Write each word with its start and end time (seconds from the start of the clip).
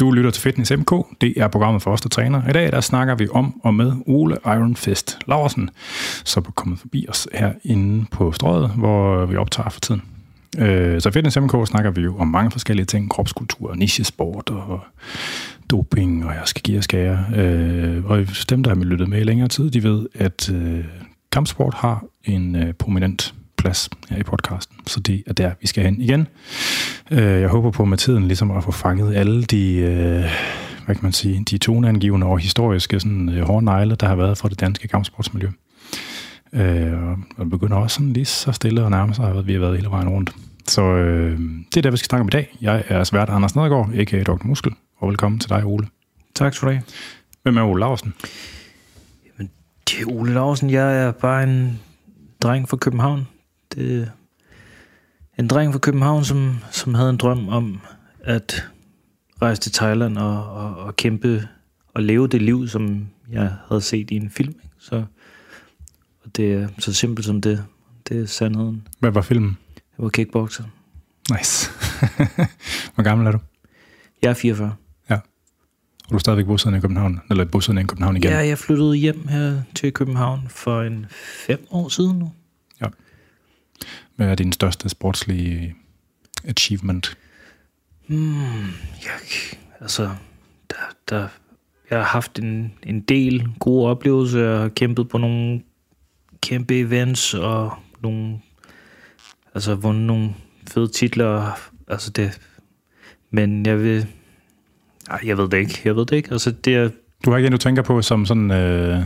Du 0.00 0.10
lytter 0.10 0.30
til 0.30 0.42
Fitness 0.42 0.72
MK. 0.76 0.92
Det 1.20 1.34
er 1.36 1.48
programmet 1.48 1.82
for 1.82 1.90
os, 1.90 2.00
der 2.00 2.08
træner. 2.08 2.48
I 2.48 2.52
dag 2.52 2.72
der 2.72 2.80
snakker 2.80 3.14
vi 3.14 3.28
om 3.30 3.60
og 3.64 3.74
med 3.74 3.92
Ole 4.06 4.36
Iron 4.46 4.76
Fist 4.76 5.18
Laversen, 5.26 5.70
som 6.24 6.44
er 6.46 6.50
kommet 6.50 6.78
forbi 6.78 7.06
os 7.08 7.28
herinde 7.34 8.06
på 8.10 8.32
strøget, 8.32 8.70
hvor 8.70 9.26
vi 9.26 9.36
optager 9.36 9.68
for 9.70 9.80
tiden. 9.80 10.02
Øh, 10.58 11.00
så 11.00 11.10
Fitness 11.10 11.40
MK 11.40 11.66
snakker 11.66 11.90
vi 11.90 12.00
jo 12.00 12.16
om 12.18 12.26
mange 12.26 12.50
forskellige 12.50 12.86
ting. 12.86 13.10
Kropskultur, 13.10 13.74
nichesport 13.74 14.50
og 14.50 14.80
doping, 15.70 16.24
og 16.24 16.34
jeg 16.34 16.42
skal 16.44 16.62
give 16.62 16.74
jer 16.74 16.82
skære. 16.82 17.24
Øh, 17.36 18.04
og 18.04 18.26
dem, 18.50 18.62
der 18.62 18.74
har 18.74 18.84
lyttet 18.84 19.08
med 19.08 19.20
i 19.20 19.24
længere 19.24 19.48
tid, 19.48 19.70
de 19.70 19.82
ved, 19.82 20.06
at 20.14 20.50
øh, 20.54 20.84
kampsport 21.32 21.74
har 21.74 22.04
en 22.24 22.56
øh, 22.56 22.72
prominent 22.72 23.34
plads 23.60 23.90
her 24.10 24.18
i 24.18 24.22
podcasten. 24.22 24.76
Så 24.86 25.00
det 25.00 25.22
er 25.26 25.32
der, 25.32 25.50
vi 25.60 25.66
skal 25.66 25.84
hen 25.84 26.00
igen. 26.00 26.26
Øh, 27.10 27.40
jeg 27.40 27.48
håber 27.48 27.70
på 27.70 27.84
med 27.84 27.98
tiden 27.98 28.26
ligesom 28.26 28.50
at 28.50 28.64
få 28.64 28.72
fanget 28.72 29.14
alle 29.14 29.44
de, 29.44 29.74
øh, 29.76 30.24
hvad 30.86 30.94
kan 30.94 31.02
man 31.02 31.12
sige, 31.12 31.44
de 31.50 31.58
toneangivende 31.58 32.26
og 32.26 32.38
historiske 32.38 33.00
sådan, 33.00 33.28
øh, 33.28 33.46
hårde 33.46 33.64
negle, 33.64 33.94
der 33.94 34.06
har 34.06 34.16
været 34.16 34.38
fra 34.38 34.48
det 34.48 34.60
danske 34.60 34.88
kampsportsmiljø. 34.88 35.48
Og 37.36 37.50
begynder 37.50 37.76
også 37.76 37.94
sådan 37.94 38.12
lige 38.12 38.24
så 38.24 38.52
stille 38.52 38.84
og 38.84 38.90
nærme 38.90 39.14
sig, 39.14 39.30
at 39.30 39.46
vi 39.46 39.52
har 39.52 39.60
været 39.60 39.76
hele 39.76 39.90
vejen 39.90 40.08
rundt. 40.08 40.30
Så 40.66 40.82
øh, 40.82 41.38
det 41.68 41.76
er 41.76 41.82
der, 41.82 41.90
vi 41.90 41.96
skal 41.96 42.08
snakke 42.08 42.20
om 42.20 42.28
i 42.28 42.30
dag. 42.30 42.56
Jeg 42.60 42.84
er 42.88 43.04
svært 43.04 43.28
Anders 43.30 43.56
Nedergaard, 43.56 43.90
a.k.a. 43.94 44.22
Dr. 44.22 44.46
Muskel, 44.46 44.72
og 44.98 45.08
velkommen 45.08 45.38
til 45.38 45.50
dig, 45.50 45.64
Ole. 45.64 45.86
Tak 46.34 46.54
skal 46.54 46.68
du 46.68 46.72
have. 46.72 46.82
Hvem 47.42 47.56
er 47.56 47.62
Ole 47.62 47.80
Larsen? 47.80 48.14
Jamen, 49.26 49.50
det 49.88 50.00
er 50.00 50.12
Ole 50.12 50.34
Larsen. 50.34 50.70
Jeg 50.70 51.06
er 51.06 51.12
bare 51.12 51.42
en 51.42 51.80
dreng 52.42 52.68
fra 52.68 52.76
København. 52.76 53.26
Det 53.74 54.02
er 55.36 55.42
en 55.42 55.48
dreng 55.48 55.72
fra 55.72 55.78
København, 55.78 56.24
som, 56.24 56.58
som 56.70 56.94
havde 56.94 57.10
en 57.10 57.16
drøm 57.16 57.48
om 57.48 57.80
at 58.24 58.68
rejse 59.42 59.60
til 59.60 59.72
Thailand 59.72 60.18
og, 60.18 60.52
og, 60.52 60.76
og 60.76 60.96
kæmpe 60.96 61.48
og 61.94 62.02
leve 62.02 62.28
det 62.28 62.42
liv, 62.42 62.68
som 62.68 63.06
jeg 63.32 63.52
havde 63.68 63.80
set 63.80 64.10
i 64.10 64.16
en 64.16 64.30
film. 64.30 64.54
Så 64.78 65.04
og 66.24 66.36
det 66.36 66.52
er 66.52 66.68
så 66.78 66.92
simpelt 66.92 67.26
som 67.26 67.40
det. 67.40 67.64
Det 68.08 68.22
er 68.22 68.26
sandheden. 68.26 68.88
Hvad 68.98 69.10
var 69.10 69.22
filmen? 69.22 69.58
Jeg 69.98 70.04
var 70.04 70.08
kickboxer. 70.08 70.64
Nice. 71.36 71.70
Hvor 72.94 73.02
gammel 73.02 73.26
er 73.26 73.32
du? 73.32 73.38
Jeg 74.22 74.30
er 74.30 74.34
44. 74.34 74.74
Ja. 75.10 75.14
Og 75.14 76.10
du 76.10 76.14
er 76.14 76.18
stadigvæk 76.18 76.46
bosiddende 76.46 76.78
i 76.78 76.80
København? 76.80 77.20
Eller 77.30 77.44
bosiddende 77.44 77.82
i 77.82 77.86
København 77.86 78.16
igen? 78.16 78.30
Ja, 78.30 78.38
jeg 78.38 78.58
flyttede 78.58 78.94
hjem 78.94 79.28
her 79.28 79.62
til 79.74 79.92
København 79.92 80.40
for 80.48 80.82
en 80.82 81.06
fem 81.46 81.66
år 81.70 81.88
siden 81.88 82.18
nu. 82.18 82.32
Ja. 84.20 84.24
Hvad 84.24 84.32
er 84.32 84.34
din 84.34 84.52
største 84.52 84.88
sportslige 84.88 85.74
achievement? 86.44 87.18
Hmm, 88.06 88.66
jeg, 89.04 89.20
altså, 89.80 90.10
der, 90.70 90.76
der, 91.08 91.28
jeg 91.90 91.98
har 91.98 92.04
haft 92.04 92.38
en, 92.38 92.72
en 92.82 93.00
del 93.00 93.48
gode 93.58 93.90
oplevelser. 93.90 94.40
Jeg 94.40 94.60
har 94.60 94.68
kæmpet 94.68 95.08
på 95.08 95.18
nogle 95.18 95.60
kæmpe 96.42 96.78
events 96.78 97.34
og 97.34 97.72
nogle, 98.02 98.38
altså 99.54 99.74
vundet 99.74 100.06
nogle 100.06 100.34
fede 100.70 100.88
titler. 100.88 101.58
Altså 101.88 102.10
det, 102.10 102.40
men 103.30 103.66
jeg 103.66 103.82
vil, 103.82 104.06
ej, 105.10 105.20
jeg 105.24 105.38
ved 105.38 105.48
det 105.48 105.58
ikke. 105.58 105.80
Jeg 105.84 105.96
ved 105.96 106.06
det 106.06 106.16
ikke. 106.16 106.32
Altså 106.32 106.50
det 106.50 106.74
er, 106.74 106.90
Du 107.24 107.30
har 107.30 107.36
ikke 107.36 107.46
en, 107.46 107.52
du 107.52 107.58
tænker 107.58 107.82
på 107.82 108.02
som 108.02 108.26
sådan... 108.26 108.50
Øh... 108.50 109.02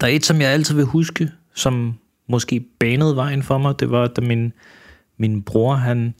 der 0.00 0.06
er 0.06 0.10
et, 0.10 0.24
som 0.24 0.40
jeg 0.40 0.50
altid 0.50 0.74
vil 0.74 0.84
huske, 0.84 1.30
som 1.54 1.94
måske 2.28 2.66
banede 2.78 3.16
vejen 3.16 3.42
for 3.42 3.58
mig. 3.58 3.80
Det 3.80 3.90
var, 3.90 4.06
da 4.06 4.20
min, 4.20 4.52
min 5.16 5.42
bror, 5.42 5.74
han, 5.74 6.14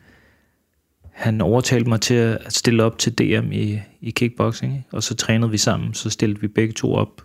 han 1.12 1.41
overtalte 1.41 1.88
mig 1.88 2.00
til 2.00 2.14
at 2.14 2.52
stille 2.52 2.84
op 2.84 2.98
til 2.98 3.19
DM 3.19 3.52
i, 3.52 3.80
i 4.00 4.11
kickboxing. 4.11 4.72
ikke? 4.77 4.88
Og 4.92 5.02
så 5.02 5.14
trænede 5.14 5.50
vi 5.50 5.58
sammen. 5.58 5.94
Så 5.94 6.11
stillede 6.11 6.41
vi 6.41 6.48
begge 6.48 6.72
to 6.72 6.94
op. 6.94 7.22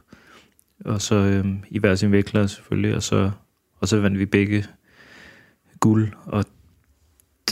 Og 0.86 1.02
så 1.02 1.16
øhm, 1.16 1.60
i 1.70 1.80
hver 1.80 1.96
sin 1.96 2.12
vægtklasse 2.12 2.56
selvfølgelig. 2.56 2.96
Og 2.96 3.04
så, 3.04 3.32
og 3.80 3.88
så 3.88 4.00
vandt 4.00 4.20
vi 4.20 4.26
begge 4.26 4.66
guld. 5.80 6.10
Og 6.26 6.46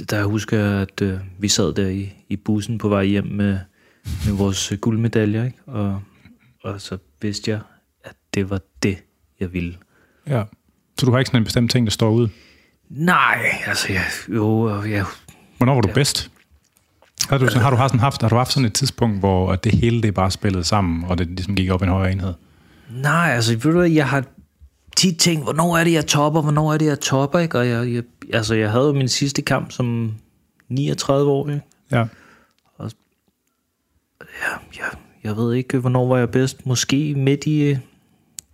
der 0.09 0.23
husker 0.23 0.57
jeg, 0.57 0.81
at 0.81 1.01
øh, 1.01 1.19
vi 1.39 1.47
sad 1.47 1.73
der 1.73 1.87
i, 1.87 2.13
i 2.29 2.35
bussen 2.35 2.77
på 2.77 2.89
vej 2.89 3.05
hjem 3.05 3.25
med, 3.25 3.59
med 4.25 4.37
vores 4.37 4.73
guldmedaljer. 4.81 5.43
Ikke? 5.43 5.57
Og, 5.65 6.01
og 6.63 6.81
så 6.81 6.97
vidste 7.21 7.51
jeg, 7.51 7.59
at 8.03 8.15
det 8.33 8.49
var 8.49 8.61
det, 8.83 8.97
jeg 9.39 9.53
ville. 9.53 9.77
Ja. 10.27 10.43
Så 10.99 11.05
du 11.05 11.11
har 11.11 11.19
ikke 11.19 11.29
sådan 11.29 11.41
en 11.41 11.43
bestemt 11.43 11.71
ting, 11.71 11.85
der 11.85 11.91
står 11.91 12.09
ud? 12.09 12.27
Nej, 12.89 13.39
altså 13.65 13.93
jeg, 13.93 14.03
jo, 14.29 14.81
jeg, 14.83 15.05
Hvornår 15.57 15.73
var 15.73 15.81
du 15.81 15.93
bedst? 15.93 16.31
Har 17.29 17.37
du, 17.37 17.47
sådan, 17.47 17.61
har, 17.61 17.69
du 17.69 17.75
haft, 17.75 17.91
sådan 17.91 17.99
haft, 17.99 18.21
har 18.21 18.29
du 18.29 18.35
haft 18.35 18.51
sådan 18.51 18.65
et 18.65 18.73
tidspunkt, 18.73 19.19
hvor 19.19 19.55
det 19.55 19.71
hele 19.71 20.01
det 20.01 20.13
bare 20.13 20.31
spillede 20.31 20.63
sammen, 20.63 21.03
og 21.03 21.17
det 21.17 21.27
ligesom 21.27 21.55
gik 21.55 21.69
op 21.69 21.81
i 21.81 21.85
en 21.85 21.91
højere 21.91 22.11
enhed? 22.11 22.33
nej, 22.89 23.31
altså 23.35 23.51
ved 23.51 23.73
du 23.73 23.81
jeg 23.81 24.09
har 24.09 24.23
tit 24.97 25.19
tænkt, 25.19 25.43
hvornår 25.43 25.77
er 25.77 25.83
det, 25.83 25.93
jeg 25.93 26.05
topper, 26.05 26.41
hvornår 26.41 26.73
er 26.73 26.77
det, 26.77 26.85
jeg 26.85 26.99
topper, 26.99 27.39
ikke? 27.39 27.59
Og 27.59 27.67
jeg, 27.67 27.93
jeg, 27.93 28.03
altså 28.33 28.55
jeg 28.55 28.71
havde 28.71 28.85
jo 28.85 28.93
min 28.93 29.07
sidste 29.07 29.41
kamp 29.41 29.71
som 29.71 30.13
39 30.69 31.31
år, 31.31 31.49
ikke? 31.49 31.61
Ja. 31.91 32.05
Ja, 34.19 34.51
jeg, 34.77 34.85
jeg 35.23 35.37
ved 35.37 35.53
ikke, 35.53 35.79
hvornår 35.79 36.07
var 36.07 36.17
jeg 36.17 36.31
bedst. 36.31 36.65
Måske 36.65 37.15
midt 37.15 37.45
i 37.45 37.61
øh, 37.61 37.77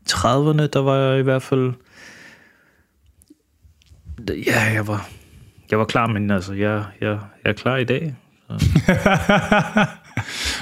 30'erne, 0.10 0.68
der 0.68 0.80
var 0.80 0.96
jeg 0.96 1.20
i 1.20 1.24
hvert 1.24 1.44
fald... 1.44 1.74
Ja, 4.48 4.62
jeg 4.74 4.88
var, 4.88 5.10
jeg 5.72 5.80
var 5.80 5.86
klar, 5.86 6.08
men 6.08 6.32
altså, 6.32 6.54
jeg, 6.54 6.84
jeg, 7.02 7.20
jeg 7.44 7.50
er 7.50 7.54
klar 7.54 7.78
i 7.78 7.84
dag. 7.84 8.16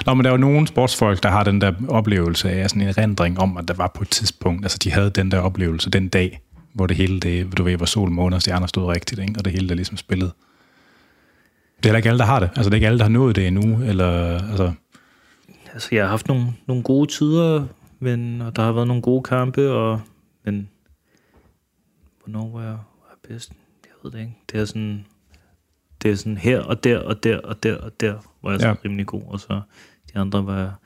Nå, 0.05 0.13
men 0.13 0.23
der 0.23 0.29
er 0.29 0.33
jo 0.33 0.37
nogle 0.37 0.67
sportsfolk, 0.67 1.23
der 1.23 1.29
har 1.29 1.43
den 1.43 1.61
der 1.61 1.73
oplevelse 1.89 2.51
af 2.51 2.69
sådan 2.69 2.81
en 2.81 2.87
erindring 2.87 3.39
om, 3.39 3.57
at 3.57 3.67
der 3.67 3.73
var 3.73 3.91
på 3.95 4.01
et 4.01 4.09
tidspunkt, 4.09 4.65
altså 4.65 4.77
de 4.83 4.91
havde 4.91 5.09
den 5.09 5.31
der 5.31 5.39
oplevelse 5.39 5.89
den 5.89 6.07
dag, 6.07 6.39
hvor 6.73 6.87
det 6.87 6.97
hele, 6.97 7.19
det, 7.19 7.57
du 7.57 7.63
ved, 7.63 7.77
var 7.77 7.85
sol, 7.85 8.11
måne 8.11 8.35
og 8.35 8.41
stjerner 8.41 8.67
stod 8.67 8.85
rigtigt, 8.85 9.21
ikke? 9.21 9.33
og 9.37 9.45
det 9.45 9.53
hele 9.53 9.69
der 9.69 9.75
ligesom 9.75 9.97
spillede. 9.97 10.31
Det 11.77 11.85
er 11.85 11.89
heller 11.89 11.97
ikke 11.97 12.09
alle, 12.09 12.19
der 12.19 12.25
har 12.25 12.39
det. 12.39 12.49
Altså, 12.55 12.69
det 12.69 12.73
er 12.73 12.75
ikke 12.75 12.87
alle, 12.87 12.99
der 12.99 13.05
har 13.05 13.09
nået 13.09 13.35
det 13.35 13.47
endnu, 13.47 13.83
eller, 13.83 14.39
altså, 14.49 14.71
Altså, 15.73 15.89
jeg 15.91 16.03
har 16.03 16.09
haft 16.09 16.27
nogle, 16.27 16.45
nogle 16.67 16.83
gode 16.83 17.11
tider, 17.11 17.65
men, 17.99 18.41
og 18.41 18.55
der 18.55 18.63
har 18.63 18.71
været 18.71 18.87
nogle 18.87 19.01
gode 19.01 19.23
kampe, 19.23 19.71
og, 19.71 20.01
men 20.43 20.69
hvornår 22.23 22.49
var 22.49 22.63
jeg, 22.63 22.77
var 23.31 23.33
jeg 23.33 23.35
bedst? 23.35 23.51
Jeg 23.83 23.91
ved 24.03 24.11
det 24.11 24.19
ikke. 24.19 24.37
Det 24.51 24.59
er 24.61 24.65
sådan, 24.65 25.05
det 26.01 26.11
er 26.11 26.15
sådan 26.15 26.37
her 26.37 26.59
og 26.59 26.83
der 26.83 26.99
og 26.99 27.23
der 27.23 27.37
og 27.37 27.63
der 27.63 27.77
og 27.77 27.91
der, 27.99 28.15
hvor 28.41 28.51
jeg 28.51 28.59
er 28.61 28.63
Ja. 28.65 28.69
ja. 28.69 28.75
rimelig 28.85 29.05
god, 29.05 29.23
og 29.27 29.39
så 29.39 29.61
de 30.13 30.19
andre 30.19 30.45
var 30.45 30.79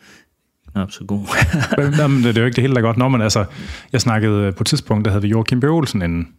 knap 0.71 0.91
så 0.91 1.03
god. 1.05 1.25
Men, 1.77 1.93
Jamen, 1.99 2.23
det 2.23 2.37
er 2.37 2.41
jo 2.41 2.45
ikke 2.45 2.55
det 2.55 2.61
hele, 2.61 2.73
der 2.73 2.79
er 2.79 2.85
godt. 2.85 2.97
Nå, 2.97 3.09
men 3.09 3.21
altså, 3.21 3.45
jeg 3.91 4.01
snakkede 4.01 4.51
på 4.51 4.63
et 4.63 4.67
tidspunkt, 4.67 5.05
der 5.05 5.11
havde 5.11 5.21
vi 5.21 5.27
Joachim 5.27 5.59
B. 5.59 5.63
Olsen 5.63 6.01
inden. 6.01 6.33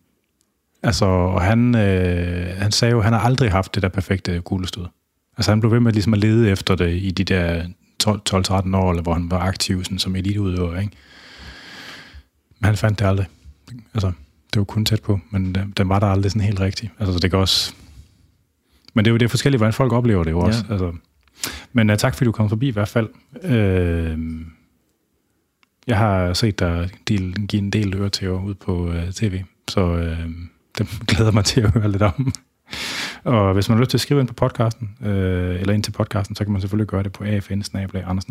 Altså, 0.83 1.05
og 1.05 1.43
han, 1.43 1.75
øh, 1.77 2.57
han 2.59 2.73
sagde 2.73 2.93
jo, 2.93 2.99
at 2.99 3.05
han 3.05 3.13
har 3.13 3.21
aldrig 3.21 3.51
haft 3.51 3.75
det 3.75 3.83
der 3.83 3.89
perfekte 3.89 4.41
kuglestød. 4.41 4.85
Altså, 5.37 5.51
han 5.51 5.61
blev 5.61 5.73
ved 5.73 5.81
med 5.81 5.93
ligesom 5.93 6.13
at 6.15 6.19
lede 6.21 6.51
efter 6.51 6.75
det 6.75 6.95
i 7.03 7.11
de 7.11 7.25
der 7.25 7.63
12-13 8.09 8.77
år, 8.77 8.91
eller 8.91 9.03
hvor 9.03 9.13
han 9.13 9.31
var 9.31 9.39
aktiv 9.39 9.85
sådan, 9.85 9.99
som 9.99 10.17
eliteudøver, 10.17 10.81
ikke? 10.81 10.97
Men 12.61 12.65
han 12.65 12.77
fandt 12.77 12.99
det 12.99 13.07
aldrig. 13.07 13.27
Altså, 13.95 14.13
det 14.57 14.61
var 14.61 14.65
kun 14.65 14.85
tæt 14.85 15.03
på, 15.03 15.21
men 15.31 15.55
den, 15.55 15.73
den 15.77 15.89
var 15.89 15.99
der 15.99 16.07
aldrig 16.07 16.33
sådan 16.33 16.47
helt 16.47 16.61
rigtig. 16.61 16.91
Altså, 16.99 17.13
så 17.13 17.19
det 17.19 17.31
kan 17.31 17.39
også... 17.39 17.75
Men 18.95 19.05
det 19.05 19.11
er 19.11 19.13
jo 19.13 19.19
det 19.19 19.25
er 19.25 19.29
forskelligt, 19.29 19.61
hvordan 19.61 19.73
folk 19.73 19.93
oplever 19.93 20.25
det 20.25 20.31
jo 20.31 20.41
også. 20.41 20.65
Ja. 20.69 20.73
Altså, 20.73 20.93
men 21.73 21.91
uh, 21.91 21.97
tak 21.97 22.15
fordi 22.15 22.25
du 22.25 22.33
kom 22.33 22.49
forbi 22.49 22.69
i 22.69 22.71
hvert 22.71 22.89
fald. 22.89 23.09
Øh, 23.43 24.19
jeg 25.87 25.99
har 25.99 26.33
set 26.33 26.59
dig 26.59 26.91
del, 27.09 27.47
give 27.47 27.63
en 27.63 27.71
del 27.71 27.95
øretæver 27.95 28.45
ud 28.45 28.55
på 28.55 28.89
uh, 28.89 29.11
tv, 29.15 29.43
så 29.69 29.87
uh, 29.87 30.31
det 30.79 30.89
glæder 31.09 31.31
mig 31.31 31.45
til 31.45 31.61
at 31.61 31.71
høre 31.71 31.91
lidt 31.91 32.03
om. 32.03 32.33
Og 33.25 33.55
hvis 33.55 33.69
man 33.69 33.79
har 33.79 33.83
lyst 33.83 33.91
til 33.91 33.97
at 33.97 34.01
skrive 34.01 34.21
ind 34.21 34.29
på 34.29 34.35
podcasten, 34.35 34.97
øh, 35.03 35.61
eller 35.61 35.73
ind 35.73 35.83
til 35.83 35.93
podcasten, 35.93 36.37
så 36.37 36.45
kan 36.45 36.53
man 36.53 36.61
selvfølgelig 36.61 36.89
gøre 36.89 37.03
det 37.03 37.13
på 37.13 37.25
afn 37.25 38.23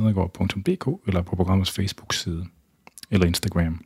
eller 1.08 1.22
på 1.22 1.35
programmets 1.35 1.72
Facebook-side, 1.72 2.46
eller 3.11 3.28
Instagram. 3.28 3.82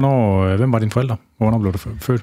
Hvornår, 0.00 0.44
øh, 0.44 0.56
hvem 0.56 0.72
var 0.72 0.78
dine 0.78 0.90
forældre? 0.90 1.16
Hvornår 1.36 1.58
blev 1.58 1.72
du 1.72 1.78
fø- 1.78 1.98
født? 2.00 2.22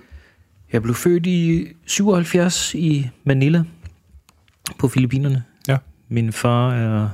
jeg 0.73 0.81
blev 0.81 0.95
født 0.95 1.25
i 1.25 1.67
77 1.85 2.73
i 2.75 3.09
Manila 3.23 3.63
på 4.79 4.87
Filippinerne. 4.87 5.43
Ja. 5.67 5.77
Min 6.07 6.31
far 6.33 6.73
er 6.73 7.09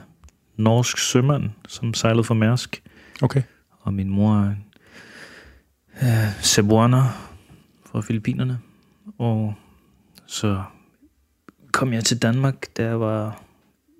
norsk 0.57 0.97
sømand, 0.97 1.49
som 1.67 1.93
sejlede 1.93 2.23
for 2.23 2.33
Mærsk. 2.33 2.83
Okay. 3.21 3.41
Og 3.81 3.93
min 3.93 4.09
mor 4.09 4.35
er 4.35 4.53
øh, 6.01 6.41
cebuaner 6.41 7.03
fra 7.85 8.01
Filippinerne. 8.01 8.59
Og 9.17 9.53
så 10.25 10.63
kom 11.71 11.93
jeg 11.93 12.05
til 12.05 12.21
Danmark, 12.21 12.65
da 12.77 12.83
jeg 12.85 12.99
var 12.99 13.41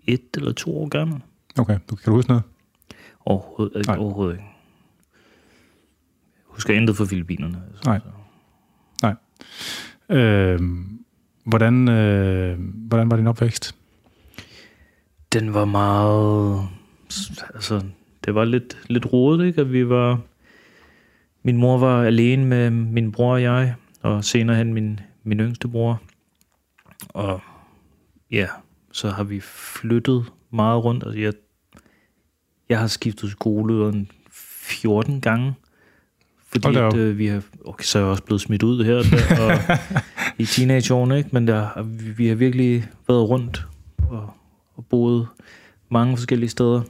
et 0.07 0.21
eller 0.33 0.51
to 0.53 0.77
år 0.77 0.87
gammel. 0.87 1.21
Okay, 1.59 1.79
du, 1.89 1.95
kan 1.95 2.05
du 2.11 2.15
huske 2.15 2.29
noget? 2.29 2.43
Overhovedet 3.25 3.77
ikke. 3.77 3.97
Overhovedet 3.97 4.33
ikke. 4.33 4.48
Husker 6.59 6.73
intet 6.73 6.97
fra 6.97 7.05
Filippinerne. 7.05 7.61
Altså. 7.67 7.83
Nej. 7.85 7.99
Nej. 9.01 10.17
Øh, 10.17 10.59
hvordan, 11.45 11.89
øh, 11.89 12.59
hvordan 12.59 13.11
var 13.11 13.17
din 13.17 13.27
opvækst? 13.27 13.75
Den 15.33 15.53
var 15.53 15.65
meget... 15.65 16.67
Altså, 17.53 17.83
det 18.25 18.35
var 18.35 18.45
lidt, 18.45 18.77
lidt 18.87 19.13
rodet, 19.13 19.45
ikke? 19.45 19.61
At 19.61 19.73
vi 19.73 19.89
var... 19.89 20.21
Min 21.43 21.57
mor 21.57 21.77
var 21.77 22.03
alene 22.03 22.45
med 22.45 22.69
min 22.69 23.11
bror 23.11 23.33
og 23.33 23.41
jeg, 23.41 23.75
og 24.01 24.23
senere 24.23 24.57
hen 24.57 24.73
min, 24.73 24.99
min 25.23 25.39
yngste 25.39 25.67
bror. 25.67 26.01
Og 27.09 27.41
ja, 28.31 28.47
så 28.91 29.09
har 29.09 29.23
vi 29.23 29.39
flyttet 29.39 30.25
meget 30.51 30.83
rundt. 30.83 31.03
Altså, 31.03 31.19
jeg, 31.19 31.33
jeg 32.69 32.79
har 32.79 32.87
skiftet 32.87 33.31
skole 33.31 33.89
en 33.89 34.11
14 34.31 35.21
gange. 35.21 35.53
Fordi 36.51 36.77
at, 36.77 36.95
øh, 36.95 37.17
vi 37.17 37.27
har, 37.27 37.41
okay, 37.65 37.83
så 37.83 37.99
er 37.99 38.03
jeg 38.03 38.11
også 38.11 38.23
blevet 38.23 38.41
smidt 38.41 38.63
ud 38.63 38.83
her 38.85 38.95
og, 38.95 39.03
der, 39.03 39.41
og 39.41 39.77
i 40.43 40.45
teenageårene, 40.45 41.17
ikke? 41.17 41.29
men 41.31 41.47
der, 41.47 41.83
vi, 41.83 42.11
vi 42.11 42.27
har 42.27 42.35
virkelig 42.35 42.87
været 43.07 43.29
rundt 43.29 43.65
og, 44.09 44.29
og 44.75 44.85
boet 44.85 45.27
mange 45.89 46.17
forskellige 46.17 46.49
steder. 46.49 46.81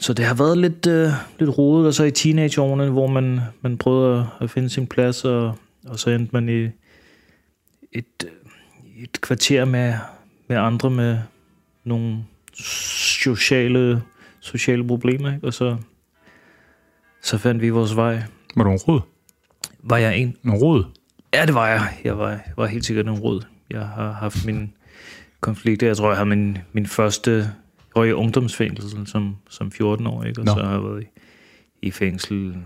Så 0.00 0.12
det 0.12 0.24
har 0.24 0.34
været 0.34 0.58
lidt, 0.58 0.86
øh, 0.86 1.08
lidt 1.38 1.58
rodet, 1.58 1.86
og 1.86 1.94
så 1.94 2.04
i 2.04 2.10
teenageårene, 2.10 2.90
hvor 2.90 3.06
man, 3.06 3.40
man 3.60 3.78
prøvede 3.78 4.28
at 4.40 4.50
finde 4.50 4.68
sin 4.68 4.86
plads, 4.86 5.24
og, 5.24 5.54
og 5.86 5.98
så 5.98 6.10
endte 6.10 6.30
man 6.32 6.48
i 6.48 6.68
et, 7.92 8.24
øh, 8.24 9.02
et 9.02 9.20
kvarter 9.20 9.64
med, 9.64 9.94
med 10.48 10.56
andre 10.56 10.90
med 10.90 11.18
nogle 11.84 12.24
sociale, 12.54 14.02
sociale 14.40 14.86
problemer, 14.86 15.34
ikke? 15.34 15.46
og 15.46 15.54
så, 15.54 15.76
så 17.22 17.38
fandt 17.38 17.62
vi 17.62 17.68
vores 17.70 17.96
vej. 17.96 18.22
Var 18.56 18.64
du 18.64 18.70
en 18.70 18.76
rod? 18.78 19.00
Var 19.82 19.96
jeg 19.96 20.18
en? 20.18 20.36
En 20.44 20.50
rod? 20.54 20.84
Ja, 21.34 21.46
det 21.46 21.54
var 21.54 21.68
jeg. 21.68 21.98
Jeg 22.04 22.18
var, 22.18 22.28
jeg 22.30 22.40
var 22.56 22.66
helt 22.66 22.84
sikkert 22.84 23.06
en 23.06 23.12
råd. 23.18 23.42
Jeg 23.70 23.86
har 23.88 24.12
haft 24.12 24.46
min 24.46 24.72
konflikter. 25.40 25.86
Jeg 25.86 25.96
tror, 25.96 26.08
jeg 26.08 26.18
har 26.18 26.24
min, 26.24 26.58
min 26.72 26.86
første 26.86 27.52
var 27.96 28.04
i 28.04 28.12
ungdomsfængsel 28.12 29.06
som, 29.08 29.36
som 29.50 29.72
14 29.72 30.06
år, 30.06 30.24
ikke? 30.24 30.40
og 30.40 30.44
Nå. 30.44 30.52
så 30.54 30.62
har 30.62 30.72
jeg 30.72 30.82
været 30.84 31.02
i, 31.02 31.06
i 31.86 31.90
fængsel, 31.90 32.56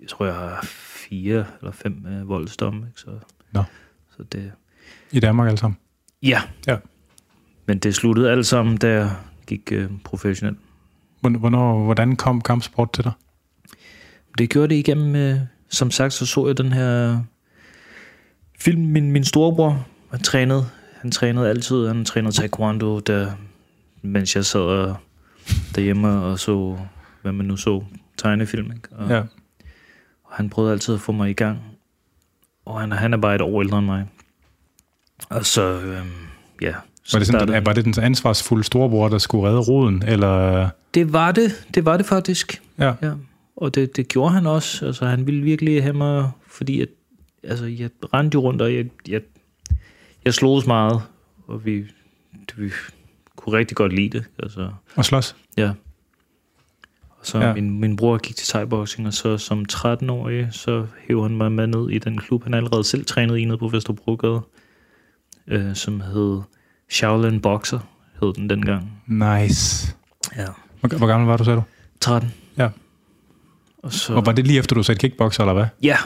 jeg 0.00 0.08
tror, 0.08 0.26
jeg 0.26 0.34
har 0.34 0.60
fire 0.64 1.44
eller 1.60 1.72
fem 1.72 2.06
øh, 2.06 2.28
voldsdomme. 2.28 2.86
Ikke? 2.88 3.00
Så, 3.00 3.10
Nå. 3.52 3.62
så 4.16 4.22
det, 4.22 4.52
I 5.10 5.20
Danmark 5.20 5.46
alle 5.48 5.58
sammen? 5.58 5.76
ja. 6.22 6.42
Ja. 6.66 6.76
Men 7.66 7.78
det 7.78 7.94
sluttede 7.94 8.30
alt 8.30 8.46
sammen, 8.46 8.76
da 8.76 8.92
jeg 8.92 9.10
gik 9.46 9.72
øh, 9.72 9.90
professionel. 10.04 10.56
Hvorn- 11.26 11.38
Hvornår, 11.38 11.84
hvordan 11.84 12.16
kom 12.16 12.40
kampsport 12.40 12.92
til 12.92 13.04
dig? 13.04 13.12
Det 14.38 14.50
gjorde 14.50 14.68
det 14.68 14.74
igennem, 14.74 15.16
øh, 15.16 15.38
som 15.68 15.90
sagt, 15.90 16.12
så 16.12 16.26
så 16.26 16.46
jeg 16.46 16.58
den 16.58 16.72
her 16.72 17.18
film. 18.60 18.80
Min, 18.82 19.12
min 19.12 19.24
storebror, 19.24 19.86
han 20.10 20.20
trænede, 20.20 20.66
han 21.00 21.10
trænede 21.10 21.48
altid, 21.48 21.86
han 21.86 22.04
trænede 22.04 22.32
taekwondo, 22.34 22.98
der, 22.98 23.30
mens 24.02 24.36
jeg 24.36 24.44
sad 24.44 24.60
og, 24.60 24.96
derhjemme 25.74 26.08
og 26.22 26.38
så, 26.38 26.78
hvad 27.22 27.32
man 27.32 27.46
nu 27.46 27.56
så, 27.56 27.82
tegnefilm. 28.16 28.66
Ikke? 28.72 28.88
Og, 28.90 29.08
Ja. 29.10 29.18
og 30.24 30.30
han 30.32 30.50
prøvede 30.50 30.72
altid 30.72 30.94
at 30.94 31.00
få 31.00 31.12
mig 31.12 31.30
i 31.30 31.34
gang. 31.34 31.58
Og 32.64 32.80
han, 32.80 32.92
han 32.92 33.12
er 33.12 33.16
bare 33.18 33.34
et 33.34 33.40
år 33.40 33.62
ældre 33.62 33.78
end 33.78 33.86
mig. 33.86 34.04
Og 35.28 35.46
så, 35.46 35.62
øhm, 35.62 36.06
ja. 36.62 36.72
Så 37.04 37.16
Var 37.16 37.18
det, 37.20 37.26
sådan, 37.26 37.40
startede- 37.40 37.66
var 37.66 37.72
det 37.72 37.84
den 37.84 37.94
ansvarsfulde 38.02 38.64
storebror, 38.64 39.08
der 39.08 39.18
skulle 39.18 39.48
redde 39.48 39.60
roden? 39.60 40.02
Eller, 40.06 40.68
det 40.94 41.12
var 41.12 41.32
det, 41.32 41.66
det 41.74 41.84
var 41.84 41.96
det 41.96 42.06
faktisk. 42.06 42.62
ja. 42.78 42.92
Ja, 43.02 43.12
og 43.56 43.74
det, 43.74 43.96
det 43.96 44.08
gjorde 44.08 44.32
han 44.32 44.46
også. 44.46 44.86
Altså, 44.86 45.06
han 45.06 45.26
ville 45.26 45.42
virkelig 45.42 45.82
have 45.82 45.92
mig, 45.92 46.30
fordi 46.46 46.80
at, 46.80 46.88
altså, 47.42 47.64
jeg 47.66 47.90
rendte 48.14 48.36
jo 48.36 48.40
rundt, 48.40 48.62
og 48.62 48.74
jeg, 48.74 48.86
jeg, 49.08 49.20
jeg 50.24 50.34
slogs 50.34 50.66
meget, 50.66 51.02
og 51.46 51.64
vi, 51.64 51.78
det, 52.32 52.54
vi 52.56 52.70
kunne 53.36 53.58
rigtig 53.58 53.76
godt 53.76 53.92
lide 53.92 54.18
det. 54.18 54.24
Altså, 54.38 54.70
Og 54.96 55.04
slås? 55.04 55.36
ja. 55.56 55.70
Og 57.20 57.26
så 57.26 57.38
Ja. 57.38 57.46
ja. 57.46 57.54
min, 57.54 57.80
min 57.80 57.96
bror 57.96 58.18
gik 58.18 58.36
til 58.36 58.46
thai-boxing, 58.46 59.06
og 59.06 59.14
så 59.14 59.38
som 59.38 59.64
13-årig, 59.72 60.48
så 60.52 60.86
hævde 61.08 61.22
han 61.22 61.36
mig 61.36 61.52
med 61.52 61.66
ned 61.66 61.90
i 61.90 61.98
den 61.98 62.18
klub, 62.18 62.44
han 62.44 62.54
allerede 62.54 62.84
selv 62.84 63.04
trænede 63.04 63.40
i 63.40 63.44
nede 63.44 63.58
på 63.58 63.68
Vesterbrogade, 63.68 64.40
øh, 65.46 65.74
som 65.74 66.00
hed 66.00 66.40
Shaolin 66.88 67.40
Boxer, 67.40 67.78
hed 68.22 68.32
den 68.34 68.50
dengang. 68.50 69.02
Nice. 69.06 69.94
Ja. 70.36 70.46
Hvor, 70.80 70.98
hvor 70.98 71.06
gammel 71.06 71.26
var 71.26 71.36
du, 71.36 71.44
sagde 71.44 71.56
du? 71.56 71.62
13. 72.00 72.32
Og 73.86 73.92
så, 73.92 74.14
Og 74.14 74.26
var 74.26 74.32
det 74.32 74.46
lige 74.46 74.58
efter, 74.58 74.74
du 74.74 74.82
sagde 74.82 74.98
kickboxer, 74.98 75.42
eller 75.42 75.52
hvad? 75.52 75.66
Ja, 75.82 75.96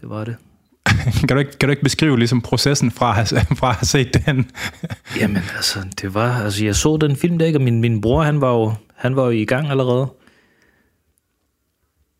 det 0.00 0.08
var 0.10 0.24
det. 0.24 0.36
kan, 1.28 1.28
du 1.28 1.38
ikke, 1.38 1.58
kan 1.58 1.68
du 1.68 1.70
ikke 1.70 1.82
beskrive 1.82 2.18
ligesom 2.18 2.40
processen 2.40 2.90
fra, 2.90 3.22
fra 3.22 3.70
at 3.70 3.76
have 3.76 3.86
set 3.86 4.26
den? 4.26 4.50
Jamen, 5.20 5.42
altså, 5.56 5.78
det 6.00 6.14
var... 6.14 6.42
Altså, 6.42 6.64
jeg 6.64 6.76
så 6.76 6.96
den 6.96 7.16
film 7.16 7.38
der, 7.38 7.46
ikke? 7.46 7.58
Og 7.58 7.62
min, 7.62 7.80
min 7.80 8.00
bror, 8.00 8.22
han 8.22 8.40
var, 8.40 8.52
jo, 8.52 8.74
han 8.94 9.16
var 9.16 9.24
jo 9.24 9.30
i 9.30 9.44
gang 9.44 9.70
allerede. 9.70 10.12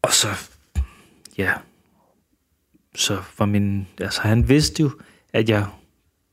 Og 0.03 0.13
så... 0.13 0.29
Ja. 1.39 1.53
Så 2.95 3.19
var 3.39 3.47
min... 3.47 3.87
Altså, 4.01 4.21
han 4.23 4.49
vidste 4.49 4.83
jo, 4.83 4.91
at 5.33 5.49
jeg 5.49 5.67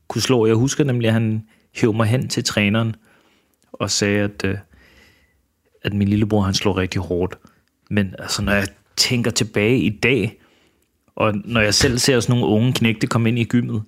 kunne 0.08 0.22
slå. 0.22 0.46
Jeg 0.46 0.56
husker 0.56 0.84
nemlig, 0.84 1.08
at 1.08 1.14
han 1.14 1.44
hævde 1.76 1.98
mig 1.98 2.08
hen 2.08 2.30
til 2.30 2.44
træneren 2.44 2.96
og 3.74 3.92
sagde, 3.92 4.20
at, 4.20 4.46
øh, 4.46 4.58
at 5.84 5.94
min 5.94 6.08
lillebror, 6.08 6.42
han 6.42 6.54
slår 6.54 6.78
rigtig 6.78 7.02
hårdt. 7.02 7.38
Men 7.90 8.16
altså, 8.20 8.42
når 8.42 8.52
jeg 8.52 8.68
tænker 8.98 9.32
tilbage 9.32 9.78
i 9.80 9.90
dag, 9.90 10.40
og 11.16 11.34
når 11.46 11.62
jeg 11.62 11.74
selv 11.74 11.98
ser 11.98 12.20
sådan 12.20 12.40
nogle 12.40 12.56
unge 12.56 12.74
knægte 12.74 13.08
komme 13.08 13.30
ind 13.30 13.40
i 13.40 13.44
gymmet, 13.44 13.84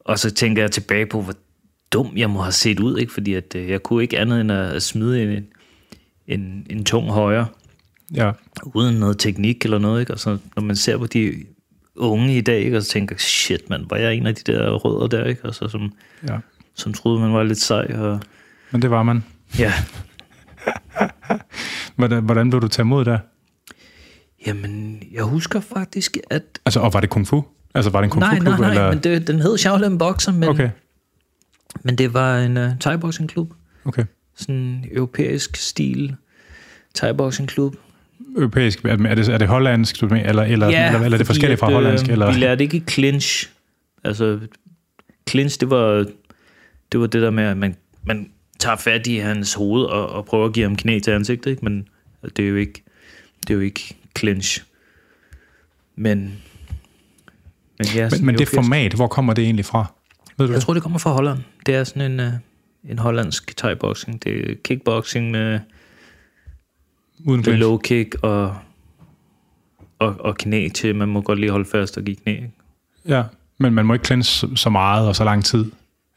og 0.00 0.18
så 0.18 0.30
tænker 0.30 0.62
jeg 0.62 0.70
tilbage 0.70 1.06
på, 1.06 1.22
hvor 1.22 1.34
dum 1.92 2.16
jeg 2.16 2.30
må 2.30 2.40
have 2.40 2.52
set 2.52 2.80
ud, 2.80 2.98
ikke? 2.98 3.12
fordi 3.12 3.34
at, 3.34 3.54
øh, 3.56 3.68
jeg 3.68 3.82
kunne 3.82 4.02
ikke 4.02 4.18
andet 4.18 4.40
end 4.40 4.52
at 4.52 4.82
smide 4.82 5.22
en, 5.36 5.44
en, 6.26 6.66
en 6.70 6.84
tung 6.84 7.10
højre, 7.10 7.46
Ja. 8.14 8.32
uden 8.74 8.94
noget 8.96 9.18
teknik 9.18 9.64
eller 9.64 9.78
noget. 9.78 10.00
Ikke? 10.00 10.12
Og 10.12 10.18
så, 10.18 10.38
når 10.56 10.62
man 10.62 10.76
ser 10.76 10.98
på 10.98 11.06
de 11.06 11.34
unge 11.96 12.36
i 12.36 12.40
dag, 12.40 12.60
ikke? 12.60 12.76
og 12.76 12.82
så 12.82 12.88
tænker 12.90 13.16
shit 13.18 13.70
mand, 13.70 13.86
var 13.90 13.96
jeg 13.96 14.14
en 14.14 14.26
af 14.26 14.34
de 14.34 14.52
der 14.52 14.70
rødder 14.70 15.06
der, 15.18 15.24
ikke? 15.24 15.44
Og 15.44 15.54
så, 15.54 15.68
som, 15.68 15.92
ja. 16.28 16.38
som 16.74 16.92
troede, 16.92 17.20
man 17.20 17.32
var 17.32 17.42
lidt 17.42 17.58
sej. 17.60 17.86
Og, 17.94 18.20
Men 18.70 18.82
det 18.82 18.90
var 18.90 19.02
man. 19.02 19.24
ja, 19.58 19.72
Hvordan, 21.96 22.24
hvordan 22.24 22.50
blev 22.50 22.62
du 22.62 22.68
taget 22.68 22.84
imod 22.84 23.04
der? 23.04 23.18
jamen, 24.46 25.02
jeg 25.12 25.22
husker 25.22 25.60
faktisk, 25.60 26.16
at... 26.30 26.42
Altså, 26.64 26.80
og 26.80 26.92
var 26.92 27.00
det 27.00 27.10
kung 27.10 27.26
fu? 27.26 27.44
Altså, 27.74 27.90
var 27.90 28.00
det 28.00 28.04
en 28.04 28.10
kung 28.10 28.20
nej, 28.20 28.36
fu 28.36 28.42
nej, 28.42 28.52
klub? 28.52 28.60
nej, 28.60 28.70
eller? 28.70 28.88
men 28.88 28.98
det, 28.98 29.26
den 29.26 29.40
hed 29.40 29.58
Shaolin 29.58 29.98
Boxer, 29.98 30.32
men, 30.32 30.48
Okay, 30.48 30.70
men 31.82 31.98
det 31.98 32.14
var 32.14 32.38
en 32.38 32.56
uh, 32.56 32.62
thai-boxing 32.62 33.26
klub. 33.26 33.52
okay. 33.84 34.04
Sådan 34.36 34.54
en 34.54 34.84
europæisk 34.92 35.56
stil 35.56 36.16
thai-boxing 36.98 37.46
klub. 37.46 37.76
Europæisk, 38.36 38.84
er 38.84 38.96
det, 38.96 39.28
er 39.28 39.38
det 39.38 39.48
hollandsk, 39.48 40.00
du 40.00 40.08
mener, 40.08 40.28
eller, 40.28 40.42
eller, 40.42 40.66
eller, 40.66 41.00
eller 41.00 41.12
er 41.12 41.18
det 41.18 41.26
forskelligt 41.26 41.60
fra 41.60 41.66
at, 41.66 41.70
øh, 41.70 41.74
hollandsk? 41.74 42.08
Eller? 42.08 42.32
Vi 42.32 42.38
lærte 42.38 42.64
ikke 42.64 42.82
clinch. 42.88 43.50
Altså, 44.04 44.38
clinch, 45.30 45.60
det 45.60 45.70
var 45.70 46.06
det, 46.92 47.00
var 47.00 47.06
det 47.06 47.22
der 47.22 47.30
med, 47.30 47.44
at 47.44 47.56
man, 47.56 47.76
man 48.02 48.30
tager 48.62 48.76
fat 48.76 49.06
i 49.06 49.16
hans 49.16 49.54
hoved 49.54 49.84
og, 49.84 50.08
og 50.08 50.24
prøver 50.24 50.46
at 50.46 50.52
give 50.52 50.64
ham 50.64 50.76
knæ 50.76 50.98
til 50.98 51.10
ansigtet, 51.10 51.50
ikke? 51.50 51.64
men 51.64 51.88
det 52.36 52.44
er 52.44 52.48
jo 52.48 52.56
ikke, 52.56 52.82
det 53.40 53.50
er 53.50 53.54
jo 53.54 53.60
ikke 53.60 53.96
clinch. 54.18 54.64
Men, 55.96 56.18
men, 57.78 57.86
ja, 57.94 58.08
Men, 58.10 58.26
men 58.26 58.38
det 58.38 58.48
format, 58.48 58.92
hvor 58.92 59.06
kommer 59.06 59.32
det 59.32 59.44
egentlig 59.44 59.64
fra? 59.64 59.92
Ved 60.38 60.46
du 60.46 60.52
Jeg 60.52 60.56
det? 60.56 60.64
tror, 60.64 60.74
det 60.74 60.82
kommer 60.82 60.98
fra 60.98 61.10
Holland. 61.10 61.38
Det 61.66 61.74
er 61.74 61.84
sådan 61.84 62.12
en, 62.12 62.20
uh, 62.20 62.32
en 62.90 62.98
hollandsk 62.98 63.54
thai-boxing. 63.64 64.18
Det 64.24 64.50
er 64.50 64.54
kickboxing 64.64 65.30
med, 65.30 65.60
Uden 67.26 67.44
med 67.46 67.56
low 67.56 67.78
kick 67.78 68.14
og, 68.22 68.56
og, 69.98 70.16
og 70.20 70.36
knæ 70.36 70.68
til. 70.74 70.96
Man 70.96 71.08
må 71.08 71.20
godt 71.20 71.40
lige 71.40 71.50
holde 71.50 71.68
fast 71.70 71.96
og 71.96 72.02
give 72.04 72.16
knæ. 72.16 72.32
ikke? 72.32 72.52
Ja, 73.08 73.22
men 73.58 73.74
man 73.74 73.86
må 73.86 73.92
ikke 73.92 74.06
clinch 74.06 74.44
så 74.56 74.70
meget 74.70 75.08
og 75.08 75.16
så 75.16 75.24
lang 75.24 75.44
tid, 75.44 75.70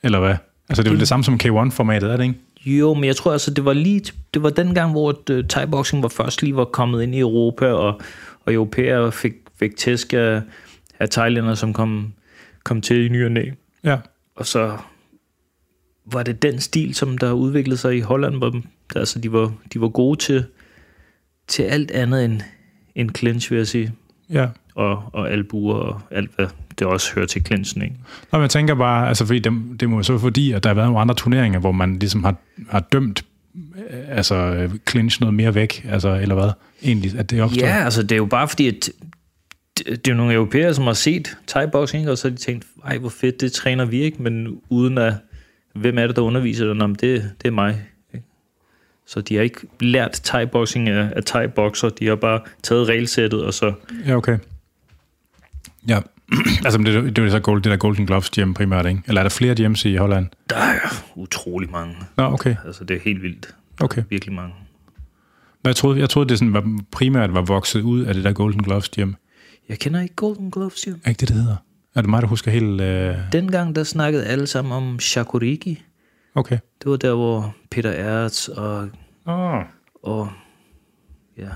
eller 0.03 0.19
hvad? 0.19 0.35
Altså, 0.69 0.84
det 0.84 0.88
er 0.88 0.91
vel 0.91 1.00
det 1.00 1.07
samme 1.07 1.24
som 1.24 1.39
K1-formatet, 1.43 2.12
er 2.12 2.17
det 2.17 2.24
ikke? 2.24 2.39
Jo, 2.65 2.93
men 2.93 3.03
jeg 3.03 3.15
tror 3.15 3.31
altså, 3.31 3.51
det 3.51 3.65
var 3.65 3.74
lige, 3.74 4.01
det 4.34 4.43
var 4.43 4.50
den 4.50 4.75
gang, 4.75 4.91
hvor 4.91 5.22
uh, 5.31 5.39
thai-boxing 5.53 6.01
var 6.01 6.07
først 6.07 6.41
lige 6.41 6.55
var 6.55 6.65
kommet 6.65 7.03
ind 7.03 7.15
i 7.15 7.19
Europa, 7.19 7.67
og, 7.67 8.01
og 8.45 8.53
europæere 8.53 9.12
fik, 9.12 9.34
fik 9.60 9.77
tæsk 9.77 10.13
af, 10.13 10.41
af 11.00 11.10
thailænder, 11.10 11.55
som 11.55 11.74
kom, 11.74 12.13
kom 12.63 12.81
til 12.81 13.05
i 13.05 13.10
ny 13.10 13.25
og 13.25 13.31
næ. 13.31 13.45
Ja. 13.84 13.98
Og 14.36 14.45
så 14.45 14.77
var 16.05 16.24
det 16.24 16.41
den 16.41 16.60
stil, 16.60 16.95
som 16.95 17.17
der 17.17 17.31
udviklede 17.31 17.77
sig 17.77 17.98
i 17.98 18.00
Holland, 18.00 18.36
hvor 18.36 18.62
altså, 18.95 19.19
de, 19.19 19.31
var, 19.31 19.53
de 19.74 19.81
var 19.81 19.89
gode 19.89 20.19
til, 20.19 20.45
til 21.48 21.63
alt 21.63 21.91
andet 21.91 22.25
end, 22.25 22.41
end 22.95 23.15
clinch, 23.15 23.51
vil 23.51 23.57
jeg 23.57 23.67
sige. 23.67 23.93
Ja. 24.29 24.48
Og, 24.75 25.03
og 25.13 25.31
albuer 25.31 25.75
og 25.75 26.01
alt, 26.12 26.31
hvad 26.36 26.48
det 26.79 26.88
også 26.88 27.15
hører 27.15 27.25
til 27.25 27.46
clinchen, 27.46 27.84
ikke? 27.84 27.96
Nå, 28.32 28.38
men 28.38 28.41
jeg 28.41 28.50
tænker 28.50 28.75
bare, 28.75 29.08
altså, 29.08 29.25
fordi 29.25 29.39
det, 29.39 29.53
det 29.79 29.89
må 29.89 29.98
jo 29.98 30.03
så 30.03 30.13
være 30.13 30.20
fordi, 30.20 30.51
at 30.51 30.63
der 30.63 30.70
har 30.70 30.74
været 30.74 30.88
nogle 30.88 31.00
andre 31.01 31.15
turneringer, 31.15 31.60
hvor 31.60 31.72
man 31.72 32.00
ligesom 32.00 32.24
har, 32.24 32.36
har 32.70 32.79
dømt 32.79 33.25
øh, 33.55 34.17
altså, 34.17 34.70
clinch 34.89 35.22
noget 35.22 35.34
mere 35.34 35.55
væk, 35.55 35.86
altså, 35.89 36.20
eller 36.22 36.36
hvad? 36.36 36.50
Egentlig, 36.84 37.20
at 37.20 37.32
det 37.32 37.41
opstår. 37.41 37.67
Ja, 37.67 37.84
altså 37.84 38.03
det 38.03 38.12
er 38.12 38.17
jo 38.17 38.25
bare 38.25 38.48
fordi, 38.48 38.67
at 38.67 38.89
det, 39.77 40.08
er 40.08 40.12
jo 40.12 40.15
nogle 40.15 40.34
europæere, 40.34 40.74
som 40.74 40.84
har 40.84 40.94
set 40.94 41.38
thai-boxing, 41.48 42.10
og 42.10 42.17
så 42.17 42.27
har 42.27 42.36
de 42.36 42.41
tænkt, 42.41 42.65
ej 42.86 42.98
hvor 42.98 43.10
fedt, 43.10 43.41
det 43.41 43.51
træner 43.51 43.86
vi 43.86 44.01
ikke, 44.01 44.24
men 44.24 44.62
uden 44.70 44.98
at, 44.98 45.13
hvem 45.74 45.98
er 45.98 46.08
det, 46.08 46.15
der 46.15 46.22
underviser 46.22 46.65
dig? 46.65 46.75
Nå, 46.75 46.88
men 46.88 46.96
det, 46.96 47.32
det 47.41 47.48
er 47.48 47.51
mig. 47.51 47.82
Så 49.08 49.22
de 49.22 49.36
har 49.36 49.41
ikke 49.44 49.60
lært 49.79 50.22
thai-boxing 50.25 50.89
af, 50.89 51.13
af 51.15 51.24
thai-boxer, 51.24 51.89
de 51.89 52.08
har 52.08 52.15
bare 52.15 52.39
taget 52.63 52.88
regelsættet, 52.88 53.44
og 53.44 53.53
så 53.53 53.74
Ja, 54.08 54.15
okay. 54.15 54.38
Ja, 55.88 56.00
altså 56.65 56.79
men 56.79 56.86
det, 56.86 57.15
det 57.15 57.25
er 57.25 57.29
så 57.29 57.39
gold, 57.39 57.62
det 57.62 57.70
der 57.72 57.77
Golden 57.77 58.05
Gloves 58.05 58.29
gym 58.29 58.53
primært, 58.53 58.86
ikke? 58.86 59.01
Eller 59.08 59.22
er 59.22 59.24
der 59.24 59.29
flere 59.29 59.55
gyms 59.55 59.86
i 59.86 59.96
Holland? 59.96 60.27
der 60.50 60.55
er 60.55 60.79
utrolig 61.15 61.72
mange. 61.72 61.96
Nå, 62.17 62.24
okay. 62.24 62.55
Altså 62.65 62.84
det 62.84 62.96
er 62.96 63.01
helt 63.01 63.22
vildt. 63.22 63.55
okay. 63.82 64.03
Virkelig 64.10 64.34
mange. 64.36 64.53
Men 65.63 65.67
jeg 65.67 65.75
troede, 65.75 66.00
jeg 66.00 66.10
troede 66.10 66.29
det 66.29 66.39
sådan 66.39 66.53
var, 66.53 66.77
primært 66.91 67.34
var 67.34 67.41
vokset 67.41 67.82
ud 67.82 68.01
af 68.01 68.13
det 68.13 68.24
der 68.24 68.34
Golden 68.34 68.63
Gloves 68.63 68.89
gym. 68.89 69.13
Jeg 69.70 69.79
kender 69.79 70.01
ikke 70.01 70.15
Golden 70.15 70.51
Gloves 70.51 70.82
Gym. 70.86 70.94
Er 71.03 71.10
ikke 71.10 71.20
det, 71.20 71.27
det 71.27 71.38
hedder? 71.38 71.55
Er 71.96 72.01
det 72.01 72.10
mig, 72.10 72.22
der 72.22 72.27
husker 72.27 72.51
helt... 72.51 72.82
Øh... 72.82 73.15
Dengang 73.32 73.75
der 73.75 73.84
snakkede 73.84 74.25
alle 74.25 74.48
sammen 74.48 74.72
om 74.74 75.00
Shakuriki. 75.00 75.84
Okay. 76.36 76.58
Det 76.84 76.91
var 76.91 76.98
der, 76.98 77.13
hvor 77.13 77.55
Peter 77.72 77.89
Ertz 77.91 78.48
og, 78.48 78.89
Oh. 79.25 79.62
og 80.03 80.29
ja, 81.38 81.48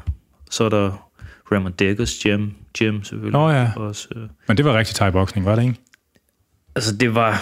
så 0.52 0.64
er 0.64 0.70
der 0.70 1.10
Ramon 1.52 1.72
Dekkers 1.72 2.20
gym, 2.24 2.50
gym 2.78 3.04
selvfølgelig. 3.04 3.32
Nå 3.32 3.50
ja, 3.50 3.72
Også, 3.76 4.08
øh. 4.16 4.30
men 4.48 4.58
det 4.58 4.66
var 4.66 4.78
rigtig 4.78 4.96
thai-boxing, 5.02 5.46
var 5.46 5.56
det 5.56 5.64
ikke? 5.64 5.76
Altså, 6.76 6.96
det 6.96 7.16
var 7.16 7.42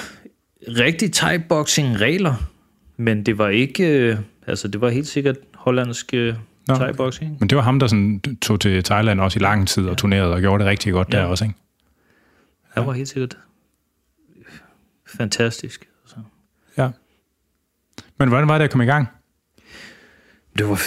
rigtig 0.67 1.15
thai-boxing 1.15 2.01
regler, 2.01 2.33
men 2.97 3.25
det 3.25 3.37
var 3.37 3.47
ikke, 3.47 3.87
øh, 3.87 4.17
altså 4.47 4.67
det 4.67 4.81
var 4.81 4.89
helt 4.89 5.07
sikkert 5.07 5.37
hollandsk 5.53 6.13
øh, 6.13 6.35
Nå, 6.67 6.75
thai-boxing. 6.75 7.37
Men 7.39 7.49
det 7.49 7.55
var 7.55 7.61
ham, 7.61 7.79
der 7.79 7.87
sådan 7.87 8.21
tog 8.41 8.59
til 8.59 8.83
Thailand 8.83 9.21
også 9.21 9.39
i 9.39 9.41
lang 9.41 9.67
tid 9.67 9.87
og 9.87 9.97
turnerede 9.97 10.33
og 10.33 10.39
gjorde 10.39 10.63
det 10.63 10.69
rigtig 10.69 10.93
godt 10.93 11.13
ja. 11.13 11.17
Ja. 11.17 11.23
der 11.23 11.29
også, 11.29 11.43
ikke? 11.43 11.55
Han 12.69 12.85
var 12.85 12.93
helt 12.93 13.09
sikkert 13.09 13.37
fantastisk. 15.17 15.87
Altså. 16.03 16.15
Ja. 16.77 16.89
Men 18.19 18.29
hvordan 18.29 18.47
var 18.47 18.57
det 18.57 18.65
at 18.65 18.71
komme 18.71 18.83
i 18.83 18.87
gang? 18.87 19.07
Det 20.57 20.69
var, 20.69 20.81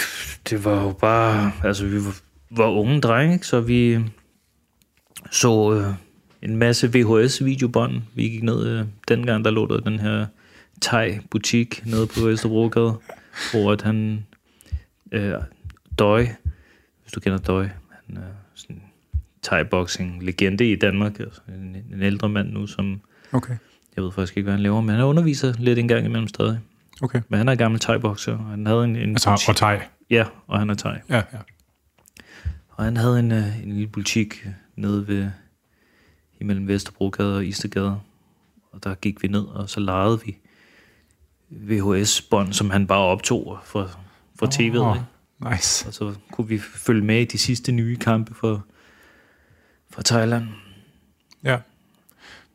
det 0.49 0.65
var 0.65 0.83
jo 0.83 0.91
bare, 0.91 1.51
altså 1.63 1.85
vi 1.85 1.95
var, 2.05 2.15
var 2.51 2.67
unge 2.67 3.01
drenge, 3.01 3.33
ikke? 3.33 3.47
så 3.47 3.61
vi 3.61 3.99
så 5.31 5.73
øh, 5.73 5.93
en 6.41 6.55
masse 6.55 6.87
VHS-videobånd. 6.87 8.01
Vi 8.15 8.23
gik 8.23 8.43
ned, 8.43 8.67
øh, 8.67 8.85
dengang 9.07 9.45
der 9.45 9.51
lå 9.51 9.67
der 9.67 9.79
den 9.79 9.99
her 9.99 10.25
thai-butik 10.81 11.85
nede 11.85 12.07
på 12.07 12.25
Vesterbrogade, 12.25 12.93
hvor 13.51 13.71
at 13.71 13.81
han, 13.81 14.25
øh, 15.11 15.33
Døj, 15.99 16.27
hvis 17.01 17.11
du 17.15 17.19
kender 17.19 17.37
Døj, 17.37 17.69
han 18.05 18.17
er 18.17 18.31
sådan 18.55 18.75
en 18.75 18.81
thai-boxing-legende 19.43 20.71
i 20.71 20.75
Danmark, 20.75 21.19
altså 21.19 21.41
en, 21.47 21.75
en 21.93 22.01
ældre 22.03 22.29
mand 22.29 22.49
nu, 22.51 22.67
som, 22.67 23.01
Okay. 23.33 23.53
jeg 23.95 24.03
ved 24.03 24.11
faktisk 24.11 24.37
ikke, 24.37 24.45
hvad 24.45 24.53
han 24.53 24.63
laver, 24.63 24.81
men 24.81 24.95
han 24.95 25.03
underviser 25.03 25.53
lidt 25.59 25.79
en 25.79 25.87
gang 25.87 26.05
imellem 26.05 26.27
stadig. 26.27 26.59
Okay. 27.01 27.21
Men 27.29 27.37
han 27.37 27.49
er 27.49 27.55
gammel 27.55 27.79
thai-boxer, 27.79 28.31
og 28.31 28.45
han 28.45 28.65
havde 28.65 28.83
en, 28.83 28.95
en 28.95 29.09
Altså, 29.09 29.45
og 29.47 29.55
thai. 29.55 29.77
Ja, 30.09 30.25
og 30.47 30.59
han 30.59 30.69
er 30.69 30.73
thai. 30.73 30.97
Ja, 31.09 31.15
ja. 31.15 31.37
Og 32.81 32.85
han 32.85 32.97
havde 32.97 33.19
en, 33.19 33.31
øh, 33.31 33.63
en 33.63 33.71
lille 33.71 33.87
butik 33.87 34.47
nede 34.75 35.07
ved, 35.07 35.29
imellem 36.39 36.67
Vesterbrogade 36.67 37.35
og 37.35 37.45
Istergade. 37.45 37.99
Og 38.71 38.83
der 38.83 38.95
gik 38.95 39.23
vi 39.23 39.27
ned, 39.27 39.45
og 39.45 39.69
så 39.69 39.79
lejede 39.79 40.19
vi 40.25 40.37
VHS-bånd, 41.49 42.53
som 42.53 42.69
han 42.69 42.87
bare 42.87 42.99
optog 42.99 43.59
fra, 43.63 43.89
fra 44.39 44.45
oh. 44.45 44.51
tv'et. 44.53 44.95
Ikke? 44.95 45.05
Nice. 45.51 45.87
Og 45.87 45.93
så 45.93 46.13
kunne 46.31 46.47
vi 46.47 46.59
følge 46.59 47.01
med 47.01 47.21
i 47.21 47.25
de 47.25 47.37
sidste 47.37 47.71
nye 47.71 47.95
kampe 47.95 48.33
for, 48.33 48.65
for 49.89 50.01
Thailand. 50.01 50.47
Ja. 51.43 51.57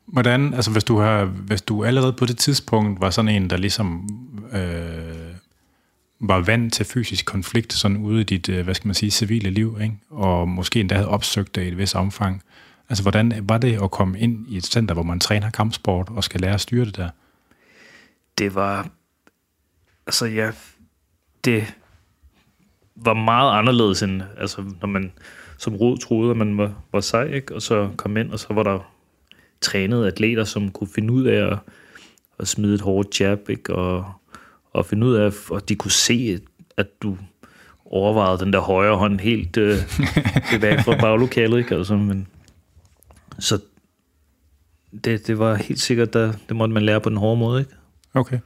Hvordan, 0.07 0.55
altså 0.55 0.71
hvis 0.71 0.85
du, 0.85 0.99
har, 0.99 1.25
hvis 1.25 1.63
du 1.63 1.85
allerede 1.85 2.13
på 2.13 2.27
det 2.27 2.39
tidspunkt 2.39 3.01
var 3.01 3.11
sådan 3.11 3.29
en, 3.29 3.51
der 3.51 3.57
ligesom 3.57 4.09
øh, 4.53 5.06
var 6.21 6.41
vant 6.41 6.73
til 6.73 6.87
fysisk 6.87 7.27
konflikt, 7.27 7.73
sådan 7.73 7.97
ude 7.97 8.21
i 8.21 8.25
dit, 8.25 8.49
øh, 8.49 8.65
hvad 8.65 8.75
skal 8.75 8.89
man 8.89 8.95
sige, 8.95 9.11
civile 9.11 9.51
liv, 9.51 9.79
ikke? 9.83 9.97
og 10.11 10.49
måske 10.49 10.81
endda 10.81 10.95
havde 10.95 11.09
opsøgt 11.09 11.55
det 11.55 11.63
i 11.63 11.69
et 11.69 11.79
vis 11.79 11.95
omfang. 11.95 12.43
Altså 12.89 13.03
hvordan 13.03 13.35
var 13.43 13.59
det 13.59 13.83
at 13.83 13.91
komme 13.91 14.21
ind 14.21 14.47
i 14.49 14.57
et 14.57 14.67
center, 14.67 14.95
hvor 14.95 15.03
man 15.03 15.21
træner 15.21 15.51
kampsport 15.51 16.09
og 16.11 16.25
skal 16.25 16.41
lære 16.41 16.55
at 16.55 16.61
styre 16.61 16.85
det 16.85 16.97
der? 16.97 17.09
Det 18.39 18.55
var... 18.55 18.89
Altså, 20.07 20.27
ja... 20.27 20.51
Det 21.45 21.75
var 22.97 23.15
meget 23.15 23.59
anderledes 23.59 24.03
end... 24.03 24.23
Altså, 24.39 24.65
når 24.81 24.87
man 24.87 25.13
som 25.59 25.77
rod 25.77 25.99
troede, 25.99 26.31
at 26.31 26.37
man 26.37 26.59
var, 26.59 26.83
var 26.93 27.01
sej, 27.01 27.25
ikke? 27.25 27.55
Og 27.55 27.63
så 27.63 27.91
kom 27.97 28.17
ind, 28.17 28.31
og 28.31 28.39
så 28.39 28.47
var 28.51 28.63
der 28.63 28.93
trænede 29.61 30.07
atleter, 30.07 30.45
som 30.45 30.71
kunne 30.71 30.91
finde 30.95 31.13
ud 31.13 31.25
af 31.25 31.53
at, 31.53 31.59
at 32.39 32.49
smide 32.49 32.75
et 32.75 32.81
hårdt 32.81 33.21
jab, 33.21 33.49
ikke? 33.49 33.75
Og, 33.75 34.13
og 34.77 34.87
finde 34.87 35.07
ud 35.07 35.15
af, 35.15 35.33
at 35.55 35.69
de 35.69 35.75
kunne 35.75 35.91
se, 35.91 36.41
at 36.77 36.87
du 37.03 37.17
overvejede 37.85 38.39
den 38.39 38.53
der 38.53 38.61
højre 38.61 38.97
hånd 38.97 39.21
helt 39.21 39.57
øh, 39.57 39.77
tilbage 40.51 40.83
fra 40.83 40.97
baglokalet, 41.01 41.59
ikke? 41.59 41.75
Altså, 41.75 41.97
men, 41.97 42.27
så 43.39 43.59
det, 45.05 45.27
det 45.27 45.39
var 45.39 45.55
helt 45.55 45.81
sikkert, 45.81 46.13
der, 46.13 46.33
det 46.49 46.57
måtte 46.57 46.75
man 46.75 46.83
lære 46.83 47.01
på 47.01 47.09
den 47.09 47.17
hårde 47.17 47.39
måde, 47.39 47.61
ikke? 47.61 47.73
Okay. 48.15 48.39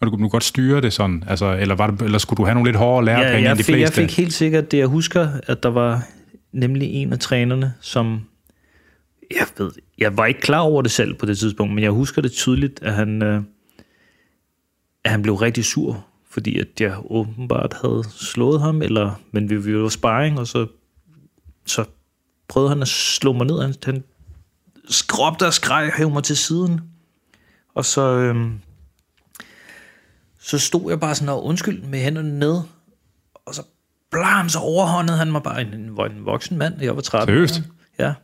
Og 0.00 0.06
du 0.06 0.10
kunne 0.10 0.22
du 0.22 0.28
godt 0.28 0.44
styre 0.44 0.80
det 0.80 0.92
sådan? 0.92 1.24
Altså, 1.26 1.56
eller, 1.60 1.74
var 1.74 1.86
det, 1.90 2.02
eller 2.02 2.18
skulle 2.18 2.38
du 2.38 2.44
have 2.44 2.54
nogle 2.54 2.68
lidt 2.68 2.76
hårdere 2.76 3.04
lærepenge 3.04 3.32
ja, 3.32 3.38
end 3.38 3.46
jeg, 3.46 3.58
de 3.58 3.64
fik, 3.64 3.80
jeg 3.80 3.88
fleste? 3.88 4.00
fik 4.00 4.16
helt 4.16 4.32
sikkert 4.32 4.72
det, 4.72 4.78
jeg 4.78 4.86
husker, 4.86 5.28
at 5.46 5.62
der 5.62 5.68
var 5.68 6.02
nemlig 6.52 6.88
en 6.88 7.12
af 7.12 7.18
trænerne, 7.18 7.74
som 7.80 8.20
jeg 9.30 9.46
ved, 9.58 9.70
jeg 9.98 10.16
var 10.16 10.26
ikke 10.26 10.40
klar 10.40 10.60
over 10.60 10.82
det 10.82 10.90
selv 10.90 11.14
på 11.14 11.26
det 11.26 11.38
tidspunkt, 11.38 11.74
men 11.74 11.84
jeg 11.84 11.90
husker 11.90 12.22
det 12.22 12.32
tydeligt, 12.32 12.82
at 12.82 12.94
han, 12.94 13.22
øh, 13.22 13.42
at 15.06 15.12
han 15.12 15.22
blev 15.22 15.34
rigtig 15.34 15.64
sur, 15.64 16.06
fordi 16.30 16.58
at 16.58 16.80
jeg 16.80 17.12
åbenbart 17.12 17.76
havde 17.82 18.04
slået 18.10 18.60
ham, 18.60 18.82
eller, 18.82 19.20
men 19.30 19.50
vi, 19.50 19.56
vi 19.56 19.78
var 19.78 19.88
sparring, 19.88 20.38
og 20.38 20.46
så, 20.46 20.66
så 21.66 21.84
prøvede 22.48 22.68
han 22.68 22.82
at 22.82 22.88
slå 22.88 23.32
mig 23.32 23.46
ned. 23.46 23.62
Han, 23.62 23.74
han 23.84 24.04
skråbte 24.88 25.46
og 25.46 25.54
skreg 25.54 25.86
og 25.86 25.92
hævde 25.96 26.12
mig 26.12 26.24
til 26.24 26.36
siden. 26.36 26.80
Og 27.74 27.84
så, 27.84 28.00
øhm, 28.00 28.60
så 30.40 30.58
stod 30.58 30.90
jeg 30.90 31.00
bare 31.00 31.14
sådan 31.14 31.28
og 31.28 31.44
undskyld 31.44 31.82
med 31.82 31.98
hænderne 31.98 32.38
ned, 32.38 32.60
og 33.46 33.54
så 33.54 33.62
blam, 34.10 34.48
så 34.48 34.58
overhåndede 34.58 35.18
han 35.18 35.32
mig 35.32 35.42
bare 35.42 35.60
en, 35.60 35.74
en, 35.74 36.00
en 36.00 36.24
voksen 36.24 36.58
mand, 36.58 36.82
jeg 36.82 36.96
var 36.96 37.02
13. 37.02 37.34
Seriøst? 37.34 37.62
Ja. 37.98 38.14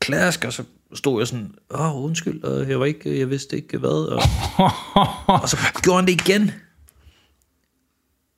Klask, 0.00 0.44
og 0.44 0.52
så 0.52 0.64
stod 0.94 1.20
jeg 1.20 1.28
sådan, 1.28 1.54
åh, 1.70 2.04
undskyld, 2.04 2.44
og 2.44 2.68
jeg 2.68 2.80
var 2.80 2.86
ikke, 2.86 3.18
jeg 3.18 3.30
vidste 3.30 3.56
ikke 3.56 3.78
hvad, 3.78 3.90
og, 4.12 4.22
og 5.42 5.48
så 5.48 5.56
gjorde 5.82 5.96
han 5.98 6.06
det 6.06 6.12
igen. 6.28 6.50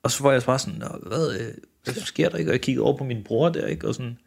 Og 0.03 0.11
så 0.11 0.23
var 0.23 0.31
jeg 0.31 0.41
bare 0.45 0.59
sådan, 0.59 0.79
"Nå, 0.79 0.87
hvad, 1.07 1.33
øh, 1.39 1.47
hvad 1.83 1.93
sker 1.93 2.29
der 2.29 2.37
ikke? 2.37 2.49
Og 2.51 2.53
jeg 2.53 2.61
kiggede 2.61 2.83
over 2.85 2.97
på 2.97 3.03
min 3.03 3.23
bror 3.25 3.49
der, 3.49 3.65
ikke? 3.65 3.87
Og 3.87 3.95
sådan, 3.95 4.17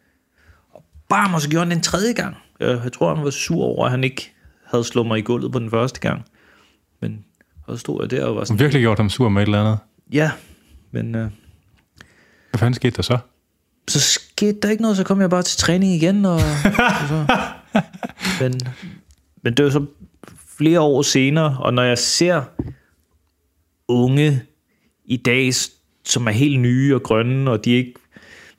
og 0.73 0.83
bam, 1.09 1.33
og 1.33 1.41
så 1.41 1.49
gjorde 1.49 1.61
han 1.65 1.69
det 1.71 1.75
en 1.77 1.83
tredje 1.83 2.13
gang. 2.13 2.35
Jeg, 2.59 2.81
jeg 2.83 2.93
tror, 2.93 3.15
han 3.15 3.23
var 3.23 3.29
sur 3.29 3.63
over, 3.63 3.85
at 3.85 3.91
han 3.91 4.03
ikke 4.03 4.33
havde 4.65 4.83
slået 4.83 5.07
mig 5.07 5.17
i 5.19 5.21
gulvet 5.21 5.51
på 5.51 5.59
den 5.59 5.69
første 5.69 5.99
gang. 5.99 6.25
Men, 7.01 7.25
og 7.63 7.73
så 7.77 7.79
stod 7.79 8.01
jeg 8.03 8.11
der 8.11 8.25
og 8.25 8.35
var 8.35 8.41
Du 8.41 8.45
sådan, 8.45 8.59
virkelig 8.59 8.81
gjort 8.81 8.97
ham 8.99 9.09
sur 9.09 9.29
med 9.29 9.41
et 9.41 9.45
eller 9.45 9.61
andet. 9.61 9.77
ja, 10.11 10.31
men 10.91 11.15
øh, 11.15 11.29
Hvad 12.51 12.57
fanden 12.59 12.73
skete 12.73 12.95
der 12.95 13.01
så? 13.01 13.17
så 13.87 13.99
skete 13.99 14.59
der 14.61 14.69
ikke 14.69 14.81
noget, 14.81 14.97
så 14.97 15.03
kom 15.03 15.21
jeg 15.21 15.29
bare 15.29 15.43
til 15.43 15.57
træning 15.59 15.93
igen. 15.93 16.25
Og, 16.25 16.33
og 17.01 17.07
så. 17.09 17.25
Men, 18.41 18.53
men 19.43 19.53
det 19.53 19.65
var 19.65 19.71
så 19.71 19.85
flere 20.57 20.79
år 20.81 21.01
senere, 21.01 21.57
og 21.59 21.73
når 21.73 21.83
jeg 21.83 21.97
ser 21.97 22.43
unge 23.87 24.41
i 25.05 25.17
dag, 25.17 25.51
som 26.05 26.27
er 26.27 26.31
helt 26.31 26.59
nye 26.59 26.95
og 26.95 27.03
grønne, 27.03 27.51
og 27.51 27.65
de 27.65 27.71
ikke 27.71 27.93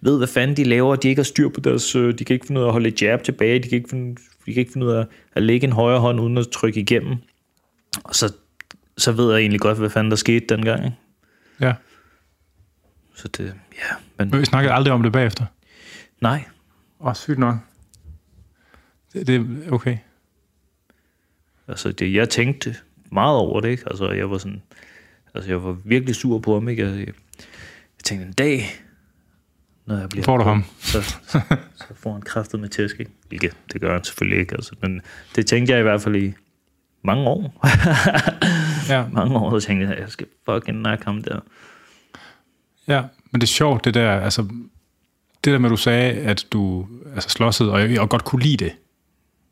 ved, 0.01 0.19
hvad 0.19 0.29
fanden 0.29 0.57
de 0.57 0.65
laver, 0.65 0.97
de 0.97 1.09
ikke 1.09 1.19
har 1.19 1.25
styr 1.25 1.49
på 1.49 1.61
deres... 1.61 1.97
øh, 1.97 2.19
De 2.19 2.25
kan 2.25 2.35
ikke 2.35 2.47
finde 2.47 2.61
ud 2.61 2.65
af 2.65 2.69
at 2.69 2.73
holde 2.73 2.89
et 2.89 3.03
jab 3.03 3.23
tilbage, 3.23 3.59
de 3.59 3.69
kan 3.69 3.77
ikke 3.77 3.89
finde, 3.89 4.17
de 4.47 4.55
kan 4.55 4.61
ikke 4.61 4.73
finde 4.73 4.87
ud 4.87 4.93
af 4.93 5.07
at 5.35 5.43
lægge 5.43 5.67
en 5.67 5.73
højre 5.73 6.01
hånd 6.01 6.21
uden 6.21 6.39
at 6.39 6.49
trykke 6.49 6.81
igennem. 6.81 7.17
Og 8.05 8.15
så, 8.15 8.33
så 8.99 9.13
ved 9.13 9.33
jeg 9.33 9.41
egentlig 9.41 9.61
godt, 9.61 9.79
hvad 9.79 9.91
fanden 9.91 10.11
der 10.11 10.17
skete 10.17 10.47
dengang. 10.49 10.85
Ikke? 10.85 10.97
Ja. 11.61 11.75
Så 13.15 13.29
det, 13.29 13.45
ja, 13.75 13.95
men 14.19 14.31
Men 14.31 14.41
vi 14.41 14.45
snakkede 14.45 14.75
aldrig 14.75 14.93
om 14.93 15.03
det 15.03 15.13
bagefter. 15.13 15.45
nej. 16.21 16.45
Åh, 17.01 17.15
sygt 17.15 17.39
nok. 17.39 17.57
Det, 19.25 19.65
okay. 19.73 19.99
Altså, 21.69 21.93
det, 21.93 22.15
jeg 22.15 22.29
tænkte 22.29 22.77
meget 23.13 23.37
over 23.37 23.61
det, 23.61 23.69
ikke? 23.69 23.83
Altså, 23.87 24.11
jeg 24.11 24.31
var 24.31 24.39
sådan... 24.39 24.63
Altså, 25.35 25.51
jeg 25.51 25.65
var 25.65 25.77
virkelig 25.85 26.15
sur 26.15 26.39
på 26.39 26.55
ham, 26.55 26.69
ikke? 26.69 26.83
Jeg, 26.83 26.99
jeg, 26.99 27.07
jeg 27.07 28.05
tænkte, 28.05 28.27
en 28.27 28.33
dag, 28.33 28.63
når 29.87 29.99
jeg 29.99 30.09
bliver... 30.09 30.25
Får 30.25 30.37
du 30.37 30.45
ham? 30.45 30.65
Så, 30.79 31.03
så, 31.03 31.41
så 31.75 31.85
får 31.95 32.13
han 32.13 32.23
kræftet 32.23 32.61
med 32.61 32.69
tæsk, 32.69 33.01
ikke? 33.01 33.13
Hvilket, 33.29 33.57
det 33.73 33.81
gør 33.81 33.93
han 33.93 34.05
selvfølgelig 34.05 34.41
ikke, 34.41 34.55
altså. 34.55 34.75
Men 34.83 35.01
det 35.37 35.47
tænkte 35.47 35.73
jeg 35.73 35.81
i 35.81 35.83
hvert 35.83 36.03
fald 36.03 36.17
i 36.17 36.33
mange 37.03 37.27
år. 37.27 37.53
Ja. 38.89 39.07
mange 39.13 39.37
år, 39.37 39.51
og 39.51 39.63
tænkte 39.63 39.89
jeg, 39.89 39.99
jeg 39.99 40.09
skal 40.09 40.27
fucking 40.51 40.81
nakke 40.81 41.05
ham 41.05 41.23
der. 41.23 41.41
Ja, 42.89 43.03
men 43.31 43.41
det 43.41 43.47
er 43.47 43.53
sjovt, 43.53 43.85
det 43.85 43.95
der, 43.95 44.21
altså, 44.21 44.43
det 45.45 45.53
der 45.53 45.59
med, 45.59 45.69
at 45.69 45.71
du 45.71 45.77
sagde, 45.77 46.13
at 46.13 46.47
du 46.53 46.87
altså, 47.15 47.29
slåssede, 47.29 47.73
og, 47.73 47.89
og 47.99 48.09
godt 48.11 48.25
kunne 48.25 48.43
lide 48.43 48.65
det. 48.65 48.73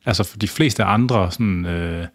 Altså, 0.06 0.24
for 0.24 0.38
de 0.38 0.48
fleste 0.48 0.84
andre, 0.84 1.30
sådan, 1.30 1.66
øh, 1.66 2.06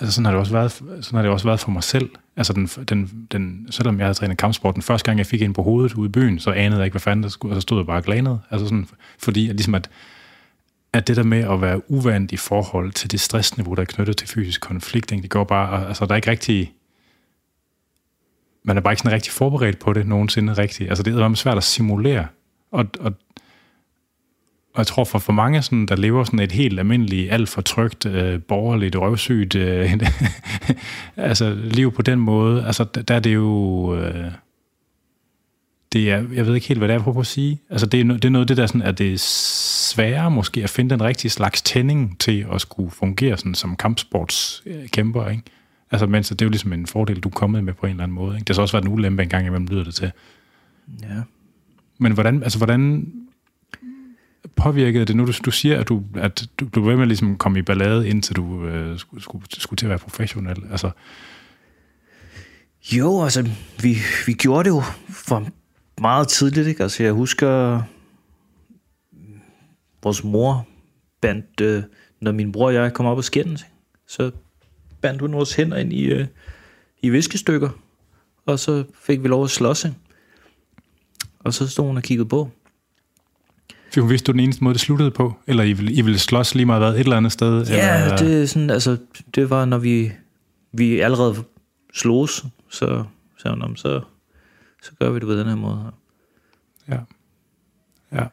altså, 0.00 0.14
sådan 0.14 0.24
har, 0.24 0.32
det 0.32 0.40
også 0.40 0.52
været, 0.52 0.72
sådan 0.72 1.16
har 1.16 1.22
det 1.22 1.30
også 1.30 1.46
været 1.46 1.60
for 1.60 1.70
mig 1.70 1.82
selv. 1.82 2.10
Altså, 2.36 2.52
den, 2.52 2.66
den, 2.66 3.26
den, 3.32 3.66
selvom 3.70 3.98
jeg 3.98 4.06
havde 4.06 4.14
trænet 4.14 4.38
kampsport, 4.38 4.74
den 4.74 4.82
første 4.82 5.06
gang, 5.06 5.18
jeg 5.18 5.26
fik 5.26 5.42
en 5.42 5.52
på 5.52 5.62
hovedet 5.62 5.94
ude 5.94 6.06
i 6.08 6.12
byen, 6.12 6.38
så 6.38 6.50
anede 6.50 6.78
jeg 6.78 6.84
ikke, 6.84 6.94
hvad 6.94 7.00
fanden 7.00 7.22
der 7.22 7.28
skulle, 7.28 7.52
og 7.52 7.56
så 7.56 7.60
stod 7.60 7.78
jeg 7.78 7.86
bare 7.86 8.02
glanet. 8.02 8.40
Altså 8.50 8.66
sådan, 8.66 8.88
fordi 9.18 9.48
at, 9.48 9.54
ligesom 9.54 9.74
at, 9.74 9.90
at 10.92 11.08
det 11.08 11.16
der 11.16 11.22
med 11.22 11.52
at 11.52 11.60
være 11.60 11.90
uvandt 11.90 12.32
i 12.32 12.36
forhold 12.36 12.92
til 12.92 13.10
det 13.10 13.20
stressniveau, 13.20 13.74
der 13.74 13.80
er 13.80 13.86
knyttet 13.86 14.16
til 14.16 14.28
fysisk 14.28 14.60
konflikt, 14.60 15.10
det 15.10 15.30
går 15.30 15.44
bare, 15.44 15.88
altså 15.88 16.06
der 16.06 16.12
er 16.12 16.16
ikke 16.16 16.30
rigtig, 16.30 16.72
man 18.64 18.76
er 18.76 18.80
bare 18.80 18.92
ikke 18.92 19.00
sådan 19.00 19.12
rigtig 19.12 19.32
forberedt 19.32 19.78
på 19.78 19.92
det 19.92 20.06
nogensinde 20.06 20.52
rigtigt. 20.52 20.88
Altså 20.88 21.02
det 21.02 21.14
er 21.14 21.34
svært 21.34 21.56
at 21.56 21.64
simulere. 21.64 22.26
Og, 22.72 22.86
og, 23.00 23.12
og 24.74 24.78
jeg 24.78 24.86
tror 24.86 25.04
for, 25.04 25.18
for 25.18 25.32
mange, 25.32 25.62
sådan, 25.62 25.86
der 25.86 25.96
lever 25.96 26.24
sådan 26.24 26.38
et 26.38 26.52
helt 26.52 26.78
almindeligt, 26.78 27.32
alt 27.32 27.48
for 27.48 27.60
trygt, 27.60 28.06
øh, 28.06 28.42
borgerligt, 28.42 28.96
røvsygt 28.96 29.54
øh, 29.54 29.92
altså, 31.16 31.54
liv 31.54 31.92
på 31.92 32.02
den 32.02 32.18
måde, 32.18 32.66
altså 32.66 32.84
der, 32.84 33.02
der 33.02 33.14
er 33.14 33.20
det 33.20 33.34
jo... 33.34 33.96
Øh, 33.96 34.30
det 35.92 36.10
er, 36.10 36.24
jeg 36.32 36.46
ved 36.46 36.54
ikke 36.54 36.68
helt, 36.68 36.80
hvad 36.80 36.88
det 36.88 36.94
er, 36.94 36.98
jeg 36.98 37.04
prøver 37.04 37.20
at 37.20 37.26
sige. 37.26 37.60
Altså, 37.70 37.86
det 37.86 38.00
er, 38.00 38.04
det 38.04 38.24
er 38.24 38.30
noget 38.30 38.44
af 38.44 38.46
det 38.46 38.56
der, 38.56 38.66
sådan, 38.66 38.82
at 38.82 38.98
det 38.98 39.12
er 39.12 39.18
sværere 39.18 40.30
måske 40.30 40.62
at 40.62 40.70
finde 40.70 40.90
den 40.90 41.02
rigtige 41.02 41.30
slags 41.30 41.62
tænding 41.62 42.20
til 42.20 42.46
at 42.52 42.60
skulle 42.60 42.90
fungere 42.90 43.36
sådan, 43.36 43.54
som 43.54 43.76
kampsportskæmper, 43.76 45.28
ikke? 45.28 45.42
Altså, 45.90 46.06
men 46.06 46.24
så 46.24 46.34
det 46.34 46.42
er 46.42 46.46
jo 46.46 46.50
ligesom 46.50 46.72
en 46.72 46.86
fordel, 46.86 47.20
du 47.20 47.28
er 47.28 47.32
kommet 47.32 47.64
med 47.64 47.74
på 47.74 47.86
en 47.86 47.90
eller 47.90 48.02
anden 48.02 48.14
måde. 48.14 48.36
Ikke? 48.36 48.44
Det 48.44 48.48
har 48.48 48.54
så 48.54 48.62
også 48.62 48.76
været 48.76 48.84
en 48.84 48.92
ulempe 48.92 49.22
en 49.22 49.28
gang 49.28 49.46
imellem, 49.46 49.66
lyder 49.66 49.84
det 49.84 49.94
til. 49.94 50.12
Ja. 51.02 51.22
Men 51.98 52.12
hvordan, 52.12 52.42
altså, 52.42 52.58
hvordan 52.58 53.12
påvirkede 54.56 55.04
det 55.04 55.16
nu? 55.16 55.26
Du, 55.26 55.32
du 55.44 55.50
siger, 55.50 55.80
at 55.80 55.88
du, 55.88 56.02
at 56.14 56.46
du 56.60 56.66
blev 56.68 56.86
ved 56.86 56.96
med 56.96 57.06
ligesom 57.06 57.26
at 57.26 57.30
ligesom 57.30 57.38
komme 57.38 57.58
i 57.58 57.62
ballade, 57.62 58.08
indtil 58.08 58.36
du 58.36 58.66
øh, 58.66 58.98
skulle, 58.98 59.22
skulle, 59.22 59.44
skulle 59.48 59.78
til 59.78 59.86
at 59.86 59.90
være 59.90 59.98
professionel. 59.98 60.56
Altså, 60.70 60.90
Jo, 62.92 63.22
altså, 63.22 63.48
vi, 63.82 63.96
vi 64.26 64.32
gjorde 64.32 64.64
det 64.64 64.76
jo 64.76 64.82
for 65.08 65.48
meget 66.00 66.28
tidligt, 66.28 66.66
ikke? 66.66 66.82
Altså, 66.82 67.02
jeg 67.02 67.12
husker, 67.12 67.82
vores 70.02 70.24
mor 70.24 70.66
bandt, 71.20 71.60
øh, 71.60 71.82
når 72.20 72.32
min 72.32 72.52
bror 72.52 72.66
og 72.66 72.74
jeg 72.74 72.92
kom 72.92 73.06
op 73.06 73.16
og 73.16 73.24
skændes, 73.24 73.66
så 74.06 74.30
bandt 75.00 75.20
hun 75.20 75.32
vores 75.32 75.54
hænder 75.54 75.76
ind 75.76 75.92
i, 75.92 76.04
øh, 76.04 76.26
i 77.02 77.10
viskestykker, 77.10 77.70
og 78.46 78.58
så 78.58 78.84
fik 79.02 79.22
vi 79.22 79.28
lov 79.28 79.44
at 79.44 79.50
slås, 79.50 79.84
ikke? 79.84 79.96
Og 81.38 81.54
så 81.54 81.68
stod 81.68 81.86
hun 81.86 81.96
og 81.96 82.02
kiggede 82.02 82.28
på 82.28 82.50
fik 83.94 84.00
hun 84.00 84.10
vidste 84.10 84.26
du 84.26 84.32
den 84.32 84.40
eneste 84.40 84.64
måde, 84.64 84.74
det 84.74 84.80
sluttede 84.80 85.10
på? 85.10 85.34
Eller 85.46 85.64
I 85.64 85.72
ville, 85.72 85.92
I 85.92 86.00
ville 86.00 86.18
slås 86.18 86.54
lige 86.54 86.66
meget 86.66 86.82
hvad, 86.82 86.94
et 86.94 87.00
eller 87.00 87.16
andet 87.16 87.32
sted? 87.32 87.66
Ja, 87.66 88.02
eller, 88.02 88.16
det 88.16 88.42
er 88.42 88.46
sådan, 88.46 88.70
altså, 88.70 88.96
det 89.34 89.50
var, 89.50 89.64
når 89.64 89.78
vi, 89.78 90.12
vi 90.72 91.00
allerede 91.00 91.34
slås, 91.94 92.44
så 92.70 93.04
sagde 93.38 93.54
hun, 93.54 93.58
"Nå, 93.58 93.66
men 93.66 93.76
så, 93.76 94.00
så 94.82 94.90
gør 95.00 95.10
vi 95.10 95.18
det 95.18 95.26
på 95.26 95.32
den 95.34 95.46
her 95.46 95.54
måde. 95.56 95.92
Ja. 96.88 96.98
ja. 98.12 98.24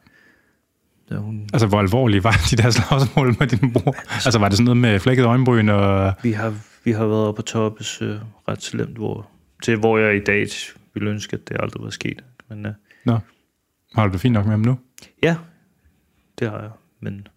Så 1.08 1.16
hun, 1.16 1.48
Altså, 1.52 1.66
hvor 1.66 1.78
alvorlige 1.80 2.24
var 2.24 2.36
de 2.50 2.56
der 2.56 2.70
slagsmål 2.70 3.36
med 3.38 3.46
din 3.46 3.72
bror? 3.72 3.96
Altså, 4.26 4.38
var 4.38 4.48
det 4.48 4.56
sådan 4.56 4.64
noget 4.64 4.76
med 4.76 5.00
flækket 5.00 5.24
øjenbryn 5.24 5.68
og... 5.68 6.12
vi, 6.22 6.32
har, 6.32 6.54
vi 6.84 6.92
har 6.92 7.06
været 7.06 7.26
oppe 7.26 7.38
på 7.38 7.42
toppes 7.42 8.02
øh, 8.02 8.16
ret 8.48 8.62
slemt, 8.62 8.96
hvor, 8.96 9.30
til 9.62 9.76
hvor 9.78 9.98
jeg 9.98 10.16
i 10.16 10.20
dag 10.24 10.46
ville 10.94 11.10
ønske, 11.10 11.34
at 11.36 11.48
det 11.48 11.56
aldrig 11.60 11.82
var 11.84 11.90
sket. 11.90 12.24
Men 12.48 12.66
øh, 12.66 12.72
Nå, 13.04 13.18
har 13.94 14.06
du 14.06 14.12
det 14.12 14.20
fint 14.20 14.32
nok 14.32 14.44
med 14.44 14.50
ham 14.52 14.60
nu? 14.60 14.78
ja, 15.22 15.36
det 16.42 16.50
har 16.50 16.60
jeg. 16.60 16.70
Men 17.00 17.28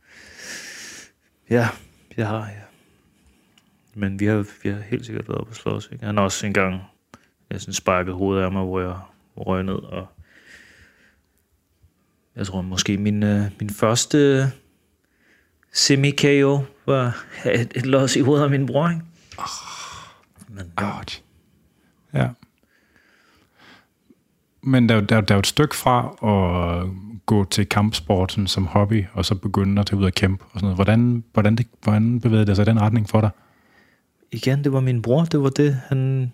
ja, 1.49 1.69
jeg 2.17 2.27
har, 2.27 2.47
ja. 2.47 2.61
Men 3.93 4.19
vi 4.19 4.25
har, 4.25 4.45
vi 4.63 4.69
har 4.69 4.79
helt 4.79 5.05
sikkert 5.05 5.29
været 5.29 5.47
på 5.47 5.53
slås. 5.53 5.89
Ikke? 5.91 6.05
Han 6.05 6.17
har 6.17 6.23
også 6.23 6.45
engang 6.45 6.81
jeg 7.49 7.61
sådan 7.61 7.73
sparket 7.73 8.13
hovedet 8.13 8.43
af 8.43 8.51
mig, 8.51 8.63
hvor 8.63 8.79
jeg 8.79 8.97
røg 9.37 9.63
ned. 9.63 9.73
Og 9.73 10.07
jeg 12.35 12.47
tror 12.47 12.61
måske 12.61 12.97
min, 12.97 13.23
øh, 13.23 13.45
min 13.59 13.69
første 13.69 14.51
semi-KO 15.71 16.59
var 16.85 17.25
et, 17.45 17.71
et 17.75 17.85
los 17.85 18.15
i 18.15 18.21
hovedet 18.21 18.43
af 18.43 18.49
min 18.49 18.65
bror. 18.65 18.89
Ikke? 18.89 19.01
Men, 20.47 20.71
ja. 20.79 20.97
Ouch. 20.97 21.21
Ja. 22.13 22.29
Men 24.61 24.89
der, 24.89 25.01
der, 25.01 25.21
der 25.21 25.33
er 25.33 25.37
jo 25.37 25.39
et 25.39 25.47
stykke 25.47 25.75
fra 25.75 26.09
at 26.23 27.04
gå 27.25 27.45
til 27.45 27.69
kampsporten 27.69 28.47
som 28.47 28.65
hobby, 28.65 29.05
og 29.13 29.25
så 29.25 29.35
begynde 29.35 29.79
at 29.79 29.85
tage 29.85 29.99
ud 29.99 30.05
og 30.05 30.13
kæmpe 30.13 30.43
og 30.43 30.49
sådan 30.59 30.65
noget. 30.65 30.77
Hvordan, 30.77 31.23
hvordan, 31.33 31.55
det, 31.55 31.67
hvordan 31.83 32.19
bevægede 32.19 32.45
det 32.45 32.55
sig 32.55 32.63
i 32.63 32.69
den 32.69 32.81
retning 32.81 33.09
for 33.09 33.21
dig? 33.21 33.29
igen, 34.35 34.63
det 34.63 34.73
var 34.73 34.79
min 34.79 35.01
bror, 35.01 35.23
det 35.23 35.41
var 35.41 35.49
det, 35.49 35.77
han, 35.87 36.31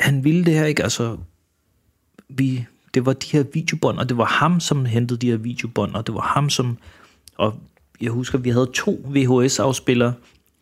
han 0.00 0.24
ville 0.24 0.44
det 0.44 0.54
her, 0.54 0.64
ikke? 0.64 0.82
Altså, 0.82 1.16
vi, 2.28 2.66
det 2.94 3.06
var 3.06 3.12
de 3.12 3.26
her 3.32 3.44
videobånd, 3.52 3.98
og 3.98 4.08
det 4.08 4.16
var 4.16 4.24
ham, 4.24 4.60
som 4.60 4.84
hentede 4.84 5.20
de 5.20 5.30
her 5.30 5.36
videobånd, 5.36 5.94
og 5.94 6.06
det 6.06 6.14
var 6.14 6.20
ham, 6.20 6.50
som, 6.50 6.78
og 7.36 7.54
jeg 8.00 8.10
husker, 8.10 8.38
vi 8.38 8.50
havde 8.50 8.70
to 8.74 9.06
VHS-afspillere, 9.08 10.14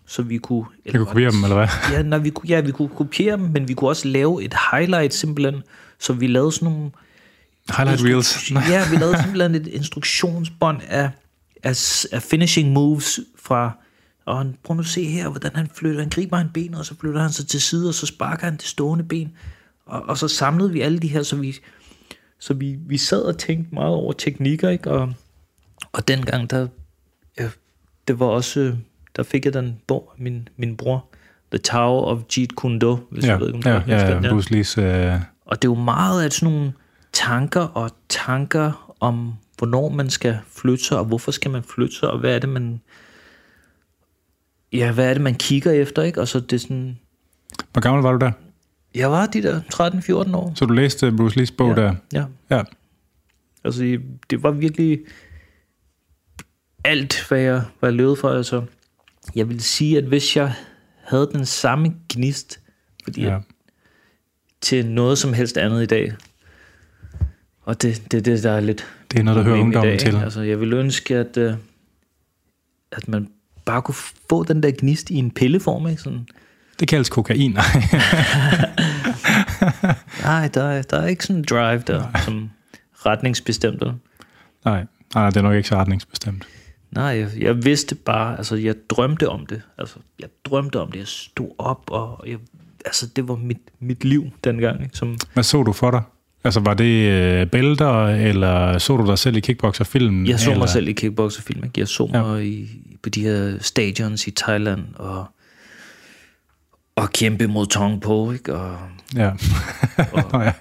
så 0.06 0.22
vi 0.22 0.38
kunne... 0.38 0.64
Jeg 0.84 0.94
kunne 0.94 1.06
kopiere 1.06 1.30
dem, 1.30 1.44
eller 1.44 1.56
hvad? 1.56 1.68
Ja, 1.92 2.02
nej, 2.02 2.18
vi 2.18 2.30
kunne, 2.30 2.48
ja, 2.48 2.60
vi 2.60 2.72
kunne 2.72 2.88
kopiere 2.88 3.36
dem, 3.36 3.50
men 3.52 3.68
vi 3.68 3.74
kunne 3.74 3.90
også 3.90 4.08
lave 4.08 4.44
et 4.44 4.54
highlight 4.72 5.14
simpelthen, 5.14 5.62
så 5.98 6.12
vi 6.12 6.26
lavede 6.26 6.52
sådan 6.52 6.74
nogle... 6.74 6.90
Highlight 7.68 8.04
reels. 8.04 8.50
Nej. 8.52 8.64
Ja, 8.68 8.90
vi 8.90 8.96
lavede 8.96 9.22
simpelthen 9.22 9.54
et 9.54 9.66
instruktionsbånd 9.66 10.80
af, 10.88 11.10
af, 11.62 12.04
af 12.12 12.22
finishing 12.22 12.72
moves 12.72 13.20
fra... 13.38 13.76
Og 14.26 14.38
han, 14.38 14.56
prøv 14.64 14.74
nu 14.74 14.80
at 14.80 14.86
se 14.86 15.04
her, 15.04 15.28
hvordan 15.28 15.50
han 15.54 15.68
flytter. 15.74 16.00
Han 16.00 16.10
griber 16.10 16.38
en 16.38 16.48
ben, 16.54 16.74
og 16.74 16.86
så 16.86 16.94
flytter 17.00 17.20
han 17.20 17.30
sig 17.32 17.46
til 17.46 17.60
side, 17.60 17.88
og 17.88 17.94
så 17.94 18.06
sparker 18.06 18.44
han 18.44 18.56
det 18.56 18.62
stående 18.62 19.04
ben. 19.04 19.32
Og, 19.86 20.02
og 20.08 20.18
så 20.18 20.28
samlede 20.28 20.72
vi 20.72 20.80
alle 20.80 20.98
de 20.98 21.08
her, 21.08 21.22
så 21.22 21.36
vi, 21.36 21.56
så 22.38 22.54
vi, 22.54 22.76
vi 22.86 22.98
sad 22.98 23.22
og 23.22 23.38
tænkte 23.38 23.74
meget 23.74 23.94
over 23.94 24.12
teknikker, 24.12 24.68
ikke? 24.68 24.90
Og, 24.90 25.12
og 25.92 26.08
dengang, 26.08 26.50
der, 26.50 26.66
ja, 27.38 27.50
det 28.08 28.20
var 28.20 28.26
også, 28.26 28.76
der 29.16 29.22
fik 29.22 29.44
jeg 29.44 29.52
den 29.52 29.76
bog 29.86 30.12
af 30.18 30.22
min, 30.22 30.48
min 30.56 30.76
bror, 30.76 31.06
The 31.52 31.58
Tower 31.58 32.02
of 32.02 32.18
Jeet 32.36 32.56
Kune 32.56 32.78
Do, 32.78 32.98
hvis 33.10 33.24
Ja, 33.24 33.30
jeg 33.30 33.40
ved, 33.40 33.52
om 33.52 33.62
du 33.62 33.68
ja, 33.68 33.82
ja, 33.86 34.20
ja. 34.20 34.30
Bruce 34.30 34.54
Lee's... 34.54 34.80
Øh, 34.80 35.20
og 35.46 35.62
det 35.62 35.68
er 35.68 35.72
jo 35.72 35.80
meget 35.80 36.24
af 36.24 36.32
sådan 36.32 36.52
nogle 36.54 36.72
tanker 37.20 37.60
og 37.60 37.90
tanker 38.08 38.94
om, 39.00 39.34
hvornår 39.58 39.88
man 39.88 40.10
skal 40.10 40.38
flytte 40.48 40.84
sig, 40.84 40.98
og 40.98 41.04
hvorfor 41.04 41.30
skal 41.30 41.50
man 41.50 41.62
flytte 41.62 41.96
sig, 41.96 42.10
og 42.10 42.18
hvad 42.18 42.34
er 42.34 42.38
det, 42.38 42.48
man... 42.48 42.80
Ja, 44.72 44.92
hvad 44.92 45.10
er 45.10 45.14
det, 45.14 45.22
man 45.22 45.34
kigger 45.34 45.72
efter, 45.72 46.02
ikke? 46.02 46.20
Og 46.20 46.28
så 46.28 46.40
det 46.40 46.52
er 46.52 46.58
sådan... 46.58 46.98
hvor 47.72 47.80
gammel 47.80 48.02
var 48.02 48.12
du 48.12 48.18
der? 48.18 48.32
Jeg 48.94 49.10
var 49.10 49.26
de 49.26 49.42
der 49.42 49.60
13-14 50.30 50.36
år. 50.36 50.52
Så 50.54 50.64
du 50.64 50.72
læste 50.72 51.12
Bruce 51.12 51.40
Lee's 51.40 51.54
bog 51.58 51.68
ja. 51.68 51.82
der? 51.82 51.94
Ja. 52.12 52.24
Ja. 52.50 52.62
Altså, 53.64 53.98
det 54.30 54.42
var 54.42 54.50
virkelig 54.50 55.00
alt, 56.84 57.28
hvad 57.28 57.40
jeg 57.40 57.62
var 57.80 57.90
løbet 57.90 58.18
for. 58.18 58.30
Altså, 58.30 58.64
jeg 59.34 59.48
vil 59.48 59.60
sige, 59.60 59.98
at 59.98 60.04
hvis 60.04 60.36
jeg 60.36 60.54
havde 61.04 61.30
den 61.32 61.46
samme 61.46 61.94
gnist, 62.08 62.60
fordi 63.04 63.22
ja. 63.22 63.32
ja. 63.32 63.40
til 64.60 64.86
noget 64.86 65.18
som 65.18 65.32
helst 65.32 65.56
andet 65.56 65.82
i 65.82 65.86
dag, 65.86 66.12
og 67.62 67.82
det 67.82 67.90
er 67.90 68.00
det, 68.10 68.24
det, 68.24 68.42
der 68.42 68.50
er 68.50 68.60
lidt 68.60 68.86
Det 69.10 69.18
er 69.18 69.22
noget, 69.22 69.36
der 69.36 69.44
hører 69.44 69.60
ungdommen 69.60 69.90
dag, 69.90 69.98
til. 69.98 70.16
Altså, 70.16 70.40
jeg 70.40 70.60
ville 70.60 70.76
ønske, 70.76 71.16
at, 71.16 71.36
øh, 71.36 71.54
at 72.92 73.08
man 73.08 73.28
bare 73.64 73.82
kunne 73.82 73.94
få 74.30 74.44
den 74.44 74.62
der 74.62 74.70
gnist 74.78 75.10
i 75.10 75.14
en 75.14 75.30
pilleform, 75.30 75.88
ikke? 75.88 76.02
Sådan, 76.02 76.26
Det 76.80 76.88
kaldes 76.88 77.08
kokain. 77.08 77.50
Nej. 77.50 77.62
nej, 80.22 80.48
der 80.48 80.62
er, 80.62 80.82
der 80.82 80.96
er 80.96 81.06
ikke 81.06 81.24
sådan 81.24 81.36
en 81.36 81.44
drive 81.50 81.82
der, 81.86 82.04
som 82.24 82.50
retningsbestemt. 83.06 83.82
Nej. 84.64 84.84
Nej, 85.14 85.26
det 85.30 85.36
er 85.36 85.42
nok 85.42 85.54
ikke 85.54 85.68
så 85.68 85.74
retningsbestemt. 85.74 86.46
Nej, 86.90 87.04
jeg, 87.04 87.28
jeg 87.38 87.64
vidste 87.64 87.94
bare, 87.94 88.36
altså 88.36 88.56
jeg 88.56 88.74
drømte 88.88 89.28
om 89.28 89.46
det. 89.46 89.62
Altså, 89.78 89.96
jeg 90.20 90.28
drømte 90.44 90.80
om 90.80 90.90
det. 90.90 90.98
Jeg 90.98 91.06
stod 91.06 91.50
op, 91.58 91.90
og 91.90 92.24
jeg, 92.26 92.38
altså, 92.84 93.06
det 93.16 93.28
var 93.28 93.36
mit, 93.36 93.58
mit 93.80 94.04
liv 94.04 94.24
dengang. 94.44 94.82
Ikke? 94.82 94.96
Som, 94.96 95.16
Hvad 95.34 95.42
så 95.42 95.62
du 95.62 95.72
for 95.72 95.90
dig? 95.90 96.02
Altså, 96.44 96.60
var 96.60 96.74
det 96.74 97.10
øh, 97.10 97.46
bælter, 97.46 98.06
eller 98.06 98.78
så 98.78 98.96
du 98.96 99.06
dig 99.06 99.18
selv 99.18 99.36
i 99.36 99.40
kickboxerfilmen? 99.40 100.26
jeg 100.26 100.40
så 100.40 100.50
eller? 100.50 100.58
mig 100.58 100.68
selv 100.68 100.88
i 100.88 100.92
kickboxerfilm. 100.92 101.64
Ikke? 101.64 101.80
Jeg 101.80 101.88
så 101.88 102.08
Ja. 102.12 102.18
ja. 102.18 102.24
mig 102.24 102.46
i, 102.46 102.68
på 103.02 103.08
de 103.08 103.22
her 103.22 103.58
stadions 103.60 104.26
i 104.26 104.30
Thailand, 104.30 104.94
og, 104.94 105.26
og 106.96 107.10
kæmpe 107.12 107.46
mod 107.46 107.66
Tong 107.66 108.02
Po, 108.02 108.30
ikke? 108.32 108.54
Og, 108.54 108.78
Ja. 109.16 109.30
Nå, 110.32 110.40
ja. 110.40 110.52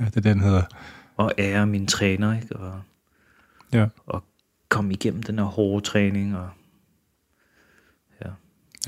ja, 0.00 0.04
det 0.04 0.16
er 0.16 0.20
den 0.20 0.40
hedder. 0.40 0.62
og 1.16 1.32
ære 1.38 1.66
min 1.66 1.86
træner, 1.86 2.34
ikke? 2.42 2.56
Og, 2.56 2.80
Ja. 3.72 3.86
og 4.06 4.24
komme 4.68 4.92
igennem 4.92 5.22
den 5.22 5.38
her 5.38 5.44
hårde 5.44 5.84
træning. 5.86 6.36
Og, 6.36 6.48
ja. 8.24 8.28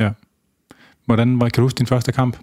ja. 0.05 0.11
Hvordan 1.07 1.41
var, 1.41 1.49
kan 1.49 1.61
du 1.61 1.63
huske 1.63 1.79
din 1.79 1.87
første 1.87 2.13
kamp? 2.13 2.37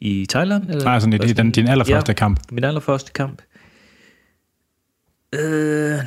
I 0.00 0.26
Thailand? 0.28 0.68
Eller? 0.70 0.84
Nej, 0.84 1.00
sådan 1.00 1.12
i, 1.12 1.32
den, 1.32 1.50
din 1.50 1.68
allerførste 1.68 2.10
Ja. 2.10 2.14
kamp. 2.14 2.40
Min 2.52 2.64
allerførste 2.64 3.12
kamp. 3.12 3.42
Øh, 5.34 5.98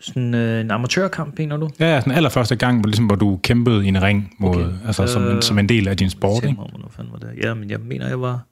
sådan 0.00 0.34
øh, 0.34 0.60
en 0.60 0.70
amatørkamp, 0.70 1.38
mener 1.38 1.56
du? 1.56 1.70
Ja, 1.80 1.94
ja, 1.94 2.00
den 2.00 2.12
allerførste 2.12 2.56
gang, 2.56 2.80
hvor, 2.80 2.86
ligesom, 2.86 3.06
hvor 3.06 3.16
du 3.16 3.40
kæmpede 3.42 3.84
i 3.84 3.88
en 3.88 4.02
ring, 4.02 4.34
mod, 4.38 4.56
okay. 4.64 4.86
Altså, 4.86 5.06
som, 5.06 5.22
en, 5.22 5.28
Øh, 5.36 5.42
som 5.42 5.58
en 5.58 5.68
del 5.68 5.88
af 5.88 5.96
din 5.96 6.10
sport, 6.10 6.42
Se 6.42 6.48
ikke? 6.48 6.60
mig, 6.60 6.70
hvornår 6.70 6.88
fanden 6.88 7.12
var 7.12 7.18
det? 7.18 7.38
Ja, 7.42 7.54
men 7.54 7.70
jeg 7.70 7.80
mener, 7.80 8.08
jeg 8.08 8.20
var... 8.20 8.42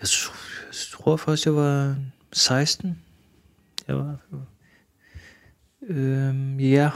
Jeg, 0.00 0.08
jeg 0.68 0.74
tror 0.92 1.16
først, 1.16 1.46
jeg 1.46 1.54
var 1.54 1.96
16. 2.32 2.98
Jeg 3.88 3.96
var... 3.96 4.16
Øhm, 5.88 6.60
ja. 6.60 6.90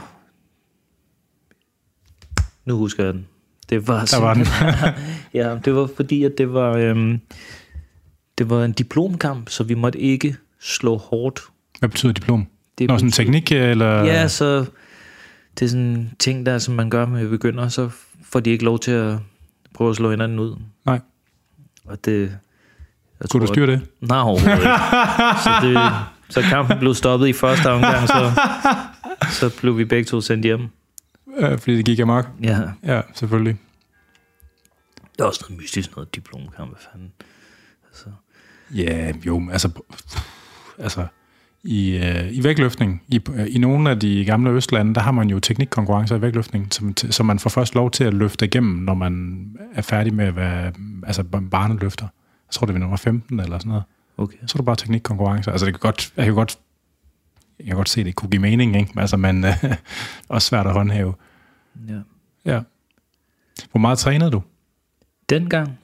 Nu 2.65 2.77
husker 2.77 3.03
jeg 3.05 3.13
den. 3.13 3.27
Det 3.69 3.87
var 3.87 4.05
Der 4.05 4.21
var 4.21 4.33
den. 4.33 4.45
ja, 5.41 5.57
det 5.65 5.75
var 5.75 5.89
fordi, 5.95 6.23
at 6.23 6.31
det 6.37 6.53
var, 6.53 6.71
øhm, 6.77 7.19
det 8.37 8.49
var 8.49 8.63
en 8.65 8.71
diplomkamp, 8.71 9.49
så 9.49 9.63
vi 9.63 9.73
måtte 9.73 9.99
ikke 9.99 10.35
slå 10.61 10.97
hårdt. 10.97 11.39
Hvad 11.79 11.89
betyder 11.89 12.13
diplom? 12.13 12.47
Det 12.77 12.87
Nå, 12.89 12.97
sådan 12.97 13.05
en 13.05 13.09
betyder- 13.11 13.23
teknik, 13.23 13.51
eller? 13.51 14.03
Ja, 14.03 14.27
så 14.27 14.65
det 15.59 15.65
er 15.65 15.69
sådan 15.69 16.11
ting, 16.19 16.45
der, 16.45 16.57
som 16.57 16.73
man 16.75 16.89
gør 16.89 17.05
med 17.05 17.29
begynder, 17.29 17.67
så 17.67 17.89
får 18.31 18.39
de 18.39 18.49
ikke 18.49 18.63
lov 18.65 18.79
til 18.79 18.91
at 18.91 19.17
prøve 19.73 19.89
at 19.89 19.95
slå 19.95 20.09
hinanden 20.09 20.39
ud. 20.39 20.55
Nej. 20.85 20.99
Og 21.85 22.05
det... 22.05 22.37
Jeg 23.21 23.29
Kunne 23.29 23.41
du 23.41 23.47
styre 23.47 23.67
det? 23.67 23.81
Nej, 24.01 24.17
overhovedet 24.19 24.57
ikke. 24.57 24.69
så, 25.43 25.49
det, 25.61 25.77
så 26.29 26.41
kampen 26.41 26.79
blev 26.79 26.93
stoppet 26.93 27.27
i 27.27 27.33
første 27.33 27.71
omgang, 27.71 28.07
så, 28.07 28.31
så 29.39 29.59
blev 29.59 29.77
vi 29.77 29.85
begge 29.85 30.05
to 30.05 30.21
sendt 30.21 30.45
hjem. 30.45 30.67
Øh, 31.37 31.59
fordi 31.59 31.77
det 31.77 31.85
gik 31.85 31.99
amok? 31.99 32.29
Ja, 32.43 32.59
Ja, 32.83 33.01
selvfølgelig. 33.13 33.57
det 35.15 35.21
er 35.21 35.25
også 35.25 35.45
noget 35.49 35.61
mystisk 35.61 35.95
noget 35.95 36.15
diplomkamp, 36.15 36.69
hvad 36.71 36.79
fanden. 36.91 37.11
Altså, 37.87 38.05
Ja, 38.75 39.11
jo, 39.25 39.39
men 39.39 39.51
altså, 39.51 39.69
altså 40.79 41.07
i, 41.63 41.97
øh, 41.97 42.31
i 42.31 42.43
vægtløftning, 42.43 43.03
i, 43.07 43.21
i 43.49 43.57
nogle 43.57 43.89
af 43.89 43.99
de 43.99 44.25
gamle 44.25 44.49
østlande, 44.51 44.95
der 44.95 45.01
har 45.01 45.11
man 45.11 45.29
jo 45.29 45.39
teknikkonkurrencer 45.39 46.15
i 46.15 46.21
vægtløftning, 46.21 46.73
som, 46.73 46.93
så 46.97 47.23
man 47.23 47.39
får 47.39 47.49
først 47.49 47.75
lov 47.75 47.91
til 47.91 48.03
at 48.03 48.13
løfte 48.13 48.45
igennem, 48.45 48.77
når 48.77 48.93
man 48.93 49.45
er 49.73 49.81
færdig 49.81 50.13
med 50.13 50.25
at 50.25 50.35
være 50.35 50.73
altså 51.07 51.23
barneløfter. 51.51 52.05
Jeg 52.47 52.51
tror, 52.53 52.65
det 52.65 52.71
er 52.71 52.73
ved 52.73 52.79
nummer 52.81 52.97
15 52.97 53.39
eller 53.39 53.57
sådan 53.59 53.69
noget. 53.69 53.83
okay. 54.17 54.37
Så 54.47 54.55
er 54.55 54.57
det 54.57 54.65
bare 54.65 54.75
teknikkonkurrencer. 54.75 55.51
Altså, 55.51 55.65
det 55.65 55.73
kan 55.73 55.79
godt, 55.79 56.13
jeg 56.17 56.25
kan 56.25 56.33
godt, 56.33 56.57
jeg 57.59 57.67
kan 57.67 57.75
godt 57.75 57.89
se, 57.89 58.03
det 58.03 58.15
kunne 58.15 58.29
give 58.29 58.41
mening, 58.41 58.75
ikke? 58.75 58.93
Altså, 58.97 59.17
men 59.17 59.45
øh, 59.45 59.63
også 60.29 60.47
svært 60.47 60.67
at 60.67 60.73
håndhæve. 60.73 61.13
Ja. 61.87 61.99
Ja. 62.45 62.61
Hvor 63.71 63.79
meget 63.79 63.97
trænede 63.97 64.31
du? 64.31 64.41
Dengang? 65.29 65.79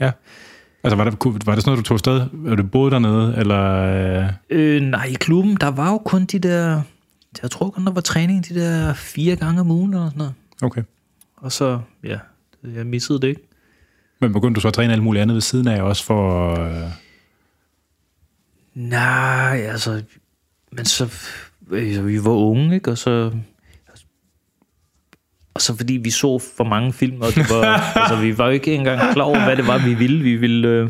Altså, 0.83 0.95
var 0.95 1.03
det, 1.03 1.13
var 1.23 1.55
det 1.55 1.63
sådan 1.63 1.63
noget, 1.65 1.77
du 1.77 1.83
tog 1.83 1.95
afsted? 1.95 2.21
Er 2.51 2.55
du 2.55 2.63
boede 2.63 2.91
dernede, 2.91 3.35
eller... 3.37 3.61
Øh, 4.23 4.29
Øh, 4.49 4.81
nej, 4.81 5.05
i 5.05 5.13
klubben, 5.13 5.57
der 5.61 5.67
var 5.67 5.91
jo 5.91 5.97
kun 5.97 6.25
de 6.25 6.39
der... 6.39 6.81
Jeg 7.41 7.51
tror 7.51 7.69
kun, 7.69 7.85
der 7.85 7.91
var 7.91 8.01
træning 8.01 8.47
de 8.49 8.55
der 8.55 8.93
fire 8.93 9.35
gange 9.35 9.61
om 9.61 9.71
ugen 9.71 9.93
eller 9.93 10.05
sådan 10.05 10.17
noget. 10.17 10.33
okay. 10.61 10.83
Og 11.37 11.51
så, 11.51 11.79
ja, 12.03 12.19
jeg 12.63 12.85
missede 12.85 13.21
det 13.21 13.27
ikke. 13.27 13.41
Men 14.21 14.33
begyndte 14.33 14.55
du 14.55 14.61
så 14.61 14.67
at 14.67 14.73
træne 14.73 14.93
alt 14.93 15.03
muligt 15.03 15.21
andet 15.21 15.33
ved 15.33 15.41
siden 15.41 15.67
af 15.67 15.81
også 15.81 16.03
for... 16.03 16.51
Øh, 16.59 16.91
Nej, 18.73 19.57
altså... 19.71 20.03
Men 20.71 20.85
så... 20.85 21.13
Altså, 21.71 22.01
vi 22.01 22.23
var 22.23 22.31
unge, 22.31 22.75
ikke? 22.75 22.91
Og 22.91 22.97
så... 22.97 23.31
Og 25.53 25.61
så 25.61 25.77
fordi 25.77 25.93
vi 25.93 26.09
så 26.09 26.39
for 26.57 26.63
mange 26.63 26.93
film, 26.93 27.21
og 27.21 27.27
det 27.35 27.49
var, 27.49 27.63
altså, 28.01 28.15
vi 28.21 28.37
var 28.37 28.45
jo 28.45 28.51
ikke 28.51 28.73
engang 28.75 29.13
klar 29.13 29.23
over, 29.23 29.43
hvad 29.43 29.57
det 29.57 29.67
var, 29.67 29.85
vi 29.85 29.93
ville. 29.93 30.23
Vi 30.23 30.35
ville, 30.35 30.67
øh, 30.67 30.89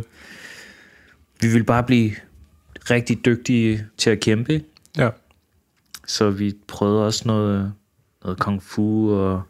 vi 1.41 1.48
ville 1.48 1.63
bare 1.63 1.84
blive 1.84 2.12
rigtig 2.89 3.26
dygtige 3.26 3.86
til 3.98 4.10
at 4.10 4.20
kæmpe. 4.20 4.62
ja. 4.98 5.10
Så 6.08 6.30
vi 6.30 6.54
prøvede 6.67 7.06
også 7.06 7.24
noget, 7.26 7.74
noget 8.24 8.39
kung 8.39 8.63
fu, 8.63 9.15
og 9.15 9.41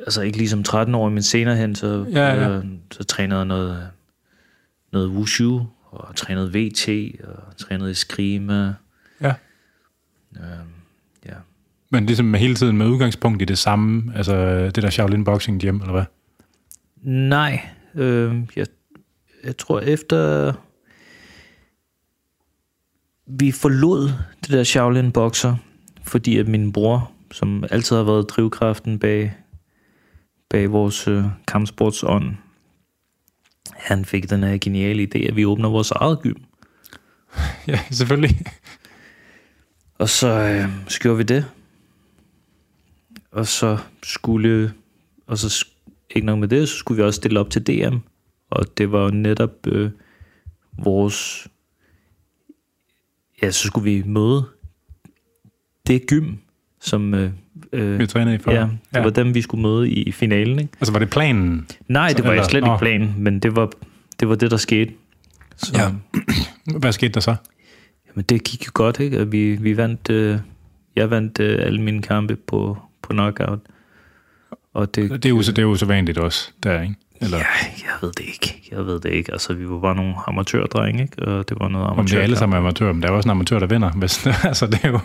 altså 0.00 0.22
ikke 0.22 0.38
ligesom 0.38 0.62
13 0.62 0.94
år, 0.94 1.08
men 1.08 1.22
senere 1.22 1.56
hen, 1.56 1.74
så, 1.74 2.06
Ja, 2.10 2.34
ja. 2.34 2.48
Øh, 2.48 2.64
så 2.90 3.04
trænede 3.04 3.38
jeg 3.38 3.46
noget, 3.46 3.88
noget 4.92 5.08
wushu, 5.08 5.66
og 5.90 6.16
trænede 6.16 6.52
VT, 6.58 6.88
og 7.24 7.56
trænede 7.56 7.90
eskrima. 7.90 8.74
Øh, 10.36 10.42
ja. 11.26 11.34
Men 11.90 12.06
ligesom 12.06 12.34
hele 12.34 12.54
tiden 12.54 12.76
med 12.76 12.86
udgangspunkt 12.86 13.42
i 13.42 13.44
det 13.44 13.58
samme, 13.58 14.12
altså 14.16 14.64
det 14.64 14.82
der 14.82 14.90
Shaolin 14.90 15.24
Boxing 15.24 15.60
Gym, 15.60 15.76
eller 15.80 15.92
hvad? 15.92 16.04
Nej, 17.02 17.68
øh, 17.94 18.36
jeg, 18.56 18.66
jeg 19.44 19.56
tror 19.56 19.80
efter 19.80 20.52
vi 23.38 23.50
forlod 23.50 24.10
det 24.42 24.50
der 24.50 24.64
Shaolin 24.64 25.12
Boxer, 25.12 25.56
fordi 26.02 26.38
at 26.38 26.48
min 26.48 26.72
bror, 26.72 27.12
som 27.30 27.64
altid 27.70 27.96
har 27.96 28.02
været 28.02 28.30
drivkraften 28.30 28.98
bag, 28.98 29.32
bag 30.50 30.72
vores 30.72 31.08
øh, 31.08 31.24
kampsportsånd, 31.48 32.36
han 33.76 34.04
fik 34.04 34.30
den 34.30 34.42
her 34.42 34.58
geniale 34.60 35.02
idé, 35.02 35.28
at 35.28 35.36
vi 35.36 35.44
åbner 35.44 35.68
vores 35.68 35.90
eget 35.90 36.22
gym. 36.22 36.36
Ja, 37.66 37.80
selvfølgelig. 37.90 38.40
Og 40.00 40.08
så 40.08 40.28
øh, 40.28 40.68
så 40.88 41.00
gjorde 41.00 41.16
vi 41.16 41.22
det. 41.22 41.44
Og 43.32 43.46
så 43.46 43.78
skulle, 44.02 44.72
og 45.26 45.38
så 45.38 45.66
ikke 46.10 46.26
nok 46.26 46.38
med 46.38 46.48
det, 46.48 46.68
så 46.68 46.76
skulle 46.76 47.02
vi 47.02 47.06
også 47.06 47.16
stille 47.16 47.40
op 47.40 47.50
til 47.50 47.66
DM. 47.66 47.96
Og 48.50 48.78
det 48.78 48.92
var 48.92 49.02
jo 49.04 49.10
netop 49.10 49.66
øh, 49.66 49.90
vores, 50.84 51.48
ja, 53.42 53.50
så 53.50 53.66
skulle 53.66 53.84
vi 53.84 54.02
møde 54.06 54.44
det 55.86 56.06
gym, 56.06 56.34
som, 56.80 57.14
øh, 57.14 57.30
øh, 57.72 57.98
Vi 57.98 58.06
trænede 58.06 58.34
i 58.36 58.38
før. 58.38 58.52
ja, 58.52 58.68
det 58.94 59.04
var 59.04 59.10
dem, 59.10 59.34
vi 59.34 59.42
skulle 59.42 59.62
møde 59.62 59.90
i, 59.90 60.12
finalen, 60.12 60.58
ikke? 60.58 60.72
Altså 60.80 60.92
var 60.92 60.98
det 60.98 61.10
planen? 61.10 61.68
Nej, 61.88 62.08
Så- 62.10 62.16
det 62.16 62.24
var 62.24 62.30
eller- 62.30 62.44
slet 62.44 62.64
ikke 62.64 62.76
planen, 62.78 63.14
men 63.18 63.40
det 63.40 63.56
var 63.56 63.70
det, 64.20 64.28
var 64.28 64.34
det 64.34 64.50
der 64.50 64.56
skete. 64.56 64.92
Så, 65.56 65.72
Ja. 65.74 65.90
Hvad 66.80 66.92
skete 66.92 67.12
der 67.12 67.20
så? 67.20 67.36
Jamen, 68.10 68.24
det 68.28 68.44
gik 68.44 68.66
jo 68.66 68.70
godt, 68.74 69.00
ikke? 69.00 69.20
Og 69.20 69.32
vi, 69.32 69.56
vi 69.56 69.76
vandt, 69.76 70.10
øh, 70.10 70.38
jeg 70.96 71.10
vandt 71.10 71.40
øh, 71.40 71.66
alle 71.66 71.82
mine 71.82 72.02
kampe 72.02 72.36
på, 72.36 72.78
på 73.02 73.12
knockout. 73.12 73.58
Og 74.74 74.94
det, 74.94 75.10
Det 75.10 75.24
er 75.24 75.30
jo, 75.30 75.38
det 75.38 75.58
er 75.58 75.62
jo 75.62 75.74
så 75.74 75.86
vanligt 75.86 76.18
også, 76.18 76.50
der, 76.62 76.82
ikke? 76.82 76.94
Eller, 77.20 77.38
ja, 77.38 77.44
jeg 77.78 77.92
ved 78.02 78.12
det 78.12 78.24
ikke. 78.24 78.68
Jeg 78.70 78.86
ved 78.86 79.00
det 79.00 79.10
ikke. 79.10 79.32
Altså, 79.32 79.54
vi 79.54 79.68
var 79.68 79.78
bare 79.78 79.94
nogle 79.94 80.14
amatørdrenge, 80.26 81.02
ikke? 81.02 81.22
Og 81.22 81.48
det 81.48 81.56
var 81.60 81.68
noget 81.68 81.86
om 81.86 81.92
det 81.96 81.98
er 81.98 82.00
amatør. 82.00 82.22
alle 82.22 82.36
sammen 82.36 82.58
amatører, 82.58 82.92
men 82.92 83.02
der 83.02 83.08
er 83.08 83.12
også 83.12 83.26
en 83.26 83.30
amatør, 83.30 83.58
der 83.58 83.66
vinder. 83.66 83.90
Hvis, 83.90 84.26
altså, 84.44 84.66
det 84.66 84.80
er 84.82 84.88
jo... 84.88 85.00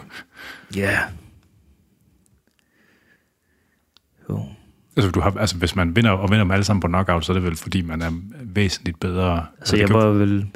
Ja. 0.75 0.99
Jo. 4.29 4.41
Altså, 4.97 5.11
du 5.11 5.19
har, 5.19 5.37
altså, 5.39 5.57
hvis 5.57 5.75
man 5.75 5.95
vinder 5.95 6.11
og 6.11 6.29
vinder 6.29 6.43
dem 6.43 6.51
alle 6.51 6.63
sammen 6.63 6.81
på 6.81 6.87
knockout, 6.87 7.25
så 7.25 7.31
er 7.31 7.33
det 7.33 7.43
vel, 7.43 7.55
fordi 7.55 7.81
man 7.81 8.01
er 8.01 8.11
væsentligt 8.43 8.99
bedre. 8.99 9.45
Altså, 9.59 9.77
jeg 9.77 9.89
var 9.89 10.05
vel 10.05 10.47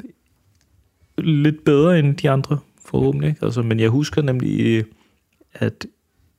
lidt 1.22 1.64
bedre 1.64 1.98
end 1.98 2.16
de 2.16 2.30
andre, 2.30 2.58
forhåbentlig. 2.86 3.28
Ikke? 3.28 3.44
Altså, 3.44 3.62
men 3.62 3.80
jeg 3.80 3.88
husker 3.88 4.22
nemlig, 4.22 4.84
at 5.52 5.86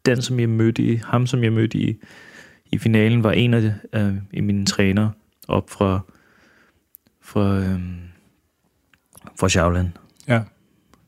den, 0.05 0.21
som 0.21 0.39
jeg 0.39 0.49
mødte 0.49 0.83
i, 0.83 0.95
ham, 0.95 1.27
som 1.27 1.43
jeg 1.43 1.53
mødte 1.53 1.77
i, 1.77 1.97
i 2.71 2.77
finalen, 2.77 3.23
var 3.23 3.31
en 3.31 3.53
af 3.53 3.73
øh, 3.93 4.13
i 4.33 4.41
mine 4.41 4.65
træner 4.65 5.09
op 5.47 5.69
fra, 5.69 5.99
fra, 7.21 7.57
øh, 7.57 7.79
fra 9.39 9.49
Shaolin. 9.49 9.97
Ja. 10.27 10.41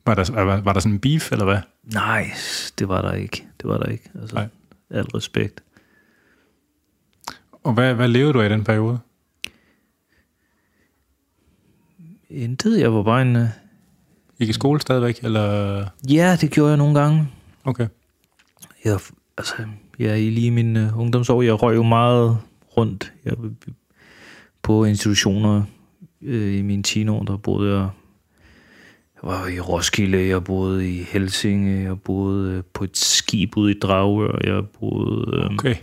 Var 0.05 0.15
der, 0.15 0.43
var, 0.43 0.61
var 0.61 0.73
der 0.73 0.79
sådan 0.79 0.93
en 0.93 0.99
beef, 0.99 1.31
eller 1.31 1.45
hvad? 1.45 1.59
Nej, 1.83 2.31
det 2.79 2.87
var 2.87 3.01
der 3.01 3.13
ikke. 3.13 3.47
Det 3.61 3.69
var 3.69 3.77
der 3.77 3.85
ikke. 3.85 4.09
Altså, 4.21 4.35
Nej. 4.35 4.47
Al 4.89 5.05
respekt. 5.05 5.63
Og 7.63 7.73
hvad, 7.73 7.93
hvad 7.93 8.07
levede 8.07 8.33
du 8.33 8.41
af 8.41 8.45
i 8.45 8.51
den 8.51 8.63
periode? 8.63 8.99
Intet, 12.29 12.79
jeg 12.79 12.93
var 12.93 13.03
bare 13.03 13.21
en... 13.21 13.47
Gik 14.39 14.49
i 14.49 14.53
skole 14.53 14.81
stadigvæk, 14.81 15.19
eller... 15.23 15.85
ja, 16.09 16.37
det 16.41 16.51
gjorde 16.51 16.69
jeg 16.69 16.77
nogle 16.77 16.99
gange. 16.99 17.27
Okay. 17.63 17.87
Jeg, 18.85 18.99
altså, 19.37 19.53
ja, 19.99 20.15
i 20.15 20.29
lige 20.29 20.51
min 20.51 20.77
uh, 20.77 20.99
ungdomsår, 20.99 21.41
jeg 21.41 21.63
røg 21.63 21.75
jo 21.75 21.83
meget 21.83 22.37
rundt. 22.77 23.13
Jeg, 23.25 23.33
på 24.61 24.85
institutioner 24.85 25.63
øh, 26.21 26.57
i 26.57 26.61
mine 26.61 26.83
teenår, 26.83 27.23
der 27.23 27.37
boede 27.37 27.77
jeg... 27.77 27.89
Jeg 29.15 29.29
var 29.31 29.47
i 29.47 29.59
Roskilde, 29.59 30.27
jeg 30.27 30.43
boede 30.43 30.91
i 30.91 31.03
Helsinge, 31.03 31.83
jeg 31.83 32.01
boede 32.01 32.51
øh, 32.51 32.63
på 32.73 32.83
et 32.83 32.97
skib 32.97 33.57
ude 33.57 33.71
i 33.71 33.79
Dragør, 33.79 34.39
jeg 34.43 34.63
boede 34.79 35.37
øh, 35.37 35.53
Okay. 35.53 35.75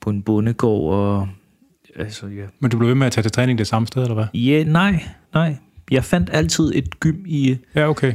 på 0.00 0.10
en 0.10 0.22
bondegård, 0.22 0.94
og... 0.94 1.28
Altså, 1.96 2.26
ja. 2.26 2.44
Men 2.60 2.70
du 2.70 2.78
blev 2.78 2.88
ved 2.88 2.94
med 2.94 3.06
at 3.06 3.12
tage 3.12 3.22
til 3.22 3.32
træning 3.32 3.58
det 3.58 3.66
samme 3.66 3.86
sted, 3.86 4.02
eller 4.02 4.14
hvad? 4.14 4.26
ja, 4.34 4.64
nej, 4.64 5.04
nej. 5.34 5.56
Jeg 5.90 6.04
fandt 6.04 6.30
altid 6.32 6.72
et 6.74 7.00
gym 7.00 7.24
i... 7.26 7.56
Ja, 7.74 7.88
okay. 7.88 8.14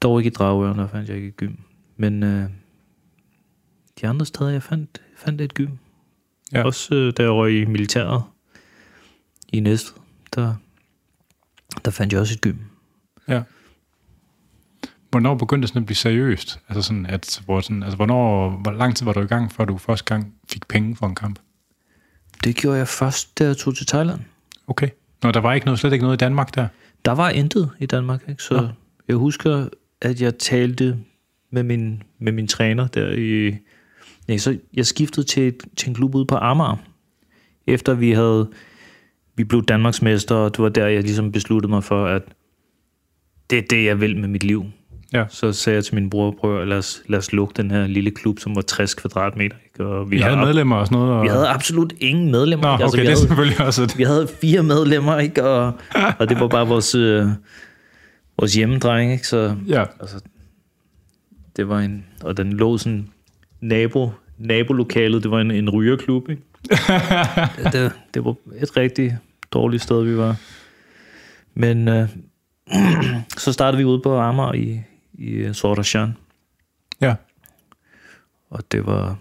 Dog 0.00 0.20
ikke 0.20 0.28
i 0.28 0.30
Dragør, 0.30 0.72
der 0.72 0.88
fandt 0.88 1.08
jeg 1.08 1.16
ikke 1.16 1.28
et 1.28 1.36
gym. 1.36 1.54
Men 1.96 2.22
øh, 2.22 2.50
de 4.00 4.08
andre 4.08 4.26
steder, 4.26 4.50
jeg 4.50 4.62
fandt, 4.62 5.02
fandt 5.16 5.40
et 5.40 5.54
gym. 5.54 5.70
Ja. 6.52 6.58
Ja. 6.58 6.64
Også 6.64 6.94
øh, 6.94 7.12
da 7.16 7.22
jeg 7.22 7.30
røg 7.30 7.60
i 7.60 7.64
militæret 7.64 8.22
i 9.48 9.60
Næstved, 9.60 10.02
der, 10.34 10.54
der 11.84 11.90
fandt 11.90 12.12
jeg 12.12 12.20
også 12.20 12.34
et 12.34 12.40
gym. 12.40 12.56
Ja. 13.28 13.42
Hvornår 15.10 15.34
begyndte 15.34 15.62
det 15.62 15.68
sådan 15.68 15.82
at 15.82 15.86
blive 15.86 15.96
seriøst? 15.96 16.60
Altså 16.68 16.82
sådan, 16.82 17.06
at, 17.06 17.42
hvor 17.44 17.60
sådan, 17.60 17.82
altså 17.82 17.96
hvornår, 17.96 18.50
hvor 18.50 18.70
lang 18.70 18.96
tid 18.96 19.04
var 19.04 19.12
du 19.12 19.20
i 19.20 19.26
gang, 19.26 19.52
før 19.52 19.64
du 19.64 19.78
første 19.78 20.04
gang 20.04 20.34
fik 20.48 20.68
penge 20.68 20.96
for 20.96 21.06
en 21.06 21.14
kamp? 21.14 21.38
Det 22.44 22.56
gjorde 22.56 22.78
jeg 22.78 22.88
først, 22.88 23.38
da 23.38 23.44
jeg 23.44 23.56
tog 23.56 23.76
til 23.76 23.86
Thailand. 23.86 24.20
Okay. 24.66 24.88
Nå, 25.22 25.30
der 25.30 25.40
var 25.40 25.54
ikke 25.54 25.66
noget, 25.66 25.78
slet 25.78 25.92
ikke 25.92 26.02
noget 26.02 26.16
i 26.16 26.24
Danmark 26.24 26.54
der? 26.54 26.68
Der 27.04 27.12
var 27.12 27.30
intet 27.30 27.70
i 27.78 27.86
Danmark, 27.86 28.22
ikke? 28.28 28.42
så 28.42 28.54
Nå. 28.54 28.68
jeg 29.08 29.16
husker, 29.16 29.68
at 30.02 30.20
jeg 30.20 30.38
talte 30.38 30.98
med 31.50 31.62
min, 31.62 32.02
med 32.18 32.32
min 32.32 32.48
træner 32.48 32.86
der 32.86 33.12
i... 33.12 33.56
Nej, 34.28 34.38
så 34.38 34.58
jeg 34.74 34.86
skiftede 34.86 35.26
til, 35.26 35.54
til 35.76 35.88
en 35.88 35.94
klub 35.94 36.14
ude 36.14 36.26
på 36.26 36.36
Amager, 36.36 36.76
efter 37.66 37.94
vi 37.94 38.12
havde... 38.12 38.48
Vi 39.36 39.44
blev 39.44 39.64
Danmarksmester, 39.64 40.34
og 40.34 40.56
det 40.56 40.62
var 40.62 40.68
der, 40.68 40.86
jeg 40.86 41.02
ligesom 41.02 41.32
besluttede 41.32 41.70
mig 41.70 41.84
for, 41.84 42.06
at 42.06 42.22
det 43.50 43.58
er 43.58 43.62
det, 43.70 43.84
jeg 43.84 44.00
vil 44.00 44.16
med 44.16 44.28
mit 44.28 44.44
liv. 44.44 44.64
Ja. 45.12 45.24
Så 45.28 45.52
sagde 45.52 45.74
jeg 45.76 45.84
til 45.84 45.94
min 45.94 46.10
bror, 46.10 46.30
prøv 46.40 46.60
at 46.62 46.68
lad 46.68 46.78
os, 46.78 47.02
lad 47.06 47.18
os 47.18 47.32
lukke 47.32 47.54
den 47.56 47.70
her 47.70 47.86
lille 47.86 48.10
klub, 48.10 48.38
som 48.38 48.56
var 48.56 48.62
60 48.62 48.94
kvadratmeter. 48.94 49.56
Ikke? 49.66 49.84
Og 49.86 50.10
vi, 50.10 50.16
Vi 50.16 50.22
havde 50.22 50.36
ab- 50.36 50.44
medlemmer 50.44 50.76
og 50.76 50.86
sådan 50.86 50.98
noget? 50.98 51.14
Og... 51.14 51.22
vi 51.22 51.28
havde 51.28 51.48
absolut 51.48 51.92
ingen 52.00 52.30
medlemmer. 52.30 52.66
Nå, 52.68 52.74
ikke? 52.74 52.84
okay, 52.84 52.96
vi 52.96 53.00
det 53.00 53.06
er 53.06 53.10
havde, 53.10 53.20
selvfølgelig 53.26 53.60
også 53.60 53.82
et... 53.82 53.98
vi 53.98 54.02
havde 54.02 54.28
fire 54.40 54.62
medlemmer, 54.62 55.18
ikke? 55.18 55.44
Og, 55.44 55.72
og 56.18 56.28
det 56.28 56.40
var 56.40 56.48
bare 56.48 56.66
vores, 56.68 56.94
øh, 56.94 57.26
vores 58.38 58.54
hjemmedreng, 58.54 59.12
ikke? 59.12 59.28
Så 59.28 59.54
Ja, 59.68 59.84
altså, 60.00 60.20
det 61.56 61.68
var 61.68 61.78
en... 61.80 62.04
Og 62.24 62.36
den 62.36 62.52
lå 62.52 62.78
sådan 62.78 63.08
nabo, 63.60 64.10
nabolokalet, 64.38 65.22
det 65.22 65.30
var 65.30 65.40
en, 65.40 65.50
en 65.50 65.70
rygerklub, 65.70 66.28
ikke? 66.30 66.42
det, 67.72 67.92
det 68.14 68.24
var 68.24 68.34
et 68.62 68.76
rigtig 68.76 69.18
dårligt 69.52 69.82
sted, 69.82 70.02
vi 70.04 70.16
var. 70.16 70.36
Men 71.54 71.88
øh, 71.88 72.08
så 73.36 73.52
startede 73.52 73.78
vi 73.78 73.84
ude 73.84 74.00
på 74.02 74.18
Amager 74.18 74.52
i, 74.52 74.80
i 75.18 75.50
Sordashan, 75.52 76.16
ja. 77.00 77.14
og 78.50 78.72
det 78.72 78.86
var 78.86 79.18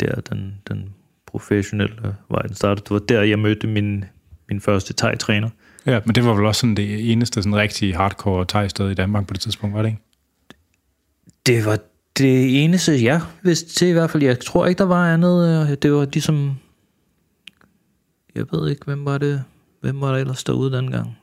der, 0.00 0.20
den, 0.20 0.54
den 0.68 0.94
professionelle 1.26 2.16
vej, 2.30 2.42
den 2.42 2.54
startede. 2.54 2.84
Det 2.84 2.90
var 2.90 2.98
der, 2.98 3.22
jeg 3.22 3.38
mødte 3.38 3.66
min, 3.66 4.04
min 4.48 4.60
første 4.60 4.94
thai-træner. 4.94 5.50
Ja, 5.86 6.00
men 6.04 6.14
det 6.14 6.24
var 6.24 6.34
vel 6.34 6.44
også 6.46 6.60
sådan 6.60 6.74
det 6.74 7.12
eneste 7.12 7.42
sådan 7.42 7.56
rigtig 7.56 7.96
hardcore 7.96 8.46
thai-sted 8.52 8.90
i 8.90 8.94
Danmark 8.94 9.26
på 9.26 9.34
det 9.34 9.40
tidspunkt, 9.40 9.76
var 9.76 9.82
det 9.82 9.88
ikke? 9.88 10.02
Det 11.46 11.64
var 11.64 11.78
det 12.18 12.64
eneste, 12.64 13.04
jeg 13.04 13.20
vidste 13.42 13.74
til 13.74 13.88
i 13.88 13.92
hvert 13.92 14.10
fald. 14.10 14.22
Jeg 14.22 14.40
tror 14.40 14.66
ikke, 14.66 14.78
der 14.78 14.84
var 14.84 15.14
andet. 15.14 15.68
øh, 15.70 15.76
Det 15.82 15.92
var 15.92 16.04
ligesom... 16.12 16.56
Jeg 18.34 18.46
ved 18.52 18.70
ikke, 18.70 18.84
hvem 18.84 19.04
var 19.04 19.18
det, 19.18 19.44
hvem 19.80 20.00
var 20.00 20.12
der 20.12 20.18
ellers 20.18 20.44
derude 20.44 20.76
dengang. 20.76 21.18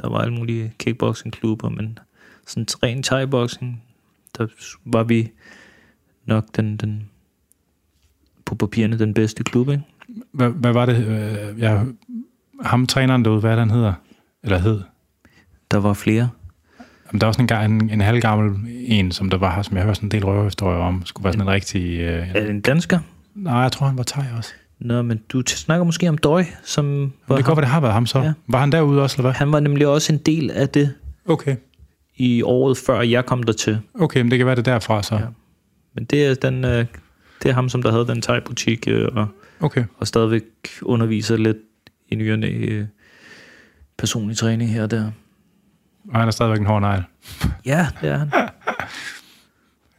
Der 0.00 0.08
var 0.08 0.18
alle 0.18 0.34
mulige 0.34 0.74
kickboxing-klubber, 0.78 1.68
men 1.68 1.98
sådan 2.46 2.66
ren 2.82 3.02
thai-boxing, 3.06 3.82
der 4.38 4.46
var 4.84 5.02
vi 5.02 5.30
nok 6.26 6.44
den, 6.56 6.76
den 6.76 7.08
på 8.44 8.54
papirerne 8.54 8.98
den 8.98 9.14
bedste 9.14 9.44
klub, 9.44 9.68
ikke? 9.68 9.82
Hvad, 10.32 10.48
hvad 10.50 10.72
var 10.72 10.86
det? 10.86 10.96
øh, 11.06 11.60
Jeg, 11.60 11.86
ham 12.62 12.86
træneren 12.86 13.24
derude, 13.24 13.40
hvad 13.40 13.52
er 13.52 13.56
han 13.58 13.70
hedder? 13.70 13.92
Eller 14.42 14.58
hed? 14.58 14.80
Der 15.70 15.78
var 15.80 15.92
flere. 15.92 16.28
Jamen, 17.06 17.20
der 17.20 17.26
var 17.26 17.32
sådan 17.32 17.70
en, 17.70 17.82
en, 17.82 17.90
en 17.90 18.00
halvgammel 18.00 18.56
en, 18.86 19.12
som 19.12 19.30
der 19.30 19.36
var 19.38 19.54
her, 19.54 19.62
som 19.62 19.76
jeg 19.76 19.84
hørte 19.84 19.94
sådan 19.94 20.06
en 20.06 20.10
del 20.10 20.24
røverhistorier 20.24 20.78
om. 20.78 21.02
Skulle 21.06 21.24
være 21.24 21.32
sådan 21.32 21.46
en 21.46 21.52
rigtig... 21.52 22.00
Øh, 22.00 22.28
Er 22.28 22.40
det 22.40 22.50
en 22.50 22.60
dansker? 22.60 22.98
nej, 23.34 23.54
jeg 23.56 23.72
tror, 23.72 23.86
han 23.86 23.96
var 23.98 24.02
thai 24.04 24.24
også. 24.38 24.52
Nå, 24.78 25.02
men 25.02 25.20
du 25.28 25.42
snakker 25.46 25.84
måske 25.84 26.08
om 26.08 26.18
Døj, 26.18 26.44
som 26.64 27.12
Var 27.28 27.36
det 27.36 27.44
kan 27.44 27.50
godt, 27.50 27.56
være, 27.56 27.64
det 27.64 27.70
har 27.72 27.80
været 27.80 27.94
ham 27.94 28.06
så. 28.06 28.18
Ja. 28.18 28.32
Var 28.46 28.60
han 28.60 28.72
derude 28.72 29.02
også, 29.02 29.14
eller 29.16 29.22
hvad? 29.30 29.32
Han 29.32 29.52
var 29.52 29.60
nemlig 29.60 29.86
også 29.86 30.12
en 30.12 30.18
del 30.18 30.50
af 30.50 30.68
det 30.68 30.94
Okay. 31.26 31.56
I 32.16 32.42
året 32.42 32.78
før 32.78 33.00
jeg 33.00 33.26
kom 33.26 33.42
der 33.42 33.52
til. 33.52 33.78
Okay, 33.94 34.20
men 34.20 34.30
det 34.30 34.38
kan 34.38 34.46
være 34.46 34.56
det 34.56 34.64
derfra 34.64 35.02
så. 35.02 35.14
Ja. 35.14 35.20
Men 35.94 36.04
det 36.04 36.26
er, 36.26 36.34
den, 36.34 36.64
øh, 36.64 36.86
det 37.42 37.48
er 37.48 37.52
ham, 37.52 37.68
som 37.68 37.82
der 37.82 37.90
havde 37.90 38.06
den 38.06 38.22
thai-butik, 38.22 38.84
øh, 38.88 39.08
og, 39.12 39.28
Okay. 39.60 39.84
og 39.98 40.06
stadigvæk 40.06 40.42
underviser 40.82 41.36
lidt 41.36 41.56
i 42.08 42.14
nyerne 42.14 42.46
øh, 42.46 42.84
personlig 43.98 44.36
træning 44.36 44.70
her 44.70 44.82
og 44.82 44.90
der. 44.90 45.10
Og 46.12 46.18
han 46.18 46.28
er 46.28 46.32
stadigvæk 46.32 46.60
en 46.60 46.66
hård 46.66 46.82
negl. 46.82 47.02
Ja, 47.66 47.86
det 48.00 48.10
er 48.10 48.16
han. 48.18 48.30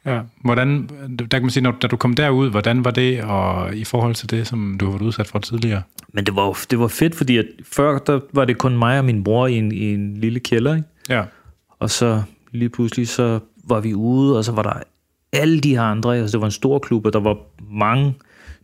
Ja. 0.05 0.21
Hvordan, 0.43 0.89
der 1.19 1.25
kan 1.31 1.41
man 1.41 1.49
sige, 1.49 1.63
når, 1.63 1.71
da 1.81 1.87
du 1.87 1.97
kom 1.97 2.13
derud, 2.13 2.49
hvordan 2.49 2.85
var 2.85 2.91
det 2.91 3.23
og 3.23 3.75
i 3.75 3.83
forhold 3.83 4.15
til 4.15 4.29
det, 4.29 4.47
som 4.47 4.77
du 4.79 4.85
har 4.85 4.91
været 4.91 5.01
udsat 5.01 5.27
for 5.27 5.39
tidligere? 5.39 5.81
Men 6.13 6.25
det 6.25 6.35
var, 6.35 6.57
det 6.69 6.79
var 6.79 6.87
fedt, 6.87 7.15
fordi 7.15 7.37
at 7.37 7.45
før 7.71 7.97
der 7.97 8.19
var 8.33 8.45
det 8.45 8.57
kun 8.57 8.77
mig 8.77 8.99
og 8.99 9.05
min 9.05 9.23
bror 9.23 9.47
i 9.47 9.53
en, 9.53 9.71
i 9.71 9.93
en 9.93 10.17
lille 10.17 10.39
kælder, 10.39 10.75
ikke? 10.75 10.87
Ja. 11.09 11.23
Og 11.83 11.89
så 11.89 12.23
lige 12.51 12.69
pludselig, 12.69 13.07
så 13.07 13.39
var 13.67 13.79
vi 13.79 13.93
ude, 13.93 14.37
og 14.37 14.45
så 14.45 14.51
var 14.51 14.63
der 14.63 14.73
alle 15.31 15.59
de 15.59 15.75
her 15.75 15.81
andre. 15.81 16.17
Altså, 16.17 16.37
det 16.37 16.41
var 16.41 16.47
en 16.47 16.51
stor 16.51 16.79
klub, 16.79 17.05
og 17.05 17.13
der 17.13 17.19
var 17.19 17.37
mange 17.71 18.15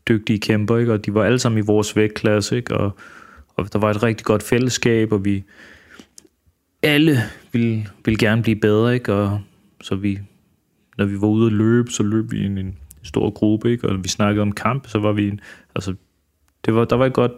dygtige 0.10 0.39
kæmper, 0.39 0.77
ikke? 0.77 0.93
og 0.93 1.05
de 1.05 1.13
var 1.13 1.23
alle 1.23 1.39
sammen 1.39 1.63
i 1.63 1.65
vores 1.65 1.95
vægtklasse, 1.95 2.58
ikke? 2.58 2.77
Og, 2.77 2.91
og 3.55 3.73
der 3.73 3.79
var 3.79 3.89
et 3.89 4.03
rigtig 4.03 4.25
godt 4.25 4.43
fællesskab, 4.43 5.12
og 5.12 5.25
vi 5.25 5.43
alle 6.84 7.17
ville, 7.51 7.88
ville 8.05 8.17
gerne 8.17 8.41
blive 8.41 8.55
bedre, 8.55 8.93
ikke? 8.93 9.13
Og 9.13 9.41
så 9.82 9.95
vi, 9.95 10.19
når 10.97 11.05
vi 11.05 11.21
var 11.21 11.27
ude 11.27 11.45
at 11.45 11.53
løbe, 11.53 11.91
så 11.91 12.03
løb 12.03 12.32
vi 12.32 12.38
i 12.38 12.45
en, 12.45 12.58
en 12.58 12.77
stor 13.03 13.29
gruppe, 13.29 13.71
ikke? 13.71 13.88
Og 13.88 13.93
når 13.93 14.01
vi 14.01 14.10
snakkede 14.10 14.41
om 14.41 14.51
kamp, 14.51 14.88
så 14.88 14.99
var 14.99 15.12
vi 15.12 15.27
en, 15.27 15.39
altså, 15.75 15.93
det 16.65 16.75
var, 16.75 16.86
der 16.86 16.95
var 16.95 17.05
et 17.05 17.13
godt 17.13 17.32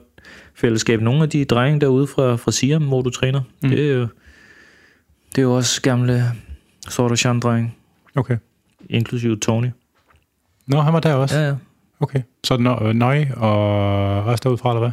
fællesskab. 0.56 1.02
Nogle 1.02 1.24
af 1.24 1.30
de 1.30 1.46
drenge 1.46 1.82
derude 1.82 2.08
fra, 2.08 2.36
fra 2.36 2.52
Siam, 2.52 2.88
hvor 2.88 3.02
du 3.02 3.10
træner, 3.10 3.42
mm. 3.64 3.70
det, 3.70 3.94
jo, 3.94 4.08
det 5.36 5.38
er 5.38 5.42
jo 5.42 5.56
også 5.56 5.82
gamle 5.82 6.24
sorte 6.90 7.40
drenge 7.40 7.74
Okay. 8.16 8.38
inklusive 8.90 9.36
Tony. 9.36 9.70
Nå, 10.68 10.82
han 10.82 10.94
var 10.94 11.00
der 11.00 11.14
også? 11.14 11.40
Ja, 11.40 11.48
ja. 11.48 11.56
Okay. 12.00 12.22
Så 12.44 12.54
Nø- 12.58 12.84
øh, 12.84 12.94
Nøje 12.96 13.34
og 13.38 14.24
også 14.24 14.42
derudfra, 14.44 14.70
eller 14.70 14.80
hvad? 14.80 14.92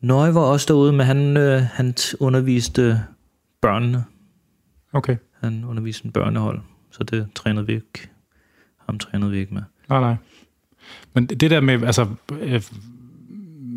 Nøje 0.00 0.34
var 0.34 0.40
også 0.40 0.64
derude, 0.68 0.92
men 0.92 1.06
han, 1.06 1.36
øh, 1.36 1.62
han 1.62 1.94
t- 2.00 2.14
underviste 2.20 3.02
børnene. 3.62 4.04
Okay. 4.92 5.16
Han 5.40 5.64
underviste 5.64 6.06
en 6.06 6.12
børnehold, 6.12 6.60
så 6.90 7.04
det 7.04 7.28
trænede 7.34 7.66
vi 7.66 7.74
ikke. 7.74 8.10
Ham 8.86 8.98
trænede 8.98 9.30
vi 9.30 9.38
ikke 9.38 9.54
med. 9.54 9.62
Nej, 9.88 10.00
nej. 10.00 10.14
Men 11.14 11.26
det 11.26 11.50
der 11.50 11.60
med, 11.60 11.82
altså, 11.82 12.06
øh, 12.40 12.62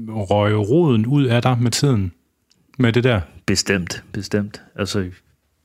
røge 0.09 0.55
roden 0.57 1.05
ud 1.05 1.23
af 1.25 1.41
dig 1.41 1.57
med 1.61 1.71
tiden, 1.71 2.11
med 2.79 2.93
det 2.93 3.03
der. 3.03 3.21
Bestemt, 3.45 4.03
bestemt. 4.11 4.61
Altså, 4.75 5.09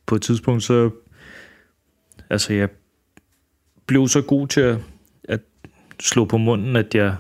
på 0.06 0.14
et 0.14 0.22
tidspunkt 0.22 0.62
så... 0.62 0.90
Altså, 2.30 2.52
jeg 2.52 2.68
blev 3.86 4.08
så 4.08 4.22
god 4.22 4.48
til 4.48 4.60
at, 4.60 4.78
at 5.24 5.40
slå 6.00 6.24
på 6.24 6.38
munden, 6.38 6.76
at 6.76 6.94
jeg 6.94 7.16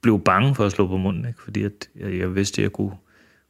blev 0.00 0.20
bange 0.24 0.54
for 0.54 0.64
at 0.64 0.72
slå 0.72 0.86
på 0.86 0.96
munden, 0.96 1.28
ikke? 1.28 1.42
fordi 1.42 1.62
at 1.62 1.88
jeg, 1.96 2.18
jeg 2.18 2.34
vidste, 2.34 2.60
at 2.60 2.62
jeg 2.62 2.72
kunne, 2.72 2.92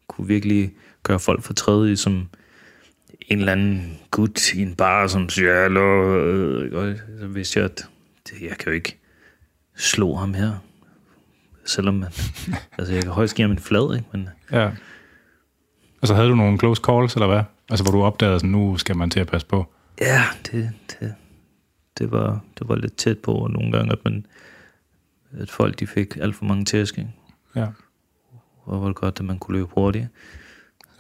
kunne 0.07 0.27
virkelig 0.27 0.73
gøre 1.03 1.21
folk 1.21 1.43
fortræde 1.43 1.93
i 1.93 1.97
som 1.97 2.29
en 3.21 3.39
eller 3.39 3.53
anden 3.53 3.99
gut 4.11 4.55
i 4.55 4.63
en 4.63 4.75
bar, 4.75 5.07
som 5.07 5.29
siger, 5.29 5.63
hallo, 5.63 6.17
øh, 6.19 6.79
og 6.79 6.97
så 7.21 7.27
vidste 7.27 7.61
jeg, 7.61 7.65
at 7.65 7.89
det, 8.31 8.43
jeg 8.43 8.59
kan 8.59 8.67
jo 8.67 8.73
ikke 8.73 8.99
slå 9.77 10.15
ham 10.15 10.35
her. 10.35 10.53
Selvom 11.65 11.95
man, 11.95 12.09
altså 12.79 12.95
jeg 12.95 13.03
kan 13.03 13.13
højst 13.13 13.35
give 13.35 13.45
ham 13.45 13.53
en 13.53 13.59
flad, 13.59 13.97
ikke? 13.97 14.09
men 14.13 14.29
Ja. 14.53 14.71
Altså 16.03 16.15
havde 16.15 16.29
du 16.29 16.35
nogle 16.35 16.59
close 16.59 16.83
calls, 16.85 17.15
eller 17.15 17.27
hvad? 17.27 17.43
Altså 17.71 17.85
hvor 17.85 17.93
du 17.93 18.03
opdagede, 18.03 18.35
at 18.35 18.43
nu 18.43 18.77
skal 18.77 18.97
man 18.97 19.11
til 19.11 19.21
at 19.21 19.27
passe 19.27 19.47
på. 19.47 19.67
Ja, 20.01 20.23
det, 20.53 20.71
det, 21.01 21.15
det, 21.99 22.11
var, 22.11 22.41
det 22.59 22.69
var 22.69 22.77
lidt 22.77 22.97
tæt 22.97 23.19
på 23.19 23.49
nogle 23.51 23.73
gange, 23.73 23.93
at, 23.93 23.99
man, 24.05 24.27
at 25.39 25.51
folk 25.51 25.81
de 25.81 25.87
fik 25.87 26.17
alt 26.17 26.37
for 26.37 26.45
mange 26.45 26.65
tæsk. 26.65 26.99
ikke? 26.99 27.11
Ja. 27.57 27.67
Og 28.65 28.81
var 28.81 28.87
det 28.87 28.97
godt, 28.97 29.19
at 29.19 29.25
man 29.25 29.39
kunne 29.39 29.59
løbe 29.59 29.69
hurtigt. 29.75 30.07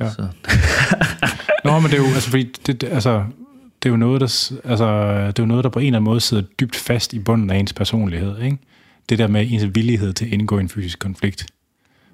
Ja. 0.00 0.10
Så, 0.10 0.22
Nå, 1.64 1.80
men 1.80 1.90
det 1.90 1.98
er 1.98 2.02
jo, 2.02 2.14
altså, 2.14 2.30
fordi 2.30 2.52
det, 2.66 2.80
det, 2.80 2.88
altså, 2.88 3.24
det 3.82 3.88
er 3.88 3.90
jo 3.90 3.96
noget, 3.96 4.20
der, 4.20 4.52
altså, 4.64 5.16
det 5.26 5.38
er 5.38 5.42
jo 5.42 5.46
noget, 5.46 5.64
der 5.64 5.70
på 5.70 5.78
en 5.78 5.86
eller 5.86 5.98
anden 5.98 6.04
måde 6.04 6.20
sidder 6.20 6.42
dybt 6.60 6.76
fast 6.76 7.12
i 7.12 7.18
bunden 7.18 7.50
af 7.50 7.56
ens 7.56 7.72
personlighed, 7.72 8.42
ikke? 8.42 8.58
Det 9.08 9.18
der 9.18 9.26
med 9.26 9.46
ens 9.50 9.74
villighed 9.74 10.12
til 10.12 10.24
at 10.24 10.32
indgå 10.32 10.58
i 10.58 10.60
en 10.60 10.68
fysisk 10.68 10.98
konflikt. 10.98 11.46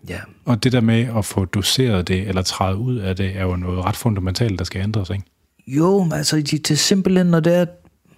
Ja, 0.08 0.20
Og 0.44 0.64
det 0.64 0.72
der 0.72 0.80
med 0.80 1.06
at 1.16 1.24
få 1.24 1.44
doseret 1.44 2.08
det, 2.08 2.28
eller 2.28 2.42
træde 2.42 2.76
ud 2.76 2.96
af 2.96 3.16
det, 3.16 3.36
er 3.36 3.42
jo 3.42 3.56
noget 3.56 3.84
ret 3.84 3.96
fundamentalt, 3.96 4.58
der 4.58 4.64
skal 4.64 4.82
ændres, 4.82 5.10
ikke? 5.10 5.24
Jo, 5.66 6.02
men 6.02 6.12
altså, 6.12 6.36
det 6.36 6.70
er 6.70 6.74
simpelthen, 6.74 7.26
når 7.26 7.40
det 7.40 7.54
er, 7.54 7.66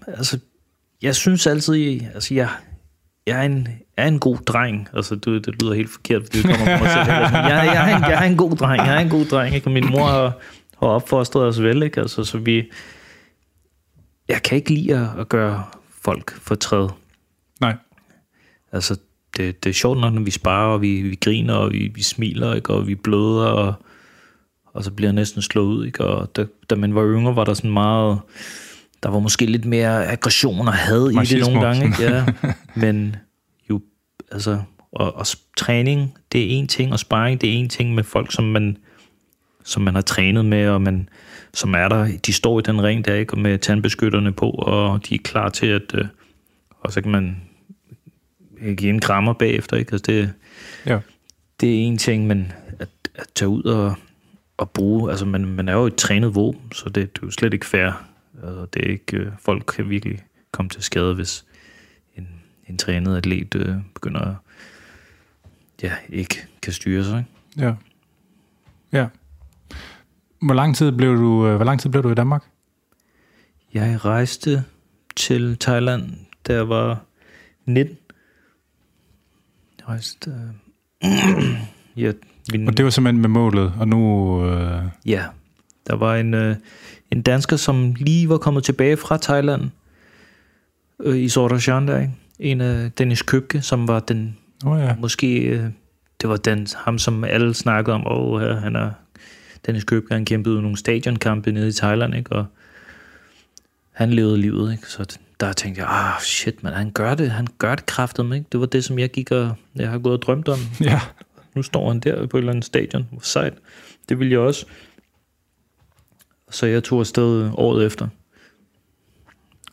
altså, 0.06 0.38
jeg 1.02 1.16
synes 1.16 1.46
altid, 1.46 2.00
altså, 2.14 2.34
jeg, 2.34 2.48
jeg 3.26 3.38
er 3.38 3.42
en, 3.42 3.68
jeg 3.96 4.04
er 4.04 4.08
en 4.08 4.18
god 4.18 4.36
dreng. 4.36 4.88
Altså, 4.94 5.14
det, 5.14 5.46
det 5.46 5.62
lyder 5.62 5.74
helt 5.74 5.90
forkert, 5.90 6.22
fordi 6.22 6.42
det 6.42 6.44
kommer 6.44 6.76
fra 6.76 6.84
mig 6.84 6.92
selv. 6.92 7.08
Jeg, 7.08 7.72
jeg, 7.74 7.90
er 7.92 7.96
en, 7.96 8.02
jeg 8.02 8.24
er 8.24 8.30
en 8.30 8.36
god 8.36 8.56
dreng, 8.56 8.86
jeg 8.86 8.96
er 8.96 9.00
en 9.00 9.08
god 9.08 9.24
dreng, 9.24 9.54
ikke? 9.54 9.66
Og 9.66 9.72
min 9.72 9.90
mor 9.90 10.06
har, 10.06 10.38
har 10.80 10.86
opfostret 10.86 11.44
os 11.44 11.62
vel, 11.62 11.82
ikke? 11.82 12.00
Altså, 12.00 12.24
så 12.24 12.38
vi, 12.38 12.70
jeg 14.28 14.42
kan 14.42 14.56
ikke 14.56 14.74
lide 14.74 14.96
at, 14.96 15.20
at 15.20 15.28
gøre 15.28 15.64
folk 16.02 16.40
fortræd. 16.40 16.88
Nej. 17.60 17.74
altså, 18.72 18.96
det, 19.36 19.64
det 19.64 19.70
er 19.70 19.74
sjovt 19.74 20.00
nok, 20.00 20.14
når 20.14 20.22
vi 20.22 20.30
sparer, 20.30 20.72
og 20.72 20.82
vi, 20.82 21.02
vi 21.02 21.14
griner, 21.14 21.54
og 21.54 21.72
vi, 21.72 21.90
vi 21.94 22.02
smiler, 22.02 22.54
ikke? 22.54 22.72
og 22.72 22.86
vi 22.86 22.94
bløder, 22.94 23.46
og, 23.46 23.74
og 24.64 24.84
så 24.84 24.90
bliver 24.90 25.08
jeg 25.08 25.14
næsten 25.14 25.42
slået 25.42 25.66
ud. 25.66 25.86
Ikke? 25.86 26.04
Og 26.04 26.36
da, 26.36 26.46
da 26.70 26.74
man 26.74 26.94
var 26.94 27.04
yngre, 27.04 27.36
var 27.36 27.44
der 27.44 27.54
sådan 27.54 27.70
meget... 27.70 28.18
Der 29.02 29.08
var 29.08 29.18
måske 29.18 29.46
lidt 29.46 29.64
mere 29.64 30.06
aggression 30.06 30.68
og 30.68 30.74
had 30.74 31.10
i 31.10 31.14
det 31.14 31.40
nogle 31.40 31.60
gange. 31.60 31.86
Ikke? 31.86 32.02
Ja. 32.02 32.24
Men 32.82 33.16
jo, 33.70 33.80
altså, 34.32 34.58
og, 34.92 35.16
og 35.16 35.26
træning, 35.56 36.14
det 36.32 36.40
er 36.40 36.58
en 36.58 36.66
ting, 36.66 36.92
og 36.92 36.98
sparring, 36.98 37.40
det 37.40 37.48
er 37.48 37.54
en 37.54 37.68
ting 37.68 37.94
med 37.94 38.04
folk, 38.04 38.32
som 38.32 38.44
man, 38.44 38.76
som 39.64 39.82
man 39.82 39.94
har 39.94 40.02
trænet 40.02 40.44
med, 40.44 40.68
og 40.68 40.82
man, 40.82 41.08
som 41.54 41.74
er 41.74 41.88
der, 41.88 42.08
de 42.26 42.32
står 42.32 42.58
i 42.58 42.62
den 42.62 42.82
ring 42.82 43.04
der, 43.04 43.14
ikke? 43.14 43.34
Og 43.34 43.38
med 43.38 43.58
tandbeskytterne 43.58 44.32
på, 44.32 44.50
og 44.50 45.08
de 45.08 45.14
er 45.14 45.18
klar 45.24 45.48
til 45.48 45.66
at, 45.66 45.94
øh, 45.94 46.04
og 46.80 46.92
så 46.92 47.00
kan 47.00 47.12
man 47.12 47.36
give 48.60 48.90
en 48.90 49.00
krammer 49.00 49.32
bagefter, 49.32 49.76
ikke? 49.76 49.92
Altså 49.92 50.12
det, 50.12 50.32
ja. 50.86 51.00
det 51.60 51.68
er 51.68 51.82
en 51.82 51.98
ting, 51.98 52.26
men 52.26 52.52
at, 52.78 52.88
at 53.14 53.26
tage 53.34 53.48
ud 53.48 53.62
og, 53.62 53.94
og 54.56 54.70
bruge, 54.70 55.10
altså 55.10 55.26
man, 55.26 55.44
man 55.44 55.68
er 55.68 55.72
jo 55.72 55.86
et 55.86 55.96
trænet 55.96 56.34
våben, 56.34 56.72
så 56.72 56.84
det, 56.84 56.94
det 56.94 57.22
er 57.22 57.26
jo 57.26 57.30
slet 57.30 57.54
ikke 57.54 57.66
fair. 57.66 58.06
Altså 58.42 58.66
det 58.74 58.84
er 58.84 58.90
ikke, 58.90 59.16
øh, 59.16 59.32
folk 59.38 59.64
kan 59.76 59.90
virkelig 59.90 60.22
komme 60.52 60.68
til 60.68 60.82
skade, 60.82 61.14
hvis 61.14 61.44
en, 62.16 62.28
en 62.68 62.78
trænet 62.78 63.16
atlet 63.16 63.54
øh, 63.54 63.76
begynder 63.94 64.20
at, 64.20 64.34
ja, 65.82 65.92
ikke 66.08 66.46
kan 66.62 66.72
styre 66.72 67.04
sig. 67.04 67.18
Ikke? 67.18 67.66
Ja. 67.66 67.74
Ja. 68.92 69.06
Hvor 70.42 70.54
lang 70.54 70.76
tid 70.76 70.92
blev 70.92 71.16
du, 71.16 71.46
øh, 71.46 71.56
hvor 71.56 71.64
lang 71.64 71.80
tid 71.80 71.90
blev 71.90 72.02
du 72.02 72.10
i 72.10 72.14
Danmark? 72.14 72.44
Jeg 73.74 74.04
rejste 74.04 74.64
til 75.16 75.58
Thailand, 75.58 76.12
da 76.46 76.52
jeg 76.52 76.68
var 76.68 77.04
19 77.64 77.96
rejste... 79.88 80.30
Øh, 81.04 81.10
ja, 82.04 82.12
min, 82.52 82.68
og 82.68 82.76
det 82.76 82.84
var 82.84 82.90
simpelthen 82.90 83.20
med 83.20 83.28
målet, 83.28 83.72
og 83.78 83.88
nu... 83.88 84.44
Øh... 84.44 84.82
Ja, 85.06 85.24
der 85.86 85.96
var 85.96 86.16
en, 86.16 86.34
øh, 86.34 86.56
en 87.10 87.22
dansker, 87.22 87.56
som 87.56 87.94
lige 87.94 88.28
var 88.28 88.38
kommet 88.38 88.64
tilbage 88.64 88.96
fra 88.96 89.16
Thailand, 89.16 89.70
øh, 91.00 91.18
i 91.18 91.28
Sordarshan 91.28 91.88
der, 91.88 92.00
ikke? 92.00 92.12
En 92.38 92.60
af 92.60 92.92
Dennis 92.92 93.22
Købke, 93.22 93.62
som 93.62 93.88
var 93.88 94.00
den... 94.00 94.36
Oh, 94.64 94.80
ja. 94.80 94.94
Måske... 94.98 95.38
Øh, 95.38 95.70
det 96.20 96.28
var 96.28 96.36
den, 96.36 96.66
ham, 96.76 96.98
som 96.98 97.24
alle 97.24 97.54
snakkede 97.54 97.94
om, 97.94 98.06
åh, 98.06 98.32
oh, 98.32 98.40
han 98.40 98.76
er... 98.76 98.90
Dennis 99.66 99.84
Købke, 99.84 100.14
han 100.14 100.24
kæmpede 100.24 100.62
nogle 100.62 100.76
stadionkampe 100.76 101.52
nede 101.52 101.68
i 101.68 101.72
Thailand, 101.72 102.14
ikke? 102.14 102.32
Og 102.32 102.46
han 103.92 104.10
levede 104.10 104.38
livet, 104.38 104.72
ikke? 104.72 104.88
Så 104.88 105.18
der 105.40 105.52
tænkte 105.52 105.80
jeg, 105.80 105.88
ah 105.90 106.20
shit, 106.20 106.62
man, 106.62 106.72
han 106.72 106.90
gør 106.90 107.14
det, 107.14 107.30
han 107.30 107.46
gør 107.58 107.74
det 107.74 107.86
kraftet, 107.86 108.34
ikke? 108.34 108.46
Det 108.52 108.60
var 108.60 108.66
det, 108.66 108.84
som 108.84 108.98
jeg 108.98 109.10
gik 109.10 109.30
og, 109.30 109.54
jeg 109.76 109.90
har 109.90 109.98
gået 109.98 110.14
og 110.14 110.22
drømt 110.22 110.48
om. 110.48 110.58
Ja. 110.80 111.00
Nu 111.54 111.62
står 111.62 111.88
han 111.88 112.00
der 112.00 112.26
på 112.26 112.36
et 112.36 112.40
eller 112.40 112.52
andet 112.52 112.64
stadion. 112.64 113.08
Hvor 113.10 113.20
sejt. 113.22 113.54
Det 114.08 114.18
ville 114.18 114.32
jeg 114.32 114.40
også. 114.40 114.66
Så 116.50 116.66
jeg 116.66 116.84
tog 116.84 117.00
afsted 117.00 117.50
året 117.54 117.86
efter. 117.86 118.08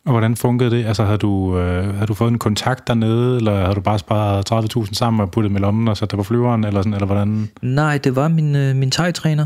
Og 0.06 0.12
hvordan 0.12 0.36
fungerede 0.36 0.76
det? 0.76 0.86
Altså, 0.86 1.04
har 1.04 1.18
du, 1.18 1.58
øh, 1.58 1.96
har 1.96 2.06
du 2.06 2.14
fået 2.14 2.32
en 2.32 2.40
kontakt 2.40 2.88
dernede, 2.88 3.38
eller 3.38 3.66
har 3.66 3.74
du 3.74 3.82
bare 3.82 4.00
sparet 4.00 4.52
30.000 4.52 4.94
sammen 4.94 5.22
og 5.22 5.32
puttet 5.32 5.52
med 5.52 5.62
lommen 5.62 5.88
og 5.88 5.98
sat 5.98 6.12
dig 6.12 6.18
på 6.18 6.24
flyveren, 6.24 6.64
eller, 6.64 6.82
sådan, 6.82 6.94
eller 6.94 7.06
hvordan? 7.06 7.50
Nej, 7.62 7.98
det 7.98 8.16
var 8.16 8.28
min, 8.28 8.56
øh, 8.56 8.76
min 8.76 8.92
thai-træner, 8.92 9.46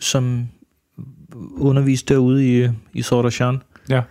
som 0.00 0.48
underviste 1.56 2.14
derude 2.14 2.64
i, 2.64 2.68
i 2.92 3.02
Sordashan. 3.02 3.62
Ja. 3.88 4.02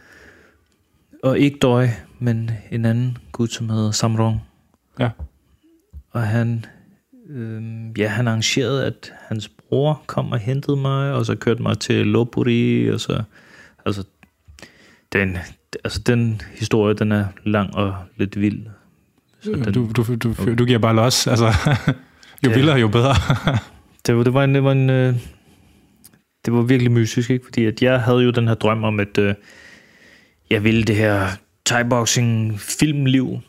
Og 1.25 1.39
ikke 1.39 1.57
Døj, 1.57 1.87
men 2.19 2.51
en 2.71 2.85
anden 2.85 3.17
gut, 3.31 3.51
som 3.51 3.69
hedder 3.69 3.91
Samrong. 3.91 4.41
Ja. 4.99 5.09
Og 6.11 6.21
han, 6.21 6.65
øh, 7.29 7.61
ja, 7.97 8.07
han 8.07 8.27
arrangerede, 8.27 8.85
at 8.85 9.13
hans 9.27 9.49
bror 9.49 10.03
kom 10.05 10.31
og 10.31 10.39
hentede 10.39 10.77
mig, 10.77 11.13
og 11.13 11.25
så 11.25 11.35
kørte 11.35 11.61
mig 11.61 11.79
til 11.79 12.07
Lopuri, 12.07 12.89
og 12.89 12.99
så, 12.99 13.23
altså, 13.85 14.03
den, 15.13 15.37
altså 15.83 15.99
den 15.99 16.41
historie, 16.55 16.93
den 16.93 17.11
er 17.11 17.25
lang 17.43 17.75
og 17.75 17.95
lidt 18.17 18.41
vild. 18.41 18.65
Så 19.41 19.51
den, 19.51 19.63
du, 19.63 19.89
du, 19.95 20.15
du, 20.15 20.29
okay. 20.29 20.55
du 20.57 20.65
giver 20.65 20.79
bare 20.79 20.95
los, 20.95 21.27
altså, 21.27 21.45
jo 22.45 22.49
ja. 22.49 22.55
vildere, 22.55 22.75
jo 22.77 22.87
bedre. 22.87 23.13
det, 24.07 24.15
var, 24.17 24.23
det 24.23 24.33
var 24.33 24.43
en, 24.43 24.55
det 24.55 24.63
var 24.63 24.71
en, 24.71 24.89
øh, 24.89 25.13
det 26.45 26.53
var 26.53 26.61
virkelig 26.61 26.91
mysisk, 26.91 27.29
ikke? 27.29 27.45
fordi 27.45 27.65
at 27.65 27.81
jeg 27.81 28.01
havde 28.01 28.23
jo 28.23 28.31
den 28.31 28.47
her 28.47 28.55
drøm 28.55 28.83
om, 28.83 28.99
at 28.99 29.17
øh, 29.17 29.35
jeg 30.49 30.63
ville 30.63 30.83
det 30.83 30.95
her 30.95 31.27
thai-boxing 31.69 32.59
filmliv. 32.59 33.39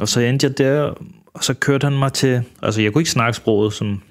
Og 0.00 0.08
så 0.08 0.20
endte 0.20 0.46
jeg 0.46 0.58
der, 0.58 0.94
og 1.34 1.44
så 1.44 1.54
kørte 1.54 1.84
han 1.84 1.98
mig 1.98 2.12
til... 2.12 2.42
Altså, 2.62 2.82
jeg 2.82 2.92
kunne 2.92 3.00
ikke 3.00 3.10
snakke 3.10 3.36
sproget, 3.36 3.72
som, 3.72 4.02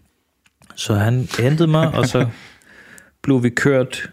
så 0.76 0.94
han 0.94 1.28
hentede 1.40 1.68
mig, 1.68 1.96
og 1.96 2.08
så 2.08 2.28
blev 3.24 3.44
vi 3.44 3.50
kørt 3.50 4.12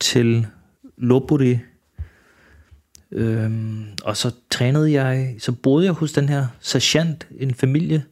til 0.00 0.46
Lopuri. 0.96 1.58
Øhm, 3.12 3.86
og 4.04 4.16
så 4.16 4.34
trænede 4.50 4.92
jeg, 4.92 5.34
så 5.38 5.52
boede 5.52 5.84
jeg 5.84 5.92
hos 5.92 6.12
den 6.12 6.28
her 6.28 6.46
sergeant, 6.60 7.28
en 7.38 7.54
familie, 7.54 8.04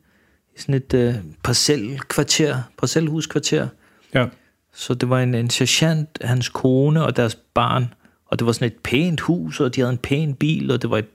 i 0.57 0.61
sådan 0.61 0.75
et 0.75 0.95
øh, 0.95 1.15
parcelkvarter, 1.45 2.63
parcelhuskvarter. 2.79 3.69
Ja. 4.15 4.27
Så 4.75 4.95
det 4.95 5.11
var 5.11 5.21
en, 5.21 5.35
en 5.35 5.51
sergeant, 5.51 6.19
hans 6.25 6.49
kone 6.49 7.05
og 7.05 7.17
deres 7.17 7.35
barn, 7.55 7.95
og 8.29 8.39
det 8.39 8.47
var 8.47 8.53
sådan 8.53 8.67
et 8.67 8.77
pænt 8.85 9.21
hus, 9.21 9.61
og 9.61 9.75
de 9.75 9.81
havde 9.81 9.93
en 9.93 9.99
pæn 9.99 10.35
bil, 10.35 10.71
og 10.71 10.83
det 10.83 10.91
var 10.91 10.99
et 10.99 11.09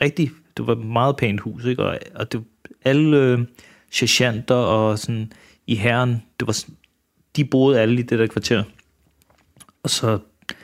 rigtig, 0.00 0.30
det 0.56 0.66
var 0.66 0.72
et 0.72 0.84
meget 0.84 1.16
pænt 1.16 1.40
hus, 1.40 1.64
ikke? 1.64 1.82
Og, 1.82 1.98
og 2.14 2.32
det, 2.32 2.44
alle 2.84 3.16
øh, 3.16 3.38
sergeanter 3.90 4.54
og 4.54 4.98
sådan 4.98 5.32
i 5.66 5.74
herren, 5.74 6.22
det 6.40 6.46
var 6.46 6.52
sådan, 6.52 6.74
de 7.36 7.44
boede 7.44 7.80
alle 7.80 8.00
i 8.00 8.02
det 8.02 8.18
der 8.18 8.26
kvarter. 8.26 8.62
Og 9.82 9.90
så... 9.90 10.18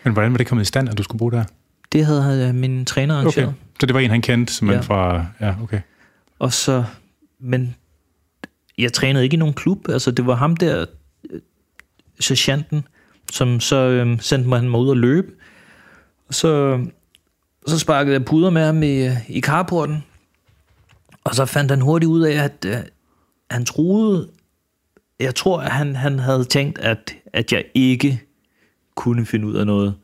Men 0.05 0.13
hvordan 0.13 0.33
var 0.33 0.39
det 0.39 0.47
kommet 0.47 0.63
i 0.63 0.67
stand, 0.67 0.89
at 0.89 0.99
du 0.99 1.03
skulle 1.03 1.19
bo 1.19 1.31
der? 1.31 1.45
Det 1.93 2.07
havde 2.07 2.49
øh, 2.49 2.55
min 2.55 2.85
træner 2.85 3.15
arrangeret. 3.15 3.49
Okay. 3.49 3.57
Så 3.81 3.87
det 3.87 3.95
var 3.95 4.01
en, 4.01 4.11
han 4.11 4.23
kendte, 4.23 4.53
som 4.53 4.71
ja. 4.71 4.81
fra... 4.81 5.27
Ja, 5.41 5.55
okay. 5.63 5.81
Og 6.39 6.53
så... 6.53 6.85
Men 7.39 7.75
jeg 8.79 8.93
trænede 8.93 9.25
ikke 9.25 9.35
i 9.35 9.39
nogen 9.39 9.55
klub. 9.55 9.89
Altså, 9.89 10.11
det 10.11 10.27
var 10.27 10.35
ham 10.35 10.57
der, 10.57 10.85
øh, 11.31 11.41
sergeanten, 12.21 12.85
som 13.33 13.61
så 13.61 13.77
øh, 13.77 14.21
sendte 14.21 14.49
mig, 14.49 14.65
mig 14.65 14.81
ud 14.81 14.89
og 14.89 14.97
løbe. 14.97 15.33
Så, 16.33 16.85
så 17.67 17.79
sparkede 17.79 18.15
jeg 18.15 18.25
puder 18.25 18.51
med 18.51 18.65
ham 18.65 18.83
i, 18.83 19.09
i 19.29 19.41
carporten, 19.41 20.05
og 21.25 21.35
så 21.35 21.45
fandt 21.45 21.71
han 21.71 21.81
hurtigt 21.81 22.11
ud 22.11 22.23
af, 22.23 22.45
at 22.45 22.67
uh, 22.69 22.85
han 23.51 23.65
troede, 23.65 24.29
jeg 25.21 25.35
tror, 25.35 25.61
at 25.61 25.71
han, 25.71 25.97
han 25.97 26.19
havde 26.19 26.45
tænkt, 26.45 26.79
at, 26.79 27.15
at 27.33 27.53
jeg 27.53 27.65
ikke 27.75 28.23
kunne 28.95 29.27
finde 29.27 29.47
ud 29.47 29.55
af 29.55 29.67
noget. 29.67 29.95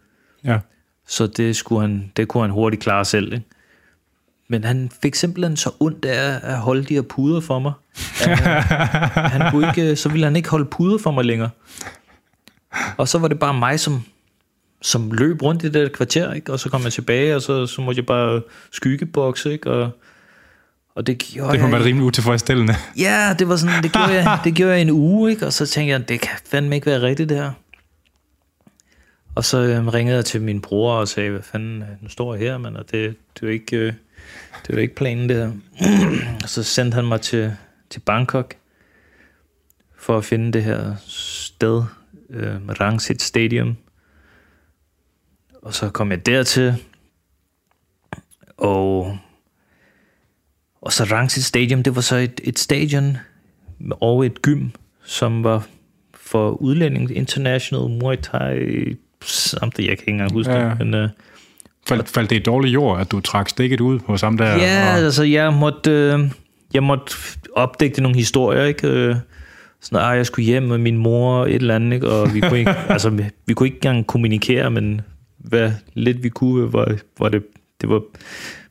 Ja. 0.45 0.59
Så 1.07 1.27
det, 1.27 1.57
skulle 1.57 1.81
han, 1.81 2.12
det 2.17 2.29
kunne 2.29 2.43
han 2.43 2.51
hurtigt 2.51 2.83
klare 2.83 3.05
selv. 3.05 3.33
Ikke? 3.33 3.47
Men 4.49 4.64
han 4.64 4.91
fik 5.03 5.14
simpelthen 5.14 5.57
så 5.57 5.71
ondt 5.81 6.05
af 6.05 6.41
at 6.43 6.59
holde 6.59 6.85
de 6.85 6.95
her 6.95 7.03
puder 7.03 7.41
for 7.41 7.59
mig. 7.59 7.73
At, 8.25 8.38
han 9.33 9.51
kunne 9.51 9.69
ikke, 9.69 9.97
så 9.97 10.09
ville 10.09 10.25
han 10.27 10.37
ikke 10.37 10.49
holde 10.49 10.64
puder 10.64 10.99
for 10.99 11.11
mig 11.11 11.25
længere. 11.25 11.51
Og 12.97 13.09
så 13.09 13.19
var 13.19 13.29
det 13.29 13.38
bare 13.38 13.55
mig, 13.55 13.81
som 13.81 14.03
som 14.83 15.12
løb 15.12 15.43
rundt 15.43 15.64
i 15.64 15.69
det 15.69 15.93
kvarter, 15.93 16.33
ikke? 16.33 16.53
og 16.53 16.61
så 16.61 16.71
kom 16.71 16.83
jeg 16.83 16.93
tilbage, 16.93 17.37
og 17.37 17.43
så, 17.43 17.67
så 17.67 17.81
måtte 17.81 17.99
jeg 17.99 18.07
bare 18.07 18.43
skyggebokse, 18.71 19.53
ikke? 19.53 19.71
Og, 19.71 19.91
og 20.95 21.07
det 21.07 21.19
gjorde 21.19 21.53
Det 21.53 21.61
kunne 21.61 21.73
være 21.73 21.85
rimelig 21.85 22.07
utilfredsstillende. 22.07 22.75
Ja, 22.99 23.35
det 23.38 23.49
var 23.49 23.57
sådan, 23.57 23.83
det 23.83 23.93
gjorde, 23.93 24.12
jeg, 24.12 24.38
det 24.45 24.55
gjorde 24.55 24.73
jeg 24.73 24.81
en 24.81 24.91
uge, 24.91 25.31
ikke? 25.31 25.47
og 25.47 25.53
så 25.53 25.67
tænkte 25.67 25.93
jeg, 25.93 26.09
det 26.09 26.21
kan 26.21 26.38
fandme 26.47 26.75
ikke 26.75 26.87
være 26.87 27.03
rigtigt 27.03 27.29
det 27.29 27.37
her. 27.37 27.53
Og 29.35 29.45
så 29.45 29.59
øhm, 29.59 29.88
ringede 29.88 30.17
jeg 30.17 30.25
til 30.25 30.43
min 30.43 30.61
bror 30.61 30.93
og 30.93 31.09
sagde, 31.09 31.31
hvad 31.31 31.43
fanden, 31.43 31.83
øh, 31.83 31.88
nu 32.01 32.09
står 32.09 32.35
jeg 32.35 32.43
her, 32.43 32.59
men 32.59 32.77
og 32.77 32.91
det, 32.91 33.17
det, 33.41 33.49
er 33.49 33.53
ikke, 33.53 33.77
øh, 33.77 33.93
det 34.67 34.75
er 34.75 34.79
ikke 34.79 34.95
planen 34.95 35.29
det 35.29 35.37
her. 35.37 35.53
og 36.43 36.49
så 36.49 36.62
sendte 36.62 36.95
han 36.95 37.05
mig 37.05 37.21
til, 37.21 37.53
til 37.91 38.01
Bangkok, 38.01 38.55
for 39.99 40.18
at 40.18 40.24
finde 40.24 40.53
det 40.53 40.64
her 40.64 40.95
sted, 41.07 41.83
øh, 42.31 42.55
Rangsit 42.81 43.22
Stadium, 43.22 43.76
og 45.62 45.74
så 45.74 45.90
kom 45.90 46.11
jeg 46.11 46.26
dertil, 46.26 46.74
og, 48.56 49.18
og 50.80 50.92
så 50.92 51.04
Rangsit 51.04 51.44
Stadium, 51.44 51.82
det 51.82 51.96
var 51.96 52.00
så 52.00 52.16
et, 52.16 52.40
et 52.44 52.59
stadion 52.59 53.16
og 53.90 54.26
et 54.26 54.42
gym, 54.42 54.68
som 55.04 55.44
var 55.44 55.66
for 56.14 56.50
udlænding 56.50 57.16
International 57.16 57.90
Muay 57.90 58.16
Thai, 58.22 58.96
samtidig, 59.24 59.88
jeg 59.88 59.98
kan 59.98 60.02
ikke 60.02 60.12
engang 60.12 60.32
huske 60.32 60.52
ja, 60.52 60.68
det, 60.68 60.78
men... 60.78 61.04
Uh, 61.04 61.11
Faldt, 61.88 62.09
faldt 62.09 62.30
det 62.30 62.36
i 62.36 62.42
dårlig 62.42 62.74
jord, 62.74 63.00
at 63.00 63.11
du 63.11 63.20
trak 63.20 63.48
stikket 63.48 63.80
ud 63.80 63.98
på 63.98 64.16
samme 64.16 64.38
der? 64.38 64.56
Ja, 64.56 64.92
og... 64.92 64.98
altså 64.98 65.22
jeg 65.22 65.52
måtte, 65.52 65.90
øh, 65.90 66.18
jeg 66.74 66.82
måtte 66.82 67.14
opdægte 67.56 68.02
nogle 68.02 68.16
historier, 68.16 68.64
ikke? 68.64 68.88
Øh, 68.88 69.16
sådan, 69.80 69.98
at 69.98 70.11
ah, 70.11 70.16
jeg 70.16 70.26
skulle 70.26 70.46
hjem 70.46 70.62
med 70.62 70.78
min 70.78 70.96
mor 70.96 71.46
et 71.46 71.54
eller 71.54 71.74
andet, 71.74 71.92
ikke? 71.92 72.09
og 72.09 72.34
vi 72.34 72.40
kunne 72.40 72.59
ikke, 72.59 72.74
altså, 72.94 73.11
vi 73.46 73.54
kunne 73.54 73.66
ikke 73.66 73.76
engang 73.76 74.06
kommunikere, 74.06 74.70
men 74.70 75.00
hvad 75.39 75.72
lidt 75.95 76.22
vi 76.22 76.28
kunne, 76.28 76.72
var, 76.72 76.97
var 77.18 77.28
det, 77.28 77.43
det 77.80 77.89
var 77.89 78.03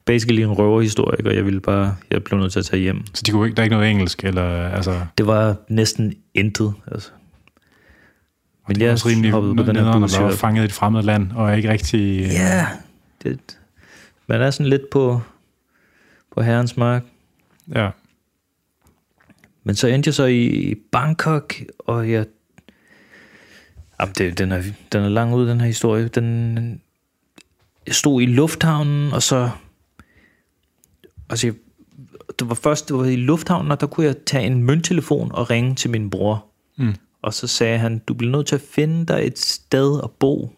basically 0.05 0.41
en 0.41 0.51
røverhistorie, 0.51 1.25
og 1.27 1.35
jeg 1.35 1.45
ville 1.45 1.59
bare, 1.61 1.95
jeg 2.11 2.23
blev 2.23 2.39
nødt 2.39 2.51
til 2.51 2.59
at 2.59 2.65
tage 2.65 2.81
hjem. 2.81 3.01
Så 3.13 3.23
de 3.25 3.31
kunne 3.31 3.47
ikke, 3.47 3.55
der 3.55 3.61
er 3.61 3.63
ikke 3.65 3.75
noget 3.75 3.91
engelsk, 3.91 4.23
eller 4.23 4.69
altså... 4.69 5.05
Det 5.17 5.27
var 5.27 5.55
næsten 5.69 6.13
intet, 6.33 6.73
altså. 6.91 7.09
Men 8.67 8.75
Det 8.75 8.81
er 8.81 8.85
jeg 8.85 8.93
også 8.93 9.07
rimelig 9.09 9.31
hoppede 9.31 9.55
på 9.55 9.63
den 9.63 9.75
her 9.75 9.99
bus. 9.99 10.17
og- 10.17 10.33
fanget 10.33 10.61
i 10.61 10.65
et 10.65 10.73
fremmed 10.73 11.03
land, 11.03 11.31
og 11.31 11.49
er 11.49 11.53
ikke 11.55 11.69
rigtig... 11.69 12.19
Ja, 12.21 12.67
det, 13.23 13.59
man 14.27 14.41
er 14.41 14.51
sådan 14.51 14.69
lidt 14.69 14.89
på, 14.91 15.21
på 16.35 16.41
herrens 16.41 16.77
mark. 16.77 17.03
ja. 17.75 17.89
Men 19.63 19.75
så 19.75 19.87
endte 19.87 20.07
jeg 20.07 20.13
så 20.13 20.25
i 20.25 20.75
Bangkok, 20.91 21.53
og 21.79 22.11
jeg... 22.11 22.25
Jamen, 23.99 24.13
det, 24.17 24.37
den, 24.37 24.51
er, 24.51 24.63
den 24.91 25.03
er 25.03 25.09
lang 25.09 25.35
ud, 25.35 25.47
den 25.47 25.59
her 25.59 25.67
historie. 25.67 26.07
Den, 26.07 26.81
jeg 27.87 27.95
stod 27.95 28.21
i 28.21 28.25
lufthavnen, 28.25 29.13
og 29.13 29.23
så... 29.23 29.49
Altså, 31.29 31.47
jeg, 31.47 31.55
det 32.39 32.49
var 32.49 32.55
først, 32.55 32.87
det 32.87 32.97
var 32.97 33.05
i 33.05 33.15
lufthavnen, 33.15 33.71
og 33.71 33.81
der 33.81 33.87
kunne 33.87 34.05
jeg 34.05 34.15
tage 34.25 34.45
en 34.45 34.63
mønttelefon 34.63 35.31
og 35.31 35.49
ringe 35.49 35.75
til 35.75 35.89
min 35.89 36.09
bror. 36.09 36.45
Mm. 36.77 36.95
Og 37.21 37.33
så 37.33 37.47
sagde 37.47 37.77
han, 37.77 38.01
du 38.07 38.13
bliver 38.13 38.31
nødt 38.31 38.47
til 38.47 38.55
at 38.55 38.61
finde 38.61 39.05
dig 39.05 39.27
et 39.27 39.39
sted 39.39 39.99
at 40.03 40.11
bo. 40.11 40.57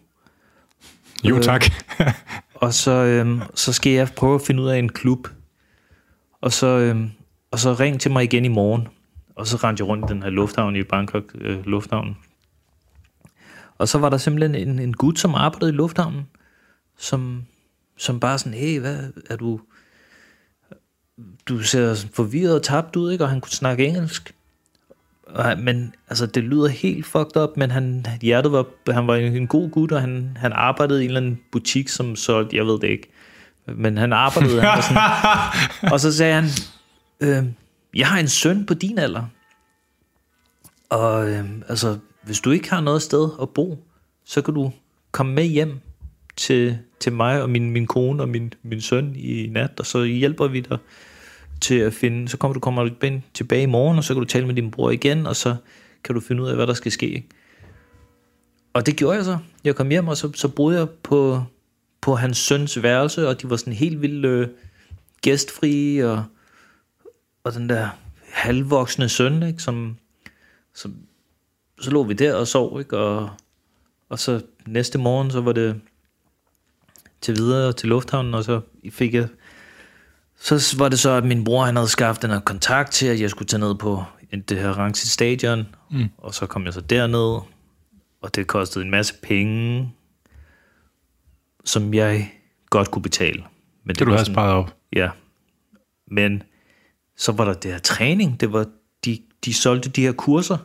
Jo, 1.24 1.36
Øh, 1.36 1.44
tak. 1.44 1.66
Og 2.56 2.74
så, 2.74 2.92
øhm, 2.92 3.42
så 3.56 3.74
skal 3.74 3.92
jeg 3.92 4.10
prøve 4.16 4.36
at 4.36 4.42
finde 4.42 4.64
ud 4.64 4.68
af 4.68 4.80
en 4.80 4.90
klub. 4.90 5.28
Og 6.42 6.54
så, 6.54 6.68
øhm, 6.68 7.12
og 7.52 7.60
så 7.60 7.74
ring 7.74 8.02
til 8.02 8.12
mig 8.12 8.24
igen 8.24 8.46
i 8.46 8.48
morgen. 8.48 8.88
Og 9.36 9.48
så 9.48 9.58
rendte 9.58 9.82
jeg 9.82 9.88
rundt 9.88 10.12
i 10.12 10.14
den 10.14 10.24
her 10.24 10.30
lufthavn 10.30 10.76
i 10.76 10.84
Bangkok 10.84 11.24
øh, 11.36 11.66
lufthavn. 11.66 12.18
Og 13.80 13.88
så 13.88 13.98
var 13.98 14.10
der 14.10 14.18
simpelthen 14.18 14.68
en, 14.68 14.80
en 14.80 14.94
gut, 14.94 15.20
som 15.20 15.36
arbejdede 15.36 15.72
i 15.72 15.74
lufthavnen, 15.74 16.28
som, 16.98 17.44
som 17.98 18.20
bare 18.20 18.38
sådan, 18.38 18.54
hey, 18.54 18.80
hvad 18.80 18.98
er 19.30 19.36
du... 19.36 19.60
Du 21.46 21.64
ser 21.64 22.08
forvirret 22.14 22.56
og 22.56 22.64
tabt 22.64 22.96
ud, 22.96 23.12
ikke? 23.12 23.24
Og 23.24 23.30
han 23.30 23.42
kunne 23.42 23.52
snakke 23.52 23.86
engelsk. 23.86 24.36
Og, 25.26 25.60
men 25.60 25.94
altså, 26.10 26.26
det 26.26 26.44
lyder 26.44 26.68
helt 26.68 27.06
fucked 27.06 27.38
up, 27.38 27.58
men 27.58 27.72
han, 27.72 28.06
hjertet 28.22 28.52
var, 28.52 28.66
han 28.92 29.08
var 29.08 29.16
en, 29.16 29.48
god 29.48 29.70
gut, 29.70 29.92
og 29.92 30.02
han, 30.02 30.38
han 30.40 30.54
arbejdede 30.54 31.02
i 31.02 31.04
en 31.04 31.10
eller 31.10 31.22
anden 31.22 31.40
butik, 31.52 31.90
som 31.90 32.16
solgte, 32.16 32.56
jeg 32.56 32.66
ved 32.66 32.80
det 32.80 32.88
ikke. 32.88 33.10
Men 33.66 33.98
han 33.98 34.14
arbejdede, 34.14 34.62
han 34.62 34.84
sådan, 34.84 35.92
og 35.94 36.00
så 36.00 36.18
sagde 36.18 36.34
han, 36.34 36.50
øh, 37.20 37.46
jeg 37.96 38.08
har 38.08 38.20
en 38.20 38.28
søn 38.28 38.66
på 38.66 38.74
din 38.74 39.00
alder. 39.00 39.24
Og 40.90 41.30
øh, 41.30 41.46
altså, 41.70 41.98
hvis 42.30 42.40
du 42.40 42.52
ikke 42.52 42.70
har 42.70 42.82
noget 42.82 43.02
sted 43.02 43.30
at 43.42 43.50
bo, 43.50 43.86
så 44.26 44.42
kan 44.42 44.54
du 44.54 44.72
komme 45.12 45.34
med 45.34 45.44
hjem 45.44 45.80
til, 46.36 46.78
til 47.00 47.14
mig 47.14 47.42
og 47.42 47.50
min, 47.50 47.72
min 47.72 47.88
kone 47.88 48.24
og 48.24 48.30
min, 48.30 48.54
min 48.64 48.82
søn 48.82 49.16
i 49.16 49.48
nat, 49.48 49.80
og 49.80 49.86
så 49.86 50.04
hjælper 50.04 50.48
vi 50.48 50.60
dig 50.60 50.78
til 51.62 51.76
at 51.76 51.94
finde, 51.94 52.30
så 52.30 52.38
kommer 52.38 52.54
du 52.54 52.60
kommer 52.60 52.84
du 52.84 53.20
tilbage 53.34 53.64
i 53.64 53.66
morgen, 53.66 53.98
og 53.98 54.04
så 54.04 54.14
kan 54.14 54.22
du 54.22 54.28
tale 54.28 54.48
med 54.48 54.56
din 54.56 54.72
bror 54.72 54.92
igen, 54.92 55.28
og 55.28 55.36
så 55.36 55.56
kan 56.04 56.16
du 56.16 56.22
finde 56.22 56.44
ud 56.44 56.48
af, 56.48 56.56
hvad 56.56 56.68
der 56.68 56.74
skal 56.74 56.92
ske. 56.92 57.08
ikke? 57.08 57.28
Og 58.74 58.86
det 58.86 58.96
gjorde 58.96 59.16
jeg 59.16 59.26
så. 59.26 59.38
Jeg 59.64 59.76
kom 59.76 59.90
hjem, 59.90 60.08
og 60.08 60.18
så, 60.18 60.32
så 60.34 60.48
boede 60.48 60.78
jeg 60.78 60.90
på, 60.90 61.44
på 62.02 62.16
hans 62.16 62.38
søns 62.38 62.84
værelse, 62.84 63.28
og 63.28 63.42
de 63.42 63.50
var 63.50 63.56
sådan 63.56 63.74
helt 63.74 64.02
vildt 64.02 64.26
øh, 64.26 64.48
gæstfrie, 65.22 66.10
og, 66.10 66.24
og 67.44 67.54
den 67.54 67.70
der 67.70 67.90
halvvoksne 68.32 69.10
søn, 69.10 69.44
ikke, 69.44 69.64
som, 69.64 69.98
som, 70.74 70.96
så 71.82 71.92
lå 71.92 72.04
vi 72.04 72.14
der 72.14 72.34
og 72.34 72.48
sov, 72.48 72.80
ikke, 72.80 72.98
og, 72.98 73.30
og 74.10 74.20
så 74.20 74.42
næste 74.66 74.98
morgen, 74.98 75.32
så 75.32 75.42
var 75.42 75.52
det 75.52 75.82
til 77.22 77.36
videre 77.36 77.74
til 77.74 77.90
lufthavnen, 77.90 78.34
og 78.34 78.44
så 78.44 78.62
fik 78.92 79.14
jeg 79.14 79.28
så 80.42 80.76
var 80.78 80.90
det 80.90 81.00
så, 81.00 81.10
at 81.10 81.26
min 81.26 81.44
bror 81.44 81.66
han 81.66 81.76
havde 81.76 81.88
skaffet 81.88 82.30
her 82.30 82.40
kontakt 82.40 82.92
til, 82.92 83.08
at 83.08 83.22
jeg 83.22 83.30
skulle 83.30 83.48
tage 83.48 83.60
ned 83.60 83.76
på 83.76 84.04
det 84.32 84.58
her 84.58 84.70
Rangsit 84.70 85.10
Stadion. 85.10 85.68
Mm. 85.92 86.10
Og 86.18 86.34
så 86.34 86.46
kom 86.46 86.66
jeg 86.66 86.74
så 86.74 86.82
derned, 86.82 87.42
og 88.22 88.36
det 88.36 88.48
kostede 88.48 88.86
en 88.86 88.92
masse 88.92 89.14
penge, 89.24 89.92
som 91.66 91.94
jeg 91.94 92.32
godt 92.70 92.92
kunne 92.92 93.02
betale. 93.02 93.44
Men 93.84 93.96
Det 93.96 94.00
du 94.00 94.06
var 94.06 94.18
havde 94.18 94.32
sparet 94.32 94.54
op. 94.54 94.76
Ja. 94.96 95.10
Men 96.08 96.44
så 97.18 97.32
var 97.32 97.46
der 97.46 97.54
det 97.54 97.72
her 97.72 97.80
træning. 97.80 98.40
Det 98.40 98.54
var, 98.54 98.66
de, 99.06 99.20
de 99.46 99.54
solgte 99.54 99.90
de 99.90 100.02
her 100.02 100.12
kurser, 100.12 100.58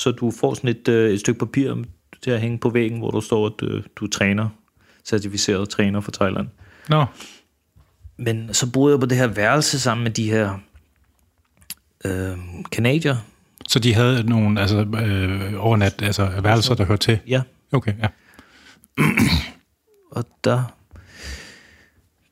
så 0.00 0.10
du 0.10 0.30
får 0.30 0.54
sådan 0.54 0.70
et, 0.70 0.88
øh, 0.88 1.12
et 1.12 1.20
stykke 1.20 1.38
papir 1.38 1.74
til 2.22 2.30
at 2.30 2.40
hænge 2.40 2.58
på 2.58 2.70
væggen, 2.70 2.98
hvor 2.98 3.10
der 3.10 3.20
står, 3.20 3.46
at 3.46 3.62
øh, 3.62 3.82
du 3.96 4.04
er 4.04 4.08
træner, 4.08 4.48
certificeret 5.04 5.68
træner 5.68 6.00
for 6.00 6.10
Thailand. 6.10 6.48
Nå, 6.88 7.04
Men 8.16 8.54
så 8.54 8.70
boede 8.72 8.92
jeg 8.92 9.00
på 9.00 9.06
det 9.06 9.18
her 9.18 9.26
værelse 9.26 9.80
sammen 9.80 10.04
med 10.04 10.10
de 10.10 10.30
her 10.30 10.58
øh, 12.04 12.38
kanadier. 12.72 13.16
så 13.68 13.78
de 13.78 13.94
havde 13.94 14.22
nogle 14.22 14.60
altså, 14.60 14.78
øh, 14.78 15.64
overnat, 15.64 16.02
altså 16.02 16.30
værelser, 16.42 16.74
der 16.74 16.84
hørte 16.84 17.02
til? 17.02 17.18
Ja, 17.26 17.42
Okay, 17.72 17.94
ja. 18.02 18.08
og 20.16 20.24
der... 20.44 20.62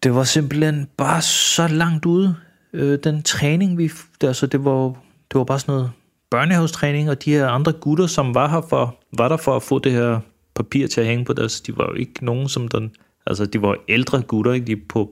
Det 0.03 0.15
var 0.15 0.25
simpelthen 0.25 0.89
bare 0.97 1.23
så 1.23 1.69
langt 1.69 2.07
ude, 2.07 2.37
øh, 2.73 2.99
den 3.05 3.23
træning, 3.23 3.79
vi... 3.79 3.91
Altså, 4.23 4.47
det 4.47 4.65
var, 4.65 4.87
det 5.33 5.35
var 5.35 5.45
bare 5.45 5.59
sådan 5.59 5.75
noget 5.75 5.91
børnehavestræning, 6.31 7.11
og 7.11 7.25
de 7.25 7.31
her 7.31 7.49
andre 7.49 7.73
gutter, 7.73 8.07
som 8.07 8.35
var 8.35 8.49
her 8.49 8.61
for, 8.69 8.97
var 9.17 9.29
der 9.29 9.37
for 9.37 9.57
at 9.57 9.63
få 9.63 9.79
det 9.79 9.93
her 9.93 10.21
papir 10.55 10.87
til 10.87 11.01
at 11.01 11.07
hænge 11.07 11.25
på 11.25 11.33
deres, 11.33 11.61
de 11.61 11.79
var 11.79 11.85
jo 11.85 11.95
ikke 11.95 12.25
nogen, 12.25 12.49
som 12.49 12.69
den... 12.69 12.91
Altså, 13.27 13.47
de 13.47 13.63
var 13.63 13.77
ældre 13.89 14.23
gutter, 14.23 14.53
ikke? 14.53 14.67
De 14.67 14.77
på, 14.77 15.11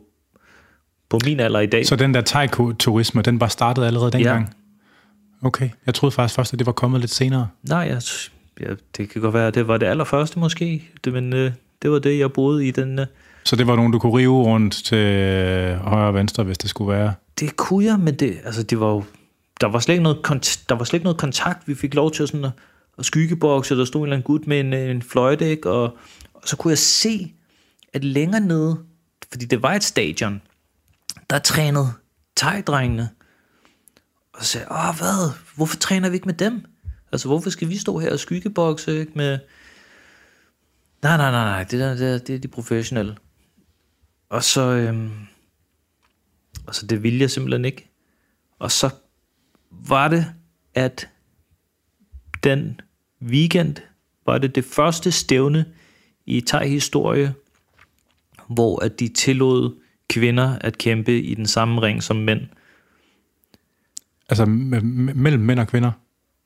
på 1.08 1.18
min 1.24 1.40
alder 1.40 1.60
i 1.60 1.66
dag. 1.66 1.86
Så 1.86 1.96
den 1.96 2.14
der 2.14 2.22
thai-turisme, 2.22 3.22
den 3.22 3.40
var 3.40 3.48
startet 3.48 3.84
allerede 3.84 4.10
dengang? 4.12 4.54
Ja. 5.42 5.46
Okay, 5.46 5.70
jeg 5.86 5.94
troede 5.94 6.14
faktisk 6.14 6.36
først, 6.36 6.52
at 6.52 6.58
det 6.58 6.66
var 6.66 6.72
kommet 6.72 7.00
lidt 7.00 7.10
senere. 7.12 7.48
Nej, 7.68 7.78
jeg, 7.78 8.02
ja, 8.60 8.74
det 8.96 9.10
kan 9.10 9.22
godt 9.22 9.34
være, 9.34 9.46
at 9.46 9.54
det 9.54 9.68
var 9.68 9.76
det 9.76 9.86
allerførste 9.86 10.38
måske, 10.38 10.88
det, 11.04 11.12
men 11.12 11.32
øh, 11.32 11.52
det 11.82 11.90
var 11.90 11.98
det, 11.98 12.18
jeg 12.18 12.32
boede 12.32 12.66
i 12.66 12.70
den... 12.70 12.98
Øh, 12.98 13.06
Så 13.44 13.56
det 13.56 13.66
var 13.66 13.76
nogen, 13.76 13.92
du 13.92 13.98
kunne 13.98 14.16
rive 14.18 14.42
rundt 14.42 14.74
til 14.74 14.96
højre 15.76 16.06
og 16.08 16.14
venstre, 16.14 16.44
hvis 16.44 16.58
det 16.58 16.70
skulle 16.70 16.92
være? 16.92 17.14
det 17.40 17.56
kunne 17.56 17.84
jeg, 17.84 17.98
men 17.98 18.14
det, 18.14 18.36
altså, 18.44 18.62
det 18.62 18.80
var 18.80 18.88
jo... 18.88 19.04
Der 19.60 19.66
var, 19.66 19.78
slet 19.80 19.94
ikke 19.94 20.02
noget 20.02 20.18
kont- 20.28 20.64
der 20.68 20.74
var 20.74 20.84
slet 20.84 20.96
ikke 20.98 21.04
noget 21.04 21.18
kontakt. 21.20 21.68
Vi 21.68 21.74
fik 21.74 21.94
lov 21.94 22.12
til 22.12 22.22
at, 22.22 22.28
sådan 22.28 22.44
at, 22.44 22.52
at 22.98 23.04
skyggebokse. 23.06 23.76
Der 23.76 23.84
stod 23.84 24.00
en 24.00 24.04
eller 24.06 24.16
anden 24.16 24.24
gut 24.26 24.46
med 24.46 24.60
en, 24.60 24.72
øh, 24.72 24.90
en 24.90 25.02
fløjte, 25.02 25.50
ikke? 25.50 25.70
Og, 25.70 25.96
og 26.34 26.42
så 26.48 26.56
kunne 26.56 26.70
jeg 26.70 26.78
se, 26.78 27.34
at 27.92 28.04
længere 28.04 28.40
nede, 28.40 28.78
fordi 29.30 29.44
det 29.44 29.62
var 29.62 29.72
et 29.74 29.84
stadion, 29.84 30.42
der 31.30 31.38
trænede 31.38 31.92
tegdrengene. 32.36 33.08
Og 34.34 34.44
så 34.44 34.48
sagde 34.50 34.66
jeg, 34.70 34.88
åh, 34.90 34.96
hvad? 34.98 35.30
Hvorfor 35.56 35.76
træner 35.76 36.08
vi 36.08 36.14
ikke 36.14 36.26
med 36.26 36.34
dem? 36.34 36.64
Altså, 37.12 37.28
hvorfor 37.28 37.50
skal 37.50 37.68
vi 37.68 37.76
stå 37.78 37.98
her 37.98 38.12
og 38.12 38.18
skyggebokse, 38.18 39.00
ikke? 39.00 39.12
Med... 39.14 39.38
Nej, 41.02 41.16
nej, 41.16 41.30
nej, 41.30 41.44
nej, 41.44 41.64
det, 41.64 41.80
der, 41.80 41.94
det, 41.94 42.14
er- 42.14 42.18
det 42.18 42.34
er 42.34 42.38
de 42.38 42.48
professionelle. 42.48 43.16
Og 44.28 44.44
så, 44.44 44.60
øhm, 44.60 45.10
og 46.66 46.74
så 46.74 46.86
det 46.86 47.02
ville 47.02 47.20
jeg 47.20 47.30
simpelthen 47.30 47.64
ikke. 47.64 47.90
Og 48.58 48.70
så 48.72 48.90
var 49.88 50.08
det, 50.08 50.26
at 50.74 51.08
den 52.44 52.80
weekend 53.22 53.76
var 54.26 54.38
det 54.38 54.54
det 54.54 54.64
første 54.64 55.12
stævne 55.12 55.64
i 56.26 56.40
Thai-historie, 56.40 57.34
hvor 58.48 58.84
at 58.84 59.00
de 59.00 59.08
tillod 59.08 59.74
kvinder 60.10 60.58
at 60.60 60.78
kæmpe 60.78 61.20
i 61.20 61.34
den 61.34 61.46
samme 61.46 61.82
ring 61.82 62.02
som 62.02 62.16
mænd. 62.16 62.40
Altså 64.28 64.44
me- 64.44 64.80
me- 64.80 65.14
mellem 65.14 65.40
mænd 65.42 65.60
og 65.60 65.66
kvinder? 65.68 65.92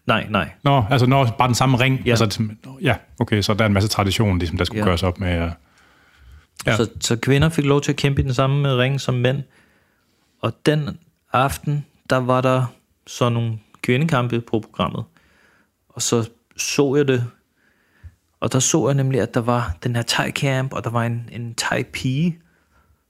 Nej, 0.07 0.27
nej. 0.31 0.51
Nå, 0.63 0.85
altså 0.91 1.07
når 1.07 1.35
bare 1.39 1.49
den 1.49 1.55
samme 1.55 1.77
ring? 1.81 2.01
Ja. 2.07 2.11
Altså, 2.11 2.49
ja, 2.83 2.97
okay, 3.21 3.43
så 3.43 3.55
der 3.55 3.63
er 3.65 3.67
en 3.67 3.73
masse 3.73 3.89
tradition, 3.89 4.39
ligesom, 4.39 4.59
der 4.59 4.65
skulle 4.65 4.79
Ja. 4.81 4.85
gøres 4.87 5.03
op 5.03 5.21
med. 5.21 5.29
Ja. 5.29 5.51
Ja. 6.67 6.77
Så, 6.77 6.91
så 7.01 7.17
kvinder 7.17 7.49
fik 7.49 7.65
lov 7.65 7.81
til 7.81 7.93
at 7.93 7.97
kæmpe 7.97 8.21
i 8.21 8.25
den 8.25 8.35
samme 8.35 8.77
ring 8.77 9.01
som 9.01 9.15
mænd. 9.15 9.43
Og 10.41 10.53
den 10.67 10.99
aften, 11.33 11.87
der 12.11 12.17
var 12.17 12.41
der 12.41 12.65
så 13.11 13.29
nogle 13.29 13.59
kvindekampe 13.83 14.41
på 14.41 14.61
programmet. 14.61 15.05
Og 15.89 16.03
så 16.03 16.31
så 16.57 16.97
jeg 16.97 17.09
det. 17.09 17.27
Og 18.41 18.53
der 18.53 18.59
så 18.59 18.89
jeg 18.89 18.95
nemlig, 18.95 19.21
at 19.21 19.35
der 19.35 19.41
var 19.41 19.77
den 19.85 19.97
her 19.97 20.03
thai-camp, 20.11 20.73
og 20.73 20.85
der 20.85 20.91
var 20.91 21.03
en, 21.05 21.29
en 21.33 21.55
thai-pige, 21.55 22.39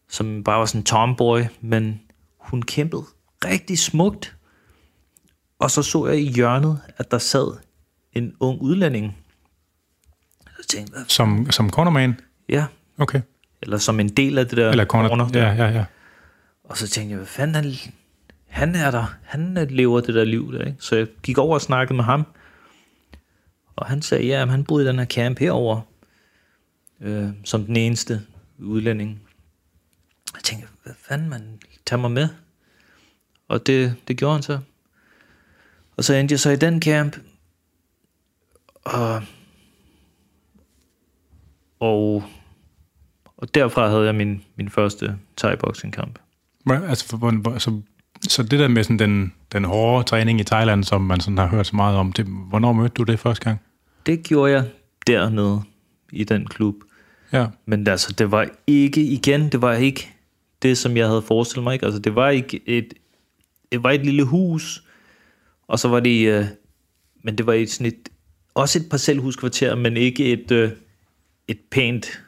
som 0.08 0.44
bare 0.44 0.58
var 0.58 0.66
sådan 0.66 0.80
en 0.80 0.84
tomboy, 0.84 1.40
men 1.60 2.00
hun 2.38 2.62
kæmpede 2.62 3.02
rigtig 3.44 3.78
smukt. 3.78 4.36
Og 5.58 5.70
så 5.70 5.82
så 5.82 6.06
jeg 6.06 6.18
i 6.20 6.32
hjørnet, 6.32 6.80
at 6.96 7.10
der 7.10 7.18
sad 7.18 7.56
en 8.12 8.34
ung 8.40 8.60
udlænding. 8.60 9.16
Så 10.60 10.66
tænkte 10.68 10.92
jeg, 10.96 11.04
Som, 11.08 11.50
som 11.50 11.70
cornerman? 11.70 12.20
ja, 12.48 12.66
Okay. 12.98 13.20
eller 13.62 13.78
som 13.78 14.00
en 14.00 14.08
del 14.08 14.38
af 14.38 14.46
det 14.48 14.56
der 14.56 14.70
Eller 14.70 14.84
corner. 14.84 15.08
corner. 15.08 15.28
Ja, 15.34 15.52
ja, 15.52 15.68
ja. 15.70 15.84
Og 16.64 16.76
så 16.76 16.88
tænkte 16.88 17.10
jeg, 17.10 17.16
hvad 17.16 17.26
fanden, 17.26 17.54
han, 17.54 17.74
han 18.50 18.74
er 18.74 18.90
der, 18.90 19.14
han 19.24 19.58
øh, 19.58 19.70
lever 19.70 20.00
det 20.00 20.14
der 20.14 20.24
liv 20.24 20.52
der, 20.52 20.64
ikke? 20.64 20.76
Så 20.80 20.96
jeg 20.96 21.06
gik 21.22 21.38
over 21.38 21.54
og 21.54 21.60
snakkede 21.60 21.96
med 21.96 22.04
ham, 22.04 22.26
og 23.76 23.86
han 23.86 24.02
sagde, 24.02 24.26
ja, 24.26 24.46
han 24.46 24.64
boede 24.64 24.84
i 24.84 24.88
den 24.88 24.98
her 24.98 25.06
camp 25.06 25.38
herover 25.38 25.80
øh, 27.00 27.28
som 27.44 27.64
den 27.64 27.76
eneste 27.76 28.26
udlænding. 28.58 29.22
Jeg 30.34 30.42
tænkte, 30.42 30.68
hvad 30.82 30.92
fanden, 31.08 31.28
man, 31.28 31.60
tager 31.86 32.00
mig 32.00 32.10
med. 32.10 32.28
Og 33.48 33.66
det, 33.66 33.94
det 34.08 34.18
gjorde 34.18 34.34
han 34.34 34.42
så. 34.42 34.58
Og 35.96 36.04
så 36.04 36.14
endte 36.14 36.32
jeg 36.32 36.40
så 36.40 36.50
i 36.50 36.56
den 36.56 36.82
camp, 36.82 37.16
og, 38.84 39.22
og, 41.80 42.24
og 43.36 43.54
derfra 43.54 43.88
havde 43.88 44.04
jeg 44.04 44.14
min, 44.14 44.44
min 44.56 44.70
første 44.70 45.18
thai-boxing 45.40 45.90
kamp. 45.92 46.18
Hvor- 46.64 46.74
Altså, 46.88 47.06
for, 47.08 47.16
hvor, 47.16 47.30
så, 47.30 47.50
altså, 47.52 47.80
så 48.28 48.42
det 48.42 48.58
der 48.58 48.68
med 48.68 48.84
sådan 48.84 48.98
den, 48.98 49.32
den 49.52 49.64
hårde 49.64 50.04
træning 50.04 50.40
i 50.40 50.44
Thailand, 50.44 50.84
som 50.84 51.00
man 51.00 51.20
sådan 51.20 51.38
har 51.38 51.46
hørt 51.46 51.66
så 51.66 51.76
meget 51.76 51.96
om, 51.96 52.12
det, 52.12 52.26
hvornår 52.26 52.72
mødte 52.72 52.94
du 52.94 53.02
det 53.02 53.18
første 53.18 53.44
gang? 53.44 53.60
Det 54.06 54.22
gjorde 54.22 54.52
jeg 54.52 54.64
dernede 55.06 55.62
i 56.12 56.24
den 56.24 56.46
klub. 56.46 56.74
Ja. 57.32 57.46
Men 57.66 57.88
altså, 57.88 58.12
det 58.12 58.30
var 58.30 58.48
ikke, 58.66 59.02
igen, 59.02 59.48
det 59.48 59.62
var 59.62 59.72
ikke 59.72 60.10
det, 60.62 60.78
som 60.78 60.96
jeg 60.96 61.06
havde 61.06 61.22
forestillet 61.22 61.64
mig. 61.64 61.72
Ikke? 61.72 61.86
Altså, 61.86 62.00
det 62.00 62.14
var 62.14 62.28
ikke 62.28 62.60
et, 62.66 62.94
det 63.72 63.82
var 63.82 63.90
et 63.90 64.04
lille 64.04 64.24
hus, 64.24 64.84
og 65.68 65.78
så 65.78 65.88
var 65.88 66.00
det, 66.00 66.28
øh, 66.28 66.44
men 67.22 67.38
det 67.38 67.46
var 67.46 67.52
et, 67.52 67.70
sådan 67.70 67.86
et, 67.86 68.08
også 68.54 68.78
et 68.78 68.88
parcelhuskvarter, 68.90 69.74
men 69.74 69.96
ikke 69.96 70.32
et, 70.32 70.50
øh, 70.50 70.70
et 71.48 71.58
pænt 71.70 72.22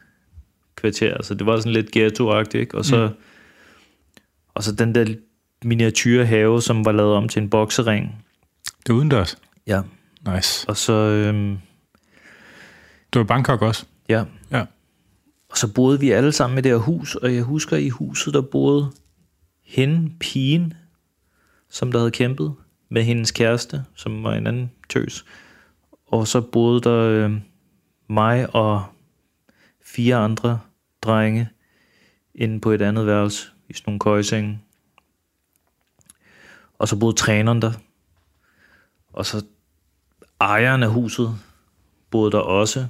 kvarter. 0.76 1.14
Altså, 1.14 1.34
det 1.34 1.47
var 1.47 1.57
sådan 1.57 1.72
lidt 1.72 1.97
ghetto-agtigt, 1.97 2.61
ikke? 2.61 2.78
Og 2.78 2.84
så, 2.84 3.09
mm. 3.09 3.14
og 4.55 4.62
så 4.62 4.72
den 4.72 4.95
der 4.95 5.14
miniatyrhave, 5.64 6.62
som 6.62 6.84
var 6.84 6.92
lavet 6.92 7.14
om 7.14 7.28
til 7.28 7.42
en 7.42 7.50
boksering. 7.50 8.24
Det 8.86 8.88
er 8.88 8.92
udendørs. 8.92 9.36
Ja. 9.66 9.82
Nice. 10.34 10.68
Og 10.68 10.76
så, 10.76 10.92
øhm, 10.92 11.58
Du 13.12 13.18
var 13.18 13.24
i 13.24 13.26
Bangkok 13.26 13.62
også? 13.62 13.86
ja, 14.08 14.24
Ja. 14.50 14.64
Og 15.50 15.58
så 15.58 15.72
boede 15.74 16.00
vi 16.00 16.10
alle 16.10 16.32
sammen 16.32 16.58
i 16.58 16.60
det 16.60 16.70
her 16.72 16.78
hus, 16.78 17.14
og 17.14 17.34
jeg 17.34 17.42
husker 17.42 17.76
i 17.76 17.88
huset, 17.88 18.34
der 18.34 18.40
boede 18.40 18.90
hende, 19.64 20.12
pigen, 20.20 20.74
som 21.70 21.92
der 21.92 21.98
havde 21.98 22.10
kæmpet, 22.10 22.54
med 22.88 23.02
hendes 23.02 23.30
kæreste, 23.30 23.84
som 23.94 24.24
var 24.24 24.34
en 24.34 24.46
anden 24.46 24.70
tøs. 24.88 25.24
Og 26.06 26.28
så 26.28 26.40
boede 26.40 26.80
der 26.80 26.98
øh, 26.98 27.32
mig 28.08 28.54
og 28.54 28.84
fire 29.84 30.16
andre 30.16 30.60
drenge 31.02 31.48
inde 32.34 32.60
på 32.60 32.70
et 32.70 32.82
andet 32.82 33.06
værelse 33.06 33.48
i 33.68 33.72
sådan 33.72 33.84
nogle 33.86 34.00
køjesenge. 34.00 34.60
Og 36.83 36.89
så 36.89 36.97
boede 36.97 37.16
træneren 37.16 37.62
der. 37.62 37.72
Og 39.12 39.26
så 39.26 39.45
ejeren 40.41 40.83
af 40.83 40.91
huset 40.91 41.39
boede 42.11 42.33
der 42.33 42.39
også. 42.39 42.87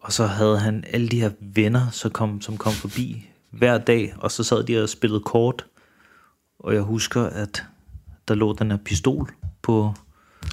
Og 0.00 0.12
så 0.12 0.26
havde 0.26 0.58
han 0.58 0.84
alle 0.86 1.08
de 1.08 1.20
her 1.20 1.30
venner, 1.40 1.90
så 1.90 2.08
kom, 2.08 2.40
som 2.40 2.56
kom 2.56 2.72
forbi 2.72 3.28
hver 3.50 3.78
dag, 3.78 4.14
og 4.18 4.30
så 4.30 4.44
sad 4.44 4.64
de 4.64 4.82
og 4.82 4.88
spillede 4.88 5.20
kort. 5.20 5.66
Og 6.58 6.74
jeg 6.74 6.82
husker, 6.82 7.22
at 7.22 7.64
der 8.28 8.34
lå 8.34 8.52
den 8.52 8.70
her 8.70 8.78
pistol 8.78 9.34
på... 9.62 9.94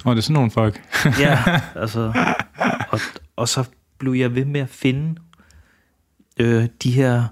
Og 0.04 0.16
det 0.16 0.18
er 0.18 0.22
sådan 0.22 0.34
nogle 0.34 0.50
folk. 0.50 0.82
Ja, 1.20 1.60
altså... 1.82 2.12
Og, 2.90 3.00
og 3.36 3.48
så 3.48 3.64
blev 3.98 4.12
jeg 4.12 4.34
ved 4.34 4.44
med 4.44 4.60
at 4.60 4.68
finde 4.68 5.20
øh, 6.40 6.68
de 6.82 6.90
her 6.90 7.26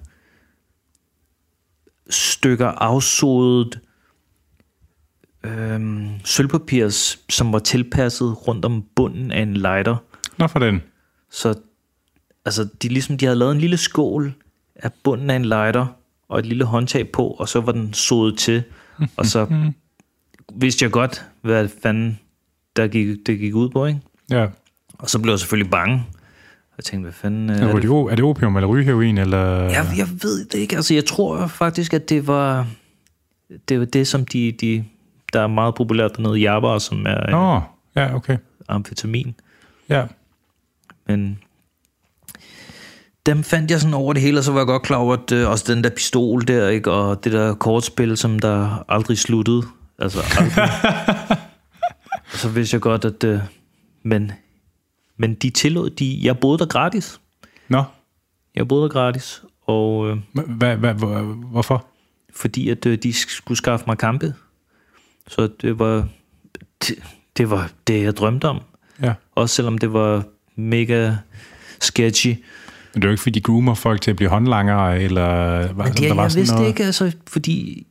stykker 2.11 2.69
afsodet 2.69 3.81
øh, 5.47 6.07
sølvpapirs, 6.25 7.19
som 7.29 7.53
var 7.53 7.59
tilpasset 7.59 8.49
rundt 8.49 8.65
om 8.65 8.85
bunden 8.95 9.31
af 9.31 9.43
en 9.43 9.55
lighter. 9.55 9.97
Nå 10.39 10.47
for 10.47 10.59
den. 10.59 10.83
Så 11.31 11.55
altså, 12.45 12.69
de, 12.83 12.89
ligesom, 12.89 13.19
de 13.19 13.25
havde 13.25 13.39
lavet 13.39 13.53
en 13.53 13.61
lille 13.61 13.77
skål 13.77 14.35
af 14.77 14.91
bunden 15.05 15.31
af 15.31 15.37
en 15.37 15.45
lighter, 15.45 15.87
og 16.29 16.39
et 16.39 16.47
lille 16.47 16.65
håndtag 16.65 17.09
på, 17.09 17.27
og 17.27 17.49
så 17.49 17.61
var 17.61 17.73
den 17.73 17.95
sodet 17.95 18.39
til. 18.39 18.63
Og 19.17 19.27
så 19.27 19.47
vidste 20.63 20.85
jeg 20.85 20.93
godt, 20.93 21.27
hvad 21.43 21.69
fanden 21.83 22.19
der 22.77 22.87
gik, 22.87 23.27
det 23.27 23.39
gik 23.39 23.55
ud 23.55 23.69
på, 23.69 23.87
ikke? 23.87 24.01
Ja. 24.31 24.47
Og 24.99 25.11
så 25.11 25.19
blev 25.19 25.33
jeg 25.33 25.39
selvfølgelig 25.39 25.71
bange. 25.71 26.05
Jeg 26.77 26.85
tænkte, 26.85 27.03
hvad 27.03 27.13
fanden 27.13 27.51
øh, 27.51 27.57
Er 27.57 27.69
er 27.69 27.73
det, 27.75 27.83
det? 27.83 27.91
er 27.91 28.15
det 28.15 28.25
opium 28.25 28.57
eller 28.57 28.69
rygeheroin? 28.69 29.19
Eller? 29.19 29.63
Jeg, 29.63 29.87
jeg 29.97 30.09
ved 30.23 30.45
det 30.45 30.55
ikke. 30.55 30.77
Altså, 30.77 30.95
jeg 30.95 31.05
tror 31.05 31.47
faktisk, 31.47 31.95
at 31.95 32.09
det 32.09 32.27
var 32.27 32.67
det, 33.69 33.79
var 33.79 33.85
det 33.85 34.09
som 34.09 34.25
de, 34.25 34.53
de, 34.53 34.85
der 35.37 35.43
er 35.43 35.47
meget 35.47 35.74
populært 35.74 36.16
dernede, 36.16 36.39
jabber, 36.39 36.78
som 36.78 37.07
er 37.07 37.30
Nå, 37.30 37.55
oh. 37.55 37.62
ja, 37.97 38.14
okay. 38.14 38.39
amfetamin. 38.68 39.34
Ja. 39.89 40.05
Men 41.07 41.39
dem 43.26 43.45
fandt 43.45 43.70
jeg 43.70 43.80
sådan 43.80 43.95
over 43.95 44.12
det 44.12 44.22
hele, 44.22 44.39
og 44.39 44.45
så 44.45 44.53
var 44.53 44.61
jeg 44.61 44.66
godt 44.66 44.82
klar 44.82 44.97
over, 44.97 45.16
at 45.16 45.32
øh, 45.32 45.51
også 45.51 45.74
den 45.74 45.84
der 45.84 45.91
pistol 45.91 46.49
der, 46.49 46.68
ikke, 46.68 46.91
og 46.93 47.24
det 47.24 47.32
der 47.32 47.55
kortspil, 47.55 48.16
som 48.16 48.39
der 48.39 48.84
aldrig 48.89 49.18
sluttede. 49.18 49.62
Altså 49.99 50.18
aldrig. 50.39 50.68
og 52.32 52.39
så 52.39 52.49
vidste 52.49 52.74
jeg 52.74 52.80
godt, 52.80 53.05
at... 53.05 53.24
Øh, 53.24 53.41
men, 54.03 54.32
men 55.16 55.34
de 55.34 55.51
tillod... 55.51 55.91
De, 55.91 56.20
jeg 56.22 56.39
boede 56.39 56.59
der 56.59 56.66
gratis. 56.66 57.20
Nå, 57.68 57.84
Jeg 58.55 58.68
boede 58.68 58.82
der 58.82 58.89
gratis, 58.89 59.43
og 59.66 60.09
øh, 60.09 60.16
hvor, 60.32 61.22
hvorfor? 61.51 61.87
fordi 62.37 62.68
at 62.68 62.87
øh, 62.87 62.99
de 62.99 63.12
skulle 63.12 63.59
skaffe 63.59 63.84
mig 63.87 63.99
kampe. 63.99 64.34
Så 65.29 65.49
det 65.62 65.79
var 65.79 66.09
det, 66.83 66.95
det 67.37 67.51
var 67.51 67.70
det, 67.87 68.03
jeg 68.03 68.16
drømte 68.16 68.45
om. 68.49 68.61
Ja. 69.03 69.14
Også 69.35 69.55
selvom 69.55 69.79
det 69.79 69.93
var 69.93 70.24
mega 70.57 71.14
sketchy. 71.81 72.29
Men 72.95 73.03
det 73.03 73.05
er 73.05 73.09
jo 73.09 73.12
ikke, 73.12 73.22
fordi 73.22 73.39
de 73.39 73.43
groomer 73.43 73.74
folk 73.74 74.01
til 74.01 74.11
at 74.11 74.16
blive 74.16 74.29
håndlangere, 74.31 75.03
eller... 75.03 75.59
Men 75.74 75.87
det, 75.87 75.99
der 75.99 76.14
var 76.14 76.22
jeg 76.22 76.31
sådan 76.33 76.41
vidste 76.41 76.55
noget- 76.55 76.68
ikke, 76.68 76.85
altså, 76.85 77.12
fordi 77.27 77.87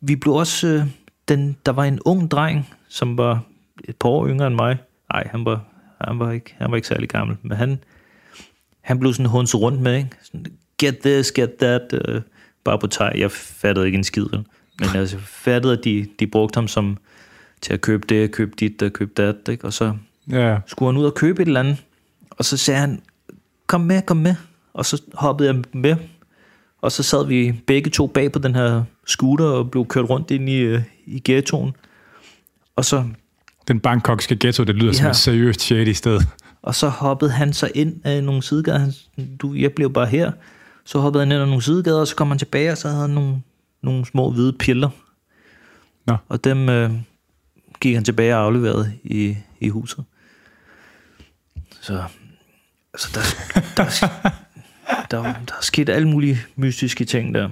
vi 0.00 0.16
blev 0.16 0.34
også... 0.34 0.66
Øh, 0.66 0.82
den, 1.28 1.56
der 1.66 1.72
var 1.72 1.84
en 1.84 2.00
ung 2.04 2.30
dreng, 2.30 2.68
som 2.88 3.18
var 3.18 3.42
et 3.84 3.96
par 3.96 4.08
år 4.08 4.28
yngre 4.28 4.46
end 4.46 4.54
mig. 4.54 4.76
Nej, 5.12 5.28
han 5.30 5.44
var, 5.44 5.64
han 6.00 6.18
var, 6.18 6.30
ikke, 6.30 6.54
han 6.58 6.70
var 6.70 6.76
ikke 6.76 6.88
særlig 6.88 7.08
gammel, 7.08 7.36
men 7.42 7.56
han, 7.56 7.78
han 8.80 8.98
blev 8.98 9.12
sådan 9.12 9.26
hunset 9.30 9.60
rundt 9.60 9.80
med, 9.80 9.96
ikke? 9.96 10.10
Sådan, 10.22 10.46
get 10.78 10.98
this, 10.98 11.32
get 11.32 11.50
that, 11.60 11.82
øh, 11.92 12.22
bare 12.64 12.78
på 12.78 12.86
tag. 12.86 13.12
Jeg 13.18 13.30
fattede 13.32 13.86
ikke 13.86 13.98
en 13.98 14.04
skid, 14.04 14.26
vel? 14.32 14.44
Men 14.80 14.88
altså, 14.96 15.16
jeg 15.16 15.24
fattede, 15.24 15.72
at 15.72 15.84
de, 15.84 16.06
de 16.18 16.26
brugte 16.26 16.56
ham 16.56 16.68
som 16.68 16.98
til 17.60 17.72
at 17.72 17.80
købe 17.80 18.06
det, 18.08 18.32
købe 18.32 18.52
dit 18.60 18.82
og 18.82 18.92
købe 18.92 19.10
dat, 19.16 19.36
ikke? 19.48 19.64
og 19.64 19.72
så 19.72 19.92
Ja, 20.30 20.58
skulle 20.66 20.92
han 20.92 21.00
ud 21.00 21.06
og 21.06 21.14
købe 21.14 21.42
et 21.42 21.46
eller 21.46 21.60
andet, 21.60 21.76
og 22.30 22.44
så 22.44 22.56
sagde 22.56 22.80
han, 22.80 23.02
kom 23.66 23.80
med, 23.80 24.02
kom 24.02 24.16
med. 24.16 24.34
Og 24.74 24.86
så 24.86 25.02
hoppede 25.14 25.48
jeg 25.52 25.62
med, 25.72 25.96
og 26.82 26.92
så 26.92 27.02
sad 27.02 27.26
vi 27.26 27.52
begge 27.66 27.90
to 27.90 28.06
bag 28.06 28.32
på 28.32 28.38
den 28.38 28.54
her 28.54 28.82
scooter 29.06 29.44
og 29.44 29.70
blev 29.70 29.86
kørt 29.86 30.10
rundt 30.10 30.30
ind 30.30 30.48
i, 30.48 30.56
øh, 30.56 30.82
i 31.06 31.22
ghettoen. 31.24 31.72
Og 32.76 32.84
så, 32.84 33.04
den 33.68 33.80
bangkokske 33.80 34.36
ghetto, 34.40 34.64
det 34.64 34.74
lyder 34.74 34.92
ja. 34.92 34.92
som 34.92 35.06
et 35.06 35.16
seriøst 35.16 35.60
shady 35.60 35.92
sted. 35.92 36.20
og 36.62 36.74
så 36.74 36.88
hoppede 36.88 37.30
han 37.30 37.52
så 37.52 37.70
ind 37.74 38.00
af 38.04 38.24
nogle 38.24 38.42
sidegader. 38.42 38.78
Han, 38.78 38.92
du, 39.36 39.54
jeg 39.54 39.72
blev 39.72 39.92
bare 39.92 40.06
her. 40.06 40.32
Så 40.84 40.98
hoppede 40.98 41.24
han 41.24 41.32
ind 41.32 41.40
af 41.40 41.48
nogle 41.48 41.62
sidegader, 41.62 42.00
og 42.00 42.08
så 42.08 42.16
kom 42.16 42.28
han 42.28 42.38
tilbage, 42.38 42.72
og 42.72 42.78
så 42.78 42.88
havde 42.88 43.00
han 43.00 43.10
nogle, 43.10 43.42
nogle 43.82 44.06
små 44.06 44.30
hvide 44.30 44.52
piller. 44.52 44.90
Nå. 46.06 46.16
Og 46.28 46.44
dem 46.44 46.68
øh, 46.68 46.90
gik 47.80 47.94
han 47.94 48.04
tilbage 48.04 48.36
og 48.36 48.44
afleverede 48.44 48.92
i, 49.04 49.36
i 49.60 49.68
huset. 49.68 50.04
Så 51.80 52.04
altså 52.94 53.08
der, 53.14 53.20
der, 53.76 53.84
der, 55.10 55.22
der 55.22 55.54
er 55.54 55.62
sket 55.62 55.88
alle 55.88 56.08
mulige 56.08 56.38
mystiske 56.56 57.04
ting 57.04 57.34
der. 57.34 57.48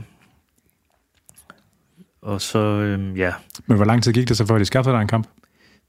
Og 2.22 2.41
så, 2.41 2.59
øhm, 2.59 3.16
ja, 3.16 3.33
Men 3.66 3.77
hvor 3.77 3.85
lang 3.85 4.03
tid 4.03 4.12
gik 4.12 4.29
det 4.29 4.37
så, 4.37 4.47
før 4.47 4.59
de 4.59 4.64
skaffede 4.64 4.95
dig 4.95 5.03
en 5.03 5.09
kamp? 5.09 5.27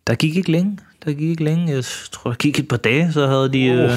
der 0.07 0.15
gik 0.15 0.35
ikke 0.35 0.51
længe. 0.51 0.77
Der 1.05 1.13
gik 1.13 1.29
ikke 1.29 1.43
længe. 1.43 1.73
Jeg 1.73 1.83
tror, 2.11 2.29
der 2.29 2.37
gik 2.37 2.59
et 2.59 2.67
par 2.67 2.77
dage, 2.77 3.11
så 3.13 3.27
havde 3.27 3.53
de, 3.53 3.63
øh, 3.65 3.89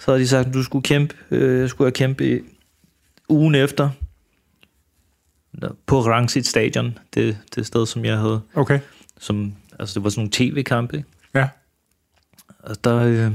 så 0.00 0.10
havde 0.10 0.20
de 0.20 0.28
sagt, 0.28 0.54
du 0.54 0.62
skulle 0.62 0.82
kæmpe. 0.82 1.14
Øh, 1.30 1.60
jeg 1.60 1.70
skulle 1.70 1.86
have 1.86 1.92
kæmpe 1.92 2.36
i 2.36 2.40
ugen 3.28 3.54
efter. 3.54 3.90
På 5.86 6.00
Rangsit 6.00 6.46
Stadion, 6.46 6.98
det, 7.14 7.38
det 7.54 7.66
sted, 7.66 7.86
som 7.86 8.04
jeg 8.04 8.18
havde. 8.18 8.40
Okay. 8.54 8.80
Som, 9.18 9.52
altså, 9.78 9.94
det 9.94 10.04
var 10.04 10.10
sådan 10.10 10.20
nogle 10.20 10.30
tv-kampe. 10.32 11.04
Ja. 11.34 11.48
Og 12.58 12.84
der, 12.84 12.96
øh, 12.96 13.32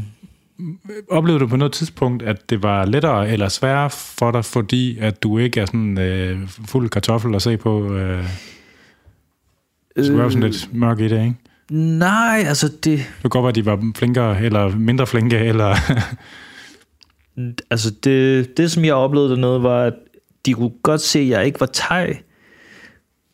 Oplevede 1.11 1.39
du 1.39 1.47
på 1.47 1.55
noget 1.55 1.73
tidspunkt, 1.73 2.23
at 2.23 2.49
det 2.49 2.63
var 2.63 2.85
lettere 2.85 3.29
eller 3.29 3.49
sværere 3.49 3.89
for 3.89 4.31
dig, 4.31 4.45
fordi 4.45 4.97
at 4.99 5.23
du 5.23 5.37
ikke 5.37 5.59
er 5.59 5.65
sådan 5.65 5.97
øh, 5.97 6.47
fuld 6.47 6.89
kartoffel 6.89 7.35
at 7.35 7.41
se 7.41 7.57
på? 7.57 7.93
Øh, 7.93 8.23
det 9.95 10.05
skulle 10.05 10.19
være 10.19 10.31
sådan 10.31 10.49
lidt 10.49 10.73
mørk 10.73 10.99
i 10.99 11.07
det, 11.07 11.21
ikke? 11.21 11.35
nej, 11.69 12.43
altså 12.47 12.67
det, 12.67 12.83
Det 12.83 13.05
kunne 13.21 13.29
godt 13.29 13.43
være, 13.43 13.49
at 13.49 13.55
de 13.55 13.65
var 13.65 13.91
flinkere 13.95 14.41
eller 14.41 14.75
mindre 14.75 15.07
flinke, 15.07 15.37
eller... 15.37 15.75
Altså 17.69 17.91
det, 18.03 18.57
det, 18.57 18.71
som 18.71 18.85
jeg 18.85 18.93
oplevede 18.93 19.29
dernede, 19.29 19.63
var, 19.63 19.83
at 19.83 19.93
de 20.45 20.53
kunne 20.53 20.71
godt 20.83 21.01
se, 21.01 21.19
at 21.19 21.27
jeg 21.27 21.45
ikke 21.45 21.59
var 21.59 21.69
thai, 21.73 22.13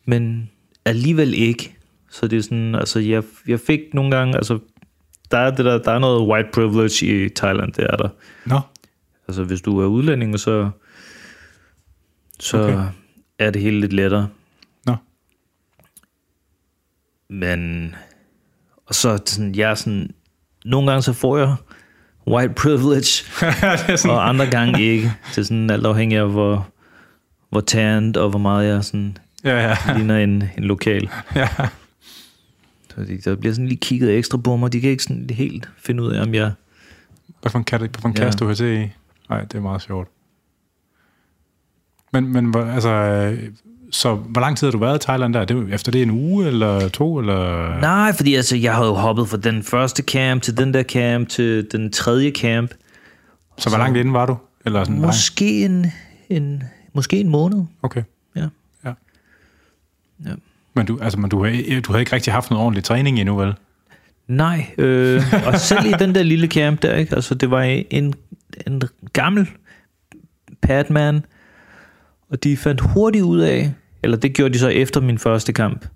men 0.04 0.50
alligevel 0.84 1.34
ikke. 1.34 1.76
Så 2.10 2.26
det 2.28 2.38
er 2.38 2.42
sådan, 2.42 2.74
altså 2.74 2.98
jeg, 3.00 3.22
jeg 3.46 3.60
fik 3.60 3.80
nogle 3.94 4.16
gange, 4.16 4.36
altså 4.36 4.58
der 5.30 5.38
er, 5.38 5.50
det 5.50 5.64
der, 5.64 5.78
der 5.78 5.92
er 5.92 5.98
noget 5.98 6.28
white 6.28 6.48
privilege 6.52 7.24
i 7.24 7.28
Thailand, 7.28 7.72
det 7.72 7.84
er 7.90 7.96
der. 7.96 8.08
Nå, 8.46 8.60
Altså 9.28 9.44
hvis 9.44 9.60
du 9.60 9.80
er 9.80 9.86
udlænding, 9.86 10.40
så, 10.40 10.70
så 12.40 12.58
Okay. 12.62 12.84
er 13.38 13.50
det 13.50 13.62
hele 13.62 13.80
lidt 13.80 13.92
lettere. 13.92 14.28
Nå. 14.86 14.96
Men, 17.30 17.94
og 18.86 18.94
så 18.94 19.18
sådan, 19.26 19.54
jeg 19.54 19.70
er 19.70 19.74
sådan, 19.74 20.14
nogle 20.64 20.90
gange 20.90 21.02
så 21.02 21.12
får 21.12 21.38
jeg 21.38 21.54
white 22.26 22.54
privilege, 22.54 23.24
og 24.12 24.28
andre 24.28 24.46
gange 24.50 24.82
ikke. 24.82 25.12
Det 25.30 25.38
er 25.38 25.42
sådan 25.42 25.70
alt 25.70 25.86
afhængig 25.86 26.18
af, 26.18 26.30
hvor, 26.30 26.71
hvor 27.52 27.60
tanned 27.60 28.16
og 28.16 28.30
hvor 28.30 28.38
meget 28.38 28.68
jeg 28.68 28.84
sådan 28.84 29.16
ja, 29.44 29.68
ja, 29.68 29.94
ligner 29.96 30.18
en, 30.18 30.30
en 30.58 30.64
lokal. 30.64 31.10
ja. 31.36 31.48
Så 32.94 33.00
de, 33.08 33.18
der 33.24 33.36
bliver 33.36 33.54
sådan 33.54 33.68
lige 33.68 33.78
kigget 33.78 34.16
ekstra 34.18 34.38
på 34.38 34.56
mig. 34.56 34.72
De 34.72 34.80
kan 34.80 34.90
ikke 34.90 35.02
sådan 35.02 35.26
helt 35.30 35.68
finde 35.78 36.02
ud 36.02 36.12
af, 36.12 36.22
om 36.22 36.34
jeg... 36.34 36.52
Hvad 37.40 37.50
for 37.50 37.58
en, 37.58 37.64
kat, 37.64 37.80
hvad 37.80 37.90
for 38.00 38.08
en 38.08 38.14
Ja. 38.18 38.24
kasse 38.24 38.38
du 38.38 38.46
har 38.46 38.54
til 38.54 38.66
i? 38.82 38.90
Nej, 39.30 39.40
det 39.44 39.54
er 39.54 39.60
meget 39.60 39.82
sjovt. 39.82 40.08
Men, 42.12 42.32
men 42.32 42.54
altså, 42.56 42.88
øh, 42.90 43.38
så 43.90 44.14
hvor 44.14 44.40
lang 44.40 44.56
tid 44.56 44.66
har 44.66 44.72
du 44.72 44.78
været 44.78 45.02
i 45.04 45.06
Thailand 45.06 45.34
der? 45.34 45.44
Det, 45.44 45.56
er- 45.56 45.74
efter 45.74 45.92
det 45.92 46.02
en 46.02 46.10
uge 46.10 46.46
eller 46.46 46.88
to? 46.88 47.18
Eller? 47.18 47.80
Nej, 47.80 48.12
fordi 48.12 48.34
altså, 48.34 48.56
jeg 48.56 48.74
har 48.74 48.86
jo 48.86 48.92
hoppet 48.94 49.28
fra 49.28 49.36
den 49.36 49.62
første 49.62 50.02
camp 50.02 50.42
til 50.42 50.56
den 50.56 50.74
der 50.74 50.82
camp 50.82 51.28
til 51.28 51.68
den 51.72 51.92
tredje 51.92 52.30
camp. 52.30 52.70
så 53.58 53.68
hvor 53.68 53.78
langt 53.78 53.98
inden 53.98 54.14
var 54.14 54.26
du? 54.26 54.36
Eller 54.66 54.84
sådan? 54.84 55.00
Måske 55.00 55.64
en, 55.64 55.86
en, 56.30 56.62
måske 56.92 57.20
en 57.20 57.28
måned. 57.28 57.64
Okay. 57.82 58.02
Ja. 58.36 58.48
Ja. 58.84 58.92
Ja. 60.24 60.34
Men 60.74 60.86
du, 60.86 60.98
altså, 61.02 61.20
men 61.20 61.30
du, 61.30 61.36
du 61.36 61.92
havde 61.92 62.00
ikke 62.00 62.12
rigtig 62.12 62.32
haft 62.32 62.50
noget 62.50 62.64
ordentlig 62.64 62.84
træning 62.84 63.20
endnu, 63.20 63.36
vel? 63.36 63.54
Nej, 64.26 64.66
øh, 64.78 65.22
og 65.46 65.60
selv 65.60 65.86
i 65.86 65.92
den 65.98 66.14
der 66.14 66.22
lille 66.22 66.46
camp 66.46 66.82
der, 66.82 66.94
ikke? 66.94 67.14
Altså, 67.14 67.34
det 67.34 67.50
var 67.50 67.62
en, 67.62 68.14
en 68.66 68.82
gammel 69.12 69.48
padman, 70.62 71.24
og 72.30 72.44
de 72.44 72.56
fandt 72.56 72.80
hurtigt 72.80 73.24
ud 73.24 73.40
af, 73.40 73.72
eller 74.02 74.16
det 74.16 74.34
gjorde 74.34 74.54
de 74.54 74.58
så 74.58 74.68
efter 74.68 75.00
min 75.00 75.18
første 75.18 75.52
kamp, 75.52 75.86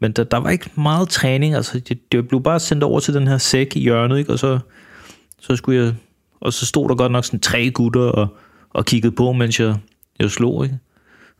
men 0.00 0.12
der, 0.12 0.24
der 0.24 0.36
var 0.36 0.50
ikke 0.50 0.70
meget 0.74 1.08
træning, 1.08 1.54
altså 1.54 1.78
det, 1.78 2.12
det 2.12 2.28
blev 2.28 2.42
bare 2.42 2.60
sendt 2.60 2.82
over 2.82 3.00
til 3.00 3.14
den 3.14 3.28
her 3.28 3.38
sæk 3.38 3.76
i 3.76 3.80
hjørnet, 3.80 4.18
ikke? 4.18 4.32
og 4.32 4.38
så, 4.38 4.58
så 5.40 5.56
skulle 5.56 5.84
jeg, 5.84 5.94
og 6.40 6.52
så 6.52 6.66
stod 6.66 6.88
der 6.88 6.94
godt 6.94 7.12
nok 7.12 7.24
sådan 7.24 7.40
tre 7.40 7.70
gutter 7.70 8.00
og, 8.00 8.36
og 8.70 8.84
kiggede 8.84 9.12
på, 9.12 9.32
mens 9.32 9.60
jeg, 9.60 9.76
jeg 10.20 10.30
slog, 10.30 10.64
ikke? 10.64 10.78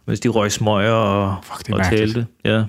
Mens 0.07 0.21
de 0.21 0.29
røg 0.29 0.53
smøger 0.53 0.93
og, 0.93 1.37
Fuck, 1.45 1.59
det 1.59 1.69
er 1.69 1.73
og 1.73 1.79
mærkeligt. 1.79 2.15
talte. 2.15 2.27
Ja. 2.45 2.65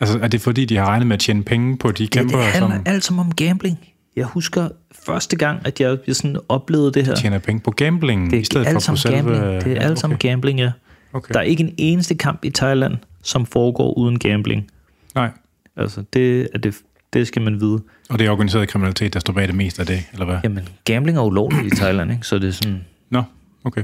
Altså, 0.00 0.18
er 0.18 0.28
det 0.28 0.40
fordi, 0.40 0.64
de 0.64 0.76
har 0.76 0.86
regnet 0.86 1.06
med 1.06 1.14
at 1.14 1.20
tjene 1.20 1.42
penge 1.42 1.78
på 1.78 1.90
de 1.92 2.02
Ja, 2.02 2.08
kæmper, 2.08 2.36
det 2.36 2.46
handler 2.46 2.70
som 2.76 2.82
alt 2.86 3.04
som 3.04 3.18
om 3.18 3.34
gambling. 3.34 3.78
Jeg 4.16 4.24
husker 4.24 4.68
første 5.06 5.36
gang, 5.36 5.60
at 5.66 5.80
jeg 5.80 5.98
sådan 6.12 6.36
oplevede 6.48 6.92
det 6.92 7.06
her. 7.06 7.14
tjener 7.14 7.38
penge 7.38 7.60
på 7.60 7.70
gambling, 7.70 8.30
Det 8.30 8.40
i 8.40 8.44
stedet 8.44 8.66
er 8.66 8.70
for 8.70 8.76
alt 8.78 8.86
på 8.88 8.96
selve... 8.96 9.16
gambling. 9.16 9.42
Det 9.64 9.66
er 9.66 9.70
Ja, 9.70 9.76
alt 9.80 10.04
okay. 10.04 10.16
gambling, 10.18 10.58
ja. 10.60 10.72
Okay. 11.12 11.32
Der 11.34 11.38
er 11.40 11.44
ikke 11.44 11.62
en 11.64 11.74
eneste 11.78 12.14
kamp 12.14 12.44
i 12.44 12.50
Thailand, 12.50 12.96
som 13.22 13.46
foregår 13.46 13.98
uden 13.98 14.18
gambling. 14.18 14.70
Nej, 15.14 15.30
Altså, 15.76 16.02
det, 16.12 16.48
er 16.54 16.58
det, 16.58 16.76
det 17.12 17.26
skal 17.26 17.42
man 17.42 17.60
vide. 17.60 17.80
og 18.10 18.18
det 18.18 18.26
er 18.26 18.30
organiseret 18.30 18.68
kriminalitet, 18.68 19.14
der 19.14 19.20
står 19.20 19.32
bag 19.32 19.46
det 19.48 19.54
meste 19.54 19.80
af 19.80 19.86
det, 19.86 20.02
eller 20.12 20.24
hvad? 20.26 20.38
Jamen, 20.44 20.68
gambling 20.84 21.18
er 21.18 21.22
ulovligt 21.22 21.66
i 21.72 21.76
Thailand, 21.76 22.12
ikke? 22.12 22.26
Så 22.26 22.38
det 22.38 22.48
er 22.48 22.52
sådan, 22.52 22.84
Nå, 23.10 23.22
okay. 23.64 23.82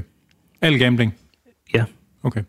Al 0.61 0.79
gambling? 0.79 1.13
Okay. 2.27 2.43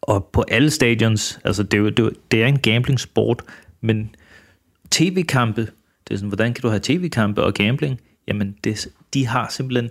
Og 0.00 0.30
på 0.32 0.44
alle 0.48 0.70
stadions, 0.70 1.40
altså 1.44 1.62
det 1.62 1.74
er, 1.74 1.78
jo, 1.78 1.88
det, 1.88 2.04
er, 2.04 2.10
det 2.30 2.42
er 2.42 2.46
en 2.46 2.58
gambling-sport, 2.58 3.42
men 3.80 4.14
tv-kampe, 4.90 5.60
det 5.60 6.14
er 6.14 6.16
sådan, 6.16 6.28
hvordan 6.28 6.54
kan 6.54 6.62
du 6.62 6.68
have 6.68 6.80
tv-kampe 6.82 7.42
og 7.42 7.54
gambling? 7.54 8.00
Jamen, 8.28 8.56
det, 8.64 8.88
de 9.14 9.26
har 9.26 9.48
simpelthen, 9.48 9.90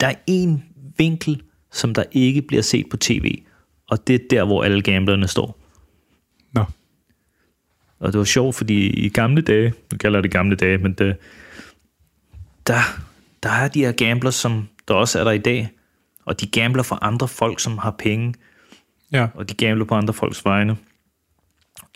der 0.00 0.06
er 0.06 0.14
en 0.26 0.64
vinkel, 0.98 1.42
som 1.72 1.94
der 1.94 2.04
ikke 2.12 2.42
bliver 2.42 2.62
set 2.62 2.86
på 2.90 2.96
tv, 2.96 3.42
og 3.88 4.06
det 4.06 4.14
er 4.14 4.18
der, 4.30 4.44
hvor 4.44 4.64
alle 4.64 4.82
gamblerne 4.82 5.28
står. 5.28 5.58
Nå, 6.52 6.64
Og 7.98 8.12
det 8.12 8.18
var 8.18 8.24
sjovt, 8.24 8.54
fordi 8.54 8.86
i 8.86 9.08
gamle 9.08 9.42
dage, 9.42 9.72
nu 9.92 9.98
kalder 9.98 10.18
jeg 10.18 10.22
det 10.22 10.32
gamle 10.32 10.56
dage, 10.56 10.78
men 10.78 10.92
det, 10.92 11.16
der, 12.66 12.80
der 13.42 13.50
er 13.50 13.68
de 13.68 13.80
her 13.80 13.92
gamblers, 13.92 14.34
som 14.34 14.68
der 14.88 14.94
også 14.94 15.20
er 15.20 15.24
der 15.24 15.30
i 15.30 15.38
dag, 15.38 15.70
og 16.24 16.40
de 16.40 16.46
gambler 16.46 16.82
for 16.82 17.04
andre 17.04 17.28
folk, 17.28 17.60
som 17.60 17.78
har 17.78 17.90
penge, 17.98 18.34
ja. 19.12 19.28
og 19.34 19.48
de 19.48 19.54
gambler 19.54 19.84
på 19.84 19.94
andre 19.94 20.14
folks 20.14 20.44
vegne. 20.44 20.76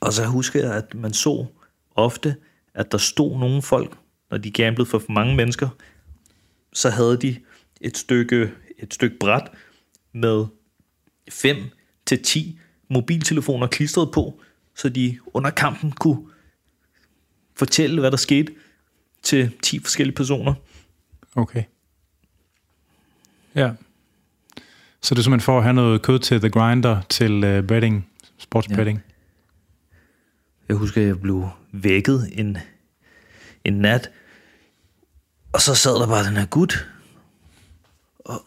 Og 0.00 0.12
så 0.12 0.26
husker 0.26 0.60
jeg, 0.60 0.74
at 0.74 0.94
man 0.94 1.12
så 1.12 1.46
ofte, 1.94 2.36
at 2.74 2.92
der 2.92 2.98
stod 2.98 3.38
nogle 3.38 3.62
folk, 3.62 3.98
når 4.30 4.38
de 4.38 4.50
gamblede 4.50 4.86
for 4.88 4.98
for 4.98 5.12
mange 5.12 5.36
mennesker, 5.36 5.68
så 6.72 6.90
havde 6.90 7.16
de 7.16 7.40
et 7.80 7.96
stykke, 7.96 8.52
et 8.78 8.94
stykke 8.94 9.18
bræt 9.18 9.50
med 10.12 10.46
5 11.28 11.56
til 12.06 12.22
10 12.22 12.58
mobiltelefoner 12.90 13.66
klistret 13.66 14.10
på, 14.12 14.40
så 14.74 14.88
de 14.88 15.18
under 15.26 15.50
kampen 15.50 15.92
kunne 15.92 16.26
fortælle, 17.56 18.00
hvad 18.00 18.10
der 18.10 18.16
skete 18.16 18.52
til 19.22 19.52
10 19.62 19.78
forskellige 19.78 20.16
personer. 20.16 20.54
Okay. 21.34 21.64
Ja. 23.54 23.72
Så 25.04 25.14
det 25.14 25.18
er 25.18 25.22
simpelthen 25.22 25.44
for 25.44 25.56
at 25.58 25.62
have 25.64 25.74
noget 25.74 26.02
kød 26.02 26.18
til 26.18 26.40
The 26.40 26.50
Grinder, 26.50 27.00
til 27.08 27.58
uh, 27.58 27.64
betting, 27.66 28.08
sports 28.38 28.68
Ja. 28.70 28.76
betting. 28.76 29.02
Jeg 30.68 30.76
husker, 30.76 31.00
at 31.00 31.06
jeg 31.06 31.20
blev 31.20 31.48
vækket 31.72 32.28
en, 32.32 32.58
en 33.64 33.72
nat, 33.72 34.10
og 35.52 35.60
så 35.60 35.74
sad 35.74 35.94
der 35.94 36.06
bare 36.06 36.24
den 36.26 36.36
her 36.36 36.46
gut, 36.46 36.86
og, 38.18 38.42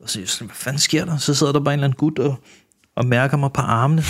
og 0.00 0.10
så 0.10 0.26
sådan, 0.26 0.46
hvad 0.46 0.54
fanden 0.54 0.78
sker 0.80 1.04
der? 1.04 1.16
Så 1.16 1.34
sidder 1.34 1.52
der 1.52 1.60
bare 1.60 1.74
en 1.74 1.78
eller 1.80 1.84
anden 1.88 1.96
gut 1.96 2.18
og, 2.18 2.40
og 2.94 3.06
mærker 3.06 3.36
mig 3.36 3.52
på 3.52 3.60
armene, 3.60 4.02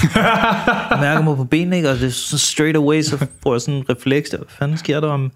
og 0.91 0.99
mærker 1.07 1.23
mig 1.23 1.37
på 1.37 1.45
benene, 1.45 1.77
ikke? 1.77 1.91
og 1.91 1.97
det 1.97 2.07
er 2.07 2.11
så 2.11 2.39
straight 2.39 2.77
away, 2.77 3.03
så 3.03 3.27
får 3.43 3.55
jeg 3.55 3.61
sådan 3.61 3.75
en 3.75 3.91
refleks 3.91 4.31
der, 4.31 4.37
hvad 4.37 4.49
fanden 4.49 4.79
sker 4.79 5.01
der 5.01 5.09
om, 5.09 5.33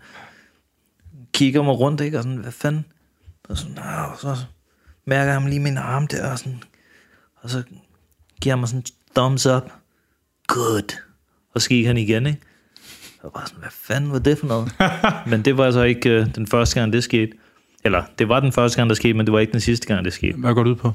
kigger 1.32 1.62
mig 1.62 1.78
rundt, 1.78 2.00
ikke? 2.00 2.18
og 2.18 2.22
sådan, 2.22 2.38
hvad 2.38 2.52
fanden, 2.52 2.84
og 3.48 3.58
sådan, 3.58 3.78
og 3.78 4.18
så 4.18 4.36
mærker 5.06 5.32
ham 5.32 5.46
lige 5.46 5.60
min 5.60 5.76
arm 5.76 6.06
der, 6.06 6.30
og, 6.30 6.38
sådan, 6.38 6.62
og 7.42 7.50
så 7.50 7.62
giver 8.40 8.54
han 8.54 8.60
mig 8.60 8.68
sådan 8.68 8.80
en 8.80 8.86
thumbs 9.16 9.46
up, 9.46 9.72
good. 10.46 10.96
Og 11.54 11.62
så 11.62 11.68
gik 11.68 11.86
han 11.86 11.96
igen, 11.96 12.26
ikke? 12.26 12.40
Jeg 13.22 13.30
var 13.34 13.44
sådan, 13.46 13.60
hvad 13.60 13.70
fanden 13.72 14.12
var 14.12 14.18
det 14.18 14.38
for 14.38 14.46
noget? 14.46 14.72
men 15.30 15.42
det 15.42 15.56
var 15.56 15.64
altså 15.64 15.82
ikke 15.82 16.10
øh, 16.10 16.34
den 16.34 16.46
første 16.46 16.80
gang, 16.80 16.92
det 16.92 17.04
skete. 17.04 17.32
Eller, 17.84 18.02
det 18.18 18.28
var 18.28 18.40
den 18.40 18.52
første 18.52 18.76
gang, 18.76 18.90
der 18.90 18.94
skete, 18.94 19.14
men 19.14 19.26
det 19.26 19.32
var 19.32 19.38
ikke 19.38 19.52
den 19.52 19.60
sidste 19.60 19.86
gang, 19.86 20.04
det 20.04 20.12
skete. 20.12 20.38
Hvad 20.38 20.54
går 20.54 20.62
det 20.62 20.70
ud 20.70 20.76
på? 20.76 20.92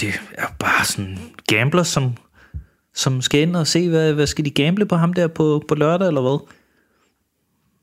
Det 0.00 0.20
er 0.34 0.46
bare 0.58 0.84
sådan 0.84 1.18
gamblers, 1.46 1.88
som, 1.88 2.12
som 2.94 3.22
skal 3.22 3.40
ind 3.40 3.56
og 3.56 3.66
se, 3.66 3.88
hvad, 3.88 4.12
hvad 4.12 4.26
skal 4.26 4.44
de 4.44 4.50
gamble 4.50 4.86
på 4.86 4.96
ham 4.96 5.12
der 5.12 5.26
på, 5.26 5.64
på 5.68 5.74
lørdag, 5.74 6.08
eller 6.08 6.20
hvad? 6.20 6.48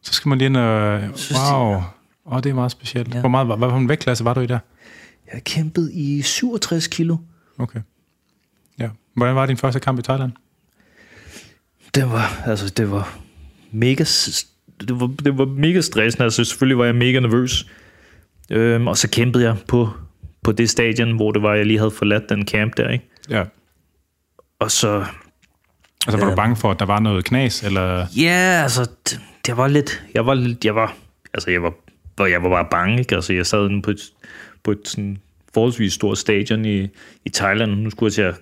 Så 0.02 0.14
skal 0.14 0.30
man 0.30 0.38
lige 0.38 0.46
ind 0.46 0.58
og... 0.58 1.00
Wow. 1.32 1.76
Åh, 1.76 1.84
oh, 2.26 2.44
det 2.44 2.50
er 2.50 2.54
meget 2.54 2.72
specielt. 2.72 3.14
Ja. 3.14 3.20
Hvor 3.20 3.30
meget, 3.30 3.48
hvad 3.48 3.70
for 3.70 3.78
en 3.78 3.90
vægtklasse 3.90 4.26
var 4.26 4.34
du 4.34 4.42
i 4.42 4.46
der? 4.46 4.60
Jeg 5.34 5.44
kæmpede 5.44 5.94
i 5.94 6.22
67 6.22 6.88
kilo. 6.88 7.18
Okay. 7.58 7.80
Ja. 8.80 8.90
Hvordan 9.14 9.36
var 9.36 9.46
din 9.46 9.58
første 9.58 9.80
kamp 9.80 10.00
i 10.00 10.02
Thailand? 10.02 10.32
Det 11.96 12.12
var, 12.12 12.44
altså, 12.46 12.70
det 12.70 12.92
var 12.92 13.18
mega, 13.72 14.04
det 14.80 15.00
var, 15.00 15.08
det 15.08 15.38
var 15.38 15.46
mega 15.46 15.82
stressende. 15.82 16.24
Altså, 16.24 16.44
selvfølgelig 16.44 16.78
var 16.78 16.86
jeg 16.86 16.96
mega 16.96 17.20
nervøs. 17.20 17.68
Øhm, 18.50 18.88
og 18.88 18.98
så 18.98 19.10
kæmpede 19.10 19.44
jeg 19.44 19.56
på, 19.68 19.90
på 20.44 20.52
det 20.52 20.70
stadion, 20.70 21.12
hvor 21.16 21.32
det 21.32 21.42
var, 21.42 21.54
jeg 21.56 21.66
lige 21.66 21.80
havde 21.80 21.92
forladt 21.92 22.30
den 22.30 22.48
camp 22.48 22.78
der, 22.78 22.90
ikke? 22.90 23.06
Ja. 23.30 23.44
Og 24.60 24.72
så, 24.72 25.06
Altså, 26.08 26.18
var 26.18 26.26
du 26.26 26.30
Ja. 26.32 26.36
bange 26.36 26.56
for, 26.56 26.72
at 26.72 26.80
der 26.80 26.86
var 26.86 27.00
noget 27.00 27.26
knas, 27.26 27.64
eller... 27.64 28.08
ja, 28.18 28.60
altså, 28.64 28.82
det, 29.10 29.20
det 29.46 29.58
var 29.58 29.68
lidt, 29.68 30.04
jeg 30.14 30.26
var 30.26 30.34
lidt, 30.34 30.66
jeg 30.66 30.76
var, 30.76 30.96
altså, 31.34 31.52
jeg 31.52 31.62
var, 31.64 31.74
jeg 32.26 32.44
var 32.44 32.50
bare 32.50 32.68
bange, 32.72 33.00
ikke? 33.00 33.16
Altså, 33.16 33.34
jeg 33.34 33.46
sad 33.46 33.70
inde 33.70 33.82
på 33.82 33.92
et, 33.92 34.00
på 34.68 34.72
et 34.72 34.88
sådan 34.88 35.18
forholdsvis 35.54 35.94
stort 35.94 36.18
stadion 36.18 36.66
i, 36.66 36.88
i 37.26 37.30
Thailand, 37.34 37.72
nu 37.72 37.90
skulle 37.90 38.08
jeg 38.08 38.14
til 38.14 38.22
at, 38.22 38.36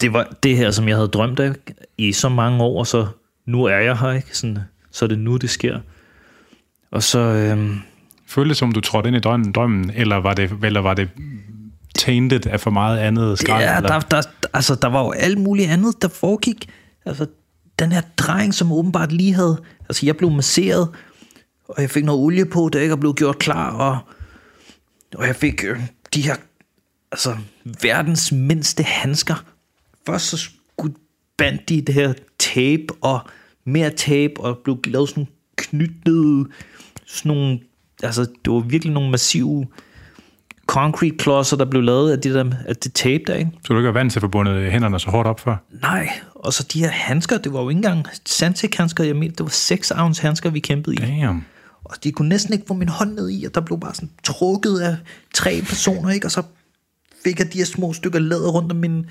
det 0.00 0.12
var 0.12 0.36
det 0.42 0.56
her, 0.56 0.70
som 0.70 0.88
jeg 0.88 0.96
havde 0.96 1.08
drømt 1.08 1.40
af 1.40 1.52
i 1.98 2.12
så 2.12 2.28
mange 2.28 2.62
år, 2.62 2.78
og 2.78 2.86
så 2.86 3.06
nu 3.46 3.64
er 3.64 3.76
jeg 3.76 3.98
her, 3.98 4.12
ikke? 4.12 4.36
Sådan, 4.36 4.58
så 4.90 5.04
er 5.04 5.08
det 5.08 5.18
nu, 5.18 5.36
det 5.36 5.50
sker. 5.50 5.80
Og 6.90 7.02
så, 7.02 7.18
øhm, 7.18 7.78
Føltes 8.26 8.58
som 8.58 8.72
du 8.72 8.80
trådte 8.80 9.08
ind 9.08 9.16
i 9.16 9.20
drømmen, 9.20 9.52
drømmen 9.52 9.90
eller, 9.94 10.16
var 10.16 10.34
det, 10.34 10.52
eller 10.62 10.80
var 10.80 10.94
det 10.94 11.08
tainted 11.94 12.46
af 12.46 12.60
for 12.60 12.70
meget 12.70 12.98
andet 12.98 13.38
skrald? 13.38 13.64
Ja, 13.64 13.80
der, 13.80 14.00
der, 14.00 14.22
altså, 14.54 14.74
der 14.74 14.88
var 14.88 15.04
jo 15.04 15.10
alt 15.10 15.38
muligt 15.38 15.70
andet, 15.70 16.02
der 16.02 16.08
foregik. 16.08 16.68
Altså, 17.06 17.26
den 17.78 17.92
her 17.92 18.00
dreng, 18.16 18.54
som 18.54 18.72
åbenbart 18.72 19.12
lige 19.12 19.34
havde... 19.34 19.62
Altså, 19.88 20.06
jeg 20.06 20.16
blev 20.16 20.30
masseret, 20.30 20.88
og 21.68 21.82
jeg 21.82 21.90
fik 21.90 22.04
noget 22.04 22.20
olie 22.20 22.44
på, 22.44 22.70
der 22.72 22.80
ikke 22.80 22.92
er 22.92 22.96
blevet 22.96 23.16
gjort 23.16 23.38
klar, 23.38 23.70
og, 23.70 23.98
og 25.14 25.26
jeg 25.26 25.36
fik 25.36 25.64
øh, 25.64 25.80
de 26.14 26.22
her... 26.22 26.36
Altså, 27.12 27.36
verdens 27.82 28.32
mindste 28.32 28.82
handsker. 28.82 29.44
Først 30.06 30.26
så 30.26 30.36
skulle 30.36 30.94
bandt 31.36 31.68
de 31.68 31.80
det 31.80 31.94
her 31.94 32.12
tape, 32.38 32.86
og 33.00 33.20
mere 33.64 33.90
tape, 33.90 34.40
og 34.40 34.58
blev 34.64 34.78
lavet 34.86 35.08
sådan 35.08 35.26
knyttede... 35.56 36.48
Sådan 37.06 37.32
nogle... 37.32 37.60
Altså, 38.02 38.22
det 38.22 38.52
var 38.52 38.60
virkelig 38.60 38.92
nogle 38.92 39.10
massive 39.10 39.66
concrete 40.66 41.16
klodser, 41.16 41.56
der 41.56 41.64
blev 41.64 41.82
lavet 41.82 42.12
af 42.12 42.20
det, 42.20 42.34
der, 42.34 42.50
af 42.66 42.76
det 42.76 42.92
tape 42.92 43.24
der, 43.26 43.34
ikke? 43.34 43.50
Så 43.66 43.72
du 43.72 43.78
ikke 43.78 43.88
er 43.88 43.92
vant 43.92 44.12
til 44.12 44.18
at 44.18 44.20
få 44.20 44.28
bundet 44.28 44.72
hænderne 44.72 45.00
så 45.00 45.10
hårdt 45.10 45.28
op 45.28 45.40
for? 45.40 45.62
Nej, 45.82 46.08
og 46.34 46.52
så 46.52 46.66
de 46.72 46.80
her 46.80 46.90
handsker, 46.90 47.38
det 47.38 47.52
var 47.52 47.62
jo 47.62 47.68
ikke 47.68 47.78
engang 47.78 48.06
Santec-handsker, 48.26 49.04
jeg 49.04 49.16
mente, 49.16 49.36
det 49.36 49.44
var 49.44 49.50
6 49.50 49.90
ounce 49.90 50.22
handsker, 50.22 50.50
vi 50.50 50.60
kæmpede 50.60 50.96
i. 50.96 50.98
Damn. 50.98 51.44
Og 51.84 52.04
de 52.04 52.12
kunne 52.12 52.28
næsten 52.28 52.52
ikke 52.52 52.64
få 52.68 52.74
min 52.74 52.88
hånd 52.88 53.14
ned 53.14 53.30
i, 53.30 53.44
og 53.44 53.54
der 53.54 53.60
blev 53.60 53.80
bare 53.80 53.94
sådan 53.94 54.10
trukket 54.24 54.78
af 54.78 54.96
tre 55.34 55.62
personer, 55.68 56.10
ikke? 56.10 56.26
Og 56.26 56.30
så 56.30 56.42
fik 57.24 57.38
jeg 57.38 57.52
de 57.52 57.58
her 57.58 57.64
små 57.64 57.92
stykker 57.92 58.18
læder 58.18 58.50
rundt 58.50 58.72
om 58.72 58.78
min, 58.78 59.06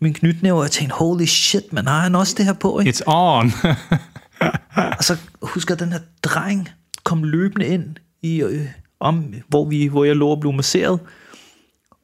min 0.00 0.14
knytnæve, 0.14 0.56
og 0.56 0.62
jeg 0.62 0.70
tænkte, 0.70 0.94
holy 0.94 1.24
shit, 1.24 1.72
man 1.72 1.86
har 1.86 2.00
han 2.00 2.14
også 2.14 2.34
det 2.36 2.44
her 2.44 2.52
på, 2.52 2.80
ikke? 2.80 2.90
It's 2.90 3.02
on. 3.06 3.52
Og 4.98 5.04
så 5.04 5.16
husker 5.42 5.74
jeg, 5.74 5.80
den 5.80 5.92
her 5.92 6.00
dreng 6.22 6.68
kom 7.04 7.24
løbende 7.24 7.66
ind, 7.66 7.96
i, 8.22 8.42
øh, 8.42 8.66
om, 9.00 9.34
hvor, 9.48 9.68
vi, 9.68 9.86
hvor 9.86 10.04
jeg 10.04 10.16
lå 10.16 10.28
og 10.28 10.40
blev 10.40 10.52
masseret, 10.52 11.00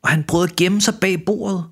og 0.03 0.09
han 0.09 0.25
prøvede 0.25 0.49
at 0.51 0.57
gemme 0.57 0.81
sig 0.81 0.95
bag 1.01 1.25
bordet. 1.25 1.65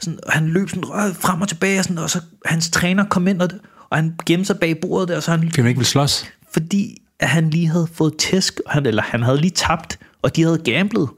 Sådan, 0.00 0.18
og 0.26 0.32
han 0.32 0.48
løb 0.48 0.68
sådan, 0.68 0.84
øh, 0.84 1.14
frem 1.14 1.40
og 1.40 1.48
tilbage, 1.48 1.78
og, 1.78 1.84
sådan, 1.84 1.98
og 1.98 2.10
så 2.10 2.20
hans 2.44 2.70
træner 2.70 3.04
kom 3.04 3.28
ind, 3.28 3.42
og, 3.42 3.48
og 3.90 3.98
han 3.98 4.14
gemte 4.26 4.44
sig 4.44 4.58
bag 4.58 4.80
bordet 4.80 5.08
der, 5.08 5.16
og 5.16 5.22
så 5.22 5.30
han, 5.30 5.40
Fordi 5.40 5.60
man 5.60 5.68
ikke 5.68 5.78
vil 5.78 5.86
slås. 5.86 6.24
fordi 6.52 7.02
at 7.20 7.28
han 7.28 7.50
lige 7.50 7.66
havde 7.68 7.88
fået 7.94 8.14
tæsk, 8.18 8.60
han, 8.68 8.86
eller 8.86 9.02
han 9.02 9.22
havde 9.22 9.40
lige 9.40 9.50
tabt, 9.50 9.98
og 10.22 10.36
de 10.36 10.42
havde 10.42 10.58
gamblet. 10.64 11.08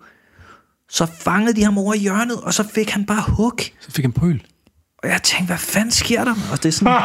Så 0.91 1.07
fangede 1.07 1.57
de 1.57 1.65
ham 1.65 1.79
over 1.79 1.95
i 1.95 1.99
hjørnet, 1.99 2.37
og 2.41 2.55
så 2.55 2.63
fik 2.75 2.91
han 2.91 3.07
bare 3.07 3.23
hug. 3.29 3.61
Så 3.81 3.91
fik 3.91 4.05
han 4.05 4.13
pryl. 4.13 4.41
Og 5.03 5.09
jeg 5.09 5.23
tænkte, 5.23 5.47
hvad 5.47 5.59
fanden 5.59 5.91
sker 5.91 6.25
der? 6.25 6.35
Og 6.53 6.63
det 6.63 6.69
er 6.69 6.73
sådan... 6.73 6.93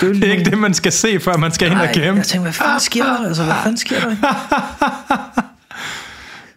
det 0.00 0.08
er, 0.08 0.12
Det 0.20 0.24
er 0.28 0.32
ikke 0.32 0.50
det, 0.50 0.58
man 0.58 0.74
skal 0.74 0.92
se, 0.92 1.20
før 1.20 1.36
man 1.36 1.52
skal 1.52 1.70
ind 1.70 1.78
og 1.78 1.84
Nej, 1.84 1.92
gemme. 1.94 2.16
jeg 2.18 2.26
tænkte, 2.26 2.42
hvad 2.42 2.52
fanden 2.52 2.80
sker 2.80 3.04
der? 3.04 3.26
Altså, 3.26 3.44
hvad 3.44 3.54
fanden 3.54 3.76
sker 3.76 4.00
der? 4.00 4.16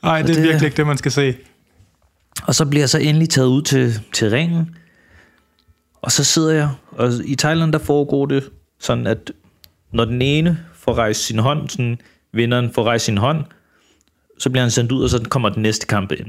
Nej, 0.04 0.22
det 0.22 0.30
er 0.30 0.34
det- 0.34 0.44
virkelig 0.44 0.66
ikke 0.66 0.78
det, 0.78 0.88
man 0.88 0.98
skal 0.98 1.12
se. 1.12 1.36
Og 2.44 2.56
så 2.56 2.66
bliver 2.66 2.82
jeg 2.82 2.90
så 2.90 2.98
endelig 2.98 3.30
taget 3.30 3.48
ud 3.48 3.62
til, 3.62 4.02
til 4.14 4.30
ringen. 4.30 4.76
Og 6.02 6.12
så 6.12 6.24
sidder 6.24 6.52
jeg, 6.54 6.70
og 6.92 7.12
i 7.26 7.36
Thailand 7.36 7.74
der 7.74 7.80
foregår 7.80 8.26
det 8.26 8.50
sådan, 8.80 9.08
at 9.08 9.32
når 9.94 10.06
den 10.06 10.22
ene 10.22 10.60
får 10.86 10.94
rejst 10.94 11.26
sin 11.26 11.40
hånd, 11.40 11.70
sådan 11.70 11.98
vinderen 12.34 12.72
får 12.74 12.84
rejst 12.84 13.06
sin 13.06 13.18
hånd, 13.18 13.44
så 14.40 14.50
bliver 14.50 14.62
han 14.62 14.72
sendt 14.72 14.92
ud, 14.92 15.04
og 15.04 15.10
så 15.10 15.28
kommer 15.30 15.50
den 15.50 15.62
næste 15.64 15.88
kamp 15.88 16.12
ind. 16.12 16.28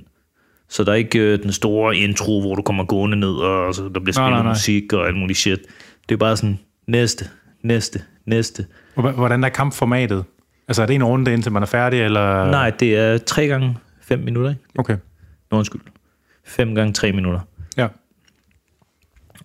Så 0.68 0.84
der 0.84 0.92
er 0.92 0.96
ikke 0.96 1.18
øh, 1.18 1.42
den 1.42 1.52
store 1.52 1.96
intro, 1.96 2.40
hvor 2.40 2.54
du 2.54 2.62
kommer 2.62 2.84
gående 2.84 3.16
ned, 3.16 3.34
og 3.34 3.74
så 3.74 3.82
der 3.82 3.88
bliver 3.88 4.04
Nej, 4.04 4.12
spillet 4.12 4.30
nej, 4.30 4.42
nej. 4.42 4.52
musik 4.52 4.92
og 4.92 5.06
alt 5.06 5.16
muligt 5.16 5.38
shit. 5.38 5.60
Det 6.08 6.14
er 6.14 6.18
bare 6.18 6.36
sådan, 6.36 6.58
næste, 6.86 7.30
næste, 7.62 8.02
næste. 8.24 8.66
Hvor- 8.94 9.10
Hvordan 9.10 9.44
er 9.44 9.48
kampformatet? 9.48 10.24
Altså, 10.68 10.82
er 10.82 10.86
det 10.86 10.94
en 10.94 11.04
runde, 11.04 11.32
indtil 11.32 11.52
man 11.52 11.62
er 11.62 11.66
færdig, 11.66 12.00
eller? 12.00 12.50
Nej, 12.50 12.70
det 12.70 12.96
er 12.96 13.18
3 13.18 13.46
gange 13.46 13.76
5 14.00 14.18
minutter, 14.18 14.50
ikke? 14.50 14.62
Okay, 14.78 14.96
Nå, 15.50 15.58
undskyld. 15.58 15.80
5 16.44 16.74
gange 16.74 16.92
3 16.92 17.12
minutter. 17.12 17.40
ja. 17.76 17.88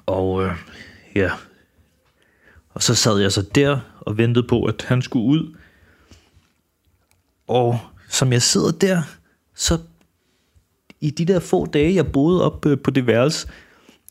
Og 0.05 0.43
øh, 0.43 0.51
ja, 1.16 1.30
og 2.74 2.84
så 2.84 2.95
sad 2.95 3.18
jeg 3.20 3.32
så 3.32 3.41
der 3.55 3.80
og 4.02 4.18
ventede 4.18 4.47
på, 4.47 4.64
at 4.64 4.86
han 4.88 5.02
skulle 5.02 5.26
ud. 5.26 5.56
Og 7.47 7.80
som 8.10 8.34
jeg 8.34 8.41
sidder 8.41 8.72
der, 8.72 9.02
så 9.56 9.78
i 11.02 11.10
de 11.10 11.26
der 11.26 11.39
få 11.39 11.66
dage, 11.66 11.95
jeg 11.95 12.12
boede 12.12 12.43
op 12.43 12.66
øh, 12.66 12.78
på 12.84 12.91
det 12.91 13.08
værelse, 13.08 13.47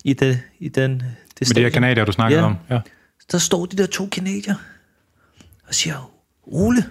i, 0.05 0.13
det, 0.13 0.41
i 0.59 0.69
den, 0.69 0.91
det 0.93 1.01
Med 1.01 1.07
de 1.41 1.45
her 1.45 1.45
stadion, 1.45 1.71
kanadier, 1.73 2.05
du 2.05 2.13
snakkede 2.13 2.41
Ja. 2.41 2.47
om. 2.47 2.57
Ja. 2.71 2.81
der 3.33 3.39
står 3.39 3.67
de 3.67 3.77
der 3.77 3.87
to 3.87 4.07
kanadier 4.13 4.55
og 5.69 5.75
siger, 5.75 6.13
Ole, 6.43 6.85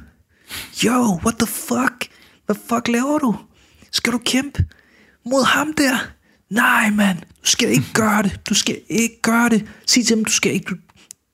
yo, 0.86 1.20
what 1.24 1.36
the 1.40 1.48
fuck? 1.48 2.08
Hvad 2.46 2.56
fuck 2.70 2.88
laver 2.88 3.18
du? 3.20 3.36
Skal 3.92 4.14
du 4.14 4.18
kæmpe 4.26 4.66
mod 5.26 5.46
ham 5.46 5.74
der? 5.74 5.96
Nej, 6.50 6.90
mand, 6.90 7.18
du 7.20 7.48
skal 7.48 7.70
ikke 7.70 7.94
gøre 7.94 8.24
det. 8.24 8.40
Du 8.50 8.54
skal 8.54 8.80
ikke 8.90 9.22
gøre 9.22 9.50
det. 9.50 9.68
Sig 9.88 10.06
til 10.06 10.16
dem, 10.16 10.26
du 10.26 10.32
skal 10.32 10.52
ikke... 10.54 10.66
Du... 10.70 10.76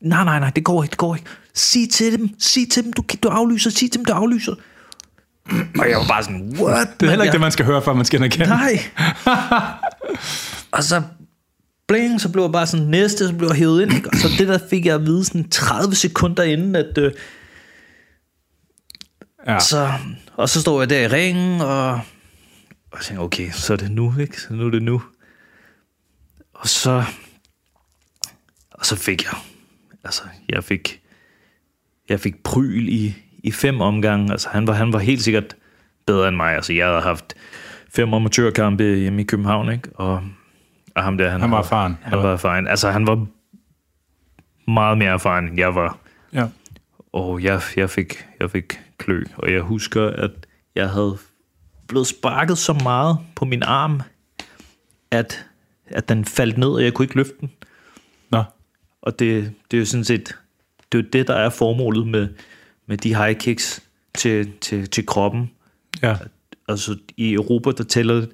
Nej, 0.02 0.24
nej, 0.24 0.40
nej, 0.40 0.50
det 0.50 0.64
går 0.64 0.84
ikke, 0.84 0.92
det 0.92 0.98
går 0.98 1.16
ikke. 1.16 1.28
Sig 1.56 1.90
til 1.90 2.12
dem, 2.20 2.40
sig 2.40 2.72
til 2.72 2.84
dem, 2.84 2.94
du, 2.94 3.04
du 3.24 3.28
aflyser, 3.28 3.70
sig 3.70 3.80
til 3.92 3.94
dem, 3.94 4.06
du 4.06 4.14
aflyser. 4.14 4.56
Og 5.80 5.90
jeg 5.90 5.98
var 5.98 6.08
bare 6.08 6.24
sådan, 6.24 6.58
what? 6.60 6.88
Det 7.00 7.06
er 7.06 7.10
heller 7.10 7.24
ikke 7.26 7.32
det, 7.34 7.42
man 7.42 7.52
skal 7.52 7.66
høre, 7.66 7.82
før 7.82 7.94
man 7.94 8.06
skal 8.06 8.18
ind 8.18 8.26
og 8.26 8.32
kende. 8.32 8.48
Nej. 8.50 8.80
og 10.72 10.84
så 10.84 11.02
bling, 11.88 12.22
så 12.22 12.30
blev 12.30 12.44
jeg 12.44 12.52
bare 12.52 12.68
sådan 12.68 12.86
næste, 12.86 13.28
så 13.28 13.34
blev 13.34 13.48
jeg 13.48 13.58
hævet 13.58 13.82
ind. 13.82 13.94
Ikke? 13.94 14.10
Og 14.10 14.16
så 14.18 14.28
det 14.38 14.48
der 14.48 14.60
fik 14.70 14.86
jeg 14.86 14.96
at 14.96 15.06
vide 15.06 15.26
sådan 15.26 15.50
30 15.50 15.96
sekunder 15.96 16.44
inden, 16.44 16.76
at... 16.76 16.98
Øh, 16.98 17.12
Ja. 19.48 19.60
så, 19.60 19.92
og 20.34 20.50
så 20.50 20.62
står 20.62 20.82
jeg 20.82 20.90
der 20.90 21.00
i 21.00 21.08
ringen, 21.08 21.62
og, 21.62 21.92
og 21.92 22.02
jeg 22.94 23.02
tænker, 23.02 23.24
okay, 23.24 23.52
så 23.52 23.74
er 23.74 23.78
det 23.78 23.92
nu, 23.92 24.14
ikke? 24.20 24.42
Så 24.42 24.54
nu 24.54 24.66
er 24.66 24.72
det 24.72 24.84
nu. 24.84 25.02
Og 26.54 26.68
så, 26.68 27.04
og 28.72 28.86
så 28.86 28.96
fik 28.96 29.24
jeg, 29.24 29.34
altså, 30.04 30.24
jeg 30.50 30.64
fik, 30.64 31.02
jeg 32.10 32.20
fik 32.20 32.44
pryl 32.44 32.88
i, 32.90 33.16
i 33.44 33.52
fem 33.52 33.82
omgange. 33.82 34.32
Altså, 34.32 34.50
han 34.50 34.68
var, 34.68 34.74
han 34.74 34.94
var 34.94 35.00
helt 35.00 35.22
sikkert 35.24 35.56
bedre 36.06 36.28
end 36.28 36.36
mig. 36.36 36.56
Altså, 36.56 36.74
jeg 36.74 36.88
havde 36.88 37.02
haft 37.02 37.34
fem 37.90 38.14
amatørkampe 38.14 38.84
hjemme 38.84 39.22
i 39.22 39.26
København, 39.26 39.72
ikke? 39.72 39.90
Og, 39.96 40.24
og 40.96 41.04
ham 41.04 41.18
der, 41.18 41.30
han, 41.30 41.42
Han 41.42 41.52
var 41.52 41.60
erfaren, 41.60 41.98
Han 42.02 42.18
var 42.20 42.34
erfaren. 42.34 42.68
Altså, 42.68 42.92
han 42.92 43.08
var 43.08 43.26
meget 44.72 44.98
mere 44.98 45.10
erfaren, 45.14 45.48
end 45.48 45.58
jeg 45.58 45.76
var. 45.76 45.98
ja. 46.34 46.48
Og 47.14 47.44
jeg, 47.44 47.62
jeg, 47.76 47.90
fik, 47.90 48.26
jeg 48.40 48.52
fik 48.52 48.80
klø, 48.98 49.24
og 49.38 49.52
jeg 49.54 49.62
husker, 49.62 50.08
at 50.08 50.32
jeg 50.76 50.90
havde 50.90 51.18
blevet 51.88 52.08
sparket 52.08 52.58
så 52.58 52.74
meget 52.74 53.18
på 53.36 53.46
min 53.46 53.64
arm, 53.64 54.02
at, 55.12 55.46
at 55.88 56.10
den 56.10 56.26
faldt 56.26 56.58
ned, 56.58 56.68
og 56.70 56.84
jeg 56.84 56.94
kunne 56.94 57.04
ikke 57.04 57.16
løfte 57.16 57.34
den. 57.42 57.52
Nå. 58.30 58.44
Og 59.02 59.20
det, 59.20 59.54
det 59.72 59.78
er 59.78 59.82
jo 59.82 59.86
sådan 59.86 60.04
set, 60.04 60.36
det 60.96 61.02
er 61.02 61.04
jo 61.04 61.10
det, 61.14 61.28
der 61.28 61.34
er 61.34 61.50
formålet 61.50 62.08
med, 62.08 62.28
med 62.88 62.98
de 62.98 63.16
high 63.16 63.36
kicks 63.36 63.84
til, 64.18 64.52
til, 64.62 64.90
til 64.90 65.06
kroppen. 65.06 65.52
Ja. 66.02 66.16
Altså 66.68 66.98
i 67.18 67.34
Europa, 67.34 67.72
der 67.72 67.84
tæller 67.84 68.26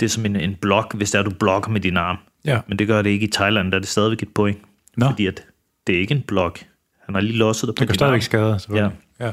det 0.00 0.10
som 0.10 0.26
en, 0.26 0.36
en 0.36 0.54
blok, 0.60 0.94
hvis 0.94 1.10
det 1.10 1.18
er, 1.18 1.22
du 1.22 1.30
blokker 1.30 1.70
med 1.70 1.80
din 1.80 1.96
arm. 1.96 2.16
Ja. 2.44 2.60
Men 2.68 2.78
det 2.78 2.86
gør 2.86 3.02
det 3.02 3.10
ikke 3.10 3.26
i 3.26 3.30
Thailand, 3.30 3.70
der 3.70 3.76
er 3.76 3.80
det 3.80 3.88
stadigvæk 3.88 4.22
et 4.22 4.34
point. 4.34 4.58
Nå. 4.96 5.06
Fordi 5.06 5.26
at 5.26 5.44
det 5.86 5.94
er 5.94 6.00
ikke 6.00 6.14
en 6.14 6.22
blok. 6.22 6.58
Han 7.04 7.14
har 7.14 7.22
lige 7.22 7.36
losset 7.36 7.66
dig 7.66 7.74
på 7.74 7.80
Det 7.80 7.88
kan 7.88 7.94
stadigvæk 7.94 8.22
skade. 8.22 8.60
Ja. 8.74 8.88
ja. 9.20 9.30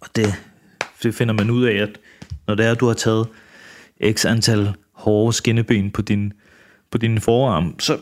Og 0.00 0.08
det, 0.16 0.26
det 1.02 1.14
finder 1.14 1.34
man 1.34 1.50
ud 1.50 1.64
af, 1.64 1.74
at 1.74 1.98
når 2.46 2.54
det 2.54 2.66
er, 2.66 2.72
at 2.72 2.80
du 2.80 2.86
har 2.86 2.94
taget 2.94 3.26
x 4.12 4.24
antal 4.24 4.72
hårde 4.92 5.32
skinneben 5.32 5.90
på 5.90 6.02
din, 6.02 6.32
på 6.90 6.98
din 6.98 7.20
forarm, 7.20 7.80
så, 7.80 7.98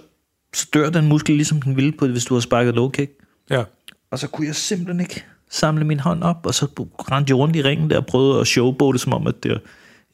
så 0.55 0.69
dør 0.75 0.91
den 0.91 1.09
muskel 1.09 1.35
ligesom 1.35 1.63
den 1.63 1.77
ville, 1.77 1.93
på, 1.93 2.07
hvis 2.07 2.25
du 2.25 2.35
har 2.35 2.41
sparket 2.41 2.75
low 2.75 2.89
kick. 2.89 3.11
ja. 3.51 3.65
Og 4.11 4.19
så 4.19 4.27
kunne 4.29 4.47
jeg 4.47 4.55
simpelthen 4.57 5.01
ikke 5.01 5.25
samle 5.51 5.85
min 5.85 6.01
hånd 6.01 6.23
op, 6.23 6.47
og 6.47 6.55
så 6.55 6.67
rendte 7.13 7.31
jeg 7.31 7.37
rundt 7.37 7.57
i 7.57 7.63
ringen 7.63 7.91
der 7.91 7.97
og 7.97 8.07
prøvede 8.07 8.41
at 8.41 8.47
showboge 8.47 8.93
det, 8.93 9.01
som 9.01 9.13
om, 9.13 9.27
at 9.27 9.35
det, 9.43 9.61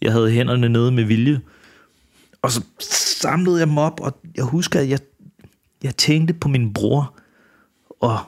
jeg 0.02 0.12
havde 0.12 0.30
hænderne 0.30 0.68
nede 0.68 0.92
med 0.92 1.04
vilje. 1.04 1.40
Og 2.42 2.52
så 2.52 2.62
samlede 3.20 3.58
jeg 3.58 3.66
dem 3.66 3.78
op, 3.78 4.00
og 4.00 4.16
jeg 4.36 4.44
husker, 4.44 4.80
at 4.80 4.88
jeg, 4.88 4.98
jeg 5.82 5.96
tænkte 5.96 6.34
på 6.34 6.48
min 6.48 6.72
bror, 6.72 7.14
og 8.00 8.18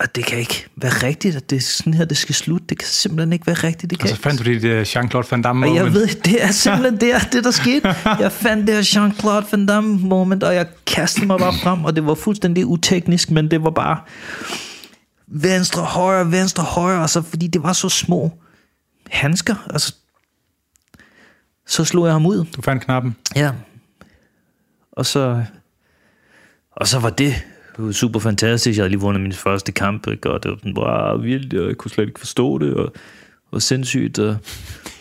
at 0.00 0.16
det 0.16 0.24
kan 0.26 0.38
ikke 0.38 0.66
være 0.76 0.92
rigtigt, 1.06 1.36
at 1.36 1.50
det 1.50 1.56
er 1.56 1.60
sådan 1.60 1.94
her, 1.94 2.04
det 2.04 2.16
skal 2.16 2.34
slutte. 2.34 2.66
Det 2.68 2.78
kan 2.78 2.88
simpelthen 2.88 3.32
ikke 3.32 3.46
være 3.46 3.56
rigtigt. 3.56 3.90
Det 3.90 3.98
kan 3.98 4.04
Og 4.04 4.08
så 4.08 4.14
ikke. 4.14 4.22
fandt 4.22 4.38
du 4.38 4.44
dit 4.44 4.64
uh, 4.64 4.80
Jean-Claude 4.82 5.28
Van 5.30 5.42
Damme 5.42 5.66
Og 5.66 5.74
jeg 5.74 5.84
moment. 5.84 5.94
ved, 6.00 6.08
det 6.22 6.44
er 6.44 6.50
simpelthen 6.50 7.00
det, 7.00 7.14
er 7.14 7.18
det, 7.18 7.44
der 7.44 7.50
skete. 7.50 7.94
Jeg 8.20 8.32
fandt 8.32 8.66
det 8.66 8.74
her 8.74 8.82
Jean-Claude 8.82 9.50
Van 9.50 9.66
Damme 9.66 9.98
moment, 9.98 10.42
og 10.42 10.54
jeg 10.54 10.66
kastede 10.86 11.26
mig 11.26 11.38
bare 11.38 11.54
frem, 11.62 11.84
og 11.84 11.96
det 11.96 12.06
var 12.06 12.14
fuldstændig 12.14 12.66
uteknisk, 12.66 13.30
men 13.30 13.50
det 13.50 13.62
var 13.62 13.70
bare 13.70 13.98
venstre, 15.26 15.82
højre, 15.82 16.30
venstre, 16.30 16.62
højre, 16.62 17.00
altså, 17.00 17.22
fordi 17.22 17.46
det 17.46 17.62
var 17.62 17.72
så 17.72 17.88
små 17.88 18.32
handsker, 19.10 19.54
altså, 19.70 19.94
så 21.66 21.84
slog 21.84 22.06
jeg 22.06 22.12
ham 22.12 22.26
ud. 22.26 22.44
Du 22.56 22.62
fandt 22.62 22.84
knappen. 22.84 23.16
Ja. 23.36 23.52
Og 24.92 25.06
så, 25.06 25.44
og 26.70 26.88
så 26.88 26.98
var 26.98 27.10
det 27.10 27.34
super 27.92 28.20
fantastisk. 28.20 28.76
Jeg 28.76 28.82
havde 28.82 28.90
lige 28.90 29.00
vundet 29.00 29.22
min 29.22 29.32
første 29.32 29.72
kamp, 29.72 30.06
ikke? 30.06 30.30
og 30.30 30.42
det 30.42 30.50
var 30.50 30.56
sådan, 30.56 30.78
wow, 30.78 31.22
vildt, 31.22 31.54
og 31.54 31.68
jeg 31.68 31.76
kunne 31.76 31.90
slet 31.90 32.06
ikke 32.06 32.20
forstå 32.20 32.58
det, 32.58 32.74
og 32.74 32.92
var 33.52 33.58
sindssygt. 33.58 34.18
Og 34.18 34.36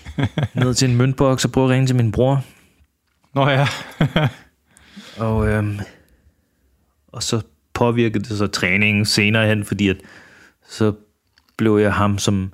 ned 0.55 0.73
til 0.73 0.89
en 0.89 0.97
møntboks 0.97 1.45
og 1.45 1.51
prøve 1.51 1.65
at 1.65 1.71
ringe 1.71 1.87
til 1.87 1.95
min 1.95 2.11
bror. 2.11 2.43
Nå 3.35 3.49
ja. 3.49 3.67
Og, 5.17 5.47
øhm, 5.47 5.79
og 7.07 7.23
så 7.23 7.41
påvirkede 7.73 8.23
det 8.23 8.37
så 8.37 8.47
træningen 8.47 9.05
senere 9.05 9.47
hen, 9.47 9.65
fordi 9.65 9.87
at 9.89 9.97
så 10.69 10.93
blev 11.57 11.77
jeg 11.77 11.93
ham, 11.93 12.17
som 12.17 12.51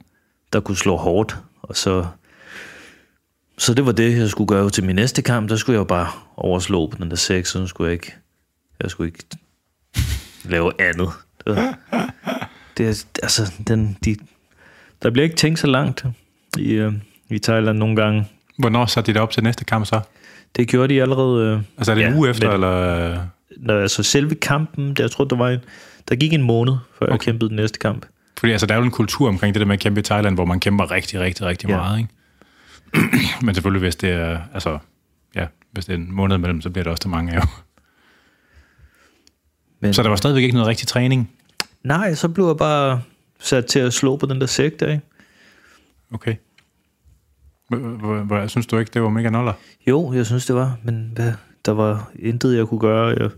der 0.54 0.60
kunne 0.60 0.78
slå 0.78 0.96
hårdt. 0.96 1.38
Og 1.62 1.76
så, 1.76 2.06
så 3.58 3.74
det 3.74 3.86
var 3.86 3.92
det, 3.92 4.18
jeg 4.18 4.30
skulle 4.30 4.48
gøre 4.48 4.70
til 4.70 4.84
min 4.84 4.96
næste 4.96 5.22
kamp. 5.22 5.50
Der 5.50 5.56
skulle 5.56 5.74
jeg 5.74 5.80
jo 5.80 5.84
bare 5.84 6.08
overslå 6.36 6.88
på 6.88 6.98
den 6.98 7.10
der 7.10 7.16
sex, 7.16 7.48
så 7.48 7.60
nu 7.60 7.68
skulle 7.68 7.88
jeg 7.88 7.94
ikke, 7.94 8.14
jeg 8.82 8.92
skulle 8.92 9.08
ikke 9.08 9.24
lave 10.44 10.72
andet. 10.82 11.10
Det, 11.48 11.56
var, 11.56 11.78
det 12.78 12.86
er, 12.88 13.06
altså, 13.24 13.54
den, 13.68 13.98
de, 14.06 14.16
der 15.04 15.10
bliver 15.10 15.24
ikke 15.24 15.36
tænkt 15.36 15.60
så 15.60 15.68
langt 15.68 16.06
i, 16.58 16.72
øh, 16.72 16.94
i 17.30 17.40
Thailand 17.40 17.78
nogle 17.78 17.96
gange. 17.96 18.28
Hvornår 18.58 18.86
satte 18.86 19.08
de 19.12 19.14
det 19.14 19.22
op 19.22 19.32
til 19.32 19.44
næste 19.44 19.66
kamp 19.66 19.86
så? 19.86 20.02
Det 20.56 20.68
gjorde 20.68 20.94
de 20.94 21.02
allerede... 21.02 21.46
Øh, 21.54 21.62
Altså 21.78 21.92
er 21.92 21.96
det 21.96 22.06
en 22.06 22.12
Ja, 22.14 22.18
uge 22.18 22.30
efter, 22.30 22.48
men- 22.48 22.54
eller... 22.54 23.28
når, 23.58 23.80
altså 23.82 24.04
selve 24.04 24.36
kampen, 24.36 24.94
der, 24.94 25.04
jeg 25.04 25.12
tror, 25.12 25.24
der 25.26 25.36
var 25.36 25.50
en, 25.50 25.60
der 26.10 26.16
gik 26.16 26.34
en 26.34 26.42
måned, 26.44 26.74
før 27.00 27.06
okay. 27.06 27.12
jeg 27.12 27.20
kæmpede 27.20 27.50
den 27.50 27.56
næste 27.56 27.80
kamp. 27.80 28.06
Fordi 28.40 28.52
altså, 28.52 28.68
der 28.68 28.74
er 28.74 28.78
jo 28.78 28.84
en 28.86 28.92
kultur 28.92 29.28
omkring 29.28 29.54
det 29.54 29.60
der 29.60 29.66
med 29.68 29.74
at 29.74 29.80
kæmpe 29.80 30.00
i 30.00 30.04
Thailand, 30.04 30.36
hvor 30.36 30.46
man 30.46 30.60
kæmper 30.60 30.92
rigtig, 30.92 31.20
rigtig, 31.20 31.46
rigtig 31.46 31.70
Ja. 31.70 31.78
meget, 31.78 32.00
ikke? 32.00 32.10
Men 33.46 33.56
selvfølgelig, 33.56 33.80
hvis 33.82 33.96
det 33.96 34.10
er, 34.10 34.40
altså, 34.54 34.80
ja, 35.36 35.48
hvis 35.72 35.86
det 35.86 35.94
er 35.94 35.98
en 35.98 36.12
måned 36.14 36.36
imellem, 36.36 36.62
så 36.62 36.70
bliver 36.70 36.84
det 36.84 36.92
også 36.92 37.02
til 37.02 37.10
mange 37.10 37.34
af. 37.34 37.42
Men, 39.82 39.94
Så 39.94 40.04
der 40.04 40.10
var 40.10 40.16
stadigvæk 40.16 40.44
ikke 40.44 40.54
noget 40.54 40.68
rigtig 40.68 40.88
træning. 40.88 41.32
Nej, 41.84 42.14
så 42.16 42.28
blev 42.30 42.48
jeg 42.48 42.58
bare 42.58 43.02
sat 43.40 43.66
til 43.66 43.80
at 43.80 43.94
slå 43.94 44.18
på 44.18 44.26
den 44.26 44.42
der 44.42 44.48
sæk 44.48 44.80
der, 44.80 44.92
ikke? 44.92 45.04
Okay. 46.14 46.36
Hvor- 47.70 48.48
Synes 48.48 48.68
du 48.68 48.78
ikke, 48.78 48.92
det 48.94 49.02
var 49.02 49.10
mega 49.10 49.30
noller? 49.30 49.54
Jo, 49.88 50.14
jeg 50.14 50.26
synes 50.26 50.46
det 50.46 50.56
var, 50.56 50.78
men 50.84 51.12
hvad, 51.16 51.34
der 51.70 51.76
var 51.76 52.12
intet, 52.20 52.58
jeg 52.58 52.66
kunne 52.66 52.80
gøre. 52.80 53.08
Jeg, 53.20 53.30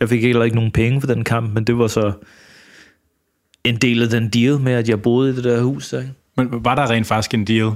jeg 0.00 0.08
fik 0.08 0.22
heller 0.22 0.44
ikke 0.44 0.56
nogen 0.56 0.70
penge 0.70 1.00
for 1.00 1.08
den 1.08 1.24
kamp, 1.24 1.54
men 1.54 1.64
det 1.64 1.78
var 1.78 1.86
så 1.86 2.12
en 3.64 3.76
del 3.76 4.02
af 4.02 4.08
den 4.08 4.28
deal 4.28 4.58
med, 4.60 4.72
at 4.72 4.88
jeg 4.88 5.02
boede 5.02 5.32
i 5.32 5.36
det 5.36 5.44
der 5.44 5.62
hus 5.62 5.88
der, 5.90 5.98
ikke? 6.00 6.12
Men 6.36 6.48
var 6.64 6.74
der 6.74 6.90
rent 6.90 7.06
faktisk 7.06 7.34
en 7.34 7.44
deal? 7.44 7.70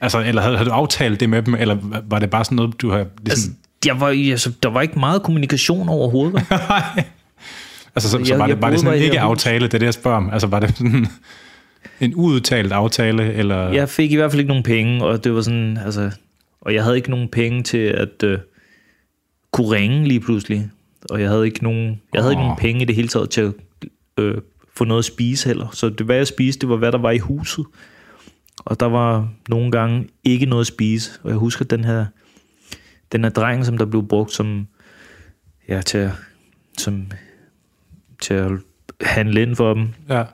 Altså, 0.00 0.20
eller 0.20 0.42
havde, 0.42 0.56
havde 0.56 0.68
du 0.70 0.74
aftalt 0.74 1.20
det 1.20 1.30
med 1.30 1.42
dem, 1.42 1.54
eller 1.54 1.76
var 2.08 2.18
det 2.18 2.30
bare 2.30 2.44
sådan 2.44 2.56
noget, 2.56 2.80
du 2.82 2.90
har 2.90 2.98
Altså, 2.98 3.10
ligesom... 3.24 3.56
jeg 3.86 4.00
var, 4.00 4.06
altså, 4.08 4.52
der 4.62 4.68
var 4.68 4.80
ikke 4.82 4.98
meget 4.98 5.22
kommunikation 5.22 5.88
overhovedet. 5.88 6.42
Altså, 7.94 8.10
så, 8.10 8.18
så 8.24 8.32
jeg- 8.32 8.38
var 8.38 8.46
jeg 8.46 8.56
det, 8.56 8.62
var 8.62 8.70
det 8.70 8.80
sådan 8.80 8.98
ikke 9.02 9.20
aftale, 9.20 9.64
det 9.66 9.74
er 9.74 9.78
det, 9.78 9.86
jeg 9.86 9.94
spørger 9.94 10.16
om. 10.16 10.30
Altså, 10.32 10.46
var 10.46 10.60
det 10.60 10.76
sådan 10.76 11.06
en 12.00 12.12
uudtalt 12.16 12.72
aftale, 12.72 13.32
eller... 13.32 13.68
Jeg 13.72 13.88
fik 13.88 14.12
i 14.12 14.16
hvert 14.16 14.30
fald 14.30 14.40
ikke 14.40 14.48
nogen 14.48 14.62
penge, 14.62 15.04
og 15.04 15.24
det 15.24 15.34
var 15.34 15.40
sådan, 15.40 15.78
altså, 15.84 16.10
og 16.60 16.74
jeg 16.74 16.82
havde 16.82 16.96
ikke 16.96 17.10
nogen 17.10 17.28
penge 17.28 17.62
til 17.62 17.78
at 17.78 18.22
øh, 18.24 18.38
kunne 19.52 19.70
ringe 19.70 20.08
lige 20.08 20.20
pludselig. 20.20 20.70
Og 21.10 21.20
jeg 21.20 21.28
havde 21.28 21.46
ikke 21.46 21.62
nogen, 21.62 22.02
jeg 22.14 22.22
havde 22.22 22.32
ikke 22.32 22.40
Åh. 22.40 22.46
nogen 22.46 22.58
penge 22.58 22.82
i 22.82 22.84
det 22.84 22.94
hele 22.94 23.08
taget 23.08 23.30
til 23.30 23.40
at 23.40 23.54
øh, 24.18 24.38
få 24.76 24.84
noget 24.84 24.98
at 24.98 25.04
spise 25.04 25.48
heller. 25.48 25.68
Så 25.72 25.88
det, 25.88 26.06
hvad 26.06 26.16
jeg 26.16 26.26
spiste, 26.26 26.60
det 26.60 26.68
var, 26.68 26.76
hvad 26.76 26.92
der 26.92 26.98
var 26.98 27.10
i 27.10 27.18
huset. 27.18 27.64
Og 28.58 28.80
der 28.80 28.86
var 28.86 29.28
nogle 29.48 29.70
gange 29.70 30.08
ikke 30.24 30.46
noget 30.46 30.60
at 30.60 30.66
spise. 30.66 31.10
Og 31.22 31.30
jeg 31.30 31.36
husker 31.38 31.64
den 31.64 31.84
her, 31.84 32.06
den 33.12 33.24
her 33.24 33.30
dreng, 33.30 33.66
som 33.66 33.78
der 33.78 33.84
blev 33.84 34.08
brugt 34.08 34.32
som, 34.32 34.66
ja, 35.68 35.82
til, 35.82 36.10
som, 36.78 37.06
til 38.20 38.34
at 38.34 38.50
handle 39.00 39.42
ind 39.42 39.56
for 39.56 39.74
dem 39.74 39.88
Ja. 40.08 40.24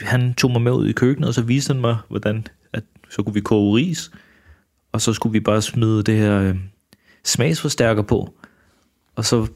han 0.00 0.34
tog 0.34 0.50
mig 0.50 0.62
med 0.62 0.72
ud 0.72 0.88
i 0.88 0.92
køkkenet, 0.92 1.28
og 1.28 1.34
så 1.34 1.42
viste 1.42 1.72
han 1.72 1.80
mig, 1.80 1.96
hvordan 2.08 2.46
at 2.72 2.84
så 3.10 3.22
kunne 3.22 3.34
vi 3.34 3.40
koge 3.40 3.76
ris, 3.76 4.10
og 4.92 5.00
så 5.00 5.12
skulle 5.12 5.32
vi 5.32 5.40
bare 5.40 5.62
smide 5.62 6.02
det 6.02 6.16
her 6.16 6.40
øh, 6.40 6.56
smagsforstærker 7.24 8.02
på. 8.02 8.34
Og 9.14 9.24
så 9.24 9.46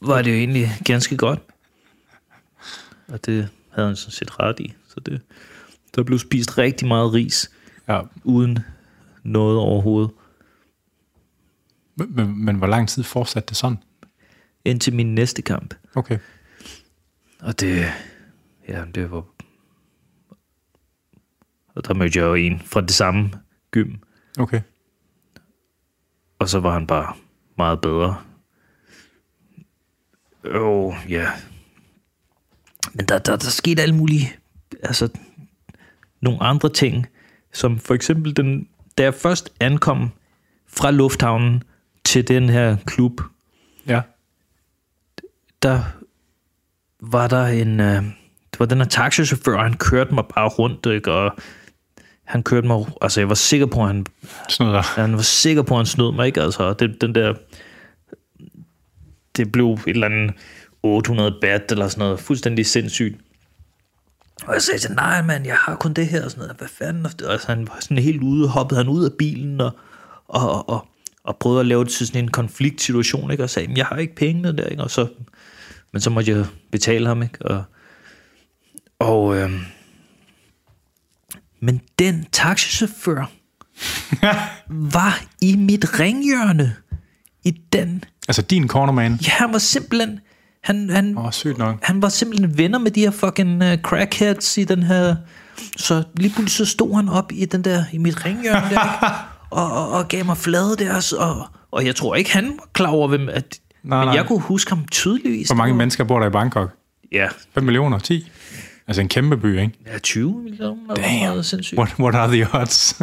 var 0.00 0.22
det 0.22 0.30
jo 0.30 0.36
egentlig 0.36 0.68
ganske 0.84 1.16
godt. 1.16 1.40
Og 3.08 3.26
det 3.26 3.48
havde 3.70 3.88
han 3.88 3.96
sådan 3.96 4.12
set 4.12 4.40
ret 4.40 4.60
i. 4.60 4.74
Så 4.88 5.00
det, 5.00 5.20
der 5.94 6.02
blev 6.02 6.18
spist 6.18 6.58
rigtig 6.58 6.88
meget 6.88 7.12
ris, 7.12 7.50
ja. 7.88 8.00
uden 8.24 8.58
noget 9.22 9.58
overhovedet. 9.58 10.10
Men, 11.96 12.16
men, 12.16 12.44
men 12.44 12.56
hvor 12.56 12.66
lang 12.66 12.88
tid 12.88 13.02
fortsatte 13.02 13.48
det 13.48 13.56
sådan? 13.56 13.78
Indtil 14.64 14.94
min 14.94 15.14
næste 15.14 15.42
kamp. 15.42 15.74
Okay. 15.94 16.18
Og 17.40 17.60
det, 17.60 17.86
ja, 18.68 18.84
det 18.94 19.10
var... 19.10 19.24
Og 21.74 21.86
der 21.86 21.94
mødte 21.94 22.18
jeg 22.18 22.26
jo 22.26 22.34
en 22.34 22.60
fra 22.60 22.80
det 22.80 22.90
samme 22.90 23.30
gym. 23.70 23.94
Okay. 24.38 24.60
Og 26.38 26.48
så 26.48 26.60
var 26.60 26.72
han 26.72 26.86
bare 26.86 27.14
meget 27.58 27.80
bedre. 27.80 28.16
Jo, 30.44 30.94
ja. 31.08 31.30
Men 32.94 33.06
der, 33.06 33.18
der, 33.18 33.36
der 33.36 33.50
skete 33.50 33.82
alle 33.82 33.94
mulige, 33.94 34.32
altså, 34.82 35.08
nogle 36.20 36.42
andre 36.42 36.68
ting, 36.72 37.06
som 37.52 37.78
for 37.78 37.94
eksempel, 37.94 38.36
den, 38.36 38.68
da 38.98 39.02
jeg 39.02 39.14
først 39.14 39.52
ankom 39.60 40.10
fra 40.66 40.90
lufthavnen 40.90 41.62
til 42.04 42.28
den 42.28 42.48
her 42.48 42.76
klub, 42.86 43.20
Ja. 43.86 44.02
der 45.62 45.82
var 47.00 47.26
der 47.28 47.46
en, 47.46 47.80
øh, 47.80 48.02
det 48.52 48.60
var 48.60 48.66
den 48.66 48.78
her 48.78 48.84
taxichauffør, 48.84 49.62
han 49.62 49.74
kørte 49.76 50.14
mig 50.14 50.24
bare 50.34 50.48
rundt, 50.48 50.86
ikke? 50.86 51.12
og 51.12 51.36
han 52.24 52.42
kørte 52.42 52.66
mig, 52.66 52.86
altså 53.02 53.20
jeg 53.20 53.28
var 53.28 53.34
sikker 53.34 53.66
på, 53.66 53.80
at 53.80 53.86
han 53.86 54.06
Sådan 54.48 54.72
noget 54.72 54.84
der. 54.84 55.00
han 55.02 55.16
var 55.16 55.22
sikker 55.22 55.62
på, 55.62 55.74
at 55.74 55.78
han 55.78 55.86
snød 55.86 56.12
mig, 56.12 56.26
ikke? 56.26 56.42
Altså, 56.42 56.72
det, 56.72 57.00
den 57.00 57.14
der... 57.14 57.34
Det 59.36 59.52
blev 59.52 59.72
et 59.72 59.80
eller 59.86 60.06
andet 60.06 60.34
800 60.82 61.38
bat 61.40 61.62
eller 61.70 61.88
sådan 61.88 62.04
noget. 62.04 62.20
Fuldstændig 62.20 62.66
sindssygt. 62.66 63.16
Og 64.46 64.54
jeg 64.54 64.62
sagde 64.62 64.78
til, 64.78 64.92
nej 64.92 65.22
mand, 65.22 65.46
jeg 65.46 65.56
har 65.56 65.76
kun 65.76 65.92
det 65.92 66.06
her. 66.06 66.24
Og 66.24 66.30
sådan 66.30 66.42
noget. 66.42 66.58
Hvad 66.58 66.68
fanden? 66.68 67.06
Og 67.06 67.32
altså, 67.32 67.48
han 67.48 67.68
var 67.68 67.78
sådan 67.80 67.98
helt 67.98 68.22
ude, 68.22 68.48
hoppede 68.48 68.78
han 68.80 68.88
ud 68.88 69.04
af 69.04 69.10
bilen 69.18 69.60
og, 69.60 69.70
og, 70.28 70.68
og, 70.68 70.86
og, 71.24 71.36
prøvede 71.36 71.60
at 71.60 71.66
lave 71.66 71.84
det 71.84 71.92
til 71.92 72.06
sådan 72.06 72.24
en 72.24 72.30
konfliktsituation, 72.30 73.30
ikke? 73.30 73.42
Og 73.42 73.50
sagde, 73.50 73.68
"Men 73.68 73.76
jeg 73.76 73.86
har 73.86 73.96
ikke 73.96 74.14
pengene 74.14 74.56
der, 74.56 74.66
ikke? 74.66 74.82
Og 74.82 74.90
så, 74.90 75.06
men 75.92 76.00
så 76.00 76.10
måtte 76.10 76.30
jeg 76.30 76.46
betale 76.72 77.06
ham, 77.06 77.22
ikke? 77.22 77.46
Og, 77.46 77.64
og 78.98 79.36
øhm, 79.36 79.60
men 81.64 81.80
den 81.98 82.26
taxichauffør, 82.32 83.30
var 84.94 85.24
i 85.40 85.56
mit 85.56 86.00
ringhjørne. 86.00 86.76
I 87.44 87.50
den. 87.72 88.04
Altså 88.28 88.42
din 88.42 88.68
cornerman. 88.68 89.18
Ja, 89.22 89.30
han 89.30 89.52
var 89.52 89.58
simpelthen... 89.58 90.20
Han, 90.62 90.90
han, 90.90 91.18
oh, 91.18 91.32
sygt 91.32 91.58
nok. 91.58 91.78
han 91.82 92.02
var 92.02 92.08
simpelthen 92.08 92.58
venner 92.58 92.78
med 92.78 92.90
de 92.90 93.00
her 93.00 93.10
fucking 93.10 93.62
uh, 93.62 93.74
crackheads 93.82 94.58
i 94.58 94.64
den 94.64 94.82
her... 94.82 95.16
Så 95.76 96.02
lige 96.16 96.32
pludselig 96.34 96.66
så 96.66 96.72
stod 96.72 96.94
han 96.94 97.08
op 97.08 97.32
i 97.32 97.44
den 97.44 97.62
der, 97.64 97.84
i 97.92 97.98
mit 97.98 98.24
ringhjørne 98.24 98.70
der, 98.70 99.26
og, 99.50 99.72
og, 99.72 99.90
og 99.90 100.08
gav 100.08 100.24
mig 100.24 100.36
flade 100.36 100.76
der, 100.76 101.14
og, 101.18 101.46
og 101.70 101.86
jeg 101.86 101.96
tror 101.96 102.14
ikke, 102.14 102.32
han 102.32 102.44
var 102.58 102.68
klar 102.72 102.88
over, 102.90 103.08
hvem... 103.08 103.28
At, 103.28 103.58
Nej, 103.82 103.98
men 103.98 104.06
nej. 104.06 104.14
jeg 104.14 104.26
kunne 104.26 104.40
huske 104.40 104.68
ham 104.70 104.84
tydeligvis. 104.90 105.48
Hvor 105.48 105.56
mange 105.56 105.74
mennesker 105.74 106.04
bor 106.04 106.20
der 106.20 106.26
i 106.26 106.30
Bangkok? 106.30 106.70
Ja, 107.12 107.28
5 107.54 107.64
millioner? 107.64 107.98
10? 107.98 108.30
Altså 108.86 109.00
en 109.00 109.08
kæmpe 109.08 109.36
by, 109.36 109.60
ikke? 109.60 109.78
ja 109.86 109.98
20 109.98 110.42
millioner. 110.42 110.94
Damn. 110.94 111.20
Meget 111.20 111.46
sindssygt. 111.46 111.78
What, 111.78 111.98
what 111.98 112.14
are 112.14 112.32
the 112.32 112.60
odds? 112.60 113.02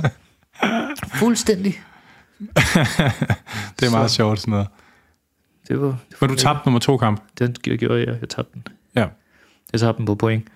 Fuldstændig. 1.14 1.82
det 3.80 3.86
er 3.86 3.92
meget 3.92 4.12
sjovt 4.12 4.40
sådan 4.40 4.52
noget. 4.52 4.68
Det 5.68 5.82
var, 5.82 5.98
Men 6.22 6.30
du 6.30 6.36
tabte 6.36 6.62
nummer 6.66 6.80
to 6.80 6.98
kamp. 6.98 7.22
den 7.40 7.54
gjorde 7.54 8.00
jeg. 8.00 8.18
Jeg 8.22 8.30
tabte 8.30 8.52
den. 8.54 8.68
Ja. 8.96 9.08
Jeg 9.72 9.80
tabte 9.80 9.98
den 9.98 10.06
på 10.06 10.16
point. 10.16 10.48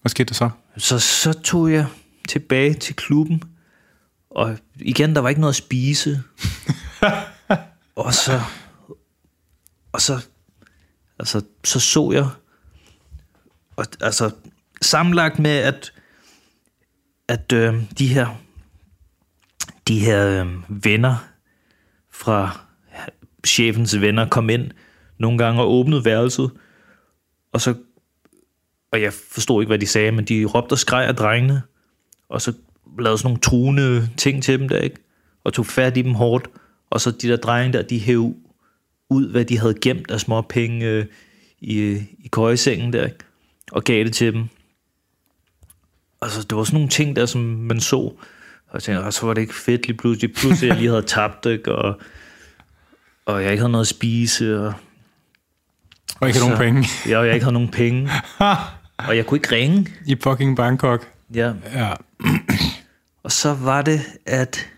Hvad 0.00 0.10
skete 0.10 0.28
der 0.28 0.34
så? 0.34 0.50
Så, 0.76 0.98
så 0.98 1.32
tog 1.32 1.72
jeg 1.72 1.86
tilbage 2.28 2.74
til 2.74 2.96
klubben, 2.96 3.42
og 4.30 4.58
igen, 4.76 5.14
der 5.14 5.20
var 5.20 5.28
ikke 5.28 5.40
noget 5.40 5.52
at 5.52 5.56
spise. 5.56 6.22
og 7.96 8.14
så, 8.14 8.40
og 9.92 10.00
så, 10.00 10.26
altså, 11.18 11.42
så 11.64 11.80
så 11.80 12.12
jeg, 12.12 12.28
og, 13.80 13.86
altså, 14.00 14.30
sammenlagt 14.82 15.38
med, 15.38 15.50
at, 15.50 15.92
at 17.28 17.52
øh, 17.52 17.74
de 17.98 18.08
her, 18.08 18.40
de 19.88 20.00
her 20.00 20.44
øh, 20.44 20.84
venner 20.84 21.28
fra 22.12 22.60
chefens 23.46 24.00
venner 24.00 24.28
kom 24.28 24.50
ind 24.50 24.70
nogle 25.18 25.38
gange 25.38 25.60
og 25.60 25.70
åbnede 25.70 26.04
værelset, 26.04 26.50
og 27.52 27.60
så 27.60 27.74
og 28.92 29.02
jeg 29.02 29.12
forstod 29.12 29.62
ikke, 29.62 29.70
hvad 29.70 29.78
de 29.78 29.86
sagde, 29.86 30.12
men 30.12 30.24
de 30.24 30.44
råbte 30.44 30.72
og 30.72 30.78
skreg 30.78 31.06
af 31.06 31.16
drengene, 31.16 31.62
og 32.28 32.42
så 32.42 32.52
lavede 32.98 33.18
sådan 33.18 33.28
nogle 33.28 33.40
truende 33.40 34.08
ting 34.16 34.42
til 34.42 34.60
dem 34.60 34.68
der, 34.68 34.78
ikke? 34.78 34.96
Og 35.44 35.52
tog 35.52 35.66
fat 35.66 35.96
i 35.96 36.02
dem 36.02 36.14
hårdt, 36.14 36.48
og 36.90 37.00
så 37.00 37.10
de 37.10 37.28
der 37.28 37.36
drenge 37.36 37.78
der, 37.78 37.82
de 37.82 37.98
hæv 37.98 38.34
ud, 39.10 39.30
hvad 39.30 39.44
de 39.44 39.58
havde 39.58 39.74
gemt 39.74 40.10
af 40.10 40.20
små 40.20 40.40
penge 40.40 40.86
øh, 40.86 41.06
i, 41.60 42.02
i 42.18 42.28
køjesengen 42.32 42.92
der, 42.92 43.04
ikke? 43.04 43.18
Og 43.72 43.84
gav 43.84 44.04
det 44.04 44.14
til 44.14 44.32
dem. 44.34 44.48
Altså, 46.22 46.42
det 46.42 46.56
var 46.56 46.64
sådan 46.64 46.74
nogle 46.76 46.88
ting 46.88 47.16
der, 47.16 47.26
som 47.26 47.40
man 47.40 47.80
så, 47.80 47.96
og 47.96 48.74
jeg 48.74 48.82
tænkte, 48.82 49.02
og 49.04 49.12
så 49.12 49.26
var 49.26 49.34
det 49.34 49.40
ikke 49.40 49.54
fedt 49.54 49.86
lige 49.86 49.96
pludselig, 49.96 50.32
pludselig 50.34 50.68
jeg 50.68 50.76
lige 50.76 50.88
havde 50.88 51.02
tabt, 51.16 51.46
ikke? 51.46 51.74
Og, 51.74 52.00
og 53.26 53.42
jeg 53.42 53.50
ikke 53.50 53.60
havde 53.60 53.72
noget 53.72 53.84
at 53.84 53.88
spise, 53.88 54.60
og 54.66 54.74
Og 56.20 56.28
ikke 56.28 56.38
Så- 56.38 56.44
nogen 56.48 56.58
penge 56.60 56.88
jeg, 57.06 57.18
og 57.18 57.26
jeg 57.26 57.34
ikke 57.34 57.44
havde 57.44 57.52
nogen 57.54 57.70
penge, 57.70 58.10
og 59.08 59.16
jeg 59.16 59.26
kunne 59.26 59.38
ikke 59.38 59.52
ringe. 59.54 59.86
i 60.06 60.16
fucking 60.22 60.56
Bangkok. 60.56 61.08
Ja, 61.34 61.52
Ja. 61.74 61.92
Og 63.22 63.32
så 63.32 63.54
var 63.54 63.82
det, 63.82 64.00
at 64.26 64.68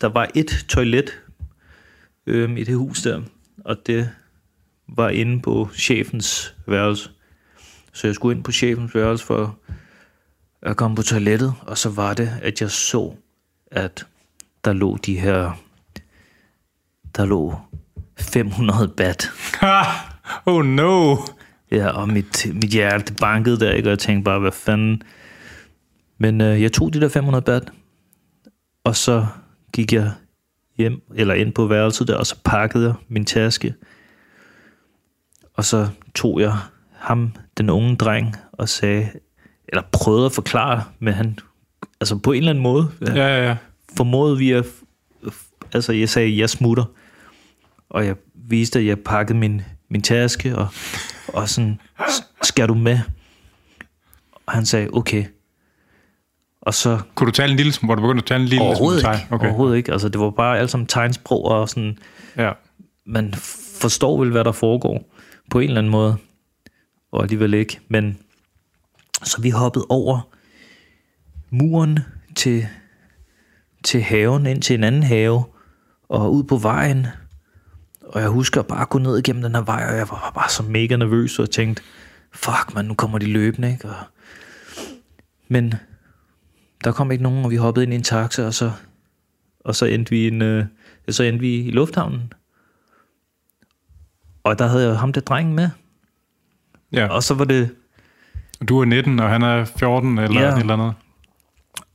der 0.00 0.06
var 0.08 0.28
et 0.34 0.64
toilet 0.68 1.20
øhm, 2.26 2.56
i 2.56 2.64
det 2.64 2.76
hus 2.76 3.02
der, 3.02 3.22
og 3.64 3.76
det 3.86 4.10
var 4.88 5.08
inde 5.08 5.42
på 5.42 5.68
chefens 5.74 6.54
værelse. 6.66 7.10
Så 7.92 8.06
jeg 8.06 8.14
skulle 8.14 8.36
ind 8.36 8.44
på 8.44 8.52
chefens 8.52 8.94
værelse 8.94 9.26
for 9.26 9.58
Jeg 10.62 10.76
kom 10.76 10.94
på 10.94 11.02
toilettet, 11.02 11.54
og 11.60 11.78
så 11.78 11.90
var 11.90 12.14
det, 12.14 12.32
at 12.42 12.60
jeg 12.60 12.70
så, 12.70 13.14
at 13.70 14.06
der 14.64 14.72
lå 14.72 14.96
de 14.96 15.18
her... 15.18 15.60
Der 17.16 17.24
lå 17.26 17.58
500 18.18 18.88
bat. 18.96 19.30
oh 20.46 20.64
no! 20.64 21.16
Ja, 21.70 21.88
og 21.88 22.08
mit, 22.08 22.46
mit 22.54 22.70
hjerte 22.70 23.14
bankede 23.14 23.60
der, 23.60 23.72
ikke? 23.72 23.88
og 23.88 23.90
jeg 23.90 23.98
tænkte 23.98 24.24
bare, 24.24 24.40
hvad 24.40 24.52
fanden... 24.52 25.02
Men 26.18 26.40
øh, 26.40 26.62
jeg 26.62 26.72
tog 26.72 26.94
de 26.94 27.00
der 27.00 27.08
500 27.08 27.42
bat, 27.42 27.72
og 28.84 28.96
så 28.96 29.26
gik 29.72 29.92
jeg 29.92 30.12
hjem, 30.78 31.02
eller 31.14 31.34
ind 31.34 31.52
på 31.52 31.66
værelset 31.66 32.08
der, 32.08 32.16
og 32.16 32.26
så 32.26 32.36
pakkede 32.44 32.84
jeg 32.86 32.94
min 33.08 33.24
taske. 33.24 33.74
Og 35.54 35.64
så 35.64 35.88
tog 36.14 36.40
jeg 36.40 36.58
ham, 37.00 37.32
den 37.58 37.70
unge 37.70 37.96
dreng, 37.96 38.36
og 38.52 38.68
sagde, 38.68 39.08
eller 39.68 39.82
prøvede 39.92 40.26
at 40.26 40.32
forklare, 40.32 40.84
men 40.98 41.14
han, 41.14 41.38
altså 42.00 42.16
på 42.18 42.32
en 42.32 42.38
eller 42.38 42.50
anden 42.50 42.62
måde, 42.62 42.90
Ja, 43.06 43.14
ja, 43.14 43.46
ja. 43.48 43.56
formåede 43.96 44.38
vi 44.38 44.50
at, 44.52 44.64
altså 45.72 45.92
jeg 45.92 46.08
sagde, 46.08 46.38
jeg 46.38 46.50
smutter, 46.50 46.84
og 47.90 48.06
jeg 48.06 48.16
viste, 48.34 48.78
at 48.78 48.86
jeg 48.86 48.98
pakkede 48.98 49.38
min, 49.38 49.62
min 49.88 50.02
taske, 50.02 50.56
og, 50.58 50.68
og 51.28 51.48
sådan, 51.48 51.80
skal 52.42 52.68
du 52.68 52.74
med? 52.74 52.98
Og 54.46 54.52
han 54.52 54.66
sagde, 54.66 54.88
okay. 54.92 55.24
Og 56.62 56.74
så 56.74 56.98
Kunne 57.14 57.26
du 57.26 57.32
tale 57.32 57.50
en 57.50 57.56
lille 57.56 57.72
smule? 57.72 57.88
Var 57.90 57.94
du 57.94 58.02
begyndt 58.02 58.22
at 58.22 58.26
tale 58.26 58.42
en 58.42 58.48
lille 58.48 58.64
overhovedet 58.64 59.00
smule 59.00 59.14
ikke, 59.14 59.26
thai? 59.28 59.36
okay. 59.36 59.46
overhovedet 59.46 59.76
ikke. 59.76 59.92
Altså 59.92 60.08
det 60.08 60.20
var 60.20 60.30
bare 60.30 60.58
alt 60.58 60.70
sammen 60.70 60.86
tegnsprog, 60.86 61.44
og 61.44 61.68
sådan, 61.68 61.98
Ja. 62.36 62.52
man 63.06 63.34
forstår 63.80 64.18
vel, 64.20 64.30
hvad 64.30 64.44
der 64.44 64.52
foregår 64.52 65.04
på 65.50 65.58
en 65.58 65.68
eller 65.68 65.78
anden 65.80 65.90
måde, 65.92 66.16
og 67.12 67.22
alligevel 67.22 67.54
ikke. 67.54 67.80
Men 67.88 68.18
så 69.24 69.40
vi 69.42 69.50
hoppede 69.50 69.86
over 69.88 70.28
muren 71.50 71.98
til, 72.36 72.66
til 73.84 74.02
haven, 74.02 74.46
ind 74.46 74.62
til 74.62 74.74
en 74.74 74.84
anden 74.84 75.02
have, 75.02 75.44
og 76.08 76.34
ud 76.34 76.44
på 76.44 76.56
vejen. 76.56 77.06
Og 78.02 78.20
jeg 78.20 78.28
husker 78.28 78.62
bare 78.62 78.82
at 78.82 78.88
gå 78.88 78.98
ned 78.98 79.18
igennem 79.18 79.42
den 79.42 79.54
her 79.54 79.62
vej, 79.62 79.86
og 79.90 79.96
jeg 79.96 80.08
var 80.08 80.32
bare 80.34 80.50
så 80.50 80.62
mega 80.62 80.96
nervøs, 80.96 81.38
og 81.38 81.50
tænkte, 81.50 81.82
fuck 82.32 82.74
man, 82.74 82.84
nu 82.84 82.94
kommer 82.94 83.18
de 83.18 83.26
løbende, 83.26 83.70
ikke? 83.72 83.88
Og, 83.88 83.96
men 85.48 85.74
der 86.84 86.92
kom 86.92 87.10
ikke 87.10 87.22
nogen, 87.22 87.44
og 87.44 87.50
vi 87.50 87.56
hoppede 87.56 87.84
ind 87.84 87.92
i 87.92 87.96
en 87.96 88.02
taxa, 88.02 88.46
og 88.46 88.54
så, 88.54 88.72
og 89.60 89.76
så 89.76 89.86
endte 89.86 90.10
vi, 90.10 90.28
en, 90.28 90.42
øh, 90.42 90.64
så 91.08 91.22
endte 91.22 91.40
vi 91.40 91.54
i 91.54 91.70
lufthavnen. 91.70 92.32
Og 94.44 94.58
der 94.58 94.66
havde 94.66 94.88
jeg 94.88 94.98
ham 94.98 95.12
der 95.12 95.20
drengen 95.20 95.54
med 95.54 95.70
ja. 96.92 97.06
Og 97.06 97.22
så 97.22 97.34
var 97.34 97.44
det... 97.44 97.70
Du 98.68 98.80
er 98.80 98.84
19, 98.84 99.20
og 99.20 99.28
han 99.30 99.42
er 99.42 99.64
14 99.64 100.18
eller 100.18 100.40
Ja. 100.40 100.52
et 100.54 100.60
eller 100.60 100.74
andet. 100.74 100.92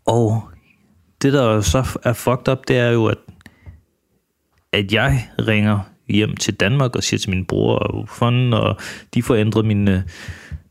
Og 0.06 0.50
det, 1.22 1.34
der 1.34 1.62
så 1.62 2.00
er 2.04 2.14
fucked 2.14 2.48
up, 2.50 2.58
det 2.68 2.78
er 2.78 2.90
jo, 2.90 3.06
at, 3.06 3.18
at 4.74 4.94
jeg 4.94 5.30
ringer 5.48 5.80
hjem 6.10 6.36
til 6.38 6.54
Danmark 6.54 6.96
og 6.96 7.04
siger 7.04 7.18
til 7.20 7.30
min 7.30 7.46
bror 7.46 7.76
og 7.76 8.10
fanden, 8.10 8.54
og 8.54 8.78
de 9.14 9.24
får 9.24 9.36
ændret 9.36 9.66
min, 9.66 9.88
øh, 9.88 10.02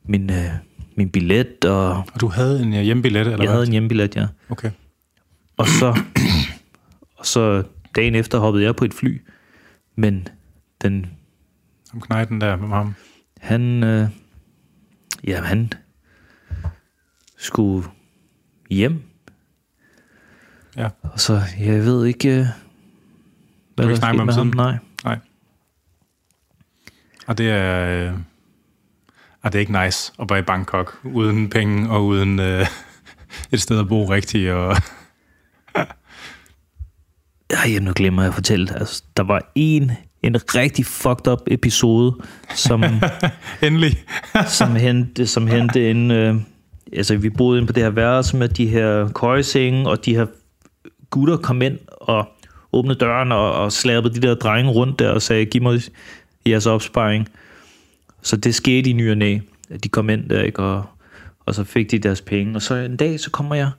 min, 0.05 0.31
øh, 0.31 0.51
min 0.97 1.11
billet, 1.11 1.65
og 1.65 1.89
Og 1.97 2.21
du 2.21 2.29
havde 2.29 2.63
en 2.63 2.73
hjembillet, 2.73 3.21
eller 3.21 3.31
jeg 3.31 3.39
hvad? 3.39 3.49
havde 3.49 3.67
en 3.67 3.73
hjembillet, 3.73 4.17
ja. 4.17 4.27
Okay. 4.49 4.71
Og 5.57 5.67
så, 5.69 5.99
og 7.19 7.27
så 7.27 7.63
dagen 7.97 8.15
efter 8.15 8.39
hoppede 8.39 8.65
jeg 8.65 8.77
på 8.77 8.85
et 8.85 8.95
fly, 8.95 9.23
men 9.97 10.29
den, 10.83 11.07
Ham 11.91 12.01
knejten 12.01 12.41
der 12.41 12.57
med 12.57 12.69
ham. 12.69 12.95
Han, 13.45 13.83
øh, 13.85 14.09
ja, 15.27 15.43
han 15.43 15.73
skulle 17.37 17.89
hjem, 18.71 19.03
Ja. 20.77 20.89
og 21.03 21.21
så, 21.21 21.41
jeg 21.61 21.85
ved 21.85 22.07
ikke, 22.07 22.29
øh, 22.41 22.47
hvad 23.75 23.89
der 23.89 23.95
skete 23.95 24.13
med 24.13 24.25
med 24.25 24.35
ham 24.35 24.43
siden? 24.45 24.53
nej. 24.57 24.77
Nej. 25.05 25.19
Og 27.27 27.39
det 27.39 27.51
er... 27.51 27.87
Øh, 28.13 28.19
og 29.43 29.53
det 29.53 29.59
er 29.59 29.61
ikke 29.61 29.85
nice 29.85 30.13
at 30.21 30.27
være 30.31 30.39
i 30.39 30.43
Bangkok 30.43 31.01
uden 31.05 31.51
penge 31.51 31.91
og 31.91 32.07
uden 32.07 32.41
øh, 32.41 32.67
et 33.53 33.61
sted 33.61 33.79
at 33.81 33.89
bo 33.89 34.05
rigtigt. 34.05 34.51
Og, 34.51 34.77
Ej, 37.51 37.79
nu 37.81 37.93
glemmer 37.97 38.23
jeg 38.23 38.29
at 38.29 38.35
fortælle. 38.35 38.75
Altså, 38.79 39.03
der 39.17 39.23
var 39.23 39.53
en, 39.55 39.93
en 40.27 40.37
rigtig 40.55 40.87
fucked 40.87 41.29
up 41.33 41.41
episode, 41.47 42.17
som, 42.55 42.85
endelig. 43.63 44.05
som 44.59 44.77
hente, 44.77 45.27
som 45.27 45.47
hente 45.47 45.91
en... 45.91 46.11
Øh, 46.11 46.37
altså, 46.93 47.17
vi 47.17 47.31
boede 47.31 47.59
inde 47.59 47.67
på 47.67 47.73
det 47.73 47.83
her 47.83 47.91
værelse 47.91 48.37
med 48.37 48.49
de 48.49 48.67
her 48.67 49.09
køjesenge, 49.09 49.91
og 49.91 50.05
de 50.05 50.17
her 50.17 50.27
gutter 51.11 51.37
kom 51.37 51.63
ind 51.63 51.79
og 51.91 52.29
åbnede 52.73 52.99
døren 52.99 53.33
og, 53.33 53.53
og 53.53 53.73
slappede 53.73 54.15
de 54.15 54.21
der 54.21 54.35
drenge 54.35 54.71
rundt 54.71 54.99
der 54.99 55.11
og 55.11 55.23
sagde, 55.23 55.45
giv 55.45 55.63
mig 55.63 55.81
jeres 56.47 56.67
opsparing. 56.67 57.29
Så 58.23 58.37
det 58.37 58.55
skete 58.55 58.91
i 58.91 58.93
ny 58.93 59.11
og 59.11 59.17
næ, 59.17 59.39
at 59.71 59.85
de 59.85 59.89
kom 59.89 60.11
ind 60.11 60.29
der, 60.29 60.43
ikke? 60.43 60.63
Og, 60.63 60.85
og 61.47 61.55
så 61.55 61.65
fik 61.65 61.91
de 61.91 61.99
deres 61.99 62.21
penge. 62.21 62.57
Og 62.57 62.63
så 62.63 62.75
en 62.75 62.97
dag, 62.97 63.21
så 63.21 63.31
kommer 63.31 63.55
jeg, 63.55 63.71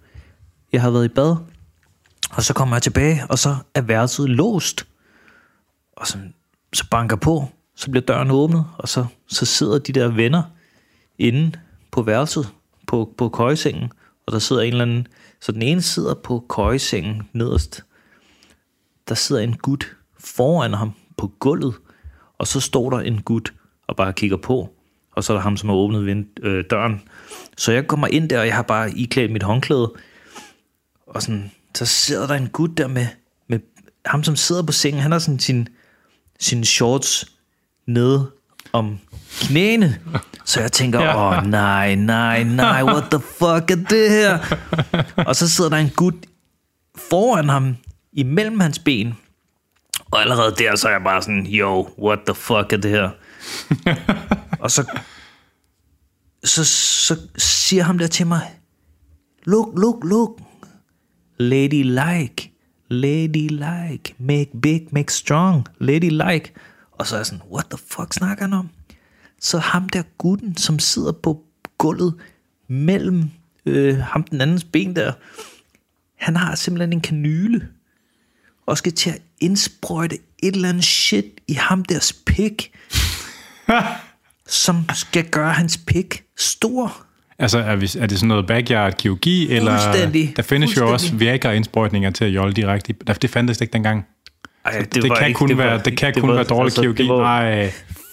jeg 0.74 0.82
havde 0.82 0.94
været 0.94 1.06
i 1.06 1.08
bad, 1.08 1.36
og 2.32 2.44
så 2.44 2.54
kommer 2.54 2.76
jeg 2.76 2.82
tilbage, 2.82 3.22
og 3.30 3.40
så 3.40 3.56
er 3.74 3.82
værelset 3.82 4.30
låst. 4.30 4.86
Og 5.96 6.08
så, 6.08 6.18
så 6.74 6.86
banker 6.92 7.16
på, 7.16 7.48
så 7.76 7.92
bliver 7.92 8.06
døren 8.06 8.32
åbnet, 8.32 8.66
og 8.78 8.90
så, 8.90 9.06
så 9.28 9.46
sidder 9.46 9.80
de 9.80 9.92
der 9.92 10.08
venner 10.08 10.44
inde 11.20 11.52
på 11.92 12.02
værelset, 12.02 12.50
på, 12.88 13.14
på 13.18 13.30
køjesengen, 13.30 13.92
og 14.26 14.34
der 14.34 14.40
sidder 14.40 14.62
en 14.62 14.72
eller 14.72 14.86
anden, 14.86 15.08
så 15.42 15.52
den 15.52 15.62
ene 15.62 15.82
sidder 15.82 16.14
på 16.14 16.46
køjesengen 16.50 17.30
nederst, 17.34 17.84
der 19.08 19.16
sidder 19.16 19.42
en 19.42 19.58
gut 19.58 19.96
foran 20.20 20.74
ham 20.74 20.92
på 21.18 21.28
gulvet, 21.40 21.76
og 22.38 22.48
så 22.48 22.60
står 22.60 22.90
der 22.90 23.00
en 23.00 23.22
gut 23.22 23.54
og 23.88 23.96
bare 23.96 24.14
kigger 24.14 24.38
på, 24.38 24.70
og 25.12 25.24
så 25.24 25.34
er 25.34 25.38
der 25.38 25.42
ham, 25.42 25.58
som 25.58 25.70
har 25.70 25.76
åbnet 25.76 26.06
vind, 26.06 26.26
øh, 26.42 26.66
døren. 26.70 27.02
Så 27.58 27.72
jeg 27.72 27.88
kommer 27.88 28.08
ind 28.08 28.30
der, 28.30 28.40
og 28.40 28.48
jeg 28.48 28.56
har 28.56 28.62
bare 28.62 28.92
iklædt 28.92 29.32
mit 29.32 29.44
håndklæde, 29.44 29.94
og 31.08 31.22
sådan, 31.22 31.52
så 31.76 31.86
sidder 31.86 32.28
der 32.28 32.36
en 32.36 32.50
gut 32.50 32.78
der 32.78 32.88
med, 32.88 33.08
med 33.48 33.60
ham, 34.06 34.24
som 34.24 34.36
sidder 34.36 34.64
på 34.64 34.72
sengen, 34.72 35.02
han 35.02 35.12
har 35.12 35.20
sådan 35.20 35.40
sin, 35.40 35.68
sin 36.40 36.66
shorts 36.66 37.26
nede 37.88 38.32
om 38.74 39.00
knæene. 39.42 40.00
Så 40.46 40.62
jeg 40.62 40.72
tænker, 40.72 41.00
åh 41.00 41.06
Ja. 41.06 41.38
oh, 41.38 41.48
nej, 41.48 41.96
nej, 41.96 42.44
nej, 42.44 42.84
what 42.84 43.04
the 43.12 43.20
fuck 43.20 43.72
er 43.72 43.86
det 43.90 44.10
her? 44.10 44.40
Og 45.28 45.36
så 45.36 45.50
sidder 45.50 45.70
der 45.70 45.78
en 45.78 45.90
gut 45.90 46.14
foran 47.10 47.50
ham, 47.50 47.76
imellem 48.14 48.60
hans 48.60 48.80
ben. 48.80 49.14
Og 50.12 50.22
allerede 50.22 50.56
der, 50.58 50.76
så 50.76 50.88
er 50.88 50.92
jeg 50.92 51.04
bare 51.04 51.22
sådan, 51.22 51.46
yo, 51.50 51.90
what 52.00 52.20
the 52.26 52.36
fuck 52.36 52.74
er 52.74 52.78
det 52.78 52.92
her? 52.92 53.10
og 54.64 54.72
så, 54.72 54.86
så, 56.44 56.66
så 56.66 57.18
siger 57.38 57.84
ham 57.84 57.98
der 57.98 58.08
til 58.08 58.28
mig, 58.28 58.56
look, 59.46 59.70
look, 59.76 60.04
look, 60.04 60.40
lady 61.38 61.84
lady 62.90 63.48
like, 63.48 64.16
make 64.18 64.62
big, 64.62 64.88
make 64.92 65.14
strong, 65.14 65.68
lady 65.80 66.10
like. 66.10 66.54
Og 66.92 67.08
så 67.08 67.16
er 67.16 67.20
jeg 67.20 67.26
sådan, 67.26 67.46
what 67.52 67.66
the 67.70 67.78
fuck 67.88 68.14
snakker 68.14 68.44
han 68.44 68.54
om? 68.54 68.70
Så 69.40 69.58
ham 69.58 69.90
der 69.90 70.04
gutten, 70.18 70.58
som 70.58 70.80
sidder 70.80 71.12
på 71.12 71.44
gulvet 71.78 72.16
mellem 72.68 73.30
øh, 73.66 73.98
ham 73.98 74.24
den 74.24 74.42
andens 74.42 74.64
ben 74.64 74.96
der, 74.96 75.14
han 76.16 76.36
har 76.36 76.56
simpelthen 76.56 76.94
en 76.94 77.02
kanyle, 77.02 77.68
og 78.66 78.78
skal 78.78 78.94
til 78.94 79.10
at 79.10 79.22
indsprøjte 79.40 80.18
et 80.44 80.56
eller 80.56 80.70
andet 80.70 80.84
shit 80.84 81.26
i 81.48 81.54
ham 81.54 81.86
deres 81.86 82.14
pik, 82.14 82.72
som 84.48 84.90
skal 84.94 85.30
gøre 85.30 85.54
hans 85.54 85.78
pik 85.78 86.24
stor. 86.38 87.05
Altså, 87.40 87.58
er, 87.60 87.76
vi, 87.76 87.92
er 88.00 88.06
det 88.08 88.18
sådan 88.20 88.28
noget 88.28 88.48
backyard-kirurgi? 88.48 89.52
Eller, 89.52 89.72
der 90.36 90.42
findes 90.42 90.78
jo 90.78 90.92
også 90.94 91.08
Fuldstændig. 91.10 91.20
Viagra-indsprøjtninger 91.28 92.10
til 92.12 92.26
at 92.26 92.32
jolle 92.36 92.54
direkte. 92.54 92.94
Det 93.22 93.30
fandtes 93.30 93.62
ikke 93.62 93.74
dengang. 93.74 94.06
Ej, 94.66 94.72
det, 94.94 95.04
det 95.04 95.18
kan 95.18 95.34
kun 95.34 95.58
være, 95.58 95.82
det 95.86 95.98
kan 95.98 96.14
kun 96.20 96.30
være 96.36 96.44
dårlig 96.44 96.74
kirurgi. 96.74 97.04
Det 97.04 97.10
var, 97.12 97.68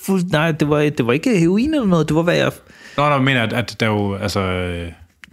fuld, 0.07 0.23
nej, 0.25 0.53
det 0.53 0.69
var, 0.69 0.79
det 0.81 1.07
var 1.07 1.13
ikke 1.13 1.39
heroin 1.39 1.75
eller 1.75 1.87
noget. 1.87 2.09
Det 2.09 2.17
var, 2.17 2.23
hvad 2.23 2.35
jeg... 2.37 2.51
Nå, 2.97 3.03
der 3.05 3.21
mener, 3.21 3.43
at, 3.43 3.53
at 3.53 3.77
der 3.81 3.87
jo, 3.87 4.15
altså... 4.15 4.41
Ja. 4.41 4.89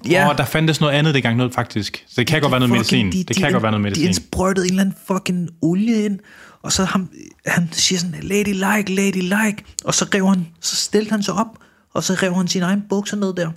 ja. 0.09 0.29
Åh, 0.29 0.37
der 0.37 0.45
fandtes 0.45 0.81
noget 0.81 0.93
andet 0.93 1.13
dengang, 1.13 1.37
noget 1.37 1.53
faktisk. 1.53 2.03
Så 2.07 2.13
det 2.17 2.27
kan 2.27 2.41
godt 2.41 2.51
være 2.51 2.59
noget 2.59 2.71
Fucking- 2.71 2.77
medicin. 2.77 3.11
de- 3.11 3.17
det 3.17 3.29
de 3.29 3.33
kan 3.33 3.45
ind- 3.45 3.53
godt 3.53 3.63
være 3.63 3.71
noget 3.71 3.83
De 3.83 3.89
medicin. 3.89 4.05
indsprøjtede 4.05 4.65
en 4.65 4.71
eller 4.71 4.81
anden 4.81 4.95
fucking 5.07 5.49
olie 5.61 6.05
ind, 6.05 6.19
og 6.63 6.71
så 6.71 6.83
ham, 6.83 7.09
han 7.45 7.69
siger 7.71 7.99
sådan, 7.99 8.15
lady 8.21 8.45
like, 8.53 8.95
lady 8.95 9.21
like, 9.23 9.63
og 9.85 9.93
så 9.93 10.05
rev 10.13 10.27
han, 10.27 10.47
så 10.61 10.75
stillede 10.75 11.11
han 11.11 11.23
sig 11.23 11.33
op, 11.33 11.47
og 11.93 12.03
så 12.03 12.13
rev 12.13 12.33
han 12.35 12.47
sin 12.47 12.61
egen 12.61 12.83
bukser 12.89 13.17
ned 13.17 13.33
der, 13.33 13.49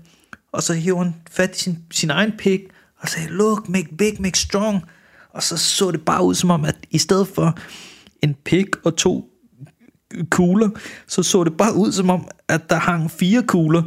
og 0.52 0.62
så 0.62 0.74
hævde 0.74 0.98
han 0.98 1.14
fat 1.30 1.56
i 1.56 1.60
sin, 1.60 1.78
sin 1.90 2.10
egen 2.10 2.32
pik, 2.38 2.60
og 3.00 3.08
sagde, 3.08 3.28
look, 3.28 3.68
make 3.68 3.96
big, 3.98 4.22
make 4.22 4.38
strong, 4.38 4.82
og 5.34 5.42
så 5.42 5.56
så 5.56 5.90
det 5.90 6.04
bare 6.04 6.24
ud 6.24 6.34
som 6.34 6.50
om, 6.50 6.64
at 6.64 6.76
i 6.90 6.98
stedet 6.98 7.28
for 7.28 7.58
en 8.22 8.36
pik 8.44 8.66
og 8.84 8.96
to 8.96 9.28
kugler, 10.30 10.68
så 11.06 11.22
så 11.22 11.44
det 11.44 11.56
bare 11.56 11.74
ud 11.74 11.92
som 11.92 12.10
om, 12.10 12.28
at 12.48 12.70
der 12.70 12.76
hang 12.76 13.10
fire 13.10 13.42
kugler. 13.42 13.82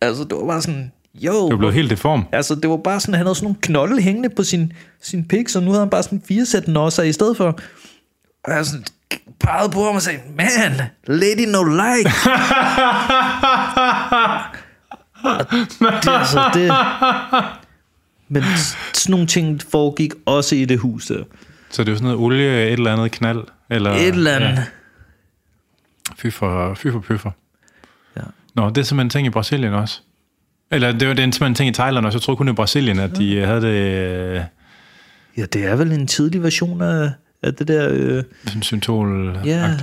Altså, 0.00 0.24
det 0.24 0.36
var 0.36 0.46
bare 0.46 0.62
sådan, 0.62 0.92
Jo, 1.14 1.50
Det 1.50 1.58
blevet 1.58 1.74
helt 1.74 1.90
deform. 1.90 2.24
altså 2.32 2.54
det 2.54 2.70
var 2.70 2.76
bare 2.76 3.00
sådan, 3.00 3.14
han 3.14 3.26
havde 3.26 3.34
sådan 3.34 3.44
nogle 3.44 3.60
knolde 3.60 4.02
hængende 4.02 4.28
på 4.28 4.42
sin, 4.42 4.72
sin 5.02 5.24
pik, 5.28 5.48
så 5.48 5.60
nu 5.60 5.66
havde 5.70 5.80
han 5.80 5.90
bare 5.90 6.02
sådan 6.02 6.22
fire 6.28 6.46
sæt 6.46 6.68
nosser 6.68 7.02
i 7.02 7.12
stedet 7.12 7.36
for. 7.36 7.58
Og 8.44 8.52
jeg 8.52 8.66
sådan 8.66 8.84
pegede 9.40 9.70
på 9.70 9.84
ham 9.84 9.94
og 9.94 10.02
sagde, 10.02 10.18
man, 10.36 10.80
lady 11.06 11.48
no 11.48 11.62
like. 11.62 12.10
Og 15.24 15.50
det, 15.50 16.08
altså, 16.08 16.50
det, 16.54 16.72
men 18.28 18.42
sådan 18.92 19.10
nogle 19.10 19.26
ting 19.26 19.60
foregik 19.70 20.12
også 20.26 20.54
i 20.56 20.64
det 20.64 20.78
hus 20.78 21.06
der. 21.06 21.24
Så 21.70 21.82
det 21.82 21.88
er 21.88 21.92
jo 21.92 21.96
sådan 21.96 22.04
noget 22.12 22.18
olie, 22.24 22.66
et 22.66 22.72
eller 22.72 22.92
andet 22.92 23.10
knald. 23.12 23.44
Eller, 23.70 23.90
Et 23.90 24.08
eller 24.08 24.36
andet. 24.36 24.48
Ja, 24.48 24.64
fy 26.16 26.30
for, 26.30 26.74
fy 26.74 26.86
for 26.92 27.00
pøffer. 27.00 27.30
Ja. 28.16 28.22
Nå, 28.54 28.68
det 28.68 28.78
er 28.78 28.82
simpelthen 28.82 29.06
en 29.06 29.10
ting 29.10 29.26
i 29.26 29.30
Brasilien 29.30 29.74
også. 29.74 30.00
Eller 30.70 30.92
det 30.92 31.08
var 31.08 31.14
det 31.14 31.22
er 31.22 31.24
simpelthen 31.24 31.50
en 31.50 31.54
ting 31.54 31.68
i 31.68 31.72
Thailand 31.72 32.06
også. 32.06 32.16
Jeg 32.16 32.22
tror 32.22 32.34
kun 32.34 32.48
i 32.48 32.52
Brasilien, 32.52 32.98
at 32.98 33.16
de 33.16 33.46
havde 33.46 33.60
det 33.60 33.68
øh, 34.36 34.40
Ja, 35.36 35.44
det 35.44 35.64
er 35.64 35.76
vel 35.76 35.92
en 35.92 36.06
tidlig 36.06 36.42
version 36.42 36.82
af, 36.82 37.10
af 37.42 37.54
det 37.54 37.68
der... 37.68 37.88
Øh, 37.92 38.22
sådan 38.44 38.62
syntol 38.62 39.38
Ja. 39.44 39.76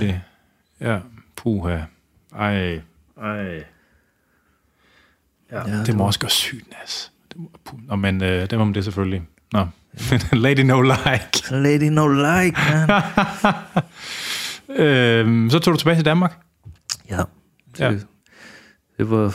Ja, 0.80 0.98
puha. 1.36 1.78
Ej, 2.38 2.80
ej. 3.22 3.64
Ja, 5.52 5.68
Ja, 5.68 5.84
det, 5.84 5.96
må 5.96 6.06
også 6.06 6.18
gøre 6.18 6.30
sygt, 6.30 6.64
Nas. 6.70 7.12
Nå, 7.88 7.96
men 7.96 8.22
øh, 8.22 8.50
det 8.50 8.58
var 8.58 8.64
det 8.64 8.84
selvfølgelig. 8.84 9.22
Nå, 9.52 9.66
lady 10.32 10.60
no 10.60 10.80
like. 10.80 11.42
lady 11.50 11.88
no 11.90 12.08
like, 12.08 12.56
man. 12.70 13.02
Øhm, 14.76 15.50
så 15.50 15.58
tog 15.58 15.74
du 15.74 15.78
tilbage 15.78 15.96
til 15.96 16.04
Danmark. 16.04 16.40
Ja. 17.10 17.16
Det, 17.72 17.80
Ja. 17.80 17.90
det 18.98 19.10
var 19.10 19.34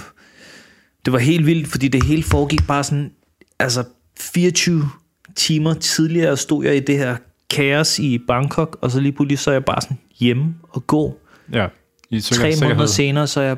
det 1.06 1.14
var 1.14 1.20
helt 1.20 1.46
vildt, 1.46 1.68
fordi 1.68 1.88
det 1.88 2.04
hele 2.04 2.24
foregik 2.24 2.68
bare 2.68 2.84
sådan, 2.84 3.12
altså 3.60 3.84
24 4.20 4.90
timer 5.36 5.74
tidligere 5.74 6.38
stod 6.38 6.66
jeg 6.66 6.76
i 6.76 6.80
det 6.80 6.98
her 6.98 7.18
kaos 7.50 8.00
i 8.00 8.18
Bangkok, 8.28 8.78
og 8.82 8.92
så 8.92 9.00
lige 9.00 9.12
pludselig 9.12 9.40
så 9.40 9.50
er 9.50 9.54
jeg 9.56 9.66
bare 9.66 9.82
sådan 9.82 9.98
hjemme 10.20 10.56
og 10.70 10.88
gå. 10.88 11.20
Ja. 11.54 11.68
I 12.10 12.20
Tre 12.20 12.22
sikker- 12.22 12.52
sikkerhed. 12.52 12.60
måneder 12.74 12.86
senere, 12.88 13.28
så 13.28 13.42
er 13.42 13.46
jeg 13.46 13.58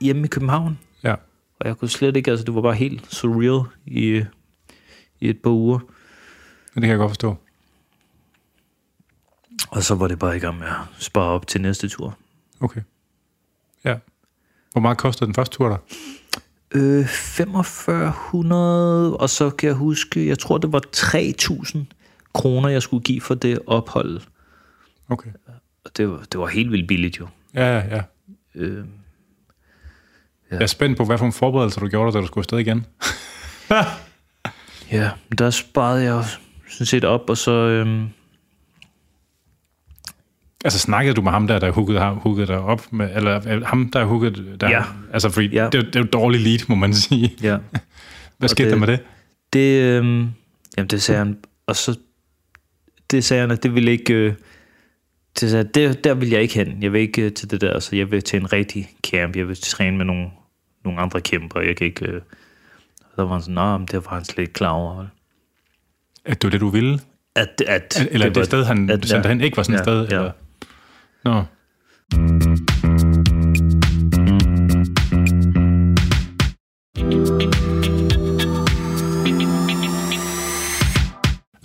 hjemme 0.00 0.24
i 0.24 0.28
København. 0.28 0.78
Og 1.60 1.68
jeg 1.68 1.76
kunne 1.76 1.88
slet 1.88 2.16
ikke, 2.16 2.30
altså 2.30 2.44
det 2.44 2.54
var 2.54 2.60
bare 2.60 2.74
helt 2.74 3.14
surreal 3.14 3.60
i, 3.86 4.24
i 5.20 5.28
et 5.28 5.42
par 5.42 5.50
uger. 5.50 5.78
Det 6.74 6.82
kan 6.82 6.90
jeg 6.90 6.98
godt 6.98 7.10
forstå. 7.10 7.36
Og 9.70 9.82
så 9.82 9.94
var 9.94 10.08
det 10.08 10.18
bare 10.18 10.36
i 10.36 10.40
gang 10.40 10.58
med 10.58 10.66
at 10.66 10.74
spare 10.98 11.28
op 11.28 11.46
til 11.46 11.60
næste 11.60 11.88
tur. 11.88 12.18
Okay. 12.60 12.80
Ja. 13.84 13.96
Hvor 14.72 14.80
meget 14.80 14.98
kostede 14.98 15.26
den 15.26 15.34
første 15.34 15.56
tur 15.56 15.68
der? 15.68 15.78
Øh, 16.74 17.06
4500, 17.06 19.16
og 19.16 19.30
så 19.30 19.50
kan 19.50 19.66
jeg 19.66 19.76
huske, 19.76 20.26
jeg 20.26 20.38
tror 20.38 20.58
det 20.58 20.72
var 20.72 20.82
3000 20.92 21.86
kroner, 22.34 22.68
jeg 22.68 22.82
skulle 22.82 23.02
give 23.02 23.20
for 23.20 23.34
det 23.34 23.58
ophold. 23.66 24.20
Okay. 25.08 25.30
Og 25.84 25.96
det 25.96 26.08
var, 26.08 26.24
det 26.32 26.40
var 26.40 26.46
helt 26.46 26.72
vildt 26.72 26.88
billigt 26.88 27.20
jo. 27.20 27.28
Ja, 27.54 27.78
ja, 27.78 27.96
ja. 27.96 28.02
Øh, 28.54 28.84
Jeg 30.50 30.62
er 30.62 30.66
spændt 30.66 30.96
på, 30.98 31.04
hvad 31.04 31.18
for 31.18 31.24
nogle 31.24 31.32
forberedelser 31.32 31.80
du 31.80 31.88
gjorde, 31.88 32.12
da 32.12 32.18
du 32.20 32.26
skulle 32.26 32.42
afsted 32.42 32.58
igen. 32.58 32.86
ja, 34.92 35.10
der 35.38 35.50
sparede 35.50 36.02
jeg 36.04 36.24
sådan 36.68 36.86
set 36.86 37.04
op, 37.04 37.30
og 37.30 37.36
så... 37.38 37.50
Øhm, 37.52 38.06
Altså 40.64 40.78
snakkede 40.78 41.14
du 41.14 41.22
med 41.22 41.32
ham 41.32 41.46
der, 41.46 41.58
der 41.58 41.70
huggede, 41.70 42.10
huggede 42.14 42.46
dig 42.46 42.58
op? 42.60 42.92
Med, 42.92 43.10
eller 43.16 43.48
øh, 43.48 43.62
ham, 43.62 43.90
der 43.90 44.04
huggede 44.04 44.56
der? 44.60 44.68
Ja. 44.70 44.82
Altså, 45.12 45.30
fordi 45.30 45.46
Ja. 45.48 45.68
det, 45.72 45.74
er 45.74 45.82
det 45.82 45.96
er 45.96 46.00
jo 46.00 46.06
dårlig 46.12 46.40
lead, 46.40 46.58
må 46.68 46.74
man 46.74 46.94
sige. 46.94 47.34
ja, 47.42 47.58
Hvad 48.38 48.48
skete 48.48 48.64
det- 48.64 48.72
der 48.72 48.78
med 48.78 48.86
det? 48.86 49.00
det, 49.52 49.82
øhm, 49.82 50.28
jamen 50.76 50.88
det 50.90 51.02
sagde 51.02 51.18
han, 51.18 51.38
og 51.66 51.76
så 51.76 51.96
det 53.10 53.24
sagde 53.24 53.40
han, 53.40 53.50
at 53.50 53.62
det 53.62 53.74
ville 53.74 53.90
ikke, 53.90 54.14
øh, 54.14 54.34
det 55.40 55.50
sagde, 55.50 55.64
det, 55.74 56.04
der 56.04 56.14
vil 56.14 56.28
jeg 56.28 56.42
ikke 56.42 56.54
hen. 56.54 56.82
Jeg 56.82 56.92
vil 56.92 57.00
ikke 57.00 57.22
øh, 57.22 57.32
til 57.32 57.50
det 57.50 57.60
der, 57.60 57.78
så 57.78 57.96
jeg 57.96 58.10
vil 58.10 58.22
til 58.22 58.40
en 58.40 58.52
rigtig 58.52 58.88
camp. 59.10 59.36
Jeg 59.36 59.48
vil 59.48 59.56
træne 59.56 59.96
med 59.96 60.04
nogle, 60.04 60.30
nogle 60.84 61.00
andre 61.00 61.20
kæmper. 61.20 61.60
Jeg 61.60 61.76
kan 61.76 61.86
ikke, 61.86 62.06
øh, 62.06 62.20
så 63.16 63.22
var 63.24 63.32
han 63.32 63.42
sådan, 63.42 63.78
men 63.80 63.86
det 63.86 64.04
var 64.04 64.14
han 64.14 64.24
slet 64.24 64.38
ikke 64.42 64.52
klar 64.52 64.70
over. 64.70 64.96
vel?" 64.98 65.08
At 66.24 66.42
det 66.42 66.46
var 66.46 66.50
det, 66.50 66.60
du 66.60 66.68
ville? 66.68 67.00
At, 67.36 67.62
at, 67.66 68.06
Eller 68.10 68.26
det, 68.26 68.34
det 68.34 68.40
var- 68.40 68.44
sted, 68.44 68.64
han 68.64 68.90
at- 68.90 69.06
sendte 69.06 69.28
hen, 69.28 69.40
ikke 69.40 69.56
var 69.56 69.62
sådan 69.62 69.74
et 69.74 69.78
ja, 69.78 69.84
sted? 69.84 70.08
ja. 70.08 70.16
Eller? 70.16 70.32
Nå. 71.24 72.87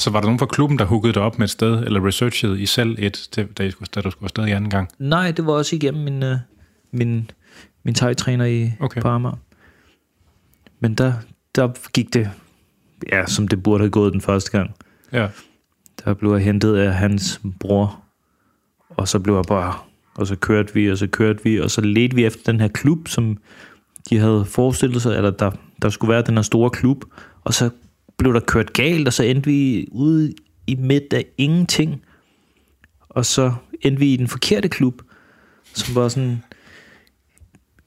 Så 0.03 0.09
var 0.09 0.19
der 0.19 0.25
nogen 0.27 0.39
fra 0.39 0.45
klubben, 0.45 0.79
der 0.79 0.85
huggede 0.85 1.13
dig 1.13 1.21
op 1.21 1.39
med 1.39 1.43
et 1.47 1.49
sted, 1.51 1.83
eller 1.83 2.07
researchede 2.07 2.61
I 2.61 2.65
selv 2.65 2.95
et, 2.99 3.13
til- 3.31 3.47
da, 3.47 3.63
I 3.63 3.71
skulle, 3.71 3.89
da 3.95 4.01
du 4.01 4.11
skulle 4.11 4.25
afsted 4.25 4.45
i 4.47 4.51
anden 4.51 4.69
gang? 4.69 4.89
Nej, 4.99 5.31
det 5.31 5.45
var 5.45 5.53
også 5.53 5.75
igennem 5.75 6.03
min, 6.03 6.23
øh, 6.23 6.37
min, 6.91 7.31
min 7.83 7.93
thai-træner 7.95 8.45
i, 8.45 8.71
Okay. 8.79 9.01
Amager. 9.05 9.35
Men 10.79 10.93
der, 10.95 11.13
der 11.55 11.69
gik 11.93 12.13
det, 12.13 12.29
ja, 13.11 13.25
som 13.25 13.47
det 13.47 13.63
burde 13.63 13.81
have 13.81 13.91
gået 13.91 14.13
den 14.13 14.21
første 14.21 14.51
gang. 14.51 14.71
Ja. 15.11 15.27
Der 16.05 16.13
blev 16.13 16.31
jeg 16.31 16.41
hentet 16.43 16.75
af 16.75 16.93
hans 16.93 17.41
bror, 17.59 17.99
og 18.89 19.07
så 19.07 19.19
blev 19.19 19.35
jeg 19.35 19.43
bare, 19.47 19.73
og 20.15 20.27
så 20.27 20.35
kørte 20.35 20.73
vi, 20.73 20.91
og 20.91 20.97
så 20.97 21.07
kørte 21.07 21.43
vi, 21.43 21.59
og 21.59 21.71
så 21.71 21.81
ledte 21.81 22.15
vi 22.15 22.25
efter 22.25 22.51
den 22.51 22.61
her 22.61 22.67
klub, 22.67 23.07
som 23.07 23.37
de 24.09 24.17
havde 24.17 24.45
forestillet 24.45 25.01
sig, 25.01 25.15
eller 25.15 25.31
der, 25.31 25.51
der 25.81 25.89
skulle 25.89 26.13
være 26.13 26.21
den 26.21 26.35
her 26.35 26.41
store 26.41 26.69
klub, 26.69 27.03
og 27.43 27.53
så 27.53 27.69
blev 28.17 28.33
der 28.33 28.39
kørt 28.39 28.73
galt, 28.73 29.07
og 29.07 29.13
så 29.13 29.23
endte 29.23 29.49
vi 29.49 29.87
ude 29.91 30.33
i 30.67 30.75
midt 30.75 31.13
af 31.13 31.25
ingenting, 31.37 32.01
og 33.09 33.25
så 33.25 33.53
endte 33.81 33.99
vi 33.99 34.13
i 34.13 34.17
den 34.17 34.27
forkerte 34.27 34.69
klub, 34.69 35.01
som 35.73 35.95
var 35.95 36.07
sådan 36.07 36.43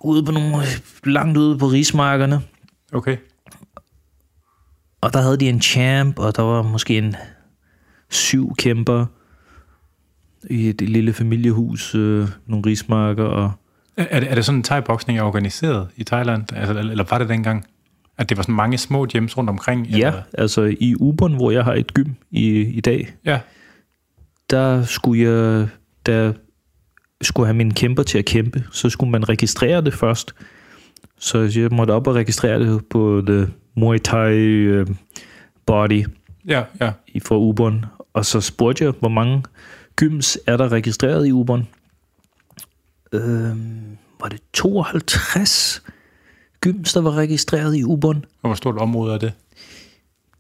ude 0.01 0.25
på 0.25 0.33
nogle, 0.33 0.57
langt 1.05 1.39
ude 1.39 1.59
på 1.59 1.67
rismarkerne, 1.67 2.41
Okay. 2.93 3.17
og 5.01 5.13
der 5.13 5.21
havde 5.21 5.37
de 5.37 5.49
en 5.49 5.63
champ, 5.63 6.19
og 6.19 6.37
der 6.37 6.43
var 6.43 6.63
måske 6.63 6.99
en 6.99 7.17
syv 8.11 8.55
kæmper 8.57 9.07
i 10.51 10.69
et 10.69 10.81
lille 10.81 11.13
familiehus, 11.13 11.95
øh, 11.95 12.29
nogle 12.47 12.67
rismarker, 12.67 13.25
og 13.25 13.53
Er, 13.97 14.07
er 14.11 14.21
det, 14.21 14.31
er 14.31 14.35
det 14.35 14.45
sådan, 14.45 14.59
en 14.59 14.65
thai-boksning 14.65 15.19
er 15.19 15.23
organiseret 15.23 15.89
i 15.97 16.05
Thailand? 16.05 16.53
Altså, 16.53 16.79
eller 16.79 17.05
var 17.11 17.19
det 17.19 17.29
dengang? 17.29 17.67
At 18.19 18.29
det 18.29 18.37
var 18.37 18.43
sådan 18.43 18.55
mange 18.55 18.79
små 18.79 19.07
gyms 19.07 19.37
rundt 19.39 19.51
omkring? 19.51 19.87
ja, 19.87 19.97
Eller? 20.09 20.23
altså 20.39 20.63
i 20.81 20.95
Ubon, 21.01 21.35
hvor 21.35 21.51
jeg 21.51 21.65
har 21.65 21.75
et 21.75 21.95
gym 21.95 22.13
i, 22.31 22.49
i 22.61 22.81
dag, 22.81 23.15
Ja. 23.25 23.41
der 24.51 24.85
skulle 24.85 25.23
jeg, 25.23 25.69
der 26.07 26.33
skulle 27.23 27.47
have 27.47 27.57
mine 27.57 27.75
kæmper 27.75 28.03
til 28.03 28.19
at 28.19 28.25
kæmpe, 28.25 28.65
så 28.73 28.91
skulle 28.91 29.11
man 29.11 29.29
registrere 29.29 29.81
det 29.85 29.95
først. 29.95 30.35
Så 31.19 31.39
jeg 31.39 31.69
måtte 31.73 31.91
op 31.93 32.07
og 32.07 32.15
registrere 32.15 32.61
det 32.61 32.87
på 32.89 33.23
The 33.27 33.49
Muay 33.75 33.99
Thai 33.99 34.35
øh, 34.39 34.87
Body 35.67 36.07
Ja, 36.49 36.63
ja. 36.81 36.93
i 37.09 37.21
for 37.21 37.39
Ubon, 37.39 37.85
og 38.13 38.27
så 38.27 38.41
spurgte 38.41 38.85
jeg, 38.85 38.93
hvor 39.01 39.09
mange 39.09 39.43
gyms 39.97 40.39
er 40.47 40.57
der 40.57 40.73
registreret 40.73 41.27
i 41.27 41.33
Ubon. 41.33 41.69
Øhm, 43.13 43.97
var 44.21 44.29
det 44.29 44.41
52 44.53 45.83
gyms, 46.67 46.93
der 46.93 47.01
var 47.01 47.11
registreret 47.13 47.77
i 47.77 47.85
Ubon? 47.85 48.25
Og 48.43 48.49
hvor 48.49 48.55
stort 48.55 48.77
område 48.79 49.15
er 49.15 49.19
det? 49.19 49.33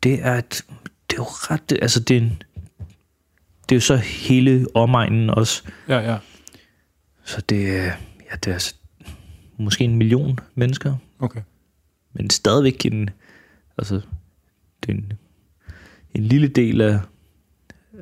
Det 0.02 0.18
er, 0.22 0.34
et, 0.38 0.64
det 1.10 1.16
er 1.18 1.22
jo 1.22 1.24
ret, 1.24 1.72
altså 1.82 2.00
det 2.00 2.16
er, 2.16 2.20
en, 2.20 2.42
det 3.68 3.74
er 3.74 3.76
jo 3.76 3.80
så 3.80 3.96
hele 3.96 4.66
omegnen 4.74 5.30
også. 5.30 5.62
Ja, 5.88 5.98
ja. 6.12 6.16
Så 7.24 7.40
det 7.48 7.76
er, 7.76 7.84
ja, 8.30 8.36
det 8.44 8.46
er 8.50 8.52
altså 8.52 8.74
måske 9.58 9.84
en 9.84 9.96
million 9.96 10.38
mennesker, 10.54 10.94
Okay. 11.18 11.40
men 12.12 12.30
stadigvæk 12.30 12.86
en, 12.86 13.10
altså, 13.78 13.94
det 14.82 14.88
er 14.88 14.92
en, 14.92 15.12
en 16.14 16.22
lille 16.24 16.48
del 16.48 16.80
af, 16.80 16.98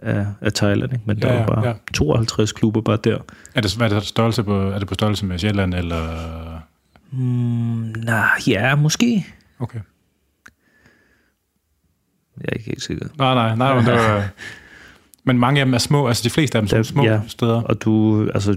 af, 0.03 0.27
af 0.41 0.53
Thailand, 0.53 0.93
ikke? 0.93 1.05
men 1.07 1.23
der 1.23 1.29
Ja, 1.29 1.35
ja, 1.35 1.45
var 1.45 1.55
bare 1.55 1.67
ja. 1.69 1.75
52 1.95 2.53
klubber 2.53 2.81
bare 2.81 2.99
der. 3.05 3.19
Er 3.55 3.61
det, 3.61 3.77
er 3.81 3.89
det 3.89 4.03
størrelse 4.03 4.43
på, 4.45 4.61
er 4.71 4.79
det 4.79 4.89
på 4.89 4.95
størrelse 4.95 5.27
med 5.27 5.39
Sjælland, 5.39 5.75
eller... 5.75 6.61
Mm, 7.19 7.95
nej, 8.05 8.29
ja, 8.47 8.75
måske. 8.77 9.27
Okay. 9.59 9.81
Jeg 12.41 12.45
er 12.49 12.53
ikke 12.57 12.67
helt 12.67 12.83
sikker. 12.83 13.07
Nej, 13.19 13.35
nej, 13.35 13.57
nej, 13.57 13.75
men 13.75 13.85
det 13.85 13.93
var... 13.95 14.29
Men 15.27 15.39
mange 15.39 15.61
af 15.61 15.67
dem 15.67 15.75
er 15.75 15.79
små, 15.79 16.09
altså 16.09 16.23
de 16.25 16.31
fleste 16.31 16.59
af 16.59 16.63
dem 16.63 16.69
er 16.73 16.77
Der- 16.77 16.83
små 16.83 17.05
ja. 17.05 17.21
steder. 17.29 17.63
Og 17.63 17.83
du, 17.83 18.23
altså, 18.35 18.57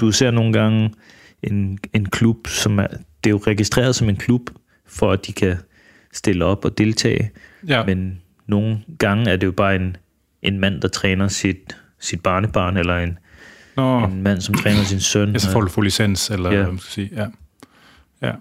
du 0.00 0.12
ser 0.12 0.30
nogle 0.30 0.52
gange 0.52 0.94
en, 1.42 1.78
en 1.92 2.06
klub, 2.06 2.46
som 2.46 2.78
er, 2.78 2.86
det 2.86 3.26
er 3.26 3.30
jo 3.30 3.40
registreret 3.46 3.94
som 3.94 4.08
en 4.08 4.16
klub, 4.16 4.40
for 4.86 5.12
at 5.12 5.26
de 5.26 5.32
kan 5.32 5.56
stille 6.12 6.44
op 6.44 6.64
og 6.64 6.78
deltage. 6.78 7.30
Ja, 7.68 7.84
Men 7.84 8.20
nogle 8.46 8.78
gange 8.98 9.30
er 9.30 9.36
det 9.36 9.46
jo 9.46 9.52
bare 9.52 9.76
en, 9.76 9.96
en 10.42 10.58
mand, 10.60 10.80
der 10.80 10.88
træner 10.88 11.28
sit, 11.28 11.76
sit 12.00 12.20
barnebarn, 12.22 12.76
eller 12.76 12.96
en, 12.98 13.18
Nå, 13.76 14.04
en 14.06 14.22
mand, 14.22 14.40
som 14.40 14.54
træner 14.54 14.82
sin 14.82 15.00
søn. 15.00 15.32
ja, 15.32 15.38
så 15.38 15.50
får 15.50 15.60
du 15.60 15.68
få 15.68 15.80
licens, 15.80 16.30
eller 16.30 16.50
Ja. 16.50 16.56
hvad 16.56 16.66
man 16.66 16.78
skal 16.78 16.92
sige. 16.92 17.10
Ja 17.12 17.26
ja. 18.26 18.32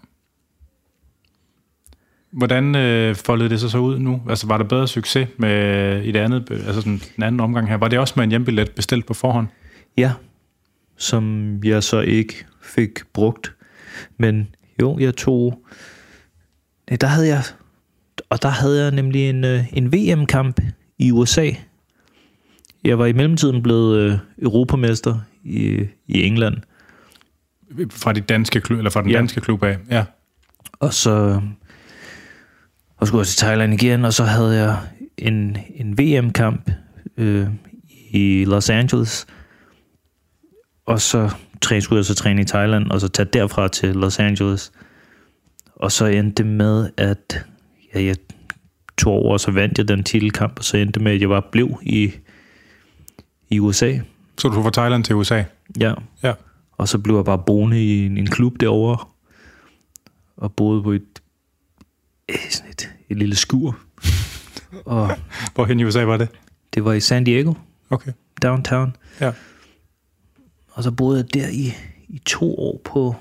Hvordan 2.31 2.75
øh, 2.75 3.15
foldede 3.15 3.49
det 3.49 3.59
sig 3.59 3.69
så 3.69 3.77
ud 3.77 3.99
nu? 3.99 4.21
Altså, 4.29 4.47
var 4.47 4.57
der 4.57 4.65
bedre 4.65 4.87
succes 4.87 5.27
med 5.37 6.03
i 6.03 6.11
det 6.11 6.19
andet, 6.19 6.51
altså 6.51 6.81
sådan, 6.81 7.01
den 7.15 7.23
anden 7.23 7.39
omgang 7.39 7.67
her? 7.67 7.77
Var 7.77 7.87
det 7.87 7.99
også 7.99 8.13
med 8.15 8.23
en 8.23 8.29
hjembillet 8.29 8.71
bestilt 8.71 9.05
på 9.05 9.13
forhånd? 9.13 9.47
Ja, 9.97 10.11
som 10.97 11.57
jeg 11.63 11.83
så 11.83 11.99
ikke 11.99 12.45
fik 12.61 12.99
brugt. 13.13 13.53
Men 14.17 14.55
jo, 14.81 14.99
jeg 14.99 15.15
tog... 15.15 15.63
Nej, 16.89 16.97
der 17.01 17.07
havde 17.07 17.27
jeg... 17.27 17.43
Og 18.29 18.41
der 18.41 18.49
havde 18.49 18.83
jeg 18.83 18.91
nemlig 18.91 19.29
en, 19.29 19.43
øh, 19.43 19.73
en 19.73 19.93
VM-kamp 19.93 20.61
i 20.99 21.11
USA. 21.11 21.49
Jeg 22.83 22.99
var 22.99 23.05
i 23.05 23.13
mellemtiden 23.13 23.63
blevet 23.63 23.99
øh, 23.99 24.17
europamester 24.41 25.19
i, 25.43 25.87
i 26.07 26.23
England. 26.23 26.55
Fra, 27.91 28.13
de 28.13 28.21
danske 28.21 28.61
klub, 28.61 28.77
eller 28.77 28.91
fra 28.91 29.01
den 29.01 29.09
Ja. 29.09 29.17
danske 29.17 29.41
klub 29.41 29.63
af? 29.63 29.77
Ja. 29.89 30.03
Og 30.79 30.93
så 30.93 31.41
og 32.97 33.07
skulle 33.07 33.19
jeg 33.19 33.27
til 33.27 33.37
Thailand 33.37 33.73
igen, 33.73 34.05
og 34.05 34.13
så 34.13 34.23
havde 34.23 34.55
jeg 34.63 34.77
en, 35.17 35.57
en 35.75 35.97
VM-kamp 35.97 36.71
øh, 37.17 37.47
i 38.11 38.45
Los 38.45 38.69
Angeles. 38.69 39.25
Og 40.85 41.01
så 41.01 41.29
træ, 41.61 41.79
skulle 41.79 41.97
jeg 41.97 42.05
så 42.05 42.15
træne 42.15 42.41
i 42.41 42.45
Thailand, 42.45 42.91
og 42.91 43.01
så 43.01 43.07
tage 43.07 43.29
derfra 43.33 43.67
til 43.67 43.95
Los 43.95 44.19
Angeles. 44.19 44.71
Og 45.75 45.91
så 45.91 46.05
endte 46.05 46.43
det 46.43 46.51
med, 46.51 46.89
at 46.97 47.45
ja, 47.95 48.03
jeg 48.03 48.15
tog 48.97 49.13
over, 49.13 49.33
og 49.33 49.39
så 49.39 49.51
vandt 49.51 49.77
jeg 49.77 49.87
den 49.87 50.03
titelkamp, 50.03 50.59
og 50.59 50.63
så 50.63 50.77
endte 50.77 50.91
det 50.93 51.01
med, 51.01 51.11
at 51.11 51.21
jeg 51.21 51.29
bare 51.29 51.41
blev 51.51 51.79
i, 51.81 52.11
i 53.49 53.59
USA. 53.59 53.97
Så 54.37 54.47
du 54.47 54.53
tog 54.53 54.63
fra 54.63 54.71
Thailand 54.71 55.03
til 55.03 55.15
USA? 55.15 55.43
Ja, 55.79 55.93
Ja. 56.23 56.33
Og 56.77 56.87
så 56.87 56.97
blev 56.99 57.15
jeg 57.15 57.25
bare 57.25 57.43
boende 57.45 57.83
i 57.85 58.05
en, 58.05 58.17
en 58.17 58.27
klub 58.27 58.59
derovre, 58.59 59.05
og 60.37 60.53
boede 60.55 60.83
på 60.83 60.91
et, 60.91 61.21
øh, 62.29 62.35
sådan 62.49 62.71
et, 62.71 62.89
et 63.09 63.17
lille 63.17 63.35
skur. 63.35 63.79
og 64.85 65.09
Hvorhen 65.55 65.79
i 65.79 65.83
USA 65.83 66.03
var 66.03 66.17
det? 66.17 66.29
det 66.73 66.85
var 66.85 66.93
i 66.93 66.99
San 66.99 67.23
Diego, 67.23 67.53
Okay. 67.89 68.11
downtown. 68.41 68.95
Ja. 69.21 69.31
Og 70.71 70.83
så 70.83 70.91
boede 70.91 71.17
jeg 71.17 71.33
der 71.33 71.47
i, 71.49 71.73
i 72.07 72.17
to 72.25 72.55
år 72.59 72.81
på 72.85 73.15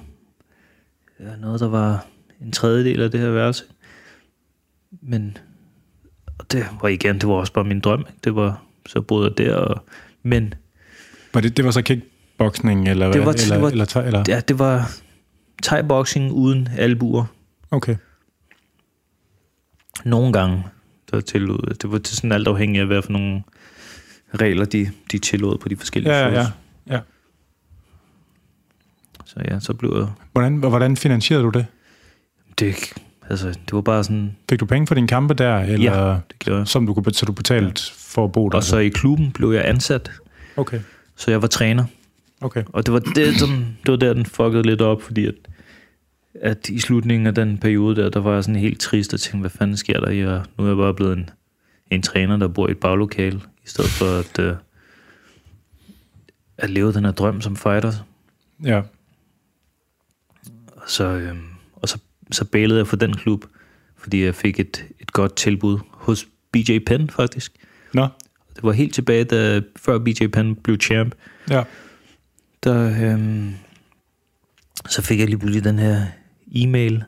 ja, 1.21 1.37
noget, 1.37 1.61
der 1.61 1.69
var 1.69 2.07
en 2.41 2.53
tredjedel 2.53 3.03
af 3.03 3.11
det 3.11 3.21
her 3.21 3.31
værelse. 3.31 3.65
Men 5.03 5.37
og 6.39 6.53
det 6.53 6.67
var 6.83 6.89
igen, 6.89 7.15
det 7.21 7.29
var 7.29 7.35
også 7.35 7.53
bare 7.53 7.65
min 7.65 7.81
drøm. 7.81 8.01
ikke? 8.01 8.13
Det 8.25 8.35
var, 8.35 8.63
så 8.87 9.01
boede 9.01 9.29
jeg 9.29 9.39
der, 9.47 9.55
og, 9.57 9.85
men 10.23 10.55
Var 11.35 11.41
det, 11.41 11.57
det 11.57 11.65
var 11.65 11.71
så 11.71 11.83
kickboxing, 12.39 12.89
eller 12.89 13.07
Det 13.07 13.15
hvad? 13.17 13.25
var- 13.25 13.33
eller, 13.33 13.55
det 13.55 13.63
var- 13.63 13.71
eller, 13.71 13.85
eller, 13.97 14.07
eller? 14.07 14.25
ja, 14.29 14.41
det 14.41 14.59
var 14.59 14.91
thai-boxing 15.67 16.31
uden 16.33 16.69
albuer. 16.79 17.25
Okay. 17.71 17.97
Nogle 20.05 20.33
gange, 20.33 20.65
der 21.11 21.21
tillod, 21.21 21.75
det 21.83 21.91
var 21.93 21.99
til 21.99 22.17
sådan 22.17 22.33
alt 22.33 22.49
afhængigt 22.49 22.81
af, 22.81 22.87
hvad 22.87 23.03
for 23.03 23.13
nogle 23.13 23.43
regler, 24.41 24.65
de, 24.65 24.91
de 25.13 25.19
tillod 25.19 25.59
på 25.59 25.69
de 25.69 25.77
forskellige 25.77 26.15
Ja, 26.15 26.29
ja, 26.29 26.33
shows. 26.43 26.49
ja. 26.87 26.95
ja. 26.95 27.01
Så 29.25 29.41
ja, 29.49 29.61
så 29.61 29.75
blev 29.75 29.95
jeg... 29.99 30.07
Hvordan, 30.33 30.57
hvordan 30.57 30.97
finansierede 30.97 31.45
du 31.45 31.51
det? 31.51 31.67
Det, 32.59 32.75
altså, 33.31 33.49
det 33.49 33.73
var 33.73 33.81
bare 33.81 34.05
sådan... 34.05 34.37
Fik 34.51 34.61
du 34.61 34.67
penge 34.67 34.87
for 34.87 34.95
dine 34.95 35.09
kampe 35.09 35.35
der, 35.35 35.59
eller 35.59 36.07
Ja, 36.07 36.11
det 36.15 36.39
gjorde 36.39 36.59
jeg. 36.59 36.69
som 36.69 36.87
du 36.87 36.95
kunne, 36.95 37.13
så 37.15 37.27
du 37.27 37.33
betalte 37.33 37.83
for 37.97 38.25
at 38.25 38.33
bo 38.33 38.49
der? 38.49 38.57
Og 38.57 38.63
så 38.65 38.77
i 38.79 38.89
klubben 38.89 39.33
blev 39.33 39.53
jeg 39.53 39.69
ansat, 39.69 40.11
Okay, 40.57 40.81
så 41.17 41.31
jeg 41.31 41.43
var 41.43 41.49
træner. 41.49 41.85
Okay. 42.43 42.65
Og 42.67 42.87
det 42.87 42.93
var, 42.95 42.99
det, 43.01 43.39
sådan, 43.39 43.77
det 43.83 43.91
var 43.91 43.97
der, 43.97 44.13
den 44.15 44.27
fuckede 44.27 44.63
lidt 44.63 44.81
op, 44.81 45.03
fordi 45.03 45.27
at, 45.27 45.35
at 46.35 46.69
i 46.69 46.79
slutningen 46.79 47.27
af 47.27 47.35
den 47.35 47.59
periode 47.59 47.97
der, 48.03 48.11
der 48.11 48.21
var 48.21 48.35
jeg 48.35 48.45
sådan 48.45 48.61
helt 48.61 48.81
trist 48.81 49.15
og 49.15 49.21
tænkte, 49.21 49.41
hvad 49.41 49.51
fanden 49.51 49.77
sker 49.77 50.01
der? 50.01 50.11
Jeg, 50.11 50.43
nu 50.59 50.65
er 50.65 50.69
jeg 50.69 50.77
bare 50.77 50.95
blevet 50.95 51.19
en, 51.19 51.31
en 51.91 52.03
træner, 52.03 52.37
der 52.37 52.49
bor 52.49 52.69
i 52.69 52.71
et 52.71 52.79
baglokale, 52.79 53.37
i 53.65 53.69
stedet 53.69 53.91
for 53.91 54.19
at, 54.19 54.39
uh, 54.53 54.57
at 56.59 56.71
leve 56.71 56.93
den 56.93 57.05
her 57.05 57.13
drøm 57.13 57.41
som 57.41 57.57
fighter. 57.57 57.93
Ja, 58.65 58.83
Og 60.77 60.83
så, 60.87 61.05
øhm, 61.05 61.43
og 61.73 61.89
så, 61.89 61.99
så 62.31 62.45
bailede 62.45 62.79
jeg 62.79 62.87
for 62.87 62.97
den 62.97 63.13
klub, 63.17 63.45
fordi 63.97 64.25
jeg 64.25 64.35
fik 64.35 64.61
et, 64.61 64.85
et 65.01 65.13
godt 65.13 65.37
tilbud 65.37 65.79
hos 65.91 66.27
BJ 66.53 66.79
Penn 66.87 67.11
faktisk. 67.11 67.53
nå, 67.95 68.09
Det 68.57 68.63
var 68.63 68.73
helt 68.73 68.95
tilbage, 68.95 69.25
da, 69.25 69.61
før 69.77 69.99
BJ 69.99 70.27
Penn 70.33 70.57
blev 70.57 70.81
champ. 70.81 71.15
ja. 71.51 71.63
Der, 72.65 73.13
øhm, 73.13 73.55
så 74.89 75.03
fik 75.03 75.19
jeg 75.19 75.27
lige 75.27 75.39
pludselig 75.39 75.65
den 75.65 75.79
her 75.79 76.07
e-mail 76.55 77.05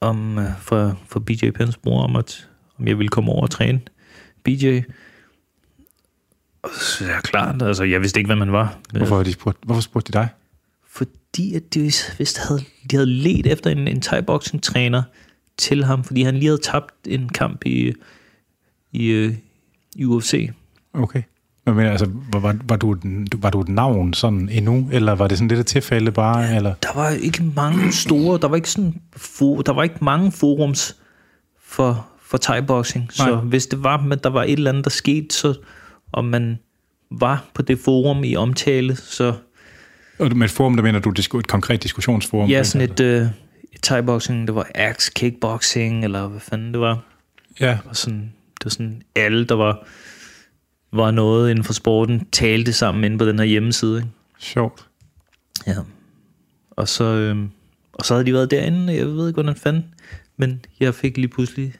om, 0.00 0.38
øh, 0.38 0.58
fra, 0.58 0.94
fra 1.08 1.20
BJ 1.20 1.50
Penns 1.50 1.76
bror 1.76 2.02
om, 2.02 2.16
at 2.16 2.48
om 2.78 2.88
jeg 2.88 2.98
ville 2.98 3.08
komme 3.08 3.32
over 3.32 3.42
og 3.42 3.50
træne 3.50 3.80
BJ. 4.44 4.80
Og 6.62 6.70
så 6.74 7.04
er 7.04 7.08
jeg 7.08 7.22
klart, 7.22 7.62
altså 7.62 7.84
jeg 7.84 8.00
vidste 8.00 8.20
ikke, 8.20 8.28
hvad 8.28 8.36
man 8.36 8.52
var. 8.52 8.78
Hvorfor, 8.92 9.22
de 9.22 9.32
spurgt, 9.32 9.58
hvorfor 9.62 9.80
spurgte 9.80 10.12
de 10.12 10.18
dig? 10.18 10.28
Fordi 10.86 11.54
at 11.54 11.74
de 11.74 11.80
vist 12.18 12.38
havde, 12.48 12.60
de 12.90 12.96
havde 12.96 13.06
let 13.06 13.46
efter 13.46 13.70
en, 13.70 13.88
en 13.88 14.02
thai-boxing 14.02 14.62
træner 14.62 15.02
til 15.56 15.84
ham, 15.84 16.04
fordi 16.04 16.22
han 16.22 16.34
lige 16.34 16.46
havde 16.46 16.60
tabt 16.62 16.94
en 17.06 17.28
kamp 17.28 17.62
i, 17.66 17.92
i, 18.92 19.06
øh, 19.06 19.34
i 19.96 20.04
UFC. 20.04 20.50
Okay. 20.92 21.22
Men, 21.66 21.74
men 21.74 21.86
altså, 21.86 22.06
var, 22.32 22.38
var, 22.38 22.56
var, 22.68 22.76
du, 22.76 22.96
var 23.36 23.50
du 23.50 23.60
et 23.60 23.68
navn 23.68 24.14
sådan 24.14 24.48
endnu, 24.48 24.88
eller 24.92 25.14
var 25.14 25.28
det 25.28 25.38
sådan 25.38 25.48
lidt 25.48 25.60
et 25.60 25.66
tilfælde 25.66 26.12
bare, 26.12 26.56
eller? 26.56 26.74
Der 26.82 26.88
var 26.94 27.08
ikke 27.10 27.42
mange 27.56 27.92
store, 27.92 28.38
der 28.38 28.48
var 28.48 28.56
ikke 28.56 28.70
sådan, 28.70 28.94
fo, 29.16 29.60
der 29.62 29.72
var 29.72 29.82
ikke 29.82 29.98
mange 30.00 30.32
forums 30.32 30.96
for, 31.64 32.06
for 32.22 32.38
thai-boxing. 32.38 33.02
Så 33.10 33.26
Nej. 33.30 33.40
hvis 33.40 33.66
det 33.66 33.84
var, 33.84 34.08
at 34.12 34.24
der 34.24 34.30
var 34.30 34.42
et 34.42 34.52
eller 34.52 34.70
andet, 34.70 34.84
der 34.84 34.90
skete, 34.90 35.34
så 35.34 35.54
om 36.12 36.24
man 36.24 36.58
var 37.10 37.44
på 37.54 37.62
det 37.62 37.78
forum 37.78 38.24
i 38.24 38.36
omtale, 38.36 38.96
så 38.96 39.34
Og 40.18 40.36
med 40.36 40.44
et 40.44 40.50
forum, 40.50 40.76
der 40.76 40.82
mener 40.82 40.98
du 40.98 41.10
disku, 41.10 41.38
et 41.38 41.48
konkret 41.48 41.82
diskussionsforum? 41.82 42.50
ja, 42.50 42.62
sådan 42.62 42.90
et, 42.90 43.00
øh, 43.00 43.26
et 43.72 43.90
thai-boxing, 43.90 44.46
det 44.46 44.54
var 44.54 44.66
axe 44.74 45.12
kickboxing, 45.14 46.04
eller 46.04 46.26
hvad 46.26 46.40
fanden 46.40 46.72
det 46.72 46.80
var. 46.80 46.98
Ja, 47.60 47.78
Og 47.84 47.96
sådan, 47.96 48.32
det 48.58 48.64
var 48.64 48.70
sådan, 48.70 49.02
alle, 49.16 49.44
der 49.44 49.54
var, 49.54 49.86
var 50.92 51.10
noget 51.10 51.50
inden 51.50 51.64
for 51.64 51.72
sporten, 51.72 52.26
talte 52.32 52.72
sammen 52.72 53.04
inde 53.04 53.18
på 53.18 53.24
den 53.24 53.38
her 53.38 53.46
hjemmeside. 53.46 53.96
Ikke? 53.96 54.08
sjovt. 54.38 54.88
Ja. 55.66 55.76
Og 56.70 56.88
så, 56.88 57.04
øhm, 57.04 57.50
og 57.92 58.04
så 58.04 58.14
havde 58.14 58.26
de 58.26 58.32
været 58.32 58.50
derinde, 58.50 58.94
jeg 58.94 59.06
ved 59.06 59.28
ikke, 59.28 59.36
hvordan 59.36 59.56
fanden, 59.56 59.94
men 60.36 60.64
jeg 60.80 60.94
fik 60.94 61.16
lige 61.16 61.28
pludselig 61.28 61.74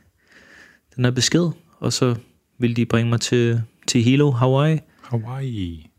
den 0.97 1.05
her 1.05 1.13
besked, 1.13 1.51
og 1.79 1.93
så 1.93 2.17
ville 2.59 2.77
de 2.77 2.87
bringe 2.87 3.11
mig 3.11 3.21
til, 3.21 3.63
til 3.87 4.03
Hilo, 4.03 4.31
Hawaii, 4.31 4.79
Hawaii. 5.03 5.91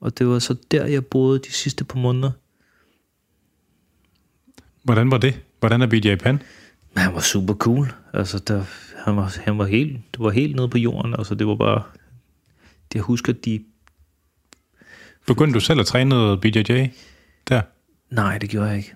og 0.00 0.18
det 0.18 0.26
var 0.26 0.38
så 0.38 0.56
der, 0.70 0.86
jeg 0.86 1.06
boede 1.06 1.38
de 1.38 1.52
sidste 1.52 1.84
par 1.84 1.98
måneder. 1.98 2.30
Hvordan 4.82 5.10
var 5.10 5.18
det? 5.18 5.40
Hvordan 5.58 5.82
er 5.82 5.86
BJ? 5.86 6.14
Men 6.24 6.40
han 6.96 7.14
var 7.14 7.20
super 7.20 7.54
cool. 7.54 7.92
Altså, 8.12 8.38
der, 8.38 8.64
han, 9.04 9.16
var, 9.16 9.36
han 9.44 9.58
var 9.58 9.66
helt, 9.66 10.00
det 10.12 10.20
var 10.20 10.30
helt 10.30 10.56
nede 10.56 10.68
på 10.68 10.78
jorden. 10.78 11.14
Altså, 11.18 11.34
det 11.34 11.46
var 11.46 11.54
bare... 11.54 11.82
Jeg 12.94 13.02
husker, 13.02 13.32
de... 13.32 13.60
Begyndte 15.26 15.54
du 15.54 15.60
selv 15.60 15.80
at 15.80 15.86
træne 15.86 16.08
noget 16.10 16.40
BJJ? 16.40 16.86
Der? 17.48 17.62
Nej, 18.10 18.38
det 18.38 18.50
gjorde 18.50 18.68
jeg 18.68 18.76
ikke. 18.76 18.92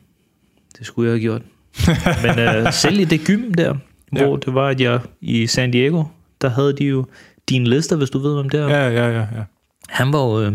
Det 0.78 0.86
skulle 0.86 1.10
jeg 1.10 1.12
have 1.12 1.20
gjort. 1.20 1.42
Men 2.24 2.38
øh, 2.38 2.72
selv 2.72 3.00
i 3.00 3.04
det 3.04 3.20
gym 3.26 3.54
der, 3.54 3.76
Ja. 4.16 4.24
hvor 4.24 4.36
det 4.36 4.54
var, 4.54 4.68
at 4.68 4.80
jeg 4.80 5.00
i 5.20 5.46
San 5.46 5.70
Diego, 5.70 6.04
der 6.40 6.48
havde 6.48 6.72
de 6.76 6.84
jo 6.84 7.06
din 7.48 7.66
lister, 7.66 7.96
hvis 7.96 8.10
du 8.10 8.18
ved, 8.18 8.34
hvem 8.34 8.50
det 8.50 8.60
er. 8.60 8.68
Ja, 8.68 8.88
ja, 8.88 9.08
ja. 9.10 9.20
ja. 9.20 9.44
Han 9.88 10.12
var 10.12 10.18
jo 10.18 10.40
øh, 10.46 10.52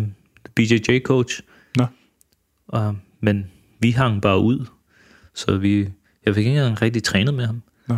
BJJ-coach. 0.59 1.41
Nå. 1.75 1.85
Og, 2.67 2.95
men 3.21 3.51
vi 3.79 3.91
hang 3.91 4.21
bare 4.21 4.39
ud. 4.39 4.65
Så 5.35 5.57
vi, 5.57 5.79
jeg 6.25 6.35
fik 6.35 6.45
ikke 6.45 6.59
engang 6.59 6.81
rigtig 6.81 7.03
trænet 7.03 7.33
med 7.33 7.45
ham. 7.45 7.61
Nå. 7.87 7.95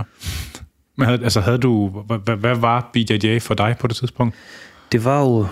Men 0.95 1.05
havde, 1.07 1.23
altså 1.23 1.41
havde 1.41 1.57
du, 1.57 1.89
hvad, 1.89 2.35
hvad 2.37 2.55
var 2.55 2.89
BJJ 2.93 3.39
for 3.39 3.53
dig 3.53 3.75
på 3.79 3.87
det 3.87 3.95
tidspunkt? 3.95 4.35
Det 4.91 5.05
var 5.05 5.21
jo 5.21 5.47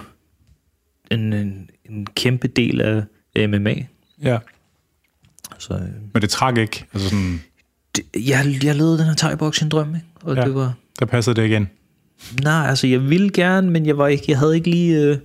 en, 1.11 1.33
en, 1.33 1.69
en 1.89 2.05
kæmpe 2.15 2.47
del 2.47 2.81
af 2.81 3.03
MMA. 3.49 3.75
Ja. 4.23 4.37
Så 5.57 5.73
øh, 5.73 5.81
Men 6.13 6.21
det 6.21 6.29
trak 6.29 6.57
ikke. 6.57 6.85
Altså 6.93 7.09
sådan, 7.09 7.41
det, 7.95 8.03
jeg, 8.15 8.57
jeg 8.63 8.75
levede 8.75 8.97
den 8.97 9.05
her 9.05 9.15
thai-boxing 9.15 9.69
drøm, 9.69 9.95
ikke? 9.95 10.07
Og 10.23 10.35
Ja. 10.35 10.41
ja. 10.41 10.47
det 10.47 10.55
var... 10.55 10.73
der 10.99 11.05
passede 11.05 11.35
det 11.35 11.45
igen. 11.47 11.69
Nej, 12.43 12.67
altså 12.69 12.87
jeg 12.87 13.09
ville 13.09 13.29
gerne, 13.29 13.69
men 13.71 13.85
jeg, 13.85 13.97
var 13.97 14.07
ikke, 14.07 14.23
jeg 14.27 14.39
havde 14.39 14.55
ikke 14.55 14.69
lige... 14.69 15.01
Øh, 15.03 15.17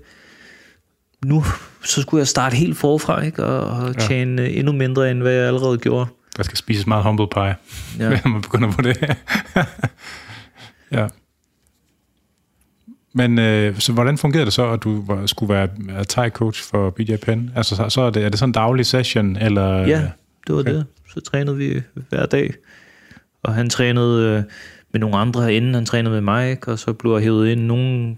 nu 1.25 1.45
så 1.85 2.03
skulle 2.03 2.19
jeg 2.19 2.29
starte 2.29 2.57
helt 2.57 2.77
forfra, 2.77 3.21
ikke? 3.23 3.45
Og, 3.45 3.67
og 3.83 3.95
Ja. 3.95 4.01
tjene 4.01 4.43
øh, 4.43 4.57
endnu 4.59 4.73
mindre, 4.73 5.11
end 5.11 5.23
hvad 5.23 5.33
jeg 5.33 5.47
allerede 5.47 5.79
gjorde. 5.79 6.07
Der 6.37 6.43
skal 6.43 6.57
spises 6.59 6.87
meget 6.87 7.05
humble 7.05 7.29
pie, 7.35 7.43
ja. 7.43 7.55
Ja. 8.11 8.21
når 8.25 8.29
man 8.31 8.43
begynder 8.43 8.73
på 8.73 8.83
det. 8.83 8.97
ja. 10.93 11.07
Men 13.17 13.39
øh, 13.39 13.79
så 13.79 13.93
hvordan 13.93 14.19
fungerede 14.19 14.45
det 14.45 14.53
så, 14.53 14.71
at 14.71 14.85
du 14.85 15.05
var, 15.07 15.27
skulle 15.27 15.55
være 15.55 15.69
thai-coach 16.13 16.71
for 16.71 16.91
BJ 16.91 17.17
Penn? 17.17 17.51
Altså, 17.57 17.77
så, 17.77 17.89
så 17.89 18.01
er, 18.01 18.11
det, 18.11 18.25
er 18.25 18.29
det 18.29 18.39
sådan 18.39 18.49
en 18.49 18.53
daglig 18.53 18.87
session, 18.87 19.37
eller? 19.37 19.79
Ja, 19.79 20.01
det 20.47 20.55
var 20.55 20.61
Okay. 20.61 20.75
det. 20.75 20.87
Så 21.15 21.21
trænede 21.21 21.57
vi 21.57 21.83
hver 22.09 22.27
dag. 22.27 22.55
Og 23.43 23.55
han 23.55 23.71
trænede 23.71 24.37
øh, 24.39 24.43
med 24.93 25.01
nogle 25.01 25.17
andre 25.17 25.55
inden 25.55 25.75
han 25.75 25.85
trænede 25.87 26.13
med 26.13 26.21
mig, 26.21 26.51
ikke? 26.51 26.71
og 26.71 26.79
så 26.79 26.93
blev 26.93 27.13
jeg 27.13 27.23
hævet 27.23 27.49
ind. 27.49 27.61
Nogle, 27.61 28.17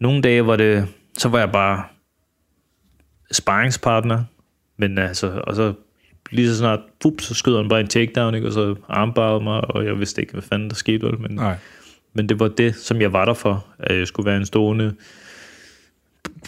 nogle 0.00 0.22
dage 0.22 0.46
var 0.46 0.56
det, 0.56 0.86
så 1.18 1.28
var 1.28 1.38
jeg 1.38 1.52
bare 1.52 1.82
sparringspartner, 3.32 4.24
men 4.78 4.98
altså, 4.98 5.42
og 5.46 5.56
så 5.56 5.72
lige 6.30 6.48
så 6.48 6.56
snart, 6.58 6.80
pup, 7.02 7.20
så 7.20 7.34
skød 7.34 7.56
han 7.56 7.68
bare 7.68 7.80
en 7.80 7.88
takedown, 7.88 8.34
ikke? 8.34 8.46
og 8.46 8.52
så 8.52 8.74
armbarede 8.88 9.44
mig, 9.44 9.60
og 9.70 9.84
jeg 9.84 9.98
vidste 9.98 10.20
ikke, 10.20 10.32
hvad 10.32 10.42
fanden 10.42 10.68
der 10.68 10.74
skete, 10.74 11.06
vel, 11.06 11.20
men, 11.20 11.30
Nej. 11.34 11.56
Men 12.12 12.28
det 12.28 12.40
var 12.40 12.48
det, 12.48 12.74
som 12.76 13.00
jeg 13.00 13.12
var 13.12 13.24
der 13.24 13.34
for, 13.34 13.66
at 13.78 13.98
jeg 13.98 14.06
skulle 14.06 14.26
være 14.26 14.36
en 14.36 14.46
stående, 14.46 14.94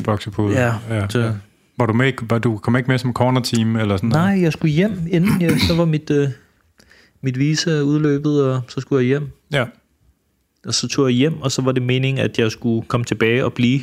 Boksepude. 0.05 0.55
ja, 0.55 0.75
ja. 0.91 1.09
så, 1.09 1.35
Var 1.79 1.87
du, 1.87 1.93
med, 1.93 2.07
ikke- 2.07 2.31
var 2.31 2.39
du 2.39 2.59
kom 2.59 2.77
ikke 2.77 2.89
med 2.91 2.99
som 2.99 3.13
corner 3.13 3.41
team 3.41 3.77
eller 3.77 3.97
sådan 3.97 4.09
noget? 4.09 4.25
nej, 4.27 4.43
jeg 4.43 4.53
skulle 4.53 4.73
hjem, 4.73 4.93
inden 5.11 5.43
jeg, 5.43 5.61
så 5.69 5.75
var 5.77 5.85
mit, 5.85 6.11
øh, 6.11 6.29
mit 7.21 7.39
visa 7.39 7.81
udløbet, 7.81 8.45
og 8.45 8.63
så 8.69 8.81
skulle 8.81 9.01
jeg 9.01 9.07
hjem, 9.07 9.29
Ja. 9.53 9.65
og 10.67 10.75
så 10.75 10.89
tog 10.89 11.07
jeg 11.07 11.15
hjem, 11.15 11.41
og 11.43 11.53
så 11.53 11.63
var 11.63 11.73
det 11.73 11.83
meningen, 11.83 12.25
at 12.25 12.39
jeg 12.39 12.53
skulle 12.53 12.87
komme 12.89 13.05
tilbage 13.05 13.45
og 13.45 13.53
blive 13.53 13.81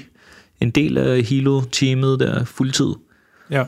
en 0.61 0.69
del 0.69 0.97
af 0.97 1.22
Hilo-teamet 1.23 2.19
der 2.19 2.45
fuldtid. 2.45 2.93
Ja. 3.51 3.64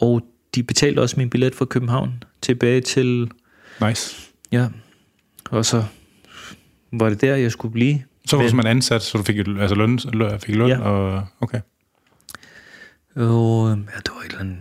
Og 0.00 0.22
de 0.54 0.62
betalte 0.62 1.00
også 1.00 1.14
min 1.18 1.30
billet 1.30 1.54
fra 1.54 1.64
København 1.64 2.22
tilbage 2.42 2.80
til, 2.80 3.30
Nice. 3.86 4.16
ja, 4.52 4.68
og 5.50 5.64
så 5.64 5.84
var 6.92 7.08
det 7.08 7.20
der, 7.20 7.36
jeg 7.36 7.52
skulle 7.52 7.72
blive. 7.72 8.02
Så 8.26 8.36
var 8.36 8.42
du 8.42 8.48
simpelthen 8.48 8.76
ansat, 8.76 9.02
så 9.02 9.18
du 9.18 9.24
fik, 9.24 9.38
altså 9.38 9.74
løn, 9.74 9.98
løn- 9.98 10.38
fik 10.38 10.54
løn, 10.54 10.68
Ja. 10.68 10.78
og 10.80 11.26
okay. 11.40 11.60
Og 13.16 13.68
ja, 13.68 13.74
det 13.98 14.10
var 14.14 14.20
et 14.20 14.26
eller 14.26 14.40
andet 14.40 14.56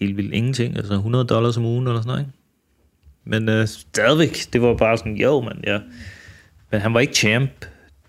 helt 0.00 0.16
vildt 0.16 0.34
ingenting, 0.34 0.76
altså 0.76 0.94
100 0.94 1.24
dollars 1.24 1.56
om 1.56 1.64
ugen 1.64 1.86
eller 1.86 2.00
sådan 2.00 2.08
noget, 2.08 2.20
ikke? 2.20 2.32
Men 3.24 3.48
øh, 3.48 3.68
stadigvæk, 3.68 4.46
det 4.52 4.62
var 4.62 4.74
bare 4.74 4.98
sådan, 4.98 5.16
jo 5.16 5.40
mand, 5.40 5.58
ja. 5.66 5.80
Men 6.70 6.80
han 6.80 6.94
var 6.94 7.00
ikke 7.00 7.14
champ 7.14 7.50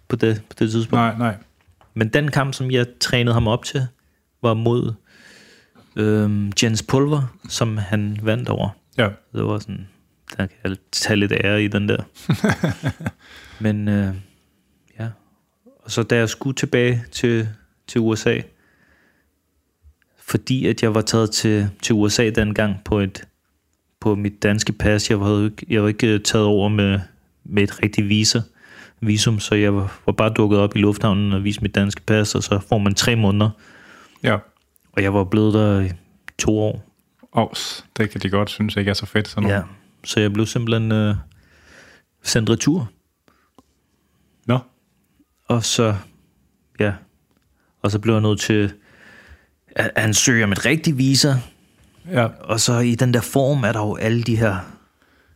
på 0.08 0.16
det, 0.16 0.42
på 0.50 0.56
det 0.60 0.72
tidspunkt. 0.72 0.94
Nej, 0.94 1.18
nej. 1.18 1.36
Men 1.94 2.08
den 2.08 2.32
kamp, 2.32 2.54
som 2.54 2.72
jeg 2.72 2.86
trænede 3.00 3.34
ham 3.34 3.48
op 3.48 3.64
til, 3.66 3.88
var 4.42 4.54
mod 4.54 4.94
øhm, 5.96 6.52
Jens 6.64 6.84
Pulver, 6.84 7.38
som 7.50 7.78
han 7.78 8.20
vandt 8.24 8.50
over. 8.50 8.70
Ja. 8.98 9.10
Det 9.34 9.44
var 9.44 9.60
sådan, 9.60 9.88
der 10.38 10.46
kan 10.46 10.56
jeg 10.64 10.76
tage 10.92 11.18
lidt 11.18 11.32
ære 11.32 11.64
i 11.64 11.68
den 11.68 11.90
der. 11.90 11.98
Men 13.60 13.88
øh, 13.88 14.16
ja, 15.00 15.08
og 15.80 15.92
så 15.92 16.04
da 16.04 16.16
jeg 16.16 16.30
skulle 16.30 16.56
tilbage 16.56 17.04
til, 17.12 17.48
til 17.88 18.02
USA, 18.02 18.40
fordi 20.20 20.68
at 20.68 20.84
jeg 20.84 20.96
var 20.96 21.02
taget 21.02 21.32
til, 21.32 21.70
til 21.82 21.96
USA 21.96 22.30
dengang 22.30 22.76
på 22.86 23.00
et 23.00 23.24
på 24.00 24.16
mit 24.16 24.44
danske 24.44 24.74
pas, 24.74 25.10
jeg 25.10 25.20
var, 25.20 25.46
ikke, 25.46 25.66
jeg 25.70 25.82
var 25.82 25.88
ikke 25.88 26.08
øh, 26.08 26.22
taget 26.22 26.46
over 26.46 26.70
med, 26.70 27.00
med 27.44 27.64
et 27.64 27.84
rigtigt 27.84 28.10
visa, 28.10 28.40
visum, 29.02 29.40
så 29.40 29.56
jeg 29.56 29.76
var, 29.76 30.00
var 30.06 30.14
bare 30.14 30.34
dukket 30.34 30.60
op 30.60 30.76
i 30.76 30.80
lufthavnen 30.80 31.34
og 31.34 31.44
viste 31.44 31.62
mit 31.62 31.76
danske 31.76 32.02
pas, 32.02 32.36
og 32.36 32.44
så 32.44 32.60
får 32.70 32.78
man 32.78 32.96
tre 32.96 33.16
måneder, 33.16 33.50
Ja. 34.24 34.38
og 34.92 35.04
jeg 35.04 35.14
var 35.14 35.24
blevet 35.24 35.54
der 35.54 35.82
i 35.82 35.90
to 36.38 36.60
år. 36.60 36.92
Ovs, 37.32 37.86
det 37.98 38.10
kan 38.10 38.22
de 38.22 38.30
godt 38.30 38.50
synes 38.50 38.76
ikke 38.76 38.90
er 38.90 38.94
så 38.94 39.06
fedt. 39.06 39.28
Sådan 39.28 39.50
Ja, 39.50 39.56
noget. 39.56 39.66
så 40.04 40.20
jeg 40.20 40.34
blev 40.34 40.46
simpelthen 40.46 40.92
øh, 40.92 41.16
sendt 42.24 42.50
retur. 42.50 42.92
Og 45.48 45.64
så, 45.64 45.96
ja, 46.80 46.94
og 47.82 47.92
så 47.92 48.00
blev 48.00 48.14
jeg 48.14 48.22
nødt 48.22 48.40
til 48.40 48.54
at 48.54 48.76
at 49.76 49.92
ansøge 49.96 50.44
om 50.44 50.52
et 50.52 50.66
rigtigt 50.66 50.98
visa. 50.98 51.34
ja. 52.12 52.26
Og 52.26 52.60
så 52.60 52.80
i 52.80 52.96
den 52.96 53.14
der 53.14 53.22
form 53.22 53.64
er 53.64 53.72
der 53.72 53.80
jo 53.80 53.96
alle 53.96 54.24
de 54.24 54.36
her 54.36 54.58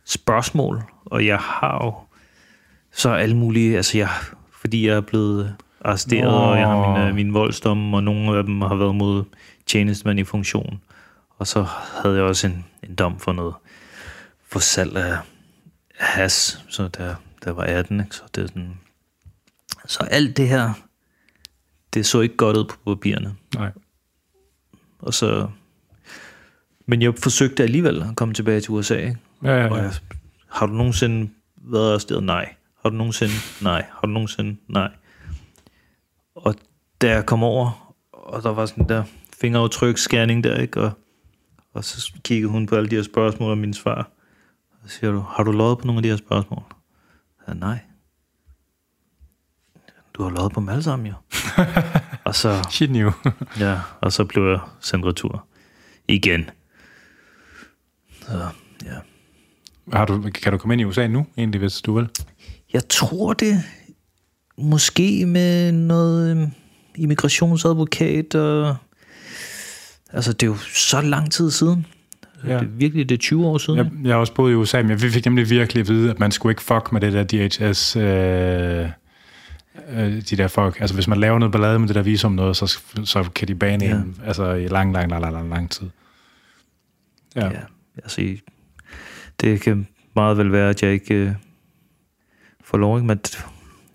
spørgsmål, 0.04 0.82
og 1.04 1.26
jeg 1.26 1.38
har 1.38 1.84
jo 1.84 1.94
så 2.92 3.10
alle 3.10 3.36
mulige, 3.36 3.76
altså 3.76 3.98
jeg, 3.98 4.08
fordi 4.60 4.86
jeg 4.86 4.96
er 4.96 5.00
blevet 5.00 5.56
arresteret, 5.84 6.24
Nå. 6.24 6.30
og 6.30 6.58
jeg 6.58 6.66
har 6.66 6.98
min, 6.98 7.08
øh, 7.08 7.14
min 7.14 7.34
voldsdom, 7.34 7.94
og 7.94 8.02
nogle 8.02 8.38
af 8.38 8.44
dem 8.44 8.60
har 8.60 8.74
været 8.74 8.94
mod 8.94 9.24
tjenestemand 9.66 10.18
i 10.18 10.24
funktion. 10.24 10.80
Og 11.38 11.46
så 11.46 11.66
havde 12.02 12.16
jeg 12.16 12.24
også 12.24 12.46
en, 12.46 12.64
en 12.82 12.94
dom 12.94 13.18
for 13.18 13.32
noget, 13.32 13.54
for 14.48 14.58
salg 14.58 14.96
af 14.96 15.16
has, 15.98 16.64
så 16.68 16.88
der, 16.88 17.14
der 17.44 17.52
var 17.52 17.62
18, 17.62 18.00
ikke? 18.00 18.16
så 18.16 18.22
det 18.34 18.42
er 18.42 18.46
sådan, 18.46 18.78
så 19.90 20.02
alt 20.02 20.36
det 20.36 20.48
her, 20.48 20.72
det 21.94 22.06
så 22.06 22.20
ikke 22.20 22.36
godt 22.36 22.56
ud 22.56 22.64
på 22.64 22.94
papirerne. 22.94 23.36
Nej. 23.54 23.72
Og 24.98 25.14
så... 25.14 25.48
Men 26.86 27.02
jeg 27.02 27.14
forsøgte 27.18 27.62
alligevel 27.62 28.02
at 28.02 28.16
komme 28.16 28.34
tilbage 28.34 28.60
til 28.60 28.70
USA. 28.70 28.94
Ikke? 28.94 29.18
Ja, 29.44 29.56
ja, 29.56 29.70
Og 29.70 29.76
ja. 29.76 29.82
jeg, 29.82 29.92
har 30.48 30.66
du 30.66 30.72
nogensinde 30.72 31.30
været 31.56 31.90
arresteret? 31.90 32.22
Nej. 32.22 32.54
Har 32.82 32.90
du 32.90 32.96
nogensinde? 32.96 33.32
Nej. 33.62 33.86
Har 33.90 34.00
du 34.00 34.12
nogensinde? 34.12 34.56
Nej. 34.68 34.90
Og 36.34 36.54
da 37.00 37.10
jeg 37.10 37.26
kom 37.26 37.42
over, 37.42 37.94
og 38.12 38.42
der 38.42 38.50
var 38.50 38.66
sådan 38.66 38.88
der 38.88 39.04
fingeraftryk, 39.40 39.98
scanning 39.98 40.44
der, 40.44 40.56
ikke? 40.56 40.80
Og, 40.80 40.90
og 41.74 41.84
så 41.84 42.12
kiggede 42.24 42.50
hun 42.50 42.66
på 42.66 42.76
alle 42.76 42.90
de 42.90 42.96
her 42.96 43.02
spørgsmål 43.02 43.50
og 43.50 43.58
mine 43.58 43.74
svar. 43.74 44.10
Og 44.70 44.88
så 44.90 44.96
siger 44.96 45.12
du, 45.12 45.20
har 45.20 45.42
du 45.42 45.52
lovet 45.52 45.78
på 45.78 45.86
nogle 45.86 45.98
af 45.98 46.02
de 46.02 46.08
her 46.08 46.16
spørgsmål? 46.16 46.62
Ja, 47.48 47.54
nej. 47.54 47.78
Du 50.20 50.24
har 50.24 50.30
lovet 50.30 50.52
på 50.52 50.60
dem 50.60 50.68
alle 50.68 50.82
sammen, 50.82 51.06
jo. 51.06 51.14
og 52.26 52.34
så... 52.34 52.68
Shit 52.70 52.90
new. 52.90 53.10
Ja, 53.60 53.78
og 54.00 54.12
så 54.12 54.24
blev 54.24 54.42
jeg 54.44 54.58
sendt 54.80 55.06
retur. 55.06 55.44
Igen. 56.08 56.50
Så, 58.22 58.48
ja. 58.84 58.96
Har 59.92 60.04
du, 60.04 60.30
kan 60.42 60.52
du 60.52 60.58
komme 60.58 60.74
ind 60.74 60.80
i 60.80 60.84
USA 60.84 61.06
nu, 61.06 61.26
egentlig, 61.38 61.58
hvis 61.58 61.80
du 61.80 61.94
vil? 61.94 62.08
Jeg 62.72 62.88
tror 62.88 63.32
det 63.32 63.62
måske 64.58 65.26
med 65.26 65.72
noget 65.72 66.30
øhm, 66.30 66.50
immigrationsadvokat 66.96 68.34
og... 68.34 68.76
Altså, 70.12 70.32
det 70.32 70.42
er 70.42 70.46
jo 70.46 70.56
så 70.74 71.00
lang 71.00 71.32
tid 71.32 71.50
siden. 71.50 71.86
Ja. 72.44 72.52
Ja. 72.52 72.58
Det 72.58 72.64
er 72.64 72.70
virkelig, 72.70 73.08
det 73.08 73.14
er 73.14 73.18
20 73.18 73.46
år 73.46 73.58
siden. 73.58 73.78
Jeg, 73.78 73.90
jeg 74.04 74.12
har 74.12 74.20
også 74.20 74.34
boet 74.34 74.52
i 74.52 74.54
USA, 74.54 74.82
men 74.82 74.90
jeg 74.90 75.00
fik 75.00 75.24
nemlig 75.24 75.50
virkelig 75.50 75.80
at 75.80 75.88
vide, 75.88 76.10
at 76.10 76.18
man 76.18 76.32
skulle 76.32 76.52
ikke 76.52 76.62
fuck 76.62 76.92
med 76.92 77.00
det 77.00 77.12
der 77.12 77.24
DHS... 77.48 77.96
Øh, 77.96 78.99
øh, 79.90 80.12
de 80.22 80.36
der 80.36 80.48
folk. 80.48 80.80
Altså, 80.80 80.94
hvis 80.94 81.08
man 81.08 81.18
laver 81.20 81.38
noget 81.38 81.52
ballade 81.52 81.78
med 81.78 81.88
det 81.88 81.94
der 81.96 82.02
visum 82.02 82.32
noget, 82.32 82.56
så, 82.56 82.78
så 83.04 83.30
kan 83.34 83.48
de 83.48 83.54
bane 83.54 83.84
Ja. 83.84 83.94
en 83.94 84.20
altså, 84.24 84.52
i 84.52 84.68
lang, 84.68 84.92
lang, 84.92 85.10
lang, 85.10 85.22
lang, 85.22 85.48
lang, 85.50 85.70
tid. 85.70 85.86
Ja. 87.36 87.46
ja. 87.46 87.60
Altså, 87.96 88.20
i- 88.20 88.40
det 89.40 89.60
kan 89.60 89.86
meget 90.14 90.38
vel 90.38 90.52
være, 90.52 90.70
at 90.70 90.82
jeg 90.82 90.92
ikke 90.92 91.14
øh, 91.14 91.32
får 92.64 92.78
lov, 92.78 92.96
ikke? 92.98 93.06
Men, 93.06 93.20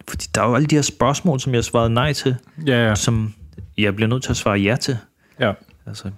fordi 0.08 0.26
der 0.36 0.42
er 0.42 0.48
jo 0.50 0.56
alle 0.56 0.68
de 0.68 0.76
her 0.76 0.82
spørgsmål, 0.82 1.40
som 1.40 1.54
jeg 1.54 1.64
svarede 1.64 1.90
nej 1.94 2.14
til, 2.14 2.36
Ja, 2.68 2.88
ja. 2.88 2.96
som 2.96 3.34
jeg 3.78 3.96
bliver 3.96 4.10
nødt 4.10 4.24
til 4.24 4.30
at 4.32 4.38
svare 4.38 4.58
ja 4.60 4.76
til. 4.76 4.98
ja. 5.40 5.54
Altså, 5.86 6.12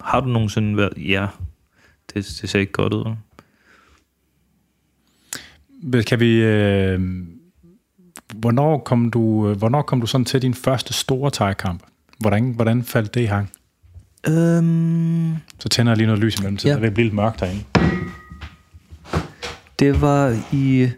har 0.00 0.20
du 0.20 0.26
nogensinde 0.28 0.76
været... 0.76 0.92
Ja, 0.96 1.26
det, 2.14 2.38
det 2.42 2.50
ser 2.50 2.58
ikke 2.58 2.72
godt 2.72 2.92
ud. 2.92 3.14
Kan 6.06 6.20
vi... 6.20 6.42
Øh, 6.42 7.00
hvornår, 8.34 8.78
kom 8.78 9.10
du, 9.10 9.48
øh, 9.48 9.56
hvornår 9.56 9.82
kom 9.82 10.00
du 10.00 10.06
sådan 10.06 10.24
til 10.24 10.42
din 10.42 10.54
første 10.54 10.92
store 10.92 11.30
thai-kamp? 11.30 11.82
Hvordan, 12.18 12.50
hvordan 12.50 12.82
faldt 12.84 13.14
det 13.14 13.20
i 13.20 13.24
hang? 13.24 13.50
Øhm, 14.28 15.36
Så 15.58 15.68
tænder 15.68 15.92
jeg 15.92 15.96
lige 15.96 16.06
noget 16.06 16.22
lys 16.22 16.34
imellem 16.36 16.58
Ja. 16.64 16.68
ja. 16.68 16.80
det 16.80 16.94
bliver 16.94 17.04
lidt 17.04 17.14
mørkt 17.14 17.40
derinde. 17.40 17.64
det 19.78 20.00
var 20.00 20.38
i... 20.52 20.88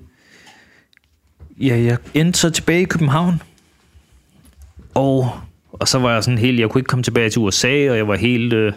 Ja, 1.61 1.79
jeg 1.83 1.99
endte 2.15 2.39
så 2.39 2.51
tilbage 2.51 2.81
i 2.81 2.85
København. 2.85 3.43
Og, 4.95 5.31
og 5.73 5.89
så 5.89 5.99
var 5.99 6.13
jeg 6.15 6.25
sådan 6.25 6.39
helt... 6.39 6.61
Jeg 6.61 6.71
kunne 6.71 6.79
ikke 6.81 6.89
komme 6.89 7.03
tilbage 7.03 7.31
til 7.31 7.39
USA, 7.41 7.91
og 7.91 7.97
jeg 7.97 8.09
var 8.09 8.17
helt... 8.17 8.53
Øh, 8.53 8.73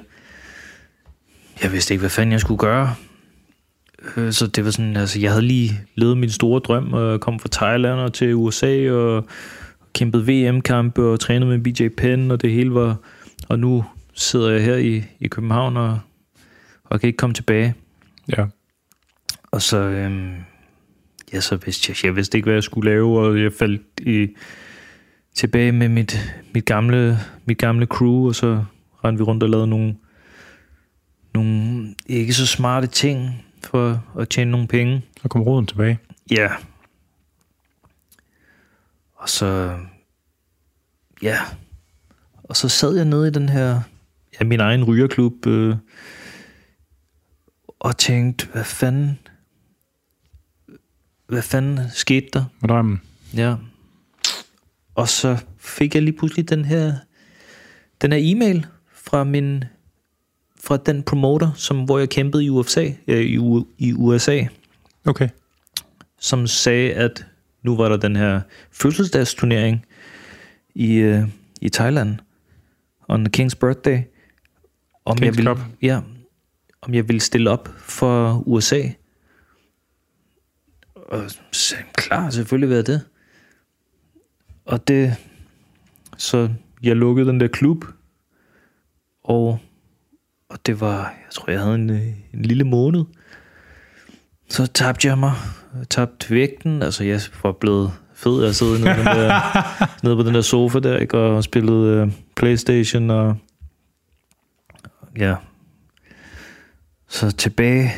jeg 1.64 1.72
vidste 1.72 1.94
ikke, 1.94 2.00
hvad 2.00 2.10
fanden 2.10 2.32
jeg 2.32 2.40
skulle 2.40 2.58
gøre. 2.60 2.96
Øh, 4.18 4.32
Så 4.32 4.48
det 4.48 4.66
var 4.66 4.72
sådan, 4.72 4.98
altså 4.98 5.20
jeg 5.20 5.32
havde 5.32 5.46
lige 5.46 5.80
levet 5.96 6.18
min 6.18 6.30
store 6.30 6.60
drøm, 6.60 6.94
og 6.94 7.22
kom 7.22 7.40
fra 7.40 7.50
Thailand 7.52 8.00
og 8.00 8.14
til 8.14 8.36
USA, 8.36 8.92
og 8.92 9.26
kæmpet 9.94 10.28
VM-kampe, 10.28 11.02
og 11.02 11.20
trænet 11.20 11.48
med 11.48 11.60
BJ 11.60 11.88
Penn, 11.98 12.32
og 12.32 12.42
det 12.42 12.52
hele 12.52 12.74
var... 12.74 12.96
Og 13.50 13.60
nu 13.60 13.86
sidder 14.14 14.50
jeg 14.50 14.64
her 14.64 14.76
i, 14.76 15.04
i 15.20 15.28
København, 15.28 15.78
og, 15.78 16.00
og 16.84 17.00
kan 17.00 17.08
ikke 17.08 17.18
komme 17.18 17.34
tilbage. 17.34 17.74
Ja. 18.38 18.46
Og 19.52 19.62
så, 19.62 19.78
øhm, 19.78 20.34
ja, 21.34 21.40
så 21.40 21.56
vidste 21.56 21.92
jeg, 21.92 22.06
jeg 22.06 22.16
vidste 22.16 22.38
ikke, 22.38 22.46
hvad 22.46 22.54
jeg 22.54 22.64
skulle 22.64 22.92
lave, 22.92 23.20
og 23.20 23.42
jeg 23.42 23.54
faldt 23.54 23.82
i, 24.02 24.28
tilbage 25.36 25.72
med 25.72 25.90
mit, 25.90 26.34
mit, 26.54 26.66
gamle, 26.66 27.20
mit 27.46 27.58
gamle 27.58 27.86
crew, 27.86 28.28
og 28.28 28.36
så 28.36 28.64
rendte 29.04 29.20
vi 29.20 29.24
rundt 29.24 29.44
og 29.44 29.50
lavede 29.50 29.68
nogle, 29.68 29.96
nogle 31.34 31.86
ikke 32.08 32.34
så 32.34 32.48
smarte 32.48 32.88
ting 32.88 33.45
for 33.66 34.04
at 34.20 34.30
tjene 34.30 34.52
nogle 34.52 34.68
penge. 34.68 35.02
Så 35.22 35.28
kom 35.28 35.42
roden 35.42 35.66
tilbage. 35.66 36.00
Ja. 36.32 36.50
Og 39.16 39.30
så, 39.30 39.78
ja, 41.22 41.40
og 42.44 42.56
så 42.56 42.70
sad 42.70 42.96
jeg 42.96 43.06
nede 43.06 43.28
i 43.28 43.32
den 43.32 43.50
her, 43.50 43.82
ja, 44.40 44.46
min 44.46 44.60
egen 44.60 44.84
rygerklub, 44.84 45.48
øh, 45.48 45.76
og 47.80 47.98
tænkte, 47.98 48.48
hvad 48.48 48.64
fanden, 48.64 49.20
hvad 51.28 51.42
fanden 51.42 51.80
skete 51.90 52.28
der? 52.34 52.46
Med 52.62 52.70
drømmen. 52.70 53.02
Ja. 53.36 53.56
Og 54.96 55.10
så 55.10 55.38
fik 55.58 55.96
jeg 55.96 56.04
lige 56.04 56.18
pludselig 56.18 56.50
den 56.50 56.66
her, 56.66 56.94
den 58.02 58.12
her 58.12 58.20
e-mail 58.22 58.66
fra 58.94 59.24
min 59.24 59.64
fra 60.66 60.78
den 60.78 61.04
promoter, 61.04 61.52
som, 61.56 61.84
hvor 61.86 62.00
jeg 62.00 62.10
kæmpede 62.10 62.46
i 62.46 62.50
USA, 62.50 62.90
øh, 63.08 63.22
i, 63.22 63.38
U, 63.38 63.66
i 63.78 63.94
USA, 63.94 64.44
Okay. 65.06 65.30
som 66.20 66.48
sagde, 66.48 66.94
at 66.94 67.26
nu 67.64 67.76
var 67.76 67.90
der 67.90 67.98
den 67.98 68.16
her 68.16 68.42
fødselsdagsturnering 68.72 69.86
i, 70.76 70.94
øh, 70.96 71.24
i 71.62 71.70
Thailand, 71.70 72.18
on 73.08 73.26
the 73.26 73.44
King's 73.44 73.56
birthday, 73.60 74.00
om 75.06 75.18
King's 75.18 75.26
jeg 75.26 75.38
ville, 75.38 75.50
Cup. 75.56 75.60
ja, 75.82 76.02
om 76.82 76.94
jeg 76.94 77.08
ville 77.08 77.20
stille 77.20 77.50
op 77.50 77.70
for 77.78 78.44
USA. 78.48 78.82
Og 80.96 81.32
sagde 81.52 81.84
klar, 81.94 82.30
selvfølgelig 82.30 82.76
jeg 82.76 82.88
det. 82.88 83.02
Og 84.66 84.88
det, 84.88 85.16
så 86.18 86.50
jeg 86.84 86.96
lukkede 86.96 87.28
den 87.28 87.40
der 87.40 87.48
klub, 87.48 87.86
og, 89.24 89.60
og 90.56 90.66
det 90.66 90.82
var, 90.82 91.00
jeg 91.00 91.32
tror, 91.32 91.52
jeg 91.52 91.62
havde 91.62 91.76
en, 91.76 91.90
øh, 91.90 92.08
en 92.34 92.42
lille 92.42 92.64
måned. 92.64 93.06
Så 94.50 94.68
tabte 94.68 95.08
jeg 95.08 95.18
mig, 95.18 95.34
tabte 95.90 96.34
vægten, 96.34 96.82
altså 96.82 97.04
jeg 97.04 97.22
var 97.44 97.52
blevet 97.52 97.92
fed, 98.14 98.44
jeg 98.44 98.56
sidder 98.56 98.80
nede, 98.80 98.96
på 98.96 99.00
den 99.00 99.06
der, 99.06 99.32
nede 100.04 100.16
på 100.16 100.24
den 100.24 100.36
der 100.36 100.42
sofa 100.42 100.80
der, 100.80 100.98
ikke, 100.98 101.18
og 101.18 101.44
spillede 101.44 102.04
uh, 102.04 102.12
Playstation, 102.36 103.10
og 103.10 103.38
ja, 105.18 105.36
så 107.08 107.32
tilbage, 107.32 107.92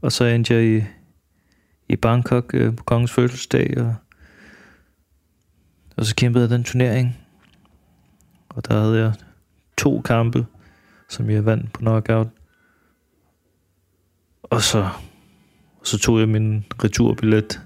og 0.00 0.12
så 0.12 0.24
endte 0.24 0.54
jeg 0.54 0.64
i, 0.64 0.84
i 1.88 1.96
Bangkok 1.96 2.50
øh, 2.54 2.76
på 2.76 2.84
kongens 2.84 3.12
fødselsdag, 3.12 3.74
og, 3.78 3.94
og 5.96 6.06
så 6.06 6.14
kæmpede 6.14 6.42
jeg 6.42 6.50
den 6.50 6.64
turnering. 6.64 7.18
Og 8.48 8.68
der 8.68 8.80
havde 8.80 8.98
jeg 8.98 9.12
to 9.76 10.00
kampe, 10.00 10.46
som 11.08 11.30
jeg 11.30 11.44
vandt 11.44 11.72
på 11.72 11.78
knockout. 11.78 12.28
Og 14.42 14.62
så, 14.62 14.88
og 15.80 15.86
så 15.86 15.98
tog 15.98 16.20
jeg 16.20 16.28
min 16.28 16.64
returbillet 16.84 17.60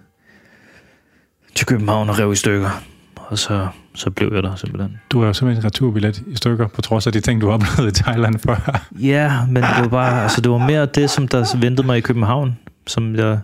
til 1.55 1.67
København 1.67 2.11
og 2.11 2.19
rev 2.19 2.33
i 2.33 2.37
stykker. 2.37 2.71
Og 3.17 3.39
så, 3.39 3.69
så 3.95 4.11
blev 4.11 4.31
jeg 4.35 4.43
der 4.43 4.55
simpelthen. 4.55 4.99
Du 5.11 5.21
har 5.21 5.27
jo 5.27 5.33
simpelthen 5.33 5.63
en 5.63 5.67
returbillet 5.67 6.23
i 6.27 6.37
stykker, 6.37 6.69
på 6.69 6.83
trods 6.83 7.07
af 7.07 7.13
de 7.13 7.21
ting, 7.21 7.41
du 7.41 7.47
har 7.47 7.55
oplevet 7.55 7.99
i 7.99 8.03
Thailand 8.03 8.39
før. 8.47 8.87
Ja, 9.01 9.47
men 9.47 9.63
det 9.63 9.83
var 9.83 9.89
bare, 9.89 10.23
altså 10.23 10.41
det 10.41 10.51
var 10.51 10.67
mere 10.67 10.87
det, 10.87 11.11
som 11.11 11.29
der 11.29 11.59
ventede 11.61 11.87
mig 11.87 11.99
i 11.99 12.01
København, 12.01 12.59
som 12.87 13.15
jeg, 13.15 13.41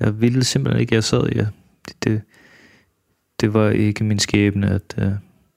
jeg 0.00 0.20
ville 0.20 0.44
simpelthen 0.44 0.80
ikke, 0.80 0.94
jeg 0.94 1.04
sad, 1.04 1.28
ja, 1.34 1.46
det, 1.88 2.04
det, 2.04 2.22
det 3.40 3.54
var 3.54 3.68
ikke 3.68 4.04
min 4.04 4.18
skæbne, 4.18 4.70
at, 4.70 4.94
uh, 4.98 5.12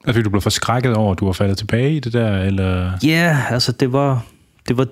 Altså, 0.08 0.18
fordi 0.18 0.24
du 0.24 0.30
blev 0.30 0.42
forskrækket 0.42 0.94
over, 0.94 1.12
at 1.12 1.20
du 1.20 1.26
var 1.26 1.34
faldet 1.34 1.58
tilbage 1.58 1.96
i 1.96 2.00
det 2.00 2.14
der, 2.14 2.38
eller... 2.38 2.98
Ja, 3.04 3.08
yeah, 3.08 3.52
altså 3.52 3.72
det 3.72 3.94
var, 3.94 4.26
det 4.68 4.78
var, 4.78 4.88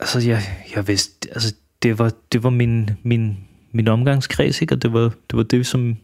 altså 0.00 0.18
jeg, 0.20 0.42
jeg 0.76 0.88
vidste, 0.88 1.28
altså 1.32 1.54
det 1.82 1.98
var, 1.98 2.12
det 2.32 2.42
var 2.42 2.50
min, 2.50 2.90
min, 3.02 3.38
min 3.72 3.88
omgangskreds, 3.88 4.60
ikke? 4.62 4.74
Og 4.74 4.82
det 4.82 4.92
var, 4.92 5.00
det 5.00 5.36
var 5.36 5.42
det, 5.42 5.66
som 5.66 5.96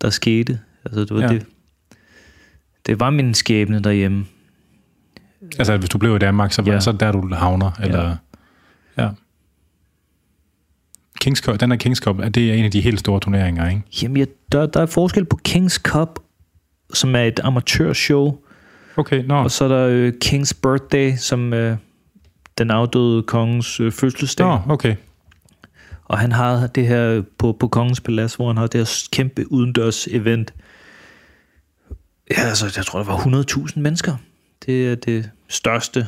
der 0.00 0.10
skete. 0.10 0.60
Altså 0.84 1.00
det 1.00 1.10
var 1.10 1.22
Ja. 1.22 1.28
det, 1.28 1.46
det 2.86 3.00
var 3.00 3.10
min 3.10 3.34
skæbne 3.34 3.80
derhjemme. 3.80 4.26
Altså, 5.58 5.76
hvis 5.76 5.90
du 5.90 5.98
blev 5.98 6.16
i 6.16 6.18
Danmark, 6.18 6.52
så, 6.52 6.62
ja. 6.66 6.72
Ja. 6.72 6.80
så 6.80 6.90
er 6.90 6.94
der, 6.94 7.12
du 7.12 7.34
havner, 7.34 7.70
eller... 7.82 8.16
Ja. 8.96 9.02
ja. 9.02 9.08
Kings 11.20 11.40
Cup, 11.40 11.60
den 11.60 11.70
der 11.70 11.76
Kings 11.76 11.98
Cup, 11.98 12.18
er 12.18 12.28
det 12.28 12.58
en 12.58 12.64
af 12.64 12.70
de 12.70 12.80
helt 12.80 13.00
store 13.00 13.20
turneringer, 13.20 13.68
ikke? 13.68 13.82
Jamen, 14.02 14.16
jeg, 14.16 14.26
der, 14.52 14.66
der 14.66 14.80
er 14.80 14.86
forskel 14.86 15.24
på 15.24 15.36
Kings 15.44 15.74
Cup, 15.74 16.18
som 16.94 17.14
er 17.14 17.22
et 17.22 17.40
amatørshow, 17.42 18.38
Okay, 18.96 19.24
nå. 19.24 19.34
og 19.34 19.50
så 19.50 19.64
er 19.64 19.68
der 19.68 19.88
øh, 19.88 20.12
Kings 20.20 20.54
Birthday, 20.54 21.16
som 21.16 21.52
øh, 21.52 21.76
den 22.58 22.70
afdøde 22.70 23.22
kongens 23.22 23.80
øh, 23.80 23.92
fødselsdag. 23.92 24.46
Nå, 24.46 24.72
okay. 24.72 24.96
Og 26.04 26.18
han 26.18 26.32
har 26.32 26.66
det 26.66 26.86
her 26.86 27.22
på, 27.38 27.52
på 27.52 27.68
Kongens 27.68 28.00
Palads, 28.00 28.34
hvor 28.34 28.46
han 28.46 28.56
har 28.56 28.66
det 28.66 28.80
her 28.80 29.08
kæmpe 29.12 29.52
udendørs 29.52 30.06
event. 30.06 30.54
Ja, 32.30 32.42
altså, 32.42 32.72
jeg 32.76 32.86
tror, 32.86 32.98
der 32.98 33.06
var 33.06 33.16
100.000 33.68 33.80
mennesker. 33.80 34.16
Det 34.66 34.88
er 34.88 34.94
det 34.94 35.30
største, 35.48 36.06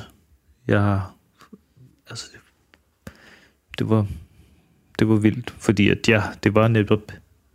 jeg 0.69 0.81
har... 0.81 1.15
Altså, 2.11 2.27
det 3.79 3.89
var, 3.89 4.07
det 5.03 5.09
var 5.11 5.17
vildt, 5.17 5.55
fordi 5.59 5.89
at 5.89 6.09
ja, 6.09 6.23
det 6.45 6.55
var 6.55 6.69
netop 6.69 7.13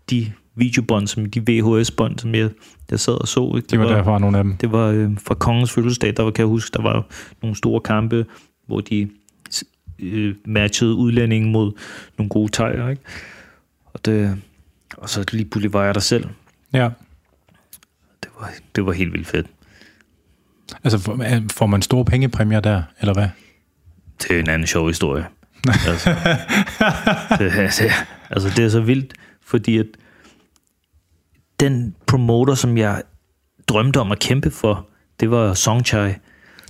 de 0.10 0.32
videobånd, 0.56 1.08
som 1.08 1.26
de 1.26 1.40
VHS-bånd, 1.42 2.20
som 2.20 2.36
jeg, 2.36 2.50
jeg 2.92 3.00
sad 3.00 3.14
og 3.14 3.28
så. 3.28 3.54
Ikke? 3.56 3.68
Det 3.68 3.80
var 3.80 3.86
derfra 3.88 4.20
nogle 4.20 4.38
af 4.38 4.44
dem. 4.44 4.58
Det 4.58 4.72
var 4.72 4.88
øh, 4.88 5.12
fra 5.28 5.34
kongens 5.36 5.72
fødselsdag, 5.72 6.14
der 6.18 6.24
var, 6.24 6.32
kan 6.32 6.42
jeg 6.44 6.48
huske, 6.48 6.74
der 6.78 6.82
var 6.84 7.06
nogle 7.42 7.56
store 7.56 7.82
kampe, 7.82 8.26
hvor 8.66 8.82
de 8.82 9.10
øh, 10.00 10.36
matchede 10.46 10.94
udlændingen 10.94 11.52
mod 11.52 11.72
nogle 12.18 12.30
gode 12.30 12.52
tejer, 12.52 12.90
ikke? 12.90 13.02
Og, 13.86 14.06
det, 14.06 14.42
og 14.98 15.10
så 15.10 15.26
lige 15.32 15.46
pludselig 15.46 15.74
var 15.74 15.86
jeg 15.86 15.94
der 15.96 16.00
selv. 16.02 16.26
Ja. 16.74 16.90
Det 18.24 18.30
var, 18.40 18.50
det 18.76 18.86
var 18.86 18.92
helt 18.92 19.14
vildt 19.14 19.28
fedt. 19.28 19.48
Altså, 20.84 20.98
får- 21.00 21.20
får 21.52 21.66
man 21.66 21.82
store 21.82 22.06
pengepræmier 22.06 22.60
der, 22.60 22.84
eller 23.00 23.14
hvad? 23.14 23.28
Det 24.22 24.32
er 24.36 24.40
en 24.40 24.50
anden 24.50 24.68
sjov 24.68 24.88
historie. 24.88 25.26
Altså, 25.68 26.10
det, 27.40 27.52
det, 27.52 27.92
altså, 28.30 28.50
det 28.56 28.66
er 28.66 28.70
så 28.70 28.82
vildt, 28.82 29.14
fordi 29.46 29.78
at 29.78 29.86
den 31.60 31.96
promoter, 32.08 32.56
som 32.56 32.78
jeg 32.78 33.04
drømte 33.68 34.00
om 34.00 34.12
at 34.12 34.20
kæmpe 34.20 34.52
for, 34.52 34.88
det 35.20 35.32
var 35.32 35.54
Songchai. 35.54 36.08
Ja. 36.08 36.16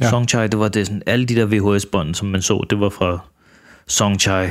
Ja. 0.02 0.10
Songchai, 0.10 0.48
det 0.48 0.60
var 0.60 0.68
det 0.68 0.88
sådan, 0.88 1.02
alle 1.06 1.26
de 1.26 1.36
der 1.36 1.46
VHS-bånd, 1.46 2.16
som 2.16 2.28
man 2.28 2.42
så, 2.42 2.66
det 2.70 2.80
var 2.80 2.90
fra 2.90 3.20
Songchai. 3.88 4.50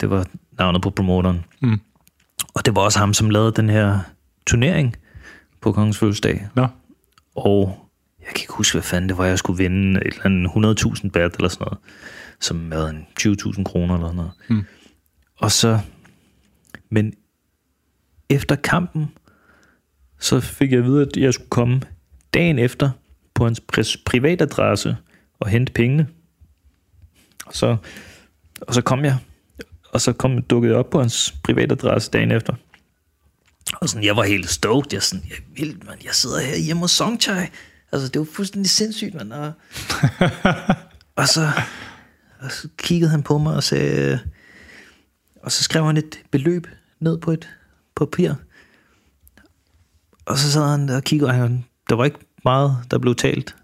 Det 0.00 0.10
var 0.10 0.26
navnet 0.58 0.82
på 0.82 0.90
promoteren. 0.90 1.44
Mm. 1.60 1.80
Og 2.54 2.66
det 2.66 2.76
var 2.76 2.82
også 2.82 2.98
ham, 2.98 3.14
som 3.14 3.30
lavede 3.30 3.52
den 3.52 3.68
her 3.68 3.98
turnering 4.46 4.96
på 5.60 5.72
Kongens 5.72 5.98
Fødselsdag. 5.98 6.48
Nå, 6.54 6.66
Og 7.36 7.88
jeg 8.20 8.28
kan 8.28 8.40
ikke 8.42 8.52
huske, 8.52 8.74
hvad 8.74 8.82
fanden 8.82 9.08
det 9.08 9.18
var, 9.18 9.24
jeg 9.24 9.38
skulle 9.38 9.58
vinde 9.58 10.00
et 10.06 10.06
eller 10.06 10.24
andet 10.24 10.84
100.000 10.84 11.10
bat 11.10 11.36
eller 11.36 11.48
sådan 11.48 11.64
noget, 11.64 11.78
som 12.40 12.72
en 12.72 13.06
20.000 13.20 13.64
kroner 13.64 13.94
eller 13.94 14.12
noget. 14.12 14.30
Mm. 14.48 14.64
Og 15.36 15.52
så, 15.52 15.80
men 16.90 17.14
efter 18.28 18.56
kampen, 18.56 19.06
så 20.18 20.40
fik 20.40 20.70
jeg 20.72 20.78
at 20.78 20.84
vide, 20.84 21.02
at 21.02 21.16
jeg 21.16 21.34
skulle 21.34 21.50
komme 21.50 21.80
dagen 22.34 22.58
efter 22.58 22.90
på 23.34 23.44
hans 23.44 23.60
pri- 23.72 24.02
privatadresse 24.06 24.96
og 25.40 25.48
hente 25.48 25.72
pengene. 25.72 26.08
Og 27.46 27.54
så, 27.54 27.76
og 28.60 28.74
så 28.74 28.82
kom 28.82 29.04
jeg, 29.04 29.18
og 29.92 30.00
så 30.00 30.12
kom, 30.12 30.42
dukkede 30.42 30.72
jeg 30.72 30.78
op 30.78 30.90
på 30.90 31.00
hans 31.00 31.34
privatadresse 31.44 32.10
dagen 32.10 32.30
efter. 32.30 32.54
Og 33.72 33.88
sådan, 33.88 34.04
jeg 34.04 34.16
var 34.16 34.22
helt 34.22 34.50
stoked. 34.50 34.92
Jeg, 34.92 35.02
sådan, 35.02 35.24
jeg, 35.28 35.36
vildt, 35.56 35.86
man. 35.86 35.96
jeg 36.04 36.14
sidder 36.14 36.40
her 36.40 36.56
hjemme 36.56 36.80
hos 36.80 36.90
Songchai. 36.90 37.46
Altså, 37.92 38.08
det 38.08 38.18
var 38.18 38.26
fuldstændig 38.32 38.70
sindssygt, 38.70 39.14
man. 39.14 39.32
Og, 39.32 39.52
og, 41.16 41.28
så, 41.28 41.50
og 42.40 42.52
så 42.52 42.68
kiggede 42.76 43.10
han 43.10 43.22
på 43.22 43.38
mig 43.38 43.54
og 43.54 43.62
sagde... 43.62 44.18
Og 45.42 45.52
så 45.52 45.62
skrev 45.62 45.84
han 45.84 45.96
et 45.96 46.22
beløb 46.30 46.66
ned 47.00 47.18
på 47.18 47.30
et 47.30 47.48
papir. 47.96 48.34
Og 50.26 50.38
så 50.38 50.52
sad 50.52 50.70
han 50.70 50.88
der 50.88 50.96
og 50.96 51.04
kiggede, 51.04 51.30
og 51.30 51.34
han, 51.34 51.64
der 51.88 51.94
var 51.94 52.04
ikke 52.04 52.18
meget, 52.44 52.76
der 52.90 52.98
blev 52.98 53.14
talt. 53.14 53.56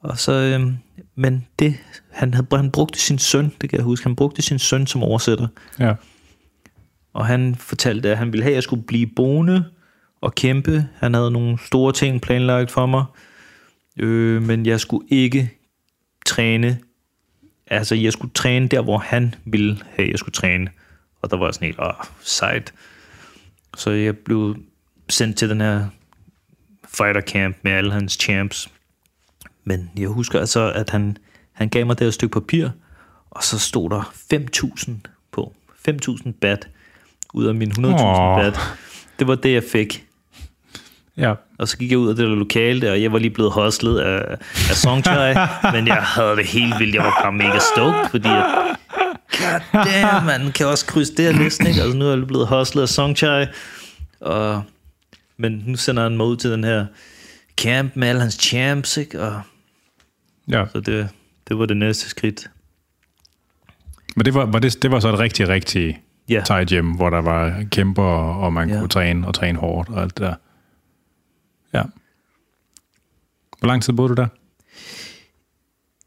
Og 0.00 0.18
så, 0.18 0.32
øhm, 0.32 0.76
men 1.14 1.46
det, 1.58 1.76
han, 2.10 2.34
havde, 2.34 2.46
han 2.52 2.70
brugte 2.70 2.98
sin 2.98 3.18
søn, 3.18 3.52
det 3.60 3.70
kan 3.70 3.76
jeg 3.76 3.84
huske, 3.84 4.04
han 4.04 4.16
brugte 4.16 4.42
sin 4.42 4.58
søn 4.58 4.86
som 4.86 5.02
oversætter. 5.02 5.46
ja. 5.78 5.94
Og 7.12 7.26
han 7.26 7.54
fortalte, 7.54 8.10
at 8.10 8.18
han 8.18 8.32
ville 8.32 8.42
have, 8.42 8.52
at 8.52 8.54
jeg 8.54 8.62
skulle 8.62 8.82
blive 8.82 9.06
boende 9.06 9.64
og 10.20 10.34
kæmpe. 10.34 10.88
Han 10.96 11.14
havde 11.14 11.30
nogle 11.30 11.58
store 11.66 11.92
ting 11.92 12.20
planlagt 12.20 12.70
for 12.70 12.86
mig. 12.86 13.04
Øh, 13.98 14.42
men 14.42 14.66
jeg 14.66 14.80
skulle 14.80 15.06
ikke 15.10 15.50
træne. 16.26 16.78
Altså, 17.66 17.94
jeg 17.94 18.12
skulle 18.12 18.32
træne 18.34 18.68
der, 18.68 18.80
hvor 18.80 18.98
han 18.98 19.34
ville 19.44 19.80
have, 19.96 20.10
jeg 20.10 20.18
skulle 20.18 20.32
træne. 20.32 20.70
Og 21.22 21.30
der 21.30 21.36
var 21.36 21.46
jeg 21.46 21.54
sådan 21.54 21.66
helt, 21.66 21.80
åh, 21.80 21.92
sejt. 22.20 22.74
Så 23.76 23.90
jeg 23.90 24.16
blev 24.16 24.56
sendt 25.08 25.36
til 25.36 25.48
den 25.48 25.60
her 25.60 25.86
fighter 26.88 27.20
camp 27.20 27.56
med 27.62 27.72
alle 27.72 27.92
hans 27.92 28.12
champs. 28.12 28.70
Men 29.64 29.90
jeg 29.96 30.08
husker 30.08 30.40
altså, 30.40 30.72
at 30.72 30.90
han, 30.90 31.16
han 31.52 31.68
gav 31.68 31.86
mig 31.86 31.98
det 31.98 32.06
her 32.06 32.10
stykke 32.10 32.32
papir, 32.32 32.68
og 33.30 33.44
så 33.44 33.58
stod 33.58 33.90
der 33.90 34.12
5.000 34.34 34.92
på. 35.32 35.54
5.000 35.88 36.30
bat 36.40 36.68
ud 37.34 37.44
af 37.44 37.54
min 37.54 37.70
100.000 37.70 37.84
Åh. 37.86 38.38
bat. 38.38 38.58
Det 39.18 39.26
var 39.26 39.34
det, 39.34 39.52
jeg 39.52 39.62
fik. 39.72 40.06
Ja. 41.16 41.34
Og 41.58 41.68
så 41.68 41.78
gik 41.78 41.90
jeg 41.90 41.98
ud 41.98 42.08
af 42.08 42.16
det 42.16 42.28
der 42.28 42.34
lokale 42.34 42.80
der, 42.80 42.90
og 42.90 43.02
jeg 43.02 43.12
var 43.12 43.18
lige 43.18 43.30
blevet 43.30 43.52
hostlet 43.52 43.98
af, 43.98 44.36
af 44.70 44.76
Songchai, 44.76 45.34
men 45.74 45.86
jeg 45.86 45.96
havde 46.02 46.36
det 46.36 46.46
helt 46.46 46.74
vildt. 46.78 46.94
Jeg 46.94 47.02
var 47.02 47.20
bare 47.22 47.32
mega 47.32 47.58
stoked, 47.74 48.10
fordi 48.10 48.28
at 48.28 48.44
God 49.38 49.84
damn, 49.84 50.26
man 50.26 50.52
kan 50.52 50.66
også 50.66 50.86
krydse 50.86 51.14
det 51.16 51.24
her 51.34 51.42
listen, 51.42 51.66
ikke? 51.66 51.82
Altså, 51.82 51.96
nu 51.98 52.04
er 52.06 52.16
jeg 52.16 52.26
blevet 52.26 52.46
hustlet 52.48 52.82
af 52.82 52.88
Songchai, 52.88 53.46
og, 54.20 54.62
men 55.36 55.62
nu 55.66 55.76
sender 55.76 56.02
han 56.02 56.16
mig 56.16 56.26
ud 56.26 56.36
til 56.36 56.50
den 56.50 56.64
her 56.64 56.86
camp 57.56 57.96
med 57.96 58.08
alle 58.08 58.20
hans 58.20 58.34
champs, 58.34 58.96
ikke? 58.96 59.20
Og, 59.22 59.40
Ja. 60.50 60.64
så 60.72 60.80
det, 60.80 61.08
det 61.48 61.58
var 61.58 61.66
det 61.66 61.76
næste 61.76 62.08
skridt. 62.08 62.50
Men 64.16 64.24
det 64.24 64.34
var, 64.34 64.44
var 64.46 64.58
det, 64.58 64.82
det 64.82 64.90
var 64.90 65.00
så 65.00 65.08
et 65.12 65.18
rigtig, 65.18 65.48
rigtig 65.48 66.00
Ja, 66.28 66.42
tight 66.46 66.68
gym, 66.70 66.90
hvor 66.90 67.10
der 67.10 67.20
var 67.22 67.62
kæmper, 67.70 68.02
og 68.42 68.52
man 68.52 68.70
Ja. 68.70 68.78
kunne 68.78 68.88
træne 68.88 69.26
og 69.26 69.34
træne 69.34 69.58
hårdt 69.58 69.88
og 69.88 70.02
alt 70.02 70.18
det 70.18 70.26
der. 70.26 70.34
Ja. 71.74 71.82
Hvor 73.58 73.66
lang 73.66 73.82
tid 73.82 73.92
boede 73.92 74.08
du 74.08 74.14
der? 74.14 74.26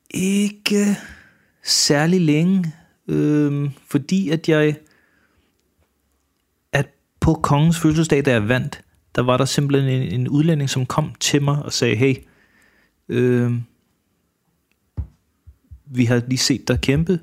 ikke 0.09 0.97
særlig 1.63 2.21
længe, 2.21 2.73
øh, 3.07 3.69
fordi 3.87 4.29
at 4.29 4.49
jeg, 4.49 4.75
at 6.71 6.89
på 7.19 7.33
kongens 7.33 7.79
fødselsdag, 7.79 8.25
da 8.25 8.31
jeg 8.31 8.49
vandt, 8.49 8.81
der 9.15 9.21
var 9.21 9.37
der 9.37 9.45
simpelthen 9.45 10.01
en, 10.01 10.19
en 10.19 10.27
udlænding, 10.27 10.69
som 10.69 10.85
kom 10.85 11.13
til 11.19 11.41
mig 11.43 11.63
og 11.63 11.73
sagde, 11.73 11.95
hey, 11.95 12.15
øh, 13.09 13.53
vi 15.85 16.05
har 16.05 16.21
lige 16.27 16.37
set 16.37 16.67
dig 16.67 16.81
kæmpe. 16.81 17.19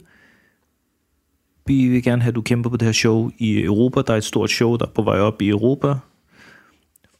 Vi 1.66 1.88
vil 1.88 2.02
gerne 2.02 2.22
have, 2.22 2.28
at 2.28 2.34
du 2.34 2.42
kæmper 2.42 2.70
på 2.70 2.76
det 2.76 2.86
her 2.86 2.92
show 2.92 3.30
i 3.38 3.62
Europa. 3.62 4.02
Der 4.02 4.12
er 4.12 4.16
et 4.16 4.24
stort 4.24 4.50
show, 4.50 4.76
der 4.76 4.86
er 4.86 4.90
på 4.90 5.02
vej 5.02 5.18
op 5.18 5.42
i 5.42 5.48
Europa. 5.48 5.94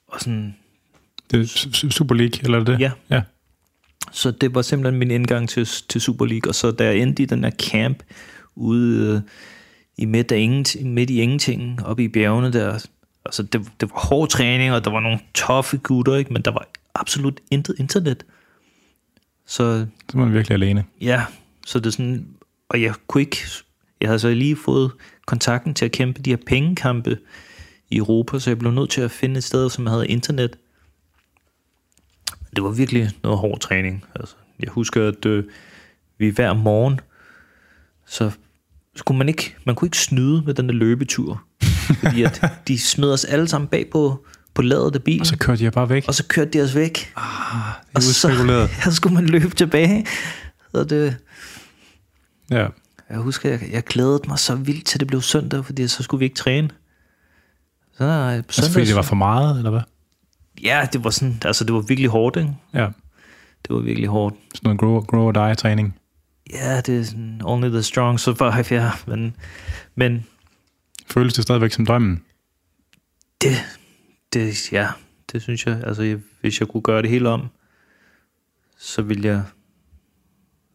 Og 0.07 0.21
sådan, 0.21 0.57
det 1.31 1.41
er 1.41 1.45
Su- 1.45 1.91
Super 1.91 2.15
League, 2.15 2.41
eller 2.45 2.61
er 2.61 2.65
det? 2.65 2.81
Ja. 2.81 2.91
ja. 3.11 3.23
Så 4.13 4.31
det 4.31 4.55
var 4.55 4.63
simpelthen 4.63 4.99
min 4.99 5.11
indgang 5.11 5.49
til, 5.49 5.67
til 5.89 6.01
Super 6.01 6.27
League. 6.27 6.51
Og 6.51 6.55
så 6.55 6.71
da 6.71 6.85
jeg 6.85 6.97
endte 6.97 7.23
i 7.23 7.27
den 7.27 7.45
her 7.45 7.51
camp 7.51 8.03
ude 8.55 9.15
øh, 9.15 9.21
i 9.99 10.05
midt, 10.05 10.33
af 10.33 10.39
ingenting, 10.39 10.93
midt 10.95 11.11
i 11.11 11.21
ingenting, 11.21 11.85
oppe 11.87 12.05
i 12.05 12.09
bjergene 12.09 12.53
der, 12.53 12.87
altså 13.27 13.43
det, 13.43 13.61
det 13.81 13.91
var 13.91 14.01
hård 14.09 14.29
træning, 14.29 14.73
og 14.73 14.85
der 14.85 14.91
var 14.91 15.01
nogle 15.01 15.19
toffe 15.35 15.77
gutter, 15.79 16.15
ikke? 16.17 16.33
men 16.33 16.43
der 16.43 16.51
var 16.51 16.69
absolut 16.95 17.41
intet 17.51 17.75
internet. 17.79 18.25
Så 19.47 19.87
Så 20.11 20.19
var 20.19 20.25
man 20.25 20.35
virkelig 20.35 20.55
alene. 20.55 20.85
ja, 21.01 21.25
så 21.67 21.79
det 21.79 21.87
er 21.87 21.91
sådan, 21.91 22.27
og 22.69 22.83
jeg 22.83 22.95
kunne 23.07 23.21
ikke, 23.21 23.39
jeg 24.01 24.09
havde 24.09 24.19
så 24.19 24.35
lige 24.35 24.57
fået 24.57 24.93
kontakten 25.27 25.75
til 25.75 25.85
at 25.85 25.93
kæmpe 25.93 26.23
de 26.23 26.31
her 26.31 26.37
pengekampe 26.47 27.19
i 27.91 27.97
Europa, 27.97 28.39
så 28.39 28.51
jeg 28.51 28.59
blev 28.59 28.73
nødt 28.73 28.91
til 28.91 29.01
at 29.01 29.11
finde 29.11 29.39
et 29.39 29.45
sted, 29.45 29.71
som 29.71 29.87
havde 29.87 30.07
internet. 30.09 30.57
Det 32.57 32.65
var 32.65 32.71
virkelig 32.71 33.11
noget 33.23 33.39
hård 33.39 33.61
træning. 33.61 34.05
Altså, 34.15 34.35
jeg 34.61 34.69
husker, 34.71 35.09
at 35.09 35.27
øh, 35.27 35.45
vi 36.19 36.29
hver 36.29 36.53
morgen, 36.53 37.01
så 38.07 38.31
skulle 38.97 39.19
man 39.19 39.29
ikke, 39.29 39.57
man 39.67 39.75
kunne 39.75 39.87
ikke 39.87 39.99
snyde 39.99 40.43
med 40.47 40.55
den 40.55 40.67
der 40.69 40.75
løbetur. 40.75 41.43
Fordi 42.03 42.23
at 42.23 42.45
de 42.69 42.79
smed 42.79 43.13
os 43.13 43.25
alle 43.25 43.49
sammen 43.49 43.69
bag 43.69 43.87
på, 43.93 44.27
på 44.55 44.63
ladet 44.63 44.95
af 44.95 45.03
bilen, 45.03 45.21
Og 45.21 45.27
så 45.27 45.37
kørte 45.39 45.65
jeg 45.65 45.73
bare 45.73 45.89
væk. 45.89 46.05
og 46.09 46.15
så 46.15 46.25
kørte 46.27 46.51
de 46.51 46.63
os 46.63 46.75
væk. 46.75 46.95
Det 46.95 47.13
er 47.17 47.81
Og 47.95 48.03
så, 48.03 48.29
udspekuleret. 48.29 48.71
så 48.85 48.95
skulle 48.95 49.15
man 49.15 49.27
løbe 49.27 49.55
tilbage. 49.55 50.07
Så 50.75 50.85
det, 50.85 51.17
Ja. 52.51 52.67
jeg 53.11 53.19
husker, 53.19 53.51
jeg, 53.51 53.61
jeg 53.71 53.85
glædede 53.85 54.21
mig 54.29 54.39
så 54.39 54.55
vildt 54.55 54.87
til 54.87 55.01
det 55.01 55.09
blev 55.09 55.23
søndag, 55.23 55.65
fordi 55.65 55.89
så 55.89 56.03
skulle 56.03 56.19
vi 56.19 56.25
ikke 56.25 56.37
træne. 56.37 56.71
Så 57.99 58.05
nej, 58.05 58.35
Altså, 58.37 58.61
søndag, 58.61 58.73
fordi 58.73 58.87
det 58.87 58.97
var 58.97 59.03
for 59.03 59.17
meget, 59.17 59.57
eller 59.59 59.71
hvad? 59.71 59.81
Ja, 60.63 60.87
det 60.93 61.05
var 61.05 61.11
sådan, 61.11 61.43
altså 61.45 61.65
det 61.65 61.75
var 61.75 61.81
virkelig 61.81 62.11
hårdt, 62.11 62.37
ikke? 62.37 62.57
Ja. 62.75 62.89
Det 63.63 63.75
var 63.75 63.81
virkelig 63.81 64.09
hårdt. 64.09 64.37
Sådan 64.55 64.69
noget 64.69 64.81
grow, 64.81 65.01
grow 65.01 65.27
or 65.27 65.33
die 65.33 65.55
træning. 65.55 65.99
Ja, 66.53 66.81
det 66.81 66.99
er 67.01 67.05
sådan, 67.05 67.41
only 67.45 67.69
the 67.69 67.83
strong 67.83 68.21
survive, 68.21 68.81
ja. 68.83 68.91
Men, 69.07 69.37
men 69.95 70.27
Føles 71.11 71.35
det 71.35 71.43
stadigvæk 71.43 71.73
som 71.73 71.87
drømmen? 71.87 72.25
det, 73.45 73.57
det, 74.33 74.73
ja, 74.73 74.89
det 75.33 75.43
synes 75.43 75.67
jeg, 75.67 75.83
altså 75.85 76.03
jeg, 76.03 76.21
hvis 76.41 76.61
jeg 76.61 76.69
kunne 76.69 76.83
gøre 76.83 77.03
det 77.03 77.11
hele 77.11 77.29
om, 77.29 77.49
så 78.77 79.03
ville 79.03 79.29
jeg, 79.29 79.45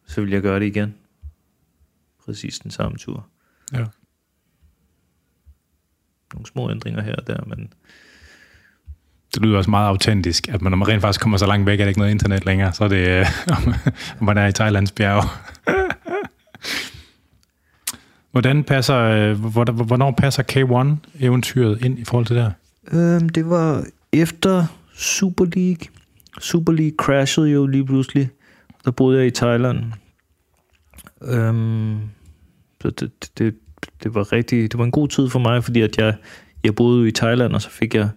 så 0.06 0.20
ville 0.20 0.34
jeg 0.34 0.42
gøre 0.42 0.60
det 0.60 0.66
igen. 0.66 0.94
Præcis 2.24 2.58
den 2.58 2.70
samme 2.70 2.98
tur. 2.98 3.28
Ja. 3.72 3.84
Nogle 6.32 6.46
små 6.46 6.70
ændringer 6.70 7.02
her 7.02 7.16
og 7.16 7.26
der, 7.26 7.44
men 7.44 7.72
det 9.34 9.42
lyder 9.42 9.58
også 9.58 9.70
meget 9.70 9.88
autentisk, 9.88 10.48
at 10.48 10.62
man, 10.62 10.70
når 10.72 10.76
man 10.76 10.88
rent 10.88 11.00
faktisk 11.00 11.20
kommer 11.20 11.38
så 11.38 11.46
langt 11.46 11.66
væk, 11.66 11.72
at 11.72 11.78
der 11.78 11.88
ikke 11.88 12.00
noget 12.00 12.10
internet 12.12 12.46
længere, 12.46 12.72
så 12.72 12.84
er 12.84 12.88
det, 12.88 13.08
øh, 13.08 13.26
om 14.20 14.26
man 14.26 14.38
er 14.38 14.46
i 14.46 14.52
Thailands 14.52 14.92
bjerg. 14.92 15.24
Hvordan 18.32 18.64
passer, 18.64 18.96
øh, 18.96 19.40
hvor- 19.40 19.72
hvornår 19.84 20.10
passer 20.10 20.42
K1-eventyret 20.52 21.84
ind 21.84 21.98
i 21.98 22.04
forhold 22.04 22.26
til 22.26 22.36
det 22.36 22.42
her? 22.44 22.52
Øhm, 23.16 23.28
det 23.28 23.50
var 23.50 23.84
efter 24.12 24.66
Super 24.94 25.44
League. 25.44 25.86
Super 26.40 26.72
League 26.72 26.94
crashede 26.98 27.48
jo 27.50 27.66
lige 27.66 27.86
pludselig. 27.86 28.30
Der 28.84 28.90
boede 28.90 29.18
jeg 29.18 29.26
i 29.26 29.30
Thailand. 29.30 29.78
Øhm, 31.22 31.98
så 32.82 32.90
det, 32.90 33.00
det, 33.22 33.38
det, 33.38 33.54
det 34.02 34.14
var 34.14 34.32
rigtig, 34.32 34.72
det 34.72 34.78
var 34.78 34.84
en 34.84 34.90
god 34.90 35.08
tid 35.08 35.28
for 35.28 35.38
mig, 35.38 35.64
fordi 35.64 35.80
at 35.80 35.98
jeg, 35.98 36.14
jeg 36.64 36.74
boede 36.74 37.00
jo 37.00 37.06
i 37.06 37.12
Thailand, 37.12 37.52
og 37.54 37.62
så 37.62 37.70
fik 37.70 37.94
jeg 37.94 38.08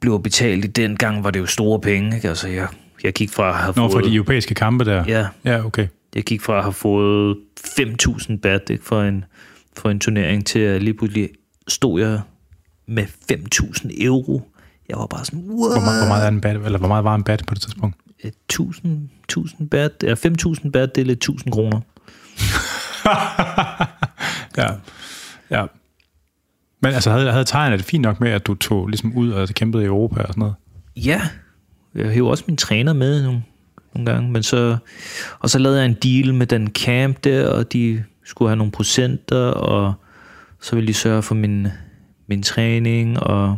blev 0.00 0.22
betalt 0.22 0.64
i 0.64 0.68
den 0.68 0.96
gang, 0.96 1.24
var 1.24 1.30
det 1.30 1.40
jo 1.40 1.46
store 1.46 1.80
penge. 1.80 2.16
Ikke? 2.16 2.28
Altså, 2.28 2.48
jeg, 2.48 2.68
jeg 3.04 3.12
gik 3.12 3.30
fra 3.30 3.48
at 3.48 3.54
have 3.54 3.72
Nå, 3.76 3.82
fået... 3.82 3.92
for 3.92 4.00
de 4.00 4.14
europæiske 4.14 4.54
kampe 4.54 4.84
der? 4.84 5.04
Ja, 5.06 5.26
Ja, 5.44 5.64
okay. 5.66 5.86
jeg 6.14 6.22
gik 6.22 6.42
fra 6.42 6.56
at 6.56 6.62
have 6.62 6.72
fået 6.72 7.36
5.000 7.66 8.36
bat 8.36 8.70
ikke, 8.70 8.84
for, 8.84 9.02
en, 9.02 9.24
for 9.76 9.90
en 9.90 10.00
turnering 10.00 10.46
til 10.46 10.58
at 10.58 10.82
lige 10.82 10.94
pludselig 10.94 11.28
stod 11.68 12.00
jeg 12.00 12.20
med 12.86 13.06
5.000 13.32 14.04
euro. 14.04 14.42
Jeg 14.88 14.98
var 14.98 15.06
bare 15.06 15.24
sådan, 15.24 15.40
what? 15.40 15.72
Hvor, 15.72 15.80
meget, 15.80 16.00
hvor, 16.00 16.08
meget 16.08 16.24
er 16.24 16.28
en 16.28 16.40
bat, 16.40 16.56
eller 16.56 16.78
hvor 16.78 16.88
meget 16.88 17.04
var 17.04 17.14
en 17.14 17.24
bat 17.24 17.42
på 17.46 17.54
det 17.54 17.62
tidspunkt? 17.62 17.96
1000, 18.24 19.08
1000 19.24 19.68
bat, 19.68 19.92
ja, 20.02 20.14
5.000 20.14 20.70
bat, 20.70 20.94
det 20.94 21.00
er 21.00 21.04
lidt 21.04 21.28
1.000 21.30 21.50
kroner. 21.50 21.80
Ja. 24.56 24.66
ja. 25.50 25.66
Men 26.82 26.92
altså, 26.94 27.10
havde, 27.10 27.30
havde 27.32 27.44
tegnet 27.44 27.78
det 27.78 27.86
fint 27.86 28.02
nok 28.02 28.20
med, 28.20 28.30
at 28.30 28.46
du 28.46 28.54
tog 28.54 28.88
ligesom 28.88 29.16
ud 29.16 29.30
og 29.30 29.48
kæmpede 29.48 29.82
i 29.82 29.86
Europa 29.86 30.20
og 30.20 30.28
sådan 30.28 30.40
noget? 30.40 30.54
Ja, 30.96 31.20
jeg 31.94 32.10
hævde 32.10 32.30
også 32.30 32.44
min 32.46 32.56
træner 32.56 32.92
med 32.92 33.22
nogle, 33.22 33.42
nogle 33.94 34.12
gange, 34.12 34.30
men 34.30 34.42
så, 34.42 34.76
og 35.38 35.50
så 35.50 35.58
lavede 35.58 35.78
jeg 35.78 35.86
en 35.86 35.94
deal 35.94 36.34
med 36.34 36.46
den 36.46 36.70
camp 36.70 37.24
der, 37.24 37.48
og 37.48 37.72
de 37.72 38.04
skulle 38.24 38.48
have 38.48 38.56
nogle 38.56 38.72
procenter, 38.72 39.36
og 39.46 39.94
så 40.60 40.76
ville 40.76 40.88
de 40.88 40.94
sørge 40.94 41.22
for 41.22 41.34
min, 41.34 41.68
min 42.26 42.42
træning, 42.42 43.20
og, 43.20 43.56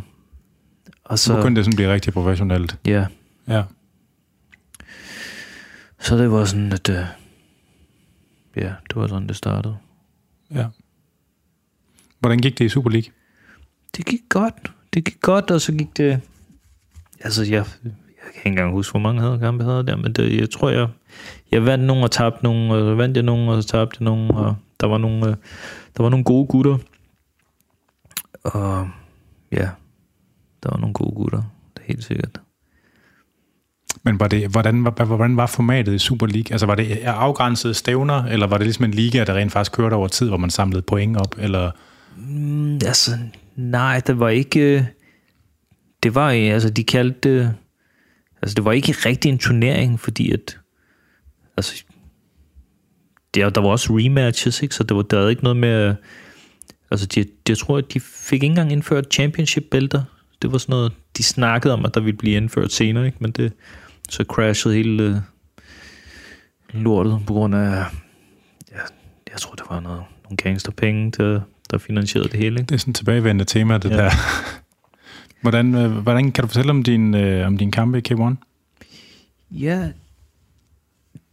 og 1.05 1.19
Så 1.19 1.25
så, 1.25 1.35
begyndte 1.35 1.59
det 1.59 1.65
sådan 1.65 1.75
blive 1.75 1.93
rigtig 1.93 2.13
professionelt. 2.13 2.77
ja, 2.85 3.05
Ja. 3.47 3.63
så 5.99 6.17
det 6.17 6.31
var 6.31 6.45
sådan, 6.45 6.71
at, 6.73 6.89
øh, 6.89 7.05
ja, 8.55 8.73
det 8.89 8.95
var 8.95 9.07
sådan, 9.07 9.27
det 9.27 9.35
startede. 9.35 9.77
ja. 10.55 10.65
Hvordan 12.23 12.39
gik 12.39 12.57
det 12.57 12.65
i 12.65 12.69
Super 12.69 12.89
League? 12.89 13.11
Det 13.97 14.05
gik 14.05 14.19
godt, 14.29 14.71
det 14.93 15.05
gik 15.05 15.21
godt, 15.21 15.51
og 15.51 15.61
så 15.61 15.71
gik 15.71 15.97
det, 15.97 16.21
altså 17.19 17.43
jeg, 17.43 17.51
jeg 17.53 17.65
kan 17.83 17.91
ikke 18.35 18.49
engang 18.49 18.71
huske, 18.71 18.91
hvor 18.91 18.99
mange 18.99 19.21
havde 19.21 19.39
kampe 19.39 19.63
jeg 19.63 19.71
havde 19.71 19.85
der, 19.85 19.95
men 19.95 20.13
det, 20.13 20.39
jeg 20.39 20.49
tror, 20.49 20.69
jeg, 20.69 20.87
jeg 21.51 21.65
vandt 21.65 21.83
nogle 21.83 22.03
og 22.03 22.11
tabte 22.11 22.43
nogle, 22.43 22.73
og 22.73 22.79
så 22.79 22.95
vandt 22.95 23.17
jeg 23.17 23.23
nogle, 23.23 23.51
og 23.51 23.63
så 23.63 23.69
tabte 23.69 23.97
jeg 23.99 24.05
nogle, 24.05 24.33
og 24.33 24.55
der 24.79 24.87
var 24.87 24.97
nogle, 24.97 25.27
øh, 25.27 25.35
der 25.97 26.03
var 26.03 26.09
nogle 26.09 26.23
gode 26.23 26.47
gutter. 26.47 26.77
Og 28.43 28.89
ja, 29.51 29.69
der 30.63 30.69
var 30.69 30.77
nogle 30.77 30.93
gode 30.93 31.15
gutter, 31.15 31.43
det 31.73 31.81
er 31.81 31.87
helt 31.87 32.03
sikkert. 32.03 32.41
Men 34.03 34.19
var 34.19 34.27
det, 34.27 34.47
hvordan, 34.47 34.85
var, 34.85 35.05
hvordan 35.05 35.37
var 35.37 35.45
formatet 35.45 35.93
i 35.93 35.99
Super 35.99 36.27
League? 36.27 36.51
Altså 36.51 36.65
var 36.65 36.75
det 36.75 36.97
afgrænsede 37.03 37.73
stævner, 37.73 38.23
eller 38.23 38.47
var 38.47 38.57
det 38.57 38.65
ligesom 38.65 38.85
en 38.85 38.91
liga, 38.91 39.23
der 39.23 39.33
rent 39.33 39.51
faktisk 39.51 39.71
kørte 39.71 39.93
over 39.93 40.07
tid, 40.07 40.27
hvor 40.27 40.37
man 40.37 40.49
samlede 40.49 40.81
point 40.81 41.17
op? 41.17 41.35
Eller 41.37 41.71
Mm, 42.17 42.73
altså, 42.73 43.11
nej, 43.55 44.01
det 44.07 44.19
var 44.19 44.29
ikke... 44.29 44.59
Øh, 44.59 44.83
det 46.03 46.15
var, 46.15 46.31
øh, 46.31 46.53
altså, 46.53 46.69
de 46.69 46.83
kaldte 46.83 47.29
det... 47.29 47.55
Altså, 48.41 48.55
det 48.55 48.65
var 48.65 48.71
ikke 48.71 48.91
rigtig 48.91 49.29
en 49.29 49.37
turnering, 49.37 49.99
fordi 49.99 50.31
at... 50.31 50.59
Altså, 51.57 51.83
der, 53.35 53.49
der 53.49 53.61
var 53.61 53.69
også 53.69 53.93
rematches, 53.97 54.63
ikke? 54.63 54.75
Så 54.75 54.83
det 54.83 54.97
var, 54.97 55.03
der 55.03 55.19
var 55.19 55.29
ikke 55.29 55.43
noget 55.43 55.57
med... 55.57 55.95
Altså, 56.91 57.05
de, 57.05 57.25
jeg 57.49 57.57
tror, 57.57 57.77
at 57.77 57.93
de 57.93 57.99
fik 57.99 58.33
ikke 58.33 58.45
engang 58.45 58.71
indført 58.71 59.13
championship-bælter. 59.13 60.03
Det 60.41 60.51
var 60.51 60.57
sådan 60.57 60.73
noget, 60.73 60.91
de 61.17 61.23
snakkede 61.23 61.73
om, 61.73 61.85
at 61.85 61.93
der 61.93 62.01
ville 62.01 62.17
blive 62.17 62.37
indført 62.37 62.71
senere, 62.71 63.05
ikke? 63.05 63.17
Men 63.19 63.31
det, 63.31 63.53
så 64.09 64.23
crashede 64.23 64.75
hele 64.75 65.03
øh, 65.03 65.15
lortet 66.81 67.19
på 67.27 67.33
grund 67.33 67.55
af... 67.55 67.85
Ja, 68.71 68.81
jeg 69.31 69.39
tror, 69.39 69.55
det 69.55 69.63
var 69.69 69.79
noget, 69.79 70.03
nogle 70.23 70.37
gangsterpenge, 70.37 71.11
til 71.11 71.41
der 71.73 71.79
finansierede 71.79 72.29
det 72.29 72.39
hele, 72.39 72.59
ikke? 72.59 72.69
det 72.69 72.75
er 72.75 72.79
sådan 72.79 72.91
et 72.91 72.95
tilbagevendende 72.95 73.45
tema, 73.45 73.77
det 73.77 73.89
Ja. 73.89 73.95
der. 73.95 74.09
hvordan, 75.41 75.75
øh, 75.75 75.91
hvordan 75.91 76.31
kan 76.31 76.41
du 76.41 76.47
fortælle 76.47 76.69
om 76.69 76.83
din, 76.83 77.15
øh, 77.15 77.47
om 77.47 77.57
din 77.57 77.71
kampe 77.71 77.97
i 77.97 78.01
K1? 78.13 78.35
Ja, 79.51 79.89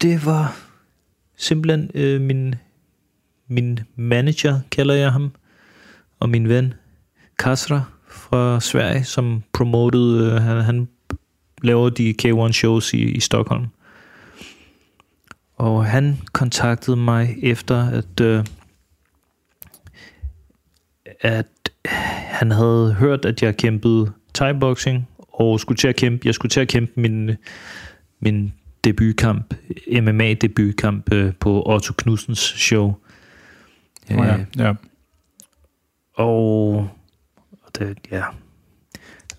det 0.03 0.27
var 0.27 0.57
simpelthen 1.37 1.91
øh, 1.95 2.21
min, 2.21 2.55
min 3.49 3.81
manager, 3.97 4.61
kalder 4.71 4.95
jeg 4.95 5.13
ham, 5.13 5.33
og 6.21 6.29
min 6.29 6.49
ven 6.49 6.75
Kasra 7.39 7.83
fra 8.09 8.61
Sverige, 8.61 9.05
som 9.05 9.43
promotede, 9.53 10.33
øh, 10.33 10.43
han, 10.43 10.61
han 10.61 10.89
laver 11.63 11.91
de 11.91 12.15
K1 12.23 12.53
shows 12.53 12.95
i, 12.95 13.03
i 13.03 13.21
Stockholm. 13.21 13.67
Og 15.57 15.87
han 15.87 16.19
kontaktede 16.33 16.97
mig 16.97 17.37
efter, 17.43 17.89
at, 17.89 18.21
øh, 18.21 18.45
at 21.21 21.47
han 22.31 22.51
havde 22.51 22.97
hørt, 22.99 23.25
at 23.25 23.43
jeg 23.43 23.57
kæmpede 23.57 24.13
thai-boxing, 24.39 25.09
og 25.19 25.61
skulle 25.61 25.77
til 25.77 25.89
at 25.89 25.97
kæmpe, 25.97 26.27
jeg 26.27 26.35
skulle 26.35 26.51
til 26.51 26.61
at 26.61 26.69
kæmpe 26.69 26.93
min, 27.01 27.31
min 28.21 28.53
debutkamp, 28.85 29.55
MMA-debutkamp 29.93 31.13
øh, 31.13 31.33
på 31.41 31.63
Otto 31.67 31.93
Knudsens 31.97 32.39
show. 32.39 32.95
Oh, 34.11 34.17
ja. 34.17 34.37
ja. 34.59 34.75
Og, 36.15 36.75
og 37.63 37.79
det, 37.79 37.99
ja, 38.11 38.25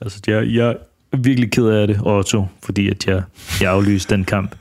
altså 0.02 0.22
jeg, 0.28 0.48
jeg 0.48 0.78
er 1.12 1.18
virkelig 1.18 1.52
ked 1.52 1.66
af 1.66 1.88
det, 1.88 2.00
Otto, 2.04 2.46
fordi 2.64 2.90
at 2.90 3.08
jeg, 3.08 3.24
jeg 3.62 3.72
aflyste 3.72 4.16
den 4.16 4.26
kamp 4.26 4.56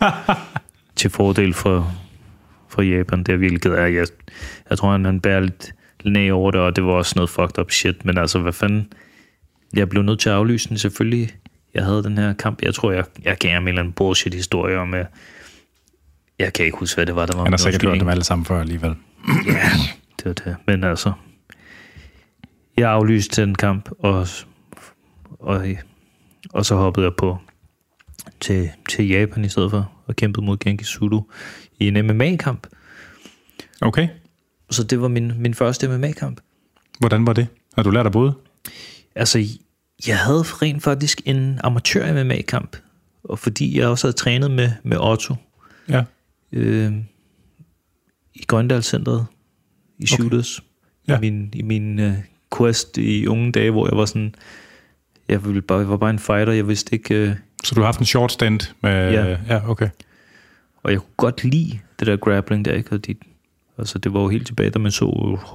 til 0.97 1.11
fordel 1.11 1.55
for, 1.55 1.93
for 2.69 2.83
Japan. 2.83 3.19
Det 3.19 3.29
er 3.29 3.33
jeg 3.33 3.41
virkelig 3.41 3.63
ked 3.63 3.73
af. 3.73 3.93
Jeg, 3.93 4.07
jeg 4.71 4.79
tror, 4.79 4.93
han, 4.93 5.05
han 5.05 5.21
bærer 5.21 5.41
lidt 5.41 5.73
næ 6.05 6.31
over 6.31 6.51
det, 6.51 6.61
og 6.61 6.77
det 6.77 6.85
var 6.85 6.93
også 6.93 7.13
noget 7.17 7.31
fucked 7.31 7.59
up 7.59 7.71
shit. 7.71 8.05
Men 8.05 8.19
altså, 8.19 8.39
hvad 8.39 8.53
fanden? 8.53 8.93
Jeg 9.75 9.89
blev 9.89 10.03
nødt 10.03 10.21
til 10.21 10.29
at 10.29 10.35
aflyse 10.35 10.69
den 10.69 10.79
selvfølgelig. 10.79 11.31
Jeg 11.75 11.85
havde 11.85 12.03
den 12.03 12.19
her 12.19 12.33
kamp. 12.33 12.63
Jeg 12.63 12.75
tror, 12.75 12.93
jeg, 12.93 13.05
jeg 13.25 13.37
gav 13.37 13.53
ham 13.53 13.63
en 13.63 13.69
eller 13.69 13.81
anden 13.81 13.93
bullshit-historie 13.93 14.79
om, 14.79 14.95
at 14.95 15.07
jeg 16.39 16.53
kan 16.53 16.65
ikke 16.65 16.79
huske, 16.79 16.97
hvad 16.97 17.07
det 17.07 17.15
var, 17.15 17.27
der 17.27 17.37
var. 17.37 17.43
Han 17.43 17.53
har 17.53 17.57
sikkert 17.57 17.83
hørt 17.83 18.01
dem 18.01 18.09
alle 18.09 18.25
sammen 18.25 18.45
før 18.45 18.61
alligevel. 18.61 18.95
Ja, 19.47 19.71
det 20.17 20.25
var 20.25 20.33
det. 20.33 20.57
Men 20.67 20.85
altså, 20.85 21.13
jeg 22.77 22.91
aflyste 22.91 23.43
den 23.43 23.55
kamp, 23.55 23.91
og, 23.99 24.27
og, 25.41 25.67
og 26.51 26.67
så 26.67 26.75
hoppede 26.75 27.07
jeg 27.07 27.15
på 27.19 27.39
til, 28.41 28.71
til 28.89 29.09
Japan 29.09 29.45
i 29.45 29.49
stedet 29.49 29.71
for, 29.71 29.93
og 30.07 30.17
kæmpede 30.17 30.47
mod 30.47 30.57
Genki 30.59 30.85
Sudo 30.85 31.31
i 31.79 31.89
en 31.89 32.07
MMA-kamp. 32.07 32.67
Okay. 33.81 34.09
Så 34.71 34.83
det 34.85 35.01
var 35.01 35.09
min, 35.09 35.33
min 35.37 35.55
første 35.55 35.89
MMA-kamp. 35.89 36.41
Hvordan 36.99 37.27
var 37.27 37.33
det? 37.33 37.47
Har 37.77 37.83
du 37.83 37.91
lært 37.91 38.07
at 38.07 38.13
både? 38.13 38.33
Altså, 39.15 39.39
jeg 40.07 40.19
havde 40.19 40.43
rent 40.43 40.83
faktisk 40.83 41.21
en 41.25 41.61
amatør 41.65 42.25
MMA-kamp, 42.25 42.77
og 43.25 43.39
fordi 43.39 43.79
jeg 43.79 43.89
også 43.89 44.07
havde 44.07 44.17
trænet 44.17 44.51
med, 44.51 44.73
med 44.83 44.97
Otto 45.01 45.35
Ja. 45.89 46.03
øh, 46.53 46.93
i 48.35 48.45
Grøndalscenteret 48.47 49.27
i 49.99 50.03
Okay. 50.03 50.07
Shooters, 50.07 50.63
Ja. 51.09 51.17
i 51.17 51.21
min, 51.21 51.51
i 51.53 51.63
min 51.63 51.99
øh, 51.99 52.13
quest 52.59 52.99
i 52.99 53.27
unge 53.27 53.53
dage, 53.53 53.71
hvor 53.71 53.89
jeg 53.89 53.97
var 53.99 54.05
sådan, 54.05 54.35
jeg, 55.29 55.45
ville 55.45 55.63
bare, 55.63 55.79
jeg 55.79 55.89
var 55.89 55.97
bare 55.97 56.11
en 56.11 56.19
fighter, 56.19 56.53
jeg 56.53 56.69
vidste 56.69 56.95
ikke, 56.95 57.15
øh, 57.15 57.35
Så 57.65 57.75
du 57.75 57.81
har 57.81 57.87
haft 57.87 57.99
en 58.01 58.07
short 58.07 58.33
stand 58.33 58.61
med... 58.83 59.13
Ja. 59.13 59.37
ja 59.49 59.71
okay. 59.71 59.89
og 60.83 60.91
jeg 60.93 60.99
kunne 61.01 61.15
godt 61.17 61.45
lide 61.45 61.79
det 61.99 62.07
der 62.07 62.17
grappling 62.17 62.65
der, 62.65 62.73
ikke? 62.75 62.93
Og 62.93 63.07
de, 63.07 63.15
altså, 63.81 63.99
det 63.99 64.15
var 64.15 64.21
jo 64.21 64.29
helt 64.29 64.47
tilbage, 64.47 64.71
da 64.71 64.79
man 64.79 64.93
så 64.93 65.05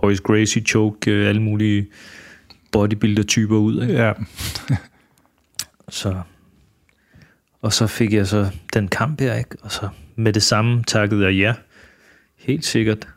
Royce 0.04 0.24
Gracie 0.24 0.62
choke 0.62 1.12
øh, 1.12 1.30
alle 1.30 1.42
mulige 1.42 1.88
bodybuilder-typer 2.72 3.56
ud, 3.56 3.82
ikke? 3.82 3.94
Ja. 3.94 4.14
Så, 5.90 6.22
og 7.62 7.74
så 7.74 7.88
fik 7.88 8.14
jeg 8.14 8.28
så 8.28 8.50
den 8.74 8.88
kamp 8.88 9.22
her, 9.22 9.36
ikke? 9.36 9.58
Og 9.62 9.72
så 9.72 9.90
med 10.16 10.34
det 10.34 10.44
samme 10.44 10.84
takkede 10.84 11.26
jeg 11.26 11.34
ja. 11.34 11.54
Helt 12.38 12.66
sikkert. 12.66 13.08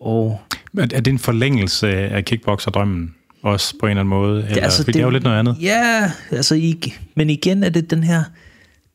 Og 0.00 0.40
Men 0.72 0.90
er 0.94 1.00
det 1.00 1.10
en 1.10 1.18
forlængelse 1.18 1.88
af 1.88 2.24
kickboxer-drømmen? 2.24 3.14
Også 3.42 3.74
på 3.80 3.86
en 3.86 3.90
eller 3.90 4.00
anden 4.00 4.10
måde? 4.10 4.46
Eller, 4.48 4.62
altså, 4.62 4.82
det, 4.82 4.94
det 4.94 5.00
er 5.00 5.04
jo 5.04 5.10
lidt 5.10 5.24
noget 5.24 5.38
andet. 5.38 5.56
Ja, 5.60 6.12
altså, 6.30 6.74
men 7.14 7.30
igen 7.30 7.62
er 7.62 7.68
det 7.68 7.90
den 7.90 8.02
her, 8.02 8.24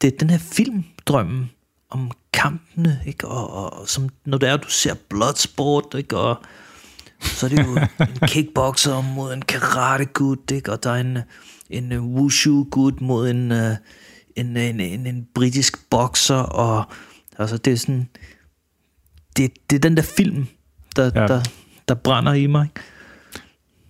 det 0.02 0.14
er 0.14 0.18
den 0.20 0.30
her 0.30 0.38
filmdrømmen 0.38 1.52
om 1.90 2.12
kampene, 2.34 3.00
ikke? 3.06 3.28
Og, 3.28 3.54
og 3.80 3.88
som, 3.90 4.10
når 4.26 4.38
det 4.38 4.50
er, 4.50 4.58
du 4.58 4.70
ser 4.70 4.94
Bloodsport, 5.10 5.86
ikke? 5.98 6.18
Og 6.18 6.36
så 7.22 7.46
er 7.46 7.50
det 7.50 7.66
jo 7.66 7.76
en 8.00 8.28
kickboxer 8.28 9.02
mod 9.02 9.34
en 9.34 9.42
karate 9.42 10.06
gut, 10.06 10.52
ikke? 10.52 10.72
Og 10.72 10.84
der 10.84 10.90
er 10.92 10.96
en, 11.02 11.18
en 11.70 11.92
øh, 11.92 12.04
wushu 12.04 12.64
gut 12.72 13.02
mod 13.02 13.30
en, 13.30 13.52
øh, 13.52 13.76
en, 14.36 14.58
en, 14.58 14.80
en, 14.80 15.08
en 15.08 15.28
britisk 15.36 15.90
bokser, 15.90 16.36
og 16.36 16.84
altså, 17.40 17.58
det 17.58 17.74
er 17.74 17.78
sådan, 17.78 18.10
det, 19.38 19.52
det 19.70 19.76
er 19.76 19.80
den 19.80 19.98
der 19.98 20.04
film, 20.04 20.48
der, 20.96 21.04
Ja. 21.16 21.28
der, 21.28 21.42
der 21.88 21.94
brænder 21.96 22.34
i 22.34 22.48
mig. 22.48 22.64
ikke? 22.66 22.82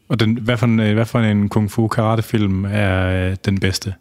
Og 0.10 0.20
den, 0.20 0.38
hvad, 0.38 0.58
for 0.58 0.66
en, 0.66 0.80
øh, 0.80 0.94
hvad 0.94 1.06
for 1.06 1.20
en 1.20 1.50
kung 1.50 1.72
fu 1.72 1.88
karate-film 1.88 2.66
er 2.66 3.30
øh, 3.30 3.36
den 3.46 3.60
bedste? 3.60 3.94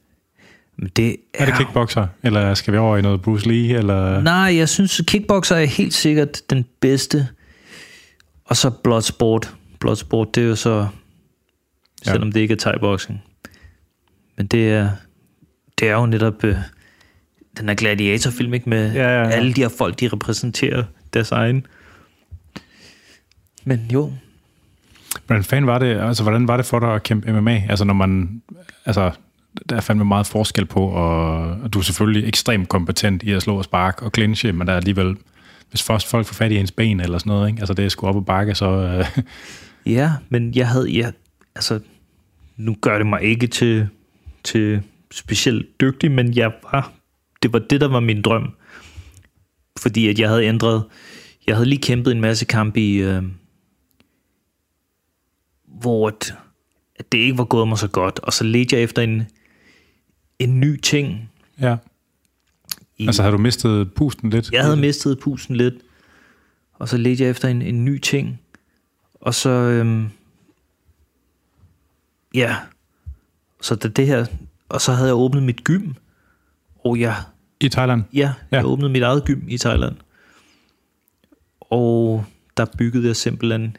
Det 0.96 1.16
Er 1.34 1.44
det 1.44 1.54
kickboxer? 1.56 2.06
Eller 2.22 2.54
skal 2.54 2.72
vi 2.72 2.78
over 2.78 2.96
i 2.96 3.02
noget 3.02 3.22
Bruce 3.22 3.48
Lee? 3.48 3.78
Eller? 3.78 4.20
Nej, 4.20 4.56
jeg 4.56 4.68
synes, 4.68 5.02
kickboxer 5.06 5.56
er 5.56 5.64
helt 5.64 5.94
sikkert 5.94 6.50
den 6.50 6.64
bedste. 6.80 7.28
Og 8.44 8.56
så 8.56 8.70
Bloodsport. 8.70 9.54
Bloodsport, 9.80 10.34
det 10.34 10.42
er 10.44 10.48
jo 10.48 10.56
så... 10.56 10.86
Ja. 12.06 12.10
Selvom 12.10 12.32
det 12.32 12.40
ikke 12.40 12.52
er 12.54 12.58
thai-boxing. 12.58 13.22
Men 14.36 14.46
det 14.46 14.72
er, 14.72 14.90
det 15.78 15.88
er 15.88 15.92
jo 15.92 16.06
netop 16.06 16.44
øh, 16.44 16.56
den 17.58 17.68
her 17.68 17.74
gladiatorfilm, 17.74 18.54
ikke? 18.54 18.68
Med 18.68 18.92
Ja, 18.92 19.02
ja, 19.02 19.22
ja. 19.22 19.28
alle 19.28 19.52
de 19.52 19.60
her 19.60 19.68
folk, 19.78 20.00
de 20.00 20.08
repræsenterer 20.08 20.84
deres 21.14 21.32
egen. 21.32 21.66
Men 23.64 23.86
jo, 23.92 24.12
Hvordan 25.26 25.44
fanden 25.44 25.66
var 25.66 25.78
det, 25.78 26.00
altså 26.00 26.22
hvordan 26.22 26.48
var 26.48 26.56
det 26.56 26.66
for 26.66 26.78
dig 26.78 26.94
at 26.94 27.02
kæmpe 27.02 27.32
MMA? 27.32 27.62
Altså 27.68 27.84
når 27.84 27.94
man, 27.94 28.42
altså 28.86 29.10
der 29.68 29.76
er 29.76 29.80
fandme 29.80 30.04
meget 30.04 30.26
forskel 30.26 30.66
på, 30.66 30.86
og, 30.86 31.72
du 31.72 31.78
er 31.78 31.82
selvfølgelig 31.82 32.28
ekstremt 32.28 32.68
kompetent 32.68 33.22
i 33.22 33.32
at 33.32 33.42
slå 33.42 33.58
og 33.58 33.64
sparke 33.64 34.02
og 34.02 34.10
clinche, 34.14 34.52
men 34.52 34.66
der 34.66 34.72
er 34.72 34.76
alligevel, 34.76 35.16
hvis 35.70 35.82
først 35.82 36.06
folk 36.06 36.26
får 36.26 36.34
fat 36.34 36.52
i 36.52 36.56
ens 36.56 36.72
ben 36.72 37.00
eller 37.00 37.18
sådan 37.18 37.30
noget, 37.30 37.48
ikke? 37.48 37.60
altså 37.60 37.74
det 37.74 37.84
er 37.84 37.88
sgu 37.88 38.06
op 38.06 38.16
og 38.16 38.26
bakke, 38.26 38.54
så 38.54 38.66
øh, 38.66 39.06
Ja, 39.86 40.12
men 40.28 40.54
jeg 40.54 40.68
havde, 40.68 40.90
ja, 40.90 41.10
altså, 41.54 41.80
nu 42.56 42.76
gør 42.80 42.98
det 42.98 43.06
mig 43.06 43.22
ikke 43.22 43.46
til, 43.46 43.88
til 44.44 44.82
specielt 45.10 45.80
dygtig, 45.80 46.10
men 46.10 46.36
jeg 46.36 46.52
var, 46.62 46.92
det 47.42 47.52
var 47.52 47.58
det, 47.58 47.80
der 47.80 47.88
var 47.88 48.00
min 48.00 48.22
drøm. 48.22 48.54
Fordi 49.78 50.08
at 50.08 50.18
jeg 50.18 50.28
havde 50.28 50.44
ændret, 50.44 50.84
jeg 51.46 51.56
havde 51.56 51.68
lige 51.68 51.82
kæmpet 51.82 52.12
en 52.12 52.20
masse 52.20 52.44
kampe 52.44 52.80
i, 52.80 52.96
øh, 52.96 53.22
hvor 55.66 56.08
at 56.08 56.34
det 57.12 57.18
ikke 57.18 57.38
var 57.38 57.44
gået 57.44 57.68
mig 57.68 57.78
så 57.78 57.88
godt, 57.88 58.18
og 58.18 58.32
så 58.32 58.44
ledte 58.44 58.76
jeg 58.76 58.82
efter 58.82 59.02
en, 59.02 59.26
en 60.40 60.60
ny 60.60 60.80
ting. 60.80 61.30
ja. 61.60 61.76
I, 62.98 63.06
Altså 63.06 63.22
har 63.22 63.30
du 63.30 63.38
mistet 63.38 63.94
pusten 63.94 64.30
lidt? 64.30 64.52
jeg 64.52 64.62
havde 64.64 64.76
mistet 64.76 65.18
pusen 65.18 65.56
lidt, 65.56 65.74
og 66.74 66.88
så 66.88 66.96
ledte 66.96 67.22
jeg 67.22 67.30
efter 67.30 67.48
en, 67.48 67.62
en 67.62 67.84
ny 67.84 67.98
ting. 67.98 68.40
Og 69.14 69.34
så, 69.34 69.50
øhm, 69.50 70.08
ja, 72.34 72.56
så 73.60 73.74
det, 73.74 73.96
det 73.96 74.06
her, 74.06 74.26
og 74.68 74.80
så 74.80 74.92
havde 74.92 75.08
jeg 75.08 75.14
åbnet 75.16 75.42
mit 75.42 75.64
gym, 75.64 75.92
og 76.84 77.00
jeg, 77.00 77.14
I 77.60 77.68
Thailand? 77.68 78.02
ja, 78.12 78.18
ja. 78.18 78.32
Ja. 78.52 78.56
jeg 78.56 78.66
åbnede 78.66 78.90
mit 78.90 79.02
eget 79.02 79.24
gym 79.24 79.40
i 79.48 79.58
Thailand. 79.58 79.96
Og 81.60 82.24
der 82.56 82.66
byggede 82.78 83.06
jeg 83.06 83.16
simpelthen 83.16 83.76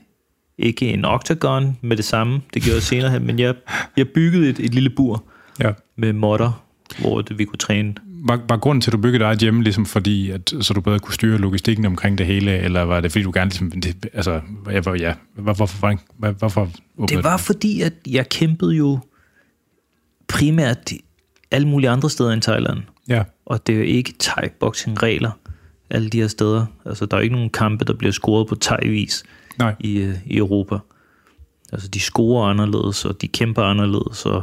ikke 0.58 0.90
en 0.90 1.06
octagon 1.06 1.78
med 1.82 1.98
det 1.98 2.06
samme, 2.06 2.42
det 2.54 2.62
gjorde 2.62 2.76
jeg 2.76 2.84
senere 2.84 3.12
hen, 3.12 3.26
men 3.26 3.40
jeg, 3.40 3.56
jeg 3.98 4.10
byggede 4.10 4.50
et, 4.50 4.60
et 4.60 4.74
lille 4.74 4.90
bur 4.90 5.24
Ja. 5.62 5.72
med 5.96 6.14
modder, 6.14 6.64
hvor 7.00 7.22
det, 7.22 7.38
vi 7.40 7.46
kunne 7.46 7.58
træne. 7.58 7.96
Var, 8.24 8.40
var 8.50 8.58
grunden 8.58 8.82
til, 8.82 8.90
at 8.90 8.94
du 8.94 8.98
byggede 8.98 9.24
dig 9.24 9.36
hjemme, 9.38 9.64
ligesom 9.64 9.86
fordi, 9.86 10.30
at, 10.30 10.54
så 10.62 10.74
du 10.74 10.82
bedre 10.82 11.00
kunne 11.00 11.14
styre 11.14 11.38
logistikken 11.38 11.86
omkring 11.86 12.18
det 12.18 12.26
hele, 12.26 12.58
eller 12.58 12.82
var 12.82 13.02
det 13.02 13.12
fordi, 13.12 13.24
du 13.24 13.32
gerne 13.34 13.50
ligesom, 13.50 13.72
det, 13.72 14.08
altså, 14.14 14.42
ja, 14.72 14.80
hvor- 14.82 14.96
ja, 14.96 15.14
hvor- 15.36 15.54
hvorfor, 15.54 15.78
hvorfor, 15.86 16.00
hvor, 16.18 16.70
hvorfor 16.96 17.06
Det 17.16 17.24
var 17.24 17.38
du? 17.38 17.44
fordi, 17.44 17.82
at 17.82 17.94
jeg 18.08 18.30
kæmpede 18.30 18.76
jo 18.76 19.00
primært 20.28 20.92
alle 21.52 21.68
mulige 21.68 21.90
andre 21.90 22.10
steder 22.10 22.32
end 22.32 22.42
Thailand. 22.42 22.80
Ja, 23.08 23.24
Og 23.46 23.68
det 23.68 23.74
er 23.74 23.78
jo 23.78 23.84
ikke 23.86 24.14
thai-boxing-regler 24.20 25.32
alle 25.90 26.10
de 26.10 26.20
her 26.22 26.28
steder. 26.28 26.66
Altså, 26.86 27.06
der 27.06 27.18
er 27.18 27.22
ikke 27.22 27.36
nogen 27.36 27.50
kampe, 27.50 27.86
der 27.86 27.94
bliver 27.94 28.12
scoret 28.12 28.48
på 28.48 28.56
thai-vis 28.56 29.24
nej, 29.60 29.76
i, 29.80 29.98
øh, 29.98 30.16
i 30.26 30.38
Europa. 30.38 30.78
Altså, 31.72 31.88
de 31.88 32.00
scorer 32.00 32.50
anderledes, 32.50 33.06
og 33.06 33.22
de 33.22 33.28
kæmper 33.28 33.62
anderledes, 33.64 34.26
og, 34.26 34.42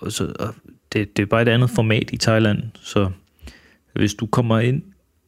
og, 0.00 0.12
så, 0.12 0.32
og 0.38 0.54
det, 0.92 1.16
det 1.16 1.22
er 1.22 1.26
bare 1.26 1.42
et 1.42 1.48
andet 1.48 1.70
format 1.70 2.10
i 2.12 2.16
Thailand. 2.16 2.62
Så 2.74 3.10
hvis 3.92 4.14
du 4.14 4.26
kommer 4.26 4.58
ind 4.58 4.82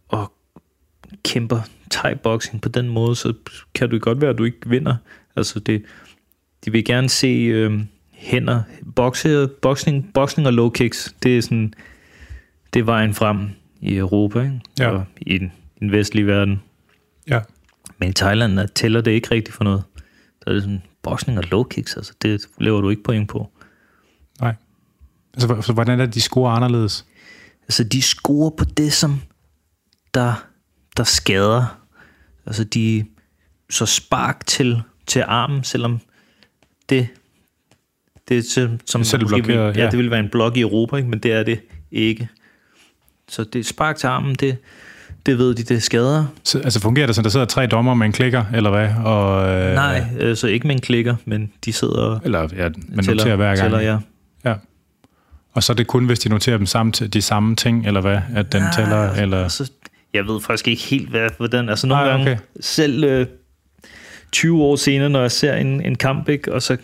og 0.08 0.32
kæmper 1.24 1.60
thai-boxing 1.94 2.60
på 2.60 2.68
den 2.68 2.88
måde, 2.88 3.16
så 3.16 3.34
kan 3.74 3.90
det 3.90 4.02
godt 4.02 4.20
være, 4.20 4.30
at 4.30 4.38
du 4.38 4.44
ikke 4.44 4.68
vinder. 4.68 4.96
Altså, 5.36 5.60
det, 5.60 5.84
de 6.64 6.72
vil 6.72 6.84
gerne 6.84 7.08
se 7.08 7.26
øh, 7.26 7.80
hænder. 8.12 8.62
Boxe, 8.96 9.48
boxing, 9.62 10.10
boxing 10.14 10.46
og 10.46 10.52
low 10.52 10.70
kicks, 10.70 11.14
det 11.22 11.38
er 11.38 11.42
sådan, 11.42 11.74
det 12.74 12.80
er 12.80 12.84
vejen 12.84 13.14
frem 13.14 13.48
i 13.80 13.96
Europa, 13.96 14.40
ikke? 14.40 14.60
Ja. 14.78 14.88
Og 14.88 15.04
i 15.20 15.38
den, 15.38 15.52
den 15.80 15.92
vestlige 15.92 16.26
verden. 16.26 16.62
ja. 17.28 17.40
Men 18.00 18.08
i 18.08 18.12
Thailand 18.12 18.56
der 18.56 18.66
tæller 18.66 19.00
det 19.00 19.10
ikke 19.10 19.30
rigtigt 19.30 19.56
for 19.56 19.64
noget. 19.64 19.82
Der 20.44 20.50
er 20.50 20.54
det 20.54 20.62
sådan, 20.62 20.82
boksning 21.02 21.38
og 21.38 21.44
low 21.50 21.62
kicks, 21.62 21.96
altså 21.96 22.12
det 22.22 22.46
lever 22.58 22.80
du 22.80 22.90
ikke 22.90 23.02
point 23.02 23.28
på. 23.28 23.50
Altså, 25.42 25.62
så 25.62 25.72
hvordan 25.72 26.00
er 26.00 26.06
det, 26.06 26.14
de 26.14 26.20
scorer 26.20 26.50
anderledes? 26.50 27.06
Altså, 27.62 27.84
de 27.84 28.02
scorer 28.02 28.50
på 28.50 28.64
det, 28.64 28.92
som 28.92 29.20
der, 30.14 30.44
der 30.96 31.04
skader. 31.04 31.78
Altså, 32.46 32.64
de 32.64 33.04
så 33.70 33.86
spark 33.86 34.46
til, 34.46 34.82
til 35.06 35.24
armen, 35.26 35.64
selvom 35.64 36.00
det, 36.88 37.08
det 38.28 38.46
til, 38.46 38.80
som 38.86 39.04
Selv 39.04 39.22
måske 39.22 39.34
vil, 39.34 39.42
blokeret, 39.42 39.76
ja, 39.76 39.84
ja. 39.84 39.90
det 39.90 39.96
ville 39.96 40.10
være 40.10 40.20
en 40.20 40.28
blok 40.28 40.56
i 40.56 40.60
Europa, 40.60 40.96
ikke? 40.96 41.08
men 41.08 41.18
det 41.18 41.32
er 41.32 41.42
det 41.42 41.60
ikke. 41.92 42.28
Så 43.28 43.44
det 43.44 43.66
spark 43.66 43.96
til 43.96 44.06
armen, 44.06 44.34
det, 44.34 44.56
det 45.26 45.38
ved 45.38 45.54
de, 45.54 45.62
det 45.62 45.82
skader. 45.82 46.26
Så, 46.42 46.58
altså 46.58 46.80
fungerer 46.80 47.06
det 47.06 47.14
sådan, 47.14 47.24
der 47.24 47.30
sidder 47.30 47.46
tre 47.46 47.66
dommer 47.66 47.94
med 47.94 48.06
en 48.06 48.12
klikker, 48.12 48.44
eller 48.54 48.70
hvad? 48.70 48.88
Og, 49.04 49.48
øh, 49.48 49.74
Nej, 49.74 50.04
øh, 50.20 50.36
så 50.36 50.46
ikke 50.46 50.66
med 50.66 50.74
en 50.74 50.80
klikker, 50.80 51.16
men 51.24 51.52
de 51.64 51.72
sidder 51.72 52.00
og 52.00 52.20
Eller 52.24 52.48
ja, 52.56 52.68
man 52.88 53.04
tæller, 53.04 53.24
noterer 53.24 53.36
hver 53.36 53.46
gang. 53.46 53.58
tæller 53.58 53.80
ja. 53.80 53.98
ja. 54.44 54.54
Og 55.58 55.62
så 55.64 55.72
er 55.72 55.76
det 55.76 55.86
kun, 55.86 56.06
hvis 56.06 56.18
de 56.18 56.28
noterer 56.28 56.56
dem 56.56 56.66
samme, 56.66 56.92
de 56.92 57.22
samme 57.22 57.56
ting, 57.56 57.86
eller 57.86 58.00
hvad? 58.00 58.18
At 58.34 58.52
den 58.52 58.62
tæller, 58.76 59.12
eller... 59.12 59.42
Altså, 59.42 59.70
jeg 60.14 60.26
ved 60.26 60.40
faktisk 60.40 60.68
ikke 60.68 60.82
helt, 60.82 61.08
hvad, 61.08 61.28
hvordan... 61.36 61.68
Altså 61.68 61.86
nogle 61.86 62.04
Nej, 62.04 62.10
gange, 62.12 62.32
okay. 62.32 62.40
selv 62.60 63.04
øh, 63.04 63.26
20 64.32 64.62
år 64.62 64.76
senere, 64.76 65.10
når 65.10 65.20
jeg 65.20 65.32
ser 65.32 65.54
en, 65.54 65.80
en 65.86 65.94
kamp, 65.94 66.28
ikke, 66.28 66.54
og 66.54 66.62
så, 66.62 66.76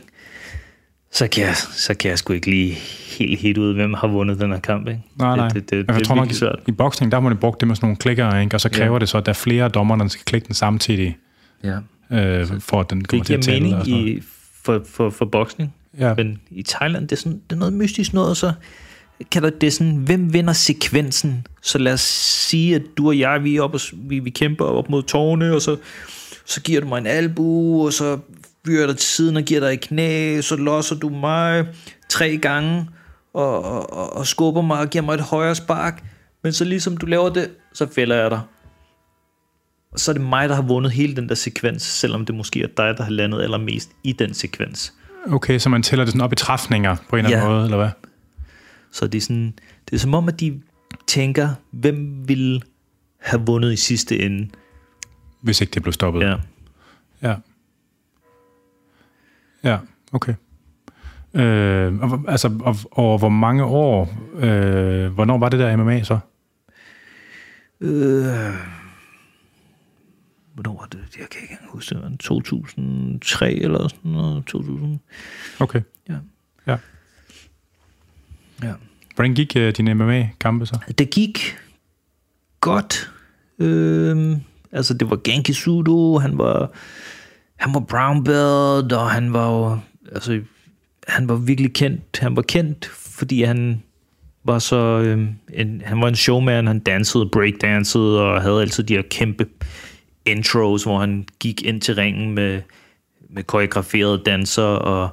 så, 1.13 1.29
kan 1.29 1.45
jeg, 1.45 1.57
så 1.57 1.95
kan 1.95 2.11
jeg 2.11 2.19
sgu 2.19 2.33
ikke 2.33 2.51
lige 2.51 2.73
helt 3.19 3.41
helt 3.41 3.59
ud, 3.59 3.75
hvem 3.75 3.95
har 3.95 4.09
vundet 4.09 4.41
den 4.41 4.53
her 4.53 4.61
kamp. 4.61 4.89
Ikke? 4.89 5.01
Nej, 5.19 5.37
nej. 5.37 5.49
Det, 5.49 5.55
det, 5.55 5.71
det, 5.71 5.79
det, 5.89 5.93
jeg 5.95 6.01
er 6.01 6.05
tror 6.05 6.15
nok, 6.15 6.33
svært. 6.33 6.59
i 6.69 6.73
boksning, 6.73 7.13
der 7.13 7.21
har 7.21 7.29
man 7.29 7.37
brugt 7.37 7.61
det 7.61 7.69
med 7.69 7.77
sådan 7.77 7.87
nogle 7.87 7.97
klikker, 7.97 8.39
ikke? 8.39 8.57
og 8.57 8.61
så 8.61 8.69
kræver 8.69 8.87
Ja. 8.87 8.93
ja. 8.93 8.99
det 8.99 9.09
så, 9.09 9.19
at 9.19 9.27
der 9.27 9.33
er 9.33 9.35
flere 9.35 9.69
dommer, 9.69 9.97
der 9.97 10.09
skal 10.09 10.25
klikke 10.25 10.47
den 10.47 10.55
samtidig, 10.55 11.17
Ja. 11.65 11.77
øh, 12.13 12.47
for 12.61 12.81
at 12.81 12.91
den 12.91 13.05
kommer 13.05 13.25
Det 13.25 13.27
til 13.27 13.35
at 13.35 13.41
giver 13.41 13.55
tælle. 13.55 13.61
mening 13.61 13.75
og 13.79 13.85
sådan 13.85 14.01
noget. 14.01 14.17
i, 14.17 14.23
for, 14.65 14.83
for, 14.91 15.11
for 15.11 15.25
boksning. 15.25 15.75
Ja. 15.99 16.15
Men 16.15 16.41
i 16.51 16.63
Thailand, 16.63 17.09
det 17.09 17.13
er, 17.13 17.21
sådan, 17.21 17.41
det 17.51 17.57
er 17.57 17.59
noget 17.59 17.73
mystisk 17.73 18.13
noget, 18.13 18.37
så 18.37 18.53
kan 19.31 19.43
der, 19.43 19.51
det 19.51 19.67
er 19.67 19.71
sådan, 19.71 19.97
hvem 19.97 20.33
vinder 20.33 20.53
sekvensen? 20.53 21.47
Så 21.63 21.79
lad 21.79 21.93
os 21.93 22.01
sige, 22.01 22.75
at 22.75 22.83
du 22.97 23.07
og 23.09 23.19
jeg, 23.19 23.45
vi, 23.45 23.57
er 23.57 23.63
op 23.63 23.75
og, 23.75 23.81
vi, 23.93 24.19
vi 24.19 24.31
kæmper 24.31 24.65
op 24.65 24.91
mod 24.91 25.03
tårne, 25.03 25.55
og 25.55 25.63
så, 25.63 25.77
så 26.47 26.63
giver 26.63 26.81
du 26.81 26.87
mig 26.87 26.99
en 26.99 27.07
albu, 27.07 27.85
og 27.87 27.93
så 27.93 28.19
fyrer 28.67 28.81
jeg 28.81 28.89
dig 28.89 28.97
til 28.97 29.09
siden 29.09 29.37
og 29.37 29.43
giver 29.43 29.61
dig 29.61 29.73
et 29.73 29.81
knæ, 29.81 30.41
så 30.41 30.57
losser 30.57 30.97
du 30.97 31.09
mig 31.09 31.67
tre 32.09 32.37
gange, 32.37 32.89
og, 33.35 33.65
og, 33.65 33.93
og, 33.93 34.17
og 34.17 34.27
skubber 34.27 34.63
mig 34.63 34.79
og 34.79 34.91
giver 34.91 35.05
mig 35.05 35.15
et 35.15 35.21
højere 35.21 35.55
spark. 35.55 36.05
Men 36.43 36.53
så 36.53 36.65
ligesom 36.65 36.97
du 36.97 37.07
laver 37.07 37.29
det, 37.29 37.51
så 37.73 37.87
fælder 37.95 38.17
jeg 38.17 38.31
dig. 38.31 38.41
Og 39.93 40.01
så 40.01 40.11
er 40.11 40.13
det 40.13 40.23
mig, 40.23 40.49
der 40.49 40.55
har 40.55 40.63
vundet 40.63 40.93
hele 40.93 41.17
den 41.17 41.29
der 41.29 41.35
sekvens, 41.35 41.83
selvom 41.83 42.27
det 42.27 42.35
måske 42.35 42.63
er 42.63 42.67
dig, 42.67 42.95
der 42.97 43.03
har 43.03 43.11
landet 43.11 43.43
allermest 43.43 43.91
i 44.05 44.13
den 44.13 44.35
sekvens. 44.35 44.93
Okay, 45.27 45.59
så 45.59 45.69
man 45.69 45.83
tæller 45.83 46.05
det 46.05 46.13
sådan 46.13 46.21
op 46.21 46.33
i 46.33 46.37
træfninger 46.37 46.97
på 47.09 47.17
en 47.17 47.25
eller 47.25 47.37
anden 47.37 47.49
Ja. 47.51 47.55
måde, 47.55 47.65
eller 47.65 47.77
hvad? 47.77 47.91
Så 48.91 49.07
det 49.07 49.19
er, 49.19 49.23
sådan, 49.23 49.55
det 49.91 49.97
er 49.97 49.99
som 50.01 50.15
om, 50.15 50.29
at 50.29 50.41
de 50.41 50.61
tænker, 51.07 51.49
hvem 51.71 52.29
vil 52.29 52.63
have 53.21 53.43
vundet 53.47 53.73
i 53.73 53.77
sidste 53.77 54.19
ende. 54.19 54.49
Hvis 55.41 55.61
ikke 55.61 55.71
det 55.71 55.83
blev 55.83 55.93
stoppet. 55.93 56.21
Ja. 56.21 56.37
Ja. 57.23 57.35
Ja, 59.65 59.79
okay. 60.13 60.35
Øh, 61.35 61.95
og, 62.01 62.25
altså, 62.29 62.59
og, 62.61 62.77
over 62.93 63.19
hvor 63.19 63.29
mange 63.29 63.65
år, 63.65 64.15
øh, 64.37 65.13
hvornår 65.13 65.39
var 65.39 65.49
det 65.49 65.59
der 65.61 65.77
MMA 65.77 66.03
så? 66.03 66.19
Øh, 67.81 68.55
hvornår 70.55 70.79
var 70.81 70.87
det? 70.87 70.99
Jeg 71.19 71.29
kan 71.31 71.41
ikke 71.43 71.57
huske 71.69 71.95
det. 71.95 72.03
var 72.03 72.13
2003 72.21 73.53
eller 73.53 73.89
sådan 73.89 74.11
noget. 74.11 74.47
2000. 74.47 75.01
Okay. 75.61 75.81
Ja. 76.09 76.15
Ja. 76.67 76.77
ja. 78.63 78.73
Hvordan 79.15 79.35
gik 79.35 79.57
øh, 79.57 79.73
dine 79.77 79.95
MMA-kampe 79.95 80.67
så? 80.67 80.79
Det 80.99 81.11
gik 81.11 81.57
godt. 82.61 83.11
Øhm, 83.59 84.41
altså, 84.73 84.95
det 84.95 85.11
var 85.11 85.21
Genki 85.25 85.53
Sudo, 85.53 86.19
han 86.19 86.39
var, 86.39 86.71
han 87.57 87.75
var 87.75 87.81
brown 87.81 88.25
belt, 88.25 88.93
og 88.93 89.11
han 89.11 89.33
var 89.33 89.51
jo, 89.51 89.79
altså, 90.13 90.41
han 91.09 91.29
var 91.29 91.37
virkelig 91.37 91.75
kendt. 91.75 92.19
Han 92.19 92.37
var 92.37 92.43
kendt, 92.43 92.87
fordi 92.87 93.43
han 93.43 93.83
var 94.45 94.59
så, 94.59 94.77
øhm, 94.77 95.29
en, 95.55 95.83
han 95.85 96.01
var 96.01 96.09
en 96.09 96.17
showman, 96.17 96.67
han 96.67 96.79
dansede 96.79 97.29
breakdansede, 97.33 98.23
og 98.23 98.43
havde 98.43 98.61
altid 98.61 98.85
de 98.85 98.95
her 98.95 99.03
kæmpe 99.11 99.47
intros, 100.27 100.83
hvor 100.83 100.99
han 101.01 101.27
gik 101.41 101.63
ind 101.63 101.81
til 101.81 101.95
ringen 101.95 102.35
med, 102.35 102.61
med 103.31 103.43
koreograferede 103.43 104.23
danser 104.27 104.63
og, 104.63 105.09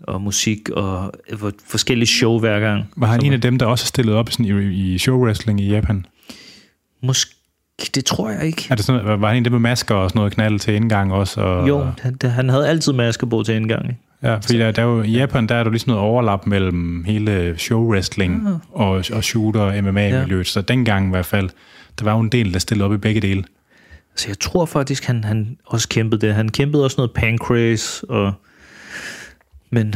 og 0.00 0.20
musik, 0.22 0.68
og 0.70 1.12
for- 1.36 1.52
forskellige 1.68 2.06
show 2.08 2.38
hver 2.38 2.60
gang. 2.60 2.84
Var 2.96 3.06
han 3.06 3.24
en 3.24 3.32
af 3.32 3.40
dem, 3.40 3.58
der 3.58 3.66
også 3.66 3.86
stillede 3.86 4.16
op 4.16 4.30
sådan 4.30 4.46
i, 4.46 4.94
i 4.94 4.98
showwrestling 4.98 5.60
i 5.60 5.68
Japan? 5.68 6.06
Måske, 7.02 7.34
det 7.94 8.04
tror 8.04 8.30
jeg 8.30 8.44
ikke. 8.46 8.66
Er 8.70 8.74
det 8.74 8.84
sådan, 8.84 9.20
var 9.20 9.28
han 9.28 9.36
en 9.36 9.44
dem 9.44 9.52
med 9.52 9.60
masker 9.60 9.94
og 9.94 10.10
sådan 10.10 10.18
noget 10.18 10.32
knald 10.32 10.58
til 10.58 10.74
indgang 10.74 11.12
også? 11.12 11.40
Og, 11.40 11.68
Jo, 11.68 11.86
han, 12.00 12.16
han 12.24 12.48
havde 12.48 12.68
altid 12.68 12.92
masker 12.92 13.26
på 13.26 13.42
til 13.46 13.54
indgang. 13.54 13.84
Ikke? 13.88 14.00
Ja, 14.22 14.34
fordi 14.36 14.58
der, 14.58 14.70
der 14.70 14.82
er 14.82 14.86
jo, 14.86 15.02
i 15.02 15.10
Japan 15.10 15.46
der 15.46 15.54
er 15.54 15.64
der 15.64 15.70
ligesom 15.70 15.90
noget 15.90 16.02
overlap 16.02 16.46
mellem 16.46 17.04
hele 17.04 17.54
showwrestling 17.58 18.46
Ah. 18.48 18.54
og, 18.72 19.04
og 19.12 19.24
shooter 19.24 19.60
og 19.60 19.84
MMA-miljøet. 19.84 20.46
Så 20.46 20.60
dengang 20.60 21.06
i 21.06 21.10
hvert 21.10 21.26
fald, 21.26 21.50
der 21.98 22.04
var 22.04 22.12
jo 22.12 22.20
en 22.20 22.28
del, 22.28 22.52
der 22.52 22.58
stillede 22.58 22.84
op 22.86 22.94
i 22.94 22.96
begge 22.96 23.20
dele. 23.20 23.44
Så 24.16 24.28
jeg 24.28 24.38
tror 24.40 24.66
faktisk, 24.66 25.04
han, 25.04 25.24
han 25.24 25.56
også 25.66 25.88
kæmpede 25.88 26.26
det. 26.26 26.34
Han 26.34 26.48
kæmpede 26.48 26.84
også 26.84 26.94
noget 26.98 27.12
pancrase, 27.12 28.10
og, 28.10 28.32
men, 29.70 29.94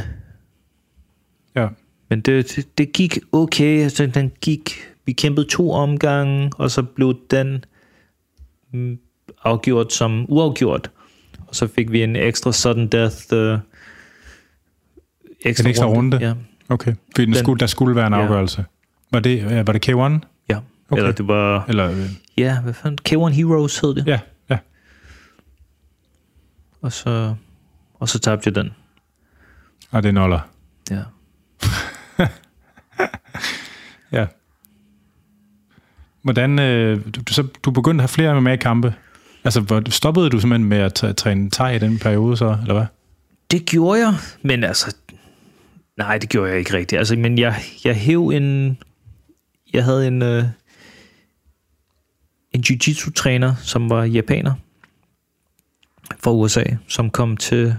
Ja. 1.57 1.69
men 2.11 2.21
det, 2.21 2.57
det, 2.57 2.79
det 2.79 2.93
gik 2.93 3.19
okay. 3.33 3.83
Altså, 3.83 4.07
den 4.07 4.33
gik, 4.41 4.71
vi 5.05 5.13
kæmpede 5.13 5.47
to 5.51 5.71
omgange, 5.73 6.51
og 6.59 6.71
så 6.71 6.83
blev 6.83 7.15
den 7.31 7.65
afgjort 9.45 9.93
som 9.93 10.25
uafgjort. 10.29 10.91
Og 11.49 11.55
så 11.55 11.67
fik 11.67 11.93
vi 11.93 12.03
en 12.03 12.17
ekstra 12.17 12.53
sudden 12.53 12.87
death. 12.89 13.17
Uh, 13.33 13.59
ekstra, 15.45 15.65
En 15.65 15.71
ekstra 15.71 15.87
runde? 15.87 16.17
Ja, 16.21 16.35
Okay. 16.69 16.95
Fordi 17.15 17.25
den 17.27 17.35
Den- 17.35 17.43
skulle, 17.43 17.61
der 17.61 17.67
skulle 17.67 17.97
være 17.97 18.07
en 18.07 18.13
Ja. 18.13 18.23
afgørelse. 18.23 18.65
Var 19.13 19.21
det, 19.21 19.43
øh, 19.43 19.67
var 19.67 19.73
det 19.73 19.89
K1? 19.89 19.93
ja. 19.95 19.99
Okay. 20.09 20.61
Okay. 20.91 20.97
Eller 21.03 21.13
det 21.13 21.29
var... 21.29 21.65
Eller, 21.69 21.91
øh, 21.91 22.11
Ja, 22.39 22.61
hvad 22.61 22.75
fanden? 22.75 22.99
K1 23.09 23.29
Heroes 23.29 23.79
hed 23.79 23.95
det. 23.95 24.07
ja, 24.07 24.21
ja. 24.51 24.59
Og 26.81 26.93
så, 26.93 27.35
og 27.95 28.09
så 28.09 28.19
tabte 28.19 28.49
jeg 28.49 28.55
den. 28.55 28.71
Og 29.91 30.03
det 30.03 30.09
er 30.09 30.13
noller. 30.13 30.41
Ja. 30.91 31.03
Ja. 34.13 34.27
Hvordan, 36.23 36.59
øh, 36.59 37.01
du, 37.15 37.33
så, 37.33 37.43
du 37.63 37.71
begyndte 37.71 38.03
at 38.05 38.11
have 38.11 38.15
flere 38.15 38.41
MMA-kampe. 38.41 38.95
Altså, 39.45 39.61
hvor, 39.61 39.91
stoppede 39.91 40.31
du 40.31 40.41
simpelthen 40.41 40.69
med 40.69 40.79
at 40.79 40.93
træ- 41.05 41.13
træne 41.13 41.51
thai 41.51 41.77
i 41.77 41.79
den 41.79 41.99
periode 41.99 42.37
så, 42.37 42.57
eller 42.61 42.75
hvad? 42.75 42.87
Det 43.51 43.67
gjorde 43.67 44.01
jeg, 44.01 44.15
men 44.43 44.65
altså... 44.65 44.97
Nej, 45.99 46.19
det 46.19 46.29
gjorde 46.29 46.51
jeg 46.51 46.59
ikke 46.59 46.73
rigtigt. 46.75 46.99
Altså, 46.99 47.17
men 47.17 47.39
jeg, 47.39 47.57
jeg 47.85 47.95
hæv 47.97 48.29
en... 48.29 48.79
Jeg 49.73 49.85
havde 49.85 50.07
en... 50.09 50.23
Øh, 50.23 50.45
en 52.57 52.63
jiu-jitsu-træner, 52.71 53.55
som 53.55 53.91
var 53.91 54.05
japaner 54.05 54.55
fra 56.19 56.33
USA, 56.33 56.63
som 56.89 57.11
kom 57.11 57.37
til... 57.37 57.75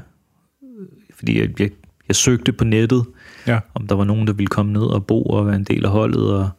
Fordi 1.15 1.39
jeg, 1.39 1.59
jeg, 1.59 1.69
jeg 2.07 2.15
søgte 2.15 2.53
på 2.53 2.63
nettet, 2.63 3.05
Ja. 3.47 3.59
om 3.73 3.87
der 3.87 3.95
var 3.95 4.03
nogen, 4.03 4.27
der 4.27 4.33
ville 4.33 4.47
komme 4.47 4.73
ned 4.73 4.81
og 4.81 5.05
bo 5.05 5.23
og 5.23 5.45
være 5.47 5.55
en 5.55 5.63
del 5.63 5.85
af 5.85 5.91
holdet, 5.91 6.33
og, 6.33 6.49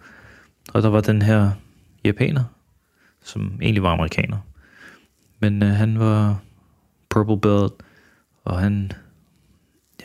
og 0.72 0.82
der 0.82 0.88
var 0.88 1.00
den 1.00 1.22
her 1.22 1.50
japaner, 2.04 2.44
som 3.24 3.58
egentlig 3.62 3.82
var 3.82 3.92
amerikaner. 3.92 4.36
Men 5.40 5.62
øh, 5.62 5.68
han 5.68 5.98
var 5.98 6.38
purple 7.08 7.40
belt, 7.40 7.72
og 8.44 8.58
han, 8.58 8.92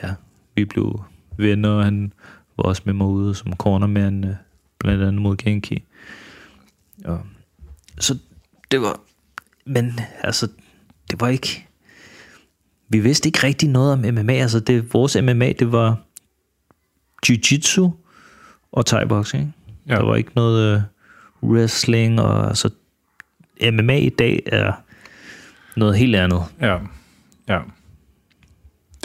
ja, 0.03 0.13
vi 0.55 0.65
blev 0.65 1.03
venner, 1.37 1.69
og 1.69 1.83
han 1.83 2.13
var 2.57 2.63
også 2.63 2.81
med 2.85 2.93
mig 2.93 3.07
ude 3.07 3.35
som 3.35 3.53
cornerman, 3.55 4.23
øh, 4.23 4.35
blandt 4.79 5.03
andet 5.03 5.21
mod 5.21 5.37
Genki. 5.37 5.83
Og, 7.05 7.21
så 7.99 8.17
det 8.71 8.81
var, 8.81 8.99
men 9.65 9.99
altså, 10.21 10.47
det 11.11 11.21
var 11.21 11.27
ikke, 11.27 11.67
vi 12.89 12.99
vidste 12.99 13.27
ikke 13.27 13.43
rigtig 13.43 13.69
noget 13.69 13.93
om 13.93 13.99
MMA, 13.99 14.33
altså 14.33 14.59
det, 14.59 14.93
vores 14.93 15.17
MMA, 15.23 15.51
det 15.51 15.71
var 15.71 15.97
jiu-jitsu 17.25 17.91
og 18.71 18.83
thai-boxing. 18.89 19.55
Ja. 19.87 19.93
Ja. 19.93 19.95
Der 19.95 20.05
var 20.05 20.15
ikke 20.15 20.31
noget 20.35 20.75
øh, 20.75 20.81
wrestling, 21.43 22.21
og 22.21 22.47
altså, 22.47 22.69
MMA 23.71 23.97
i 23.97 24.09
dag 24.09 24.43
er 24.45 24.71
noget 25.75 25.97
helt 25.97 26.15
andet. 26.15 26.43
Ja. 26.61 26.77
Ja. 27.47 27.59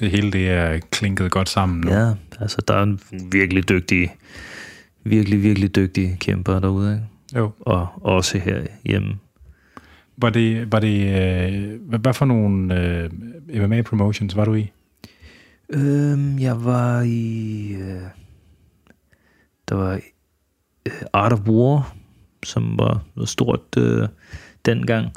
Det 0.01 0.11
hele, 0.11 0.33
det 0.33 0.51
er 0.51 0.79
klinket 0.91 1.31
godt 1.31 1.49
sammen 1.49 1.81
nu. 1.81 1.93
Ja, 1.93 2.15
altså 2.41 2.63
der 2.69 2.75
er 2.75 2.97
virkelig 3.31 3.69
dygtige, 3.69 4.13
virkelig, 5.05 5.43
virkelig 5.43 5.77
dygtige 5.77 6.17
kæmper 6.21 6.61
derude, 6.61 6.95
ikke? 6.95 7.07
Jo. 7.37 7.51
og 7.61 7.89
også 8.01 8.39
her 8.39 8.67
hjemme. 8.85 9.19
Var 10.17 10.31
det, 10.31 10.73
var 10.73 10.81
det 10.81 11.01
øh, 11.01 11.81
hvad, 11.81 11.99
hvad 11.99 12.15
for 12.15 12.25
nogle 12.25 12.81
øh, 12.81 13.11
MMA 13.61 13.83
promotions 13.83 14.37
var 14.37 14.45
du 14.45 14.55
i? 14.55 14.73
Øhm, 15.69 16.39
jeg 16.39 16.65
var 16.65 17.01
i... 17.01 17.73
Øh, 17.73 18.03
der 19.69 19.75
var 19.75 20.01
øh, 20.87 20.93
Art 21.13 21.33
of 21.33 21.41
War, 21.41 21.97
som 22.45 22.79
var 22.79 23.05
noget 23.15 23.29
stort 23.29 23.77
øh, 23.79 24.09
dengang. 24.65 25.13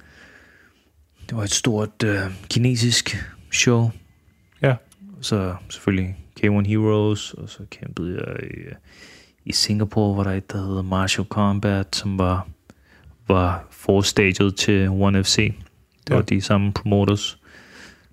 Det 1.30 1.38
var 1.38 1.44
et 1.44 1.52
stort 1.52 2.04
øh, 2.04 2.20
kinesisk 2.50 3.16
show. 3.52 3.92
Ja. 4.62 4.76
Så 5.22 5.56
selvfølgelig 5.70 6.18
K1 6.40 6.68
Heroes, 6.68 7.34
og 7.34 7.50
så 7.50 7.60
kæmpede 7.70 8.16
jeg 8.16 8.44
i, 8.44 8.58
øh, 8.58 8.74
i 9.46 9.52
Singapore, 9.52 10.14
hvor 10.14 10.24
der 10.24 10.32
er 10.32 10.36
et, 10.36 10.52
der 10.52 10.58
hedder 10.58 10.82
Martial 10.82 11.28
Combat, 11.28 11.96
som 11.96 12.18
var, 12.20 12.48
var 13.28 13.68
forstadiet 13.72 14.56
til 14.56 14.90
One 14.90 15.24
FC. 15.24 15.54
Det 16.04 16.10
Ja. 16.10 16.16
var 16.16 16.22
de 16.22 16.42
samme 16.42 16.74
promoters, 16.74 17.40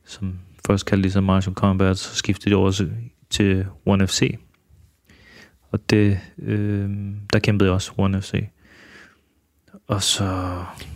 som 0.05 0.39
først 0.67 0.87
kaldte 0.87 1.07
de 1.09 1.13
sig 1.13 1.23
Martial 1.25 1.55
Combat, 1.55 1.99
så 1.99 2.15
skiftede 2.15 2.51
de 2.51 2.57
over 2.57 2.71
til- 3.31 3.67
One 3.87 4.07
FC. 4.07 4.39
Og 5.71 5.91
det, 5.91 6.21
øh, 6.39 6.91
der 7.33 7.39
kæmpede 7.39 7.69
jeg 7.69 7.75
også 7.75 7.93
One 7.97 8.23
FC. 8.23 8.49
Og 9.87 10.03
så... 10.03 10.25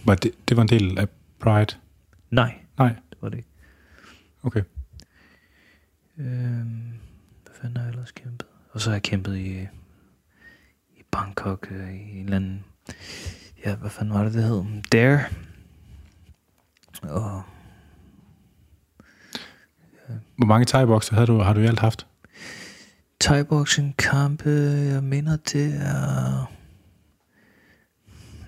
Var 0.05 0.15
det, 0.15 0.31
det 0.49 0.57
var 0.57 0.63
en 0.63 0.69
del 0.69 0.99
af 0.99 1.09
Pride? 1.39 1.77
Nej, 2.31 2.55
Nej, 2.79 2.89
det 3.11 3.19
var 3.21 3.29
det 3.29 3.37
ikke. 3.37 3.49
okay. 4.43 4.63
Øhm, 6.19 6.93
hvad 7.45 7.55
fanden 7.61 7.77
har 7.77 7.85
jeg 7.85 7.91
ellers 7.91 8.11
kæmpet? 8.11 8.47
Og 8.71 8.81
så 8.81 8.91
har 8.91 8.95
jeg 8.95 9.03
kæmpet 9.03 9.37
i 9.37 9.67
Bangkok, 11.12 11.68
øh, 11.70 11.94
i 11.94 12.18
en 12.18 12.24
eller 12.24 12.36
anden... 12.36 12.64
Ja, 13.64 13.74
hvad 13.74 13.90
fanden 13.90 14.14
var 14.14 14.24
det, 14.24 14.34
det 14.34 14.43
hed? 14.43 14.64
Dare. 14.93 15.24
Og 17.02 17.43
Hvor 20.36 20.47
mange 20.47 20.66
thai 20.66 20.86
havde 21.10 21.26
du, 21.26 21.39
har 21.39 21.52
du 21.52 21.60
i 21.60 21.66
alt 21.66 21.78
haft? 21.78 22.06
Thai-boxing 23.24 23.94
kampe, 23.98 24.51
jeg 24.93 25.02
mener 25.02 25.36
det 25.36 25.74
er... 25.74 26.52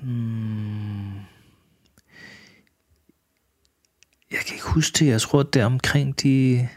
Hmm, 0.03 1.15
jeg 4.31 4.39
kan 4.47 4.55
ikke 4.55 4.67
huske 4.67 4.99
det, 4.99 5.07
jeg 5.07 5.21
tror 5.21 5.43
det 5.43 5.63
er 5.63 5.67
omkring 5.67 6.23
de 6.23 6.69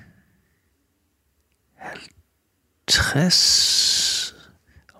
50... 2.89 4.16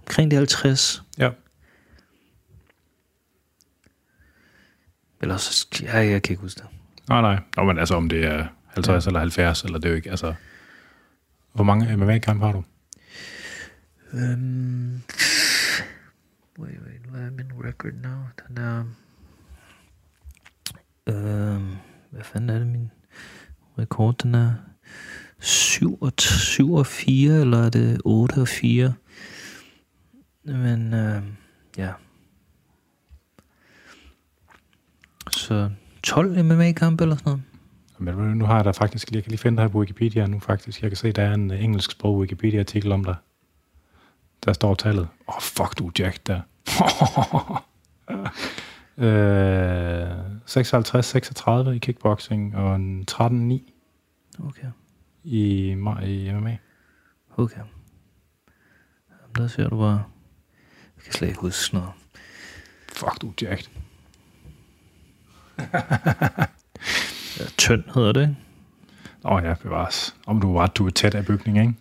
Omkring 0.08 0.32
de 0.32 0.36
50. 0.36 1.04
Ja. 1.18 1.30
Eller 5.22 5.38
så... 5.38 5.68
Ja, 5.82 5.98
jeg 5.98 6.24
kan 6.24 6.34
ikke 6.34 6.42
huske 6.42 6.62
det. 6.62 6.68
Nej, 7.10 7.22
nej. 7.22 7.40
Nå, 7.58 7.64
men 7.64 7.80
altså, 7.80 7.96
om 7.96 8.10
det 8.10 8.26
er 8.26 8.48
50 8.68 9.06
ja. 9.06 9.10
eller 9.10 9.20
70, 9.20 9.64
eller 9.64 9.80
det 9.80 9.86
er 9.86 9.90
jo 9.90 9.96
ikke, 9.96 10.10
altså... 10.10 10.34
Hvor 11.54 11.64
mange 11.64 11.98
MMA-kampe 11.98 12.46
har 12.46 12.52
du? 12.52 12.64
Um, 14.14 15.04
wait, 16.60 16.80
wait, 16.86 17.02
hvad 17.10 17.22
er 17.22 17.32
min 17.32 17.52
record 17.66 17.94
now? 17.94 18.24
Den 18.48 18.58
er... 18.58 18.84
Um, 21.10 21.78
hvad 22.12 22.24
fanden 22.24 22.50
er 22.50 22.58
det, 22.60 22.68
min 22.68 22.92
rekord? 23.80 24.18
Den 24.18 24.36
er 24.36 24.54
7 25.40 25.98
og, 26.02 26.12
7 26.20 26.74
og 26.74 26.86
4, 26.86 27.42
eller 27.42 27.66
er 27.66 27.70
det 27.70 28.02
8 28.06 28.34
og 28.34 28.48
4? 28.48 28.94
Men, 30.48 30.94
uh, 30.94 31.24
ja. 31.78 31.94
Så 35.32 35.70
12 36.04 36.44
MMA-kampe 36.44 37.04
eller 37.04 37.16
sådan 37.16 37.30
noget? 37.30 37.44
Men 38.18 38.38
nu 38.38 38.46
har 38.46 38.56
jeg 38.56 38.66
da 38.66 38.72
faktisk, 38.72 39.12
jeg 39.12 39.24
kan 39.24 39.30
lige 39.30 39.40
finde 39.40 39.62
dig 39.62 39.72
på 39.72 39.80
Wikipedia 39.80 40.28
nu 40.28 40.40
faktisk. 40.40 40.82
Jeg 40.82 40.90
kan 40.90 40.98
se, 40.98 41.12
der 41.12 41.24
er 41.24 41.34
en 41.34 41.52
engelsk 41.52 41.92
sprog 41.92 42.20
Wikipedia-artikel 42.20 42.92
om 42.92 43.04
dig. 43.04 43.16
Der 44.46 44.54
står 44.54 44.76
tallet. 44.76 45.08
Åh, 45.28 45.36
oh, 45.36 45.42
fuck, 45.42 45.80
du 45.80 45.92
Jack 46.00 46.28
der. 46.28 46.42
øh, 48.98 51.68
56-36 51.68 51.70
i 51.70 51.78
kickboxing 51.78 52.56
og 52.56 52.76
en 52.76 53.06
13-9 53.12 53.74
Okay, 54.46 54.68
i, 55.24 55.70
i 56.04 56.34
MMA. 56.34 56.58
okay. 57.38 57.62
Jamen, 59.10 59.36
der 59.36 59.48
ser 59.48 59.70
du 59.70 59.78
bare... 59.78 60.04
Jeg 60.98 61.04
kan 61.04 61.14
slet 61.14 61.28
ikke 61.28 61.40
huske 61.42 61.60
sådan 61.60 61.80
noget. 61.80 61.94
Fuck, 62.94 63.22
du 63.22 63.34
er. 63.46 63.56
Ja, 67.40 67.44
tynd 67.58 67.84
hedder 67.96 68.12
det? 68.12 68.36
Åh 69.26 69.32
oh, 69.32 69.44
ja, 69.44 69.54
bevares. 69.54 70.16
Om 70.28 70.42
du 70.42 70.54
var, 70.54 70.68
du 70.68 70.86
er 70.86 70.90
tæt 70.90 71.16
af 71.16 71.26
bygning, 71.26 71.60
ikke? 71.60 71.74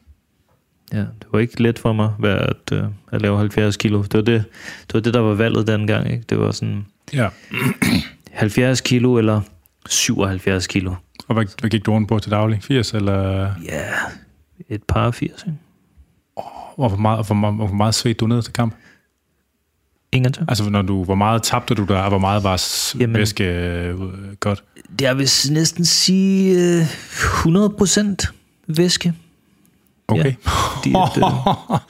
Ja, 0.93 0.99
det 0.99 1.27
var 1.33 1.39
ikke 1.39 1.63
let 1.63 1.79
for 1.79 1.93
mig 1.93 2.13
at, 2.25 2.73
øh, 2.73 2.85
at 3.13 3.23
lave 3.23 3.39
70 3.39 3.77
kilo. 3.77 4.03
Det 4.03 4.15
var 4.15 4.21
det, 4.23 4.45
det 4.87 4.95
var 4.95 5.01
det, 5.01 5.15
der 5.15 5.21
var 5.21 5.35
valget 5.35 5.67
dengang. 5.67 6.11
Ikke? 6.11 6.25
Det 6.29 6.39
var 6.39 6.51
sådan 6.51 6.87
Ja. 7.13 7.29
70 8.33 8.81
kilo 8.81 9.17
eller 9.19 9.41
77 9.89 10.67
kilo. 10.67 10.95
Og 11.29 11.35
hvad, 11.35 11.45
hvad 11.61 11.71
gik 11.71 11.87
du 11.87 11.93
rundt 11.93 12.09
på 12.09 12.19
til 12.19 12.31
daglig? 12.31 12.63
80 12.63 12.95
eller... 12.95 13.53
Ja, 13.65 13.89
et 14.69 14.83
par 14.83 15.11
80. 15.11 15.43
Ikke? 15.43 15.59
Hvor 16.77 16.89
for 16.89 16.97
meget, 16.97 17.27
hvor, 17.27 17.35
meget- 17.35 17.55
hvor 17.55 17.67
meget 17.73 17.95
svedte 17.95 18.19
du 18.19 18.27
ned 18.27 18.43
til 18.43 18.53
kamp? 18.53 18.75
Ingen 20.17 20.33
til. 20.33 20.45
Altså, 20.49 20.71
når 20.71 20.83
du, 20.83 21.05
hvor 21.05 21.15
meget 21.15 21.43
tabte 21.43 21.75
du 21.75 21.85
der, 21.85 21.99
og 21.99 22.09
hvor 22.09 22.19
meget 22.19 22.45
var 22.45 22.63
Jamen- 23.01 23.17
væske 23.19 23.45
øh, 23.45 23.95
godt? 24.41 24.65
Jeg 25.01 25.19
vil 25.19 25.29
næsten 25.51 25.85
sige 25.85 26.59
øh, 26.79 26.83
100% 26.83 28.33
væske. 28.67 29.13
Okay. 30.09 30.35
Fordi 30.77 30.95
at, 30.95 31.17
øh, 31.19 31.23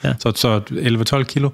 ja. 0.03 0.13
Så, 0.19 0.31
så 0.35 0.61
11-12 1.19 1.23
kilo? 1.23 1.49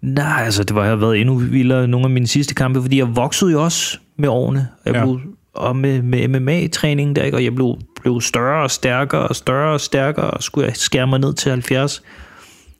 nej, 0.00 0.42
altså 0.44 0.64
det 0.64 0.76
var 0.76 0.82
jeg 0.82 0.90
har 0.90 0.96
været 0.96 1.20
endnu 1.20 1.34
vildere 1.34 1.88
nogle 1.88 2.04
af 2.04 2.10
mine 2.10 2.26
sidste 2.26 2.54
kampe, 2.54 2.82
fordi 2.82 2.98
jeg 2.98 3.16
voksede 3.16 3.52
jo 3.52 3.64
også 3.64 3.98
med 4.16 4.28
årene. 4.28 4.68
Jeg 4.84 4.94
Ja. 4.94 5.04
blev, 5.04 5.20
og 5.54 5.76
med, 5.76 6.02
med 6.02 6.28
MMA-træningen 6.28 7.16
der, 7.16 7.22
ikke? 7.22 7.36
og 7.36 7.44
jeg 7.44 7.54
blev, 7.54 7.78
blev 8.02 8.20
større 8.20 8.62
og 8.62 8.70
stærkere 8.70 9.20
og 9.28 9.36
større 9.36 9.72
og 9.72 9.80
stærkere, 9.80 10.30
og 10.30 10.42
skulle 10.42 10.66
jeg 10.66 10.76
skære 10.76 11.06
mig 11.06 11.18
ned 11.18 11.34
til 11.34 11.50
70. 11.50 12.02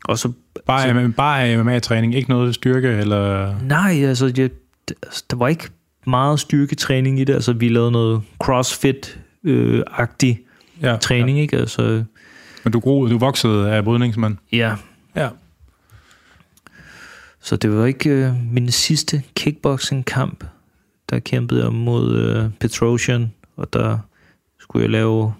Og 0.08 0.18
så 0.18 0.32
Bare, 0.66 1.06
så... 1.06 1.12
bare 1.16 1.64
MMA-træning, 1.64 2.14
ikke 2.14 2.30
noget 2.30 2.54
styrke, 2.54 2.88
eller... 2.88 3.54
Nej, 3.62 4.04
altså, 4.04 4.32
jeg, 4.36 4.50
altså, 5.02 5.24
der 5.30 5.36
var 5.36 5.48
ikke 5.48 5.68
meget 6.06 6.40
styrketræning 6.40 7.20
i 7.20 7.24
det. 7.24 7.34
Altså, 7.34 7.52
vi 7.52 7.68
lavede 7.68 7.92
noget 7.92 8.22
crossfit-agtig 8.44 10.36
Ja, 10.82 10.96
træning, 11.00 11.38
ikke? 11.40 11.56
Altså, 11.56 11.82
Ja. 11.82 12.02
Men 12.64 12.72
du, 12.72 12.80
groede, 12.80 13.12
du 13.12 13.18
voksede 13.18 13.70
af 13.70 13.84
brydningsmand? 13.84 14.36
ja. 14.52 14.74
Ja. 15.16 15.28
Så 17.40 17.56
det 17.56 17.76
var 17.76 17.86
ikke 17.86 18.10
øh, 18.10 18.32
min 18.52 18.70
sidste 18.70 19.22
kickboxing-kamp. 19.36 20.44
Der 21.10 21.18
kæmpede 21.18 21.64
jeg 21.64 21.72
mod 21.72 22.16
øh, 22.16 22.50
Petrosian, 22.60 23.32
og 23.56 23.72
der 23.72 23.98
skulle 24.60 24.82
jeg 24.82 24.90
lave 24.90 25.34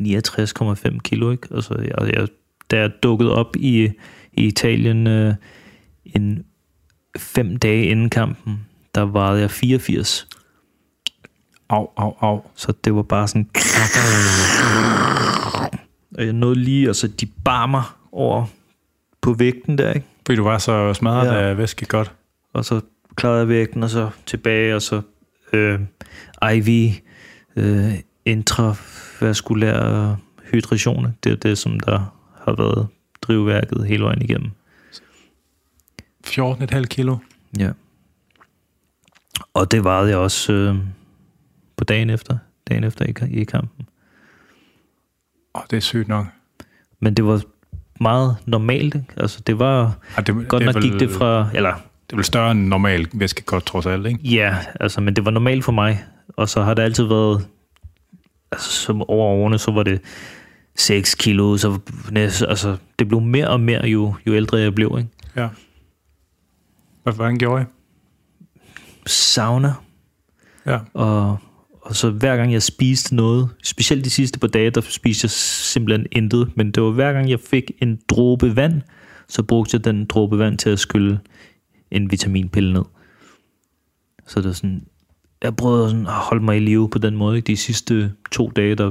69,5 0.00 0.98
kilo, 0.98 1.30
ikke? 1.30 1.48
Altså, 1.54 1.74
jeg, 1.74 2.14
jeg, 2.14 2.28
jeg 2.76 2.90
dukkede 3.02 3.34
op 3.34 3.56
i, 3.56 3.90
i 4.32 4.44
Italien 4.46 5.06
øh, 5.06 5.34
en 6.04 6.44
fem 7.18 7.56
dage 7.56 7.84
inden 7.84 8.10
kampen, 8.10 8.66
der 8.94 9.06
vejede 9.06 9.40
jeg 9.40 9.50
84. 9.50 10.28
Au, 11.68 11.88
au, 11.96 12.14
au. 12.20 12.42
Så 12.54 12.72
det 12.84 12.94
var 12.94 13.02
bare 13.02 13.28
sådan... 13.28 13.50
Og 16.18 16.24
jeg 16.24 16.32
nåede 16.32 16.54
lige, 16.54 16.90
og 16.90 16.96
så 16.96 17.08
de 17.08 17.26
bar 17.44 17.66
mig 17.66 17.82
over 18.12 18.46
på 19.20 19.32
vægten 19.32 19.78
der, 19.78 19.92
ikke? 19.92 20.06
Fordi 20.26 20.36
du 20.36 20.42
var 20.42 20.58
så 20.58 20.94
smadret 20.94 21.26
Ja. 21.26 21.34
ja. 21.34 21.48
af 21.48 21.58
væske 21.58 21.86
godt. 21.86 22.12
Og 22.52 22.64
så 22.64 22.80
klarede 23.16 23.38
jeg 23.38 23.48
vægten, 23.48 23.82
og 23.82 23.90
så 23.90 24.10
tilbage, 24.26 24.74
og 24.74 24.82
så 24.82 25.00
øh, 25.52 25.80
IV, 26.54 26.92
øh, 27.56 27.92
intravaskulær 28.24 30.16
hydration. 30.52 31.16
Det 31.24 31.32
er 31.32 31.36
det, 31.36 31.58
som 31.58 31.80
der 31.80 32.17
har 32.48 32.56
været 32.56 32.88
drivværket 33.22 33.86
hele 33.86 34.04
vejen 34.04 34.22
igennem. 34.22 34.50
14,5 36.26 36.82
kilo. 36.84 37.16
Ja. 37.58 37.70
Og 39.54 39.70
det 39.70 39.84
varede 39.84 40.08
jeg 40.10 40.18
også 40.18 40.52
øh, 40.52 40.76
på 41.76 41.84
dagen 41.84 42.10
efter, 42.10 42.38
dagen 42.68 42.84
efter 42.84 43.06
i, 43.06 43.40
i 43.40 43.44
kampen. 43.44 43.88
Åh, 45.54 45.62
det 45.70 45.76
er 45.76 45.80
sygt 45.80 46.08
nok. 46.08 46.26
Men 47.00 47.14
det 47.14 47.24
var 47.24 47.42
meget 48.00 48.36
normalt, 48.46 48.94
ikke? 48.94 49.06
Altså, 49.16 49.40
det 49.46 49.58
var... 49.58 49.98
Ja, 50.16 50.22
det, 50.22 50.48
Godt 50.48 50.64
det 50.64 50.74
nok 50.74 50.82
gik 50.82 50.92
vel- 50.92 51.00
det 51.00 51.10
fra... 51.10 51.48
Eller, 51.54 51.72
Det 52.06 52.12
er 52.12 52.16
vel 52.16 52.24
større 52.24 52.50
end 52.50 52.66
normal 52.66 53.08
væskekort, 53.12 53.64
trods 53.64 53.86
alt, 53.86 54.06
ikke? 54.06 54.20
ja, 54.20 54.56
altså, 54.80 55.00
men 55.00 55.16
det 55.16 55.24
var 55.24 55.30
normalt 55.30 55.64
for 55.64 55.72
mig. 55.72 56.04
Og 56.28 56.48
så 56.48 56.62
har 56.62 56.74
det 56.74 56.82
altid 56.82 57.04
været... 57.04 57.46
Altså, 58.52 58.70
som 58.70 59.02
over 59.02 59.26
årene, 59.26 59.58
så 59.58 59.70
var 59.70 59.82
det 59.82 60.00
6 60.78 61.14
kilo, 61.14 61.56
så 61.56 61.78
næste, 62.10 62.46
altså, 62.46 62.76
det 62.98 63.08
blev 63.08 63.20
mere 63.20 63.48
og 63.48 63.60
mere, 63.60 63.86
jo, 63.86 64.14
jo 64.26 64.34
ældre 64.34 64.58
jeg 64.58 64.74
blev, 64.74 64.94
ikke? 64.98 65.10
Ja. 65.36 65.48
Hvad- 67.02 67.12
Hvordan 67.14 67.38
gjorde 67.38 67.62
I? 67.62 67.66
Sauna. 69.06 69.72
Ja. 70.66 70.78
Og, 70.94 71.38
og 71.82 71.96
så 71.96 72.10
hver 72.10 72.36
gang 72.36 72.52
jeg 72.52 72.62
spiste 72.62 73.14
noget, 73.14 73.48
specielt 73.62 74.04
de 74.04 74.10
sidste 74.10 74.38
par 74.38 74.48
dage, 74.48 74.70
der 74.70 74.80
spiste 74.80 75.24
jeg 75.24 75.30
simpelthen 75.30 76.06
intet, 76.12 76.56
men 76.56 76.70
det 76.70 76.82
var 76.82 76.90
hver 76.90 77.12
gang 77.12 77.30
jeg 77.30 77.40
fik 77.40 77.70
en 77.82 77.98
dråbe 78.08 78.56
vand, 78.56 78.82
så 79.28 79.42
brugte 79.42 79.74
jeg 79.76 79.84
den 79.84 80.04
dråbe 80.06 80.38
vand 80.38 80.58
til 80.58 80.70
at 80.70 80.78
skylle 80.78 81.20
en 81.90 82.10
vitaminpille 82.10 82.72
ned. 82.72 82.84
Så 84.26 84.40
det 84.40 84.48
er 84.48 84.52
sådan, 84.52 84.86
jeg 85.42 85.56
prøvede 85.56 85.90
sådan 85.90 86.06
at 86.06 86.12
holde 86.12 86.44
mig 86.44 86.56
i 86.56 86.60
live 86.60 86.90
på 86.90 86.98
den 86.98 87.16
måde. 87.16 87.36
Ikke? 87.36 87.46
De 87.46 87.56
sidste 87.56 88.12
to 88.32 88.52
dage, 88.56 88.74
der 88.74 88.90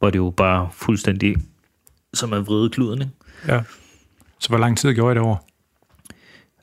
var 0.00 0.10
det 0.10 0.18
jo 0.18 0.30
bare 0.36 0.68
fuldstændig 0.72 1.36
som 2.14 2.32
at 2.32 2.46
vride 2.46 2.70
kluden. 2.70 3.00
Ikke? 3.02 3.12
ja. 3.48 3.62
Så 4.38 4.48
hvor 4.48 4.58
lang 4.58 4.78
tid 4.78 4.94
gjorde 4.94 5.12
I 5.12 5.14
det 5.14 5.22
over? 5.22 5.36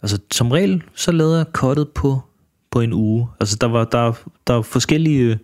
Altså, 0.01 0.19
som 0.31 0.51
regel, 0.51 0.83
så 0.95 1.11
lavede 1.11 1.37
jeg 1.37 1.45
kottet 1.53 1.89
på, 1.89 2.21
på 2.71 2.81
en 2.81 2.93
uge. 2.93 3.27
Altså, 3.39 3.57
der 3.61 3.67
var, 3.67 3.85
der, 3.85 4.13
der 4.47 4.53
var 4.53 4.61
forskellige 4.61 5.19
øh, 5.31 5.37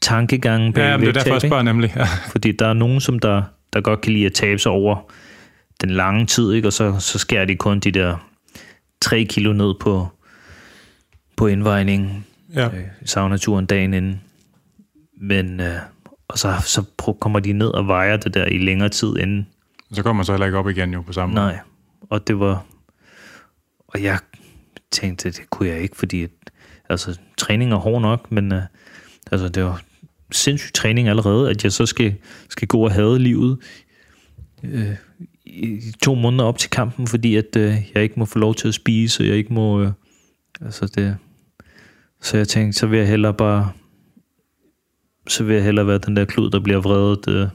tankegange 0.00 0.72
bag 0.72 0.82
Ja, 0.82 0.96
men 0.96 1.06
det 1.06 1.08
er 1.08 1.12
derfor, 1.20 1.34
jeg 1.34 1.40
spørger 1.40 1.62
nemlig. 1.62 1.92
Ja. 1.96 2.06
Fordi 2.28 2.52
der 2.52 2.66
er 2.66 2.72
nogen, 2.72 3.00
som 3.00 3.18
der, 3.18 3.42
der 3.72 3.80
godt 3.80 4.00
kan 4.00 4.12
lide 4.12 4.26
at 4.26 4.32
tabe 4.32 4.58
sig 4.58 4.72
over 4.72 5.10
den 5.80 5.90
lange 5.90 6.26
tid, 6.26 6.52
ikke? 6.52 6.68
og 6.68 6.72
så, 6.72 6.96
så 6.98 7.18
skærer 7.18 7.44
de 7.44 7.56
kun 7.56 7.80
de 7.80 7.90
der 7.90 8.16
3 9.00 9.24
kilo 9.24 9.52
ned 9.52 9.74
på, 9.80 10.08
på 11.36 11.46
indvejningen 11.46 12.26
Ja. 12.54 12.66
øh, 12.66 12.84
i 13.02 13.06
saunaturen 13.06 13.66
dagen 13.66 13.94
inden. 13.94 14.20
Men, 15.20 15.60
øh, 15.60 15.78
og 16.32 16.38
så, 16.38 16.54
så 16.64 16.82
kommer 17.20 17.40
de 17.40 17.52
ned 17.52 17.66
og 17.66 17.86
vejer 17.86 18.16
det 18.16 18.34
der 18.34 18.46
i 18.46 18.58
længere 18.58 18.88
tid 18.88 19.16
inden. 19.16 19.46
Så 19.92 20.02
kommer 20.02 20.16
man 20.16 20.24
så 20.24 20.32
heller 20.32 20.46
ikke 20.46 20.58
op 20.58 20.68
igen 20.68 20.92
jo 20.92 21.02
på 21.02 21.12
samme. 21.12 21.34
Nej, 21.34 21.58
og 22.10 22.26
det 22.26 22.40
var... 22.40 22.64
Og 23.88 24.02
jeg 24.02 24.18
tænkte, 24.90 25.30
det 25.30 25.50
kunne 25.50 25.68
jeg 25.68 25.80
ikke, 25.80 25.96
fordi 25.96 26.22
at, 26.22 26.30
altså, 26.88 27.18
træning 27.36 27.72
er 27.72 27.76
hård 27.76 28.02
nok, 28.02 28.32
men 28.32 28.52
øh, 28.52 28.62
altså, 29.32 29.48
det 29.48 29.64
var 29.64 29.82
sindssyg 30.32 30.72
træning 30.72 31.08
allerede, 31.08 31.50
at 31.50 31.64
jeg 31.64 31.72
så 31.72 31.86
skal, 31.86 32.14
skal 32.48 32.68
gå 32.68 32.84
og 32.84 32.92
have 32.92 33.18
livet 33.18 33.58
øh, 34.62 34.96
i 35.46 35.92
to 36.02 36.14
måneder 36.14 36.44
op 36.44 36.58
til 36.58 36.70
kampen, 36.70 37.06
fordi 37.06 37.36
at 37.36 37.56
øh, 37.56 37.74
jeg 37.94 38.02
ikke 38.02 38.18
må 38.18 38.24
få 38.24 38.38
lov 38.38 38.54
til 38.54 38.68
at 38.68 38.74
spise, 38.74 39.22
og 39.22 39.26
jeg 39.26 39.36
ikke 39.36 39.52
må... 39.52 39.82
Øh, 39.82 39.92
altså 40.60 40.86
det, 40.86 41.16
så 42.20 42.36
jeg 42.36 42.48
tænkte, 42.48 42.78
så 42.78 42.86
vil 42.86 42.98
jeg 42.98 43.08
hellere 43.08 43.34
bare... 43.34 43.72
Så 45.28 45.44
vil 45.44 45.54
jeg 45.54 45.64
hellere 45.64 45.86
være 45.86 45.98
den 45.98 46.16
der 46.16 46.24
klud, 46.24 46.50
der 46.50 46.60
bliver 46.60 46.78
vredet 46.80 47.28
øh, 47.28 47.48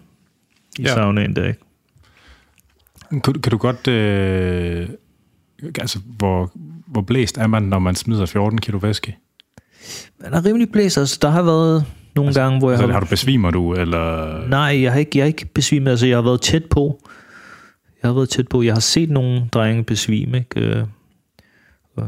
i 0.80 0.82
Ja. 0.82 0.88
saunaen 0.88 1.36
der, 1.36 1.48
ikke? 1.48 1.60
Kan, 3.10 3.22
du- 3.34 3.40
kan 3.40 3.52
du 3.52 3.58
godt... 3.58 3.88
Øh, 3.88 4.90
altså, 5.80 6.00
hvor, 6.18 6.52
hvor 6.88 7.02
blæst 7.02 7.38
er 7.38 7.48
man, 7.48 7.64
når 7.64 7.80
man 7.80 7.96
smider 7.96 8.26
14 8.26 8.60
kilo 8.62 8.78
væske? 8.78 9.18
Man 10.22 10.34
er 10.34 10.46
rimelig 10.46 10.72
blæst. 10.72 10.98
Altså, 10.98 11.20
der 11.22 11.30
har 11.30 11.42
været 11.42 11.86
nogle 12.16 12.28
altså, 12.30 12.42
gange, 12.42 12.60
hvor 12.60 12.70
jeg 12.70 12.74
Altså, 12.80 12.86
har... 12.88 12.94
har 12.94 13.00
du 13.00 13.06
besvimer 13.10 13.52
du, 13.52 13.74
eller... 13.74 14.48
Nej, 14.48 14.82
jeg 14.82 14.92
har, 14.92 15.00
ikke, 15.00 15.12
jeg 15.16 15.24
har 15.24 15.28
ikke 15.28 15.46
besvimet. 15.46 15.92
Altså, 15.92 16.08
jeg 16.08 16.18
har 16.18 16.22
været 16.22 16.42
tæt 16.42 16.66
på. 16.66 17.00
Jeg 18.04 18.10
har 18.10 18.14
været 18.16 18.30
tæt 18.30 18.48
på. 18.48 18.62
Jeg 18.62 18.74
har 18.74 18.80
set 18.80 19.10
nogle 19.10 19.50
drenge 19.54 19.84
besvime, 19.84 20.38
ikke? 20.38 20.60
Øh, 20.60 20.86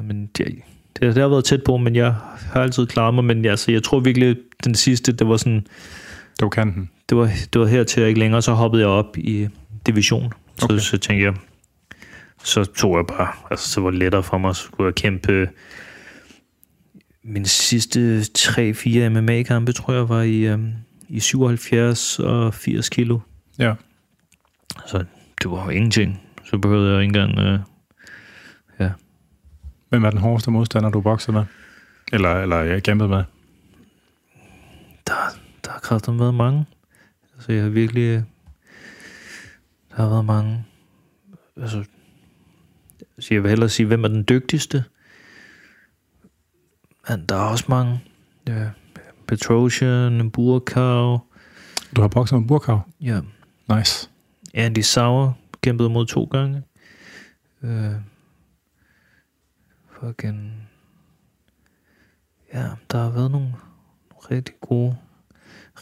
Men 0.03 0.25
det, 0.37 0.47
det, 0.99 1.15
det 1.15 1.21
har 1.21 1.27
været 1.29 1.45
tæt 1.45 1.63
på, 1.63 1.77
men 1.77 1.95
jeg 1.95 2.15
har 2.53 2.61
altid 2.61 2.85
klaret 2.87 3.13
mig. 3.13 3.23
Men 3.23 3.45
altså, 3.45 3.71
jeg 3.71 3.83
tror 3.83 3.99
virkelig, 3.99 4.37
den 4.63 4.75
sidste, 4.75 5.11
det 5.11 5.27
var 5.27 5.37
sådan... 5.37 5.67
Det 6.39 6.41
var 6.41 6.49
kanten. 6.49 6.89
Det 7.09 7.17
var, 7.17 7.29
det 7.53 7.61
var 7.61 7.67
her 7.67 7.83
til 7.83 8.03
ikke 8.03 8.19
længere, 8.19 8.41
så 8.41 8.53
hoppede 8.53 8.81
jeg 8.81 8.89
op 8.89 9.17
i 9.17 9.47
division. 9.85 10.33
Så, 10.57 10.65
Okay. 10.65 10.73
okay. 10.73 10.81
så 10.81 10.97
tænkte 10.97 11.25
jeg, 11.25 11.33
så 12.43 12.63
tog 12.65 12.97
jeg 12.97 13.05
bare, 13.07 13.27
altså 13.51 13.69
så 13.69 13.81
var 13.81 13.89
det 13.89 13.99
lettere 13.99 14.23
for 14.23 14.37
mig, 14.37 14.55
så 14.55 14.63
skulle 14.63 14.87
jeg 14.87 14.95
kæmpe 14.95 15.49
min 17.23 17.45
sidste 17.45 18.21
3-4 18.37 19.09
MMA-kampe, 19.09 19.71
tror 19.71 19.93
jeg, 19.93 20.09
var 20.09 20.21
i, 20.21 20.39
øhm, 20.39 20.71
i 21.09 21.19
77 21.19 22.19
og 22.19 22.53
80 22.53 22.89
kilo. 22.89 23.19
Ja. 23.59 23.73
Så 24.87 24.97
det 25.43 25.51
var 25.51 25.63
jo 25.63 25.69
ingenting. 25.69 26.21
Så 26.45 26.57
behøvede 26.57 26.93
jeg 26.93 27.01
ikke 27.01 27.19
engang... 27.19 27.39
Øh. 27.39 27.59
Hvem 29.89 30.03
er 30.03 30.09
den 30.09 30.19
hårdeste 30.19 30.51
modstander, 30.51 30.89
du 30.89 31.01
bokser 31.01 31.31
med? 31.31 31.45
Eller, 32.13 32.29
eller 32.41 32.55
jeg 32.57 32.83
kæmpet 32.83 33.09
med? 33.09 33.23
Der, 35.07 35.13
der 35.65 35.71
har 35.71 35.79
kraftigt 35.79 36.19
været 36.19 36.33
mange. 36.33 36.65
Altså, 37.35 37.51
jeg 37.51 37.63
har 37.63 37.69
virkelig... 37.69 38.01
øh, 38.01 38.21
Der 39.89 39.95
har 40.03 40.09
været 40.09 40.25
mange... 40.25 40.65
Altså, 41.57 41.83
så 43.19 43.33
jeg 43.33 43.43
vil 43.43 43.49
hellere 43.49 43.69
sige, 43.69 43.87
hvem 43.87 44.03
er 44.03 44.07
den 44.07 44.25
dygtigste? 44.29 44.83
Men 47.09 47.25
der 47.29 47.35
er 47.35 47.39
også 47.49 47.65
mange. 47.69 48.01
Ja, 48.47 48.69
Petrosian, 49.27 50.31
Burkau, 50.31 51.19
Du 51.95 52.01
har 52.01 52.07
bokset 52.07 52.39
med 52.39 52.47
Burkau. 52.47 52.79
ja, 53.01 53.21
Nice. 53.75 54.09
Andy 54.53 54.79
Sauer 54.79 55.31
kæmpede 55.61 55.89
mod 55.89 56.05
to 56.05 56.23
gange. 56.23 56.63
Øh, 57.63 57.91
fucking... 59.99 60.51
Ja, 62.53 62.65
der 62.91 62.97
har 63.03 63.09
været 63.09 63.31
nogle, 63.31 63.47
nogle 63.47 64.27
rigtig 64.31 64.55
gode, 64.61 64.95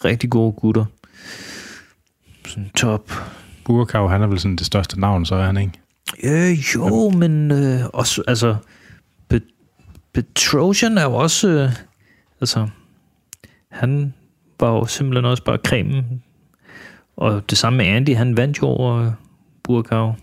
rigtig 0.05 0.29
gode 0.29 0.51
gutter. 0.51 0.85
Sådan 2.45 2.69
top. 2.69 3.11
Burkau, 3.65 4.07
han 4.07 4.21
er 4.21 4.27
vel 4.27 4.39
sådan 4.39 4.55
det 4.55 4.65
største 4.65 4.99
navn, 4.99 5.25
så 5.25 5.35
er 5.35 5.45
han 5.45 5.57
ikke? 5.57 5.71
Øh, 6.23 6.57
jo, 6.75 7.09
men 7.09 7.51
øh, 7.51 7.79
også, 7.93 8.23
altså, 8.27 8.55
Pet- 9.33 9.53
Petrosian 10.13 10.97
er 10.97 11.03
jo 11.03 11.13
også, 11.13 11.49
øh, 11.49 11.71
altså, 12.41 12.67
han 13.71 14.13
var 14.59 14.71
jo 14.71 14.85
simpelthen 14.85 15.25
også 15.25 15.43
bare 15.43 15.57
cremen. 15.65 16.23
Og 17.17 17.49
det 17.49 17.57
samme 17.57 17.77
med 17.77 17.85
Andy, 17.85 18.15
han 18.15 18.37
vandt 18.37 18.61
jo 18.61 18.67
over 18.67 19.05
øh, 19.05 19.11
Burkau. 19.63 20.15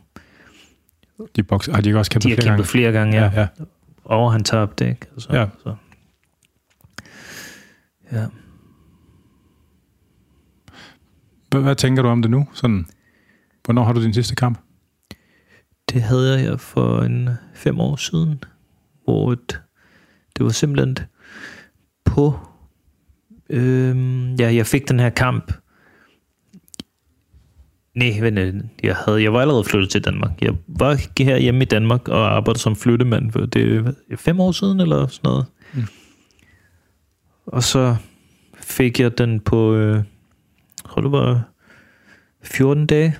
De 1.36 1.42
bokser, 1.42 1.72
har 1.74 1.80
de 1.80 1.88
ikke 1.88 1.98
også 1.98 2.10
kæmpet 2.10 2.24
De 2.24 2.30
har 2.30 2.36
flere 2.36 2.46
kæmpet 2.46 2.56
gange? 2.56 2.64
flere 2.64 2.92
gange, 2.92 3.16
ja. 3.16 3.30
ja, 3.34 3.40
ja. 3.40 3.46
Og 4.04 4.32
han 4.32 4.44
tabte, 4.44 4.88
ikke? 4.88 5.06
Altså, 5.12 5.28
Ja. 5.32 5.46
Så. 5.62 5.76
Ja. 8.12 8.26
Hvad, 11.50 11.62
hvad 11.62 11.76
tænker 11.76 12.02
du 12.02 12.08
om 12.08 12.22
det 12.22 12.30
nu? 12.30 12.46
Sådan, 12.52 12.86
hvornår 13.64 13.84
har 13.84 13.92
du 13.92 14.02
din 14.02 14.14
sidste 14.14 14.34
kamp? 14.34 14.58
Det 15.90 16.02
havde 16.02 16.42
jeg 16.42 16.60
for 16.60 17.02
en 17.02 17.30
fem 17.54 17.80
år 17.80 17.96
siden, 17.96 18.44
hvor 19.04 19.32
et, 19.32 19.62
det 20.36 20.44
var 20.44 20.50
simpelthen 20.50 20.96
på... 22.04 22.38
Øhm, 23.50 24.34
ja, 24.34 24.54
jeg 24.54 24.66
fik 24.66 24.88
den 24.88 25.00
her 25.00 25.10
kamp. 25.10 25.52
Nej, 27.94 28.20
vent, 28.20 28.38
lidt. 28.38 28.56
jeg, 28.82 28.96
havde, 28.96 29.22
jeg 29.22 29.32
var 29.32 29.40
allerede 29.40 29.64
flyttet 29.64 29.90
til 29.90 30.04
Danmark. 30.04 30.42
Jeg 30.42 30.54
var 30.66 31.22
her 31.24 31.38
hjemme 31.38 31.62
i 31.62 31.64
Danmark 31.64 32.08
og 32.08 32.36
arbejdede 32.36 32.62
som 32.62 32.76
flyttemand 32.76 33.32
for 33.32 33.40
det 33.40 33.94
er 34.10 34.16
fem 34.16 34.40
år 34.40 34.52
siden 34.52 34.80
eller 34.80 35.06
sådan 35.06 35.28
noget. 35.28 35.46
Mm. 35.74 35.82
Og 37.46 37.62
så 37.62 37.96
fik 38.60 39.00
jeg 39.00 39.18
den 39.18 39.40
på, 39.40 39.74
øh, 39.74 40.02
tror 40.88 41.02
det 41.02 41.12
var 41.12 41.42
14 42.42 42.86
dage. 42.86 43.16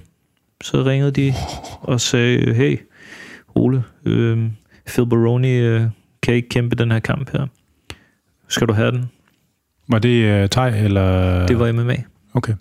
Så 0.62 0.82
ringede 0.82 1.10
de 1.10 1.34
og 1.80 2.00
sagde, 2.00 2.54
hey, 2.54 2.78
Ole, 3.54 3.84
øh, 4.04 4.50
Phil 4.86 5.06
Baroni 5.06 5.56
øh, 5.56 5.82
kan 6.22 6.34
ikke 6.34 6.48
kæmpe 6.48 6.76
den 6.76 6.90
her 6.90 6.98
kamp 6.98 7.30
her. 7.32 7.46
Skal 8.48 8.68
du 8.68 8.72
have 8.72 8.90
den? 8.90 9.10
Var 9.88 9.98
det 9.98 10.42
uh, 10.42 10.48
Thai, 10.48 10.84
eller? 10.84 11.46
Det 11.46 11.58
var 11.58 11.72
MMA. 11.72 11.96
Okay. 12.34 12.54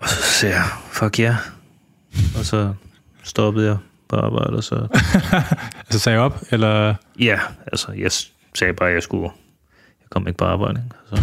Og 0.00 0.08
så 0.08 0.22
sagde 0.22 0.54
jeg, 0.54 0.68
fuck 0.92 1.18
ja. 1.18 1.24
Yeah. 1.24 1.36
Og 2.38 2.44
så 2.44 2.74
stoppede 3.22 3.66
jeg 3.66 3.76
på 4.08 4.16
arbejde, 4.16 4.56
og 4.56 4.64
så... 4.64 4.88
Altså 5.86 5.98
sagde 5.98 6.16
jeg 6.18 6.24
op, 6.24 6.42
eller? 6.50 6.94
Ja, 7.18 7.40
altså, 7.66 7.92
jeg 7.92 8.12
sagde 8.54 8.74
bare, 8.74 8.88
at 8.88 8.94
jeg 8.94 9.02
skulle... 9.02 9.30
Jeg 10.00 10.10
kom 10.10 10.26
ikke 10.28 10.38
på 10.38 10.44
arbejde, 10.44 10.82
ikke? 10.84 10.96
Så, 11.08 11.22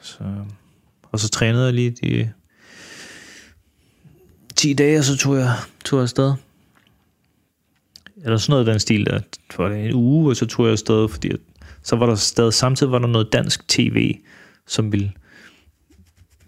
så, 0.00 0.24
og 1.02 1.20
så 1.20 1.28
trænede 1.28 1.64
jeg 1.64 1.74
lige 1.74 1.90
de 1.90 2.32
10 4.56 4.72
dage, 4.72 4.98
og 4.98 5.04
så 5.04 5.16
tog 5.16 5.36
jeg, 5.36 5.54
tog 5.84 5.96
jeg 5.98 6.02
afsted. 6.02 6.34
Eller 8.24 8.38
sådan 8.38 8.52
noget 8.52 8.66
den 8.66 8.80
stil 8.80 9.06
der. 9.06 9.20
For 9.50 9.68
en 9.68 9.94
uge, 9.94 10.30
og 10.30 10.36
så 10.36 10.46
tog 10.46 10.66
jeg 10.66 10.72
afsted, 10.72 11.08
fordi 11.08 11.30
at, 11.30 11.40
så 11.82 11.96
var 11.96 12.06
der 12.06 12.14
stadig, 12.14 12.54
samtidig 12.54 12.92
var 12.92 12.98
der 12.98 13.06
noget 13.06 13.32
dansk 13.32 13.68
tv, 13.68 14.18
som 14.66 14.92
ville, 14.92 15.12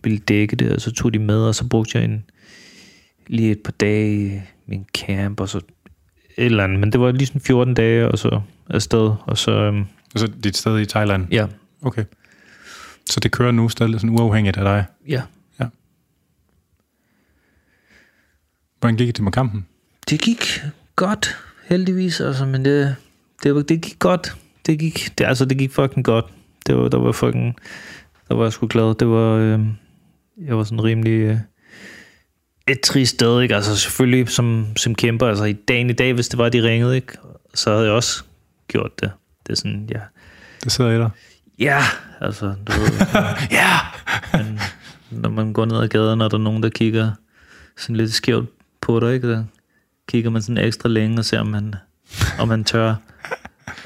ville 0.04 0.18
dække 0.18 0.56
det, 0.56 0.72
og 0.72 0.80
så 0.80 0.92
tog 0.92 1.14
de 1.14 1.18
med, 1.18 1.38
og 1.42 1.54
så 1.54 1.68
brugte 1.68 1.98
jeg 1.98 2.04
en, 2.04 2.24
lige 3.26 3.50
et 3.50 3.62
par 3.64 3.72
dage 3.72 4.26
i 4.26 4.40
min 4.66 4.86
camp, 4.98 5.40
og 5.40 5.48
så 5.48 5.58
et 5.58 6.44
eller 6.44 6.64
andet, 6.64 6.80
men 6.80 6.92
det 6.92 7.00
var 7.00 7.12
lige 7.12 7.26
sådan 7.26 7.40
14 7.40 7.74
dage, 7.74 8.08
og 8.08 8.18
så 8.18 8.40
afsted, 8.70 9.12
og 9.26 9.38
så, 9.38 9.50
øhm, 9.50 9.84
Altså 10.14 10.32
dit 10.44 10.56
sted 10.56 10.78
i 10.78 10.86
Thailand? 10.86 11.26
ja, 11.32 11.46
Okay. 11.82 12.04
Så 13.10 13.20
det 13.20 13.32
kører 13.32 13.52
nu 13.52 13.68
stadig 13.68 14.00
sådan 14.00 14.20
uafhængigt 14.20 14.56
af 14.56 14.64
dig? 14.64 14.84
ja. 15.08 15.22
Hvordan 18.80 18.96
gik 18.96 19.16
det 19.16 19.24
med 19.24 19.32
kampen? 19.32 19.66
Det 20.10 20.20
gik 20.20 20.60
godt, 20.96 21.36
heldigvis, 21.68 22.20
altså, 22.20 22.46
men 22.46 22.64
det, 22.64 22.96
det, 23.42 23.68
det 23.68 23.80
gik 23.82 23.98
godt. 23.98 24.36
det 24.66 24.78
gik, 24.78 25.18
det, 25.18 25.24
altså, 25.24 25.44
det 25.44 25.58
gik 25.58 25.72
fucking 25.72 26.04
godt. 26.04 26.24
Det 26.66 26.76
var, 26.76 26.88
der 26.88 26.98
var 26.98 27.12
fucking, 27.12 27.56
der 28.28 28.34
var 28.34 28.42
jeg 28.42 28.52
sgu 28.52 28.66
glad. 28.66 28.94
Det 28.94 29.08
var, 29.08 29.34
øh, 29.34 29.60
jeg 30.36 30.56
var 30.56 30.64
sådan 30.64 30.84
rimelig, 30.84 31.12
øh, 31.12 31.38
et 32.68 32.80
trist 32.80 33.14
sted, 33.14 33.40
ikke? 33.40 33.54
Altså 33.54 33.76
selvfølgelig 33.76 34.28
som, 34.28 34.66
som 34.76 34.94
kæmper, 34.94 35.26
altså 35.26 35.44
i 35.44 35.52
dagen 35.52 35.90
i 35.90 35.92
dag, 35.92 36.12
hvis 36.12 36.28
det 36.28 36.38
var, 36.38 36.48
de 36.48 36.62
ringede, 36.62 36.96
ikke? 36.96 37.12
Så 37.54 37.70
havde 37.70 37.84
jeg 37.84 37.92
også 37.92 38.24
gjort 38.68 39.00
det. 39.00 39.12
Det 39.46 39.52
er 39.52 39.56
sådan, 39.56 39.88
ja. 39.90 40.00
Det 40.64 40.72
sidder 40.72 40.90
i 40.90 40.98
dig. 40.98 41.10
Ja, 41.58 41.82
altså, 42.20 42.46
du 42.46 42.72
ved, 42.72 42.90
Ja! 43.60 43.78
men, 44.32 44.60
når 45.10 45.30
man 45.30 45.52
går 45.52 45.64
ned 45.64 45.82
ad 45.82 45.88
gaden, 45.88 46.20
og 46.20 46.30
der 46.30 46.36
er 46.36 46.42
nogen, 46.42 46.62
der 46.62 46.68
kigger 46.68 47.12
sådan 47.76 47.96
lidt 47.96 48.12
skævt 48.12 48.48
på 48.80 49.00
dig, 49.00 49.14
ikke? 49.14 49.26
Så 49.26 49.44
kigger 50.08 50.30
man 50.30 50.42
sådan 50.42 50.64
ekstra 50.64 50.88
længe 50.88 51.18
og 51.18 51.24
ser, 51.24 51.40
om 51.40 51.46
man, 51.46 51.74
om 52.38 52.48
man 52.48 52.64
tør 52.64 52.94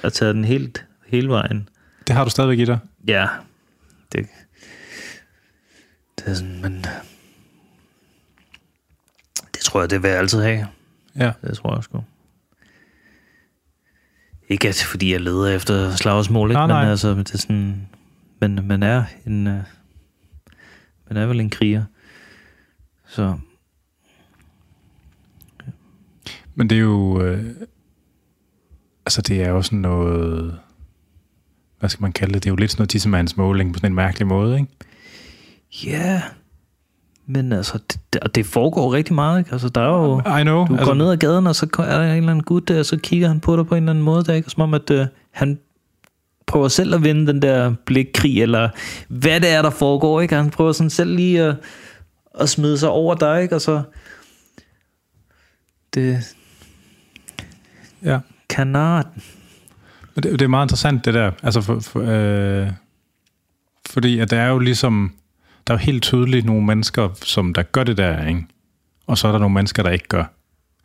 at 0.02 0.12
tage 0.12 0.32
den 0.32 0.44
helt, 0.44 0.84
hele 1.06 1.28
vejen. 1.28 1.68
Det 2.06 2.16
har 2.16 2.24
du 2.24 2.30
stadigvæk 2.30 2.58
i 2.58 2.64
dig. 2.64 2.78
Ja, 3.08 3.26
det, 4.12 4.26
det 6.18 6.28
er 6.28 6.34
sådan, 6.34 6.62
men 6.62 6.84
det 9.54 9.60
tror 9.62 9.80
jeg, 9.80 9.90
det 9.90 10.02
vil 10.02 10.08
jeg 10.08 10.18
altid 10.18 10.42
have. 10.42 10.66
Ja. 11.16 11.32
Det 11.42 11.56
tror 11.56 11.74
jeg 11.74 11.84
sgu. 11.84 12.04
Ikke 14.48 14.68
at, 14.68 14.82
fordi 14.90 15.12
jeg 15.12 15.20
leder 15.20 15.56
efter 15.56 15.96
slagsmål, 15.96 16.50
ikke? 16.50 16.54
Nej, 16.54 16.66
men 16.66 16.74
nej. 16.74 16.90
altså, 16.90 17.14
det 17.14 17.34
er 17.34 17.38
sådan, 17.38 17.88
men 18.40 18.68
man 18.68 18.82
er 18.82 19.04
en, 19.26 19.46
uh, 19.46 19.62
man 21.08 21.16
er 21.16 21.26
vel 21.26 21.40
en 21.40 21.50
kriger. 21.50 21.84
Så 23.06 23.38
Men 26.58 26.70
det 26.70 26.76
er 26.76 26.82
jo... 26.82 27.22
Øh, 27.22 27.44
altså, 29.06 29.22
det 29.22 29.42
er 29.42 29.48
jo 29.48 29.62
sådan 29.62 29.78
noget... 29.78 30.58
Hvad 31.78 31.88
skal 31.88 32.02
man 32.02 32.12
kalde 32.12 32.34
det? 32.34 32.42
Det 32.42 32.48
er 32.48 32.52
jo 32.52 32.56
lidt 32.56 32.70
sådan 32.70 32.80
noget 32.80 32.90
tissemandsmåling 32.90 33.72
på 33.72 33.78
sådan 33.78 33.90
en 33.90 33.96
mærkelig 33.96 34.26
måde, 34.26 34.60
ikke? 34.60 34.72
Ja, 35.84 36.22
men 37.26 37.52
altså, 37.52 37.78
det, 38.12 38.22
og 38.22 38.34
det 38.34 38.46
foregår 38.46 38.94
rigtig 38.94 39.14
meget, 39.14 39.38
ikke? 39.38 39.52
Altså, 39.52 39.68
der 39.68 39.80
er 39.80 39.88
jo, 39.88 40.38
I 40.38 40.42
know. 40.42 40.66
du 40.66 40.84
går 40.84 40.94
ned 40.94 41.10
ad 41.10 41.16
gaden, 41.16 41.46
og 41.46 41.56
så 41.56 41.66
er 41.78 41.98
der 41.98 42.04
en 42.04 42.16
eller 42.16 42.30
anden 42.30 42.44
gut 42.44 42.68
der, 42.68 42.78
og 42.78 42.86
så 42.86 42.96
kigger 42.96 43.28
han 43.28 43.40
på 43.40 43.56
dig 43.56 43.66
på 43.66 43.74
en 43.74 43.82
eller 43.82 43.92
anden 43.92 44.04
måde, 44.04 44.24
der, 44.24 44.34
ikke? 44.34 44.50
Som 44.50 44.62
om, 44.62 44.74
at 44.74 44.90
uh, 44.90 45.00
han 45.30 45.58
prøver 46.46 46.68
selv 46.68 46.94
at 46.94 47.04
vinde 47.04 47.26
den 47.26 47.42
der 47.42 47.74
blikkrig, 47.86 48.42
eller 48.42 48.68
hvad 49.08 49.40
det 49.40 49.50
er, 49.50 49.62
der 49.62 49.70
foregår, 49.70 50.20
ikke? 50.20 50.34
Han 50.34 50.50
prøver 50.50 50.72
sådan 50.72 50.90
selv 50.90 51.16
lige 51.16 51.42
at, 51.42 51.56
at 52.40 52.48
smide 52.48 52.78
sig 52.78 52.88
over 52.88 53.14
dig, 53.14 53.42
ikke? 53.42 53.54
Og 53.54 53.60
så... 53.60 53.82
Det... 55.94 56.36
Ja. 58.04 58.18
Kanat. 58.48 59.06
Det, 60.16 60.24
det 60.24 60.42
er 60.42 60.48
meget 60.48 60.64
interessant, 60.64 61.04
det 61.04 61.14
der. 61.14 61.30
Altså, 61.42 61.60
for, 61.60 61.80
for, 61.80 62.02
øh, 62.06 62.68
fordi 63.90 64.18
at 64.18 64.30
der 64.30 64.40
er 64.40 64.48
jo 64.48 64.58
ligesom... 64.58 65.12
Der 65.68 65.74
er 65.74 65.78
jo 65.78 65.84
helt 65.84 66.02
tydeligt 66.02 66.46
nogle 66.46 66.66
mennesker, 66.66 67.08
som 67.22 67.54
der 67.54 67.62
gør 67.62 67.84
det 67.84 67.96
der, 67.96 68.26
ikke? 68.26 68.46
Og 69.06 69.18
så 69.18 69.28
er 69.28 69.32
der 69.32 69.38
nogle 69.38 69.54
mennesker, 69.54 69.82
der 69.82 69.90
ikke 69.90 70.08
gør. 70.08 70.24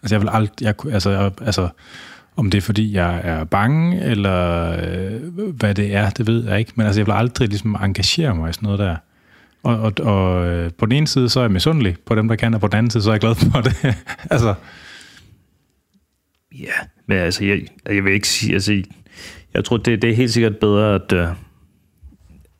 Altså, 0.02 0.16
jeg 0.16 0.22
vil 0.22 0.30
alt, 0.34 0.52
Jeg, 0.62 0.76
altså, 0.92 1.10
jeg, 1.10 1.32
altså, 1.42 1.70
om 2.36 2.50
det 2.50 2.58
er, 2.58 2.62
fordi 2.62 2.94
jeg 2.94 3.22
er 3.24 3.44
bange, 3.44 4.04
eller 4.04 4.70
øh, 4.84 5.52
hvad 5.54 5.76
det 5.76 5.96
er, 5.96 6.10
det 6.10 6.28
ved 6.28 6.46
jeg 6.50 6.60
ikke. 6.60 6.72
Men 6.76 6.86
altså, 6.86 7.02
jeg 7.02 7.08
vil 7.08 7.14
aldrig 7.14 7.48
ligesom 7.48 7.76
engagere 7.84 8.36
mig 8.36 8.50
i 8.50 8.54
sådan 8.54 8.66
noget 8.66 8.80
der. 8.80 8.96
Og, 9.64 9.80
og, 9.80 9.94
og 10.00 10.48
øh, 10.48 10.72
på 10.78 10.86
den 10.86 10.96
ene 10.96 11.08
side, 11.08 11.30
så 11.30 11.40
er 11.40 11.44
jeg 11.44 11.52
misundelig 11.52 11.96
på 12.06 12.16
dem, 12.16 12.28
der 12.28 12.36
kan, 12.36 12.54
og 12.54 12.62
på 12.62 12.68
den 12.68 12.78
anden 12.78 12.90
side, 12.90 13.04
så 13.04 13.10
er 13.10 13.14
jeg 13.14 13.22
glad 13.22 13.36
for 13.36 13.62
det. 13.62 13.96
altså, 14.32 14.54
Ja, 16.60 16.74
men 17.08 17.18
altså, 17.18 17.46
jeg, 17.46 17.62
jeg 17.86 18.04
vil 18.04 18.14
ikke 18.14 18.28
sige... 18.28 18.54
Altså, 18.54 18.84
jeg 19.54 19.66
tror, 19.66 19.78
det, 19.78 20.02
det 20.02 20.10
er 20.10 20.16
helt 20.16 20.32
sikkert 20.32 20.58
bedre, 20.58 20.96
at... 20.96 21.14
øh, 21.14 21.28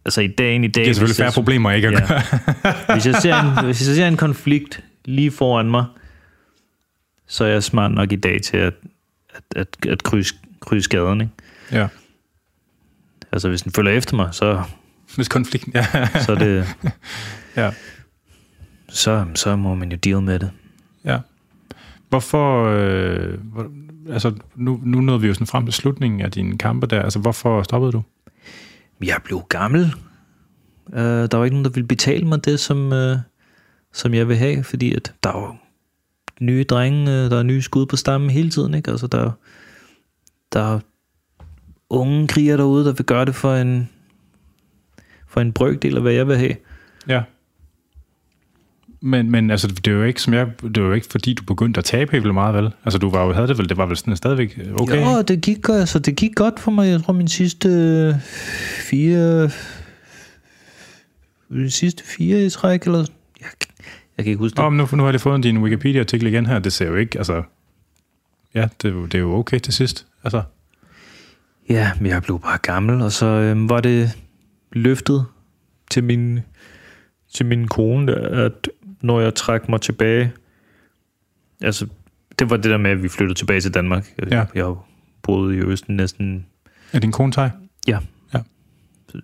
altså, 0.06 0.22
i 0.22 0.28
dagen 0.28 0.64
i 0.64 0.68
dag... 0.68 0.84
det 0.84 0.90
er 0.90 0.94
selvfølgelig 0.94 1.10
hvis 1.14 1.20
jeg- 1.20 1.26
færre 1.26 1.34
problemer 1.34 1.72
ikke 1.72 1.88
at 1.88 1.94
Ja. 1.94 2.00
gøre. 2.08 2.22
hvis, 2.96 3.06
jeg 3.06 3.16
ser 3.16 3.36
en, 3.60 3.66
hvis 3.66 3.88
jeg 3.88 3.96
ser 3.96 4.08
en 4.08 4.18
konflikt 4.18 4.84
lige 5.06 5.32
foran 5.32 5.72
mig, 5.72 5.86
så 7.28 7.44
er 7.44 7.48
jeg 7.50 7.64
smart 7.64 7.92
nok 7.92 8.12
i 8.12 8.16
dag 8.16 8.42
til 8.42 8.58
at, 8.58 8.74
at, 9.36 9.44
at, 9.56 9.68
at 9.90 10.04
krydse, 10.04 10.36
krydse 10.60 10.90
gaden. 10.90 11.22
Ikke? 11.22 11.34
ja. 11.72 11.88
Altså, 13.32 13.50
hvis 13.50 13.62
den 13.62 13.72
følger 13.72 13.92
efter 13.94 14.16
mig, 14.16 14.30
så, 14.32 14.62
Hvis 15.16 15.28
konflikten... 15.28 15.72
Ja. 15.76 15.86
så, 16.26 16.32
er 16.32 16.36
det, 16.36 16.66
ja. 17.56 17.72
så, 18.90 19.26
så 19.36 19.56
må 19.56 19.76
man 19.76 19.92
jo 19.92 19.98
deal 19.98 20.22
med 20.22 20.40
det. 20.40 20.52
Ja. 21.06 21.18
Hvorfor, 22.10 22.66
øh, 22.70 23.34
hvor, 23.44 23.72
altså 24.12 24.34
nu, 24.56 24.80
nu 24.84 25.02
nåede 25.02 25.22
vi 25.22 25.28
jo 25.28 25.34
sådan 25.34 25.48
frem 25.48 25.66
til 25.66 25.74
slutningen 25.74 26.22
af 26.22 26.32
dine 26.32 26.58
kampe 26.58 26.88
der, 26.88 27.02
altså 27.02 27.20
hvorfor 27.20 27.64
stoppede 27.64 27.92
du? 27.92 28.04
Jeg 29.02 29.18
blev 29.26 29.42
gammel. 29.50 29.94
Uh, 30.88 31.00
der 31.00 31.38
var 31.38 31.44
ikke 31.44 31.56
nogen, 31.56 31.66
der 31.66 31.72
ville 31.72 31.88
betale 31.88 32.28
mig 32.28 32.46
det, 32.46 32.60
som, 32.60 32.92
uh, 32.92 33.18
som 33.94 34.14
jeg 34.14 34.28
vil 34.28 34.38
have, 34.38 34.64
fordi 34.64 34.94
at 34.96 35.14
der 35.24 35.30
er 35.30 35.58
nye 36.40 36.64
drenge, 36.64 37.02
uh, 37.02 37.32
der 37.32 37.40
er 37.40 37.44
nye 37.44 37.62
skud 37.62 37.86
på 37.86 37.96
stammen 37.96 38.30
hele 38.30 38.50
tiden. 38.50 38.74
Ikke? 38.74 38.92
Altså, 38.92 39.08
der, 39.08 39.32
der 40.54 40.76
er 40.76 40.80
unge 41.90 42.28
kriger 42.28 42.58
derude, 42.58 42.86
der 42.86 42.92
vil 42.92 43.06
gøre 43.06 43.26
det 43.26 43.36
for 43.36 43.56
en, 43.56 43.90
for 45.28 45.42
en 45.42 45.54
brøkdel 45.54 45.96
af, 45.96 46.02
hvad 46.02 46.14
jeg 46.14 46.28
vil 46.28 46.38
have. 46.38 46.56
Ja. 47.08 47.24
Men, 49.06 49.32
men 49.32 49.52
altså, 49.52 49.68
det 49.68 49.88
er 49.88 49.92
jo 49.96 50.04
ikke, 50.04 50.22
som 50.22 50.34
jeg, 50.34 50.48
det 50.62 50.78
er 50.78 50.82
jo 50.82 50.94
ikke, 50.94 51.08
fordi 51.12 51.34
du 51.34 51.44
begyndte 51.44 51.78
at 51.78 51.86
tabe 51.86 52.12
helt 52.12 52.34
meget, 52.34 52.56
vel? 52.56 52.72
Altså, 52.86 52.98
du 52.98 53.10
var 53.10 53.26
jo, 53.26 53.34
havde 53.34 53.48
det 53.48 53.58
vel, 53.58 53.70
det 53.70 53.78
var 53.78 53.86
vel 53.86 53.98
sådan 53.98 54.16
stadigvæk 54.16 54.60
okay? 54.76 55.02
Jo, 55.02 55.22
det 55.22 55.42
gik, 55.42 55.70
altså, 55.70 56.00
det 56.00 56.16
gik 56.16 56.36
godt 56.36 56.60
for 56.60 56.72
mig. 56.72 56.88
Jeg 56.90 57.04
tror, 57.04 57.14
min 57.14 57.28
sidste 57.28 57.70
øh, 57.70 58.14
fire... 58.90 59.50
De 61.50 61.72
sidste 61.72 62.04
fire 62.04 62.46
i 62.46 62.50
træk, 62.50 62.82
eller... 62.84 63.00
Jeg, 63.00 63.48
jeg 64.18 64.26
kan 64.26 64.32
ikke 64.32 64.38
huske 64.40 64.56
det. 64.56 64.64
Men 64.64 64.78
nu, 64.78 64.88
nu 64.98 65.04
har 65.04 65.12
jeg 65.12 65.22
fået 65.22 65.44
din 65.44 65.58
Wikipedia-artikel 65.58 66.28
igen 66.28 66.46
her, 66.46 66.60
det 66.60 66.74
ser 66.74 66.88
jo 66.88 66.96
ikke, 66.96 67.18
altså... 67.18 67.44
Ja, 68.56 68.68
det, 68.82 68.88
er 68.90 68.94
jo- 68.94 69.06
det 69.06 69.16
er 69.16 69.20
jo 69.20 69.34
okay 69.34 69.60
til 69.60 69.74
sidst, 69.74 70.06
altså. 70.24 70.42
Ja, 71.70 71.92
men 72.00 72.12
jeg 72.12 72.22
blev 72.24 72.40
bare 72.40 72.58
gammel, 72.58 73.02
og 73.02 73.12
så 73.12 73.26
øhm, 73.26 73.70
var 73.70 73.82
det 73.82 74.12
løftet 74.72 75.26
til 75.92 76.04
min, 76.04 76.40
til 77.34 77.46
min 77.46 77.68
kone, 77.68 78.08
der, 78.12 78.46
at 78.46 78.70
når 79.04 79.22
jeg 79.22 79.36
trak 79.36 79.70
mig 79.70 79.82
tilbage, 79.82 80.34
altså 81.62 81.88
det 82.40 82.50
var 82.50 82.56
det 82.58 82.66
der 82.72 82.78
med, 82.78 82.92
at 82.92 83.04
vi 83.04 83.10
flyttede 83.10 83.40
tilbage 83.40 83.62
til 83.62 83.74
Danmark. 83.74 84.14
Jeg, 84.18 84.28
Ja. 84.32 84.46
jeg 84.56 84.64
har 84.66 84.88
boet 85.22 85.56
i 85.56 85.58
Østen 85.58 85.96
næsten, 85.96 86.46
Er 86.94 87.00
din 87.00 87.12
kone 87.12 87.32
thai? 87.32 87.50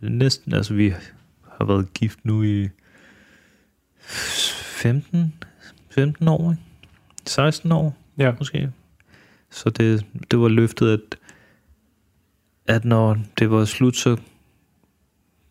næsten, 0.01 0.53
altså 0.53 0.73
vi 0.73 0.89
har 1.57 1.65
været 1.65 1.93
gift 1.93 2.19
nu 2.25 2.43
i 2.43 2.69
15, 3.99 5.33
15 5.89 6.27
år, 6.27 6.51
ikke? 6.51 6.63
16 7.25 7.71
år 7.71 7.97
Ja. 8.17 8.33
måske. 8.39 8.71
Så 9.51 9.69
det, 9.69 10.05
det 10.31 10.39
var 10.39 10.47
løftet, 10.47 10.93
at, 10.93 11.17
at 12.75 12.85
når 12.85 13.17
det 13.39 13.51
var 13.51 13.65
slut, 13.65 13.95
så 13.95 14.17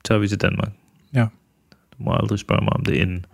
tager 0.04 0.18
vi 0.18 0.28
til 0.28 0.40
Danmark. 0.40 0.72
Ja. 1.14 1.26
Du 1.70 2.02
må 2.02 2.14
aldrig 2.16 2.38
spørge 2.38 2.64
mig 2.64 2.72
om 2.72 2.84
det 2.84 2.94
inden. 2.94 3.26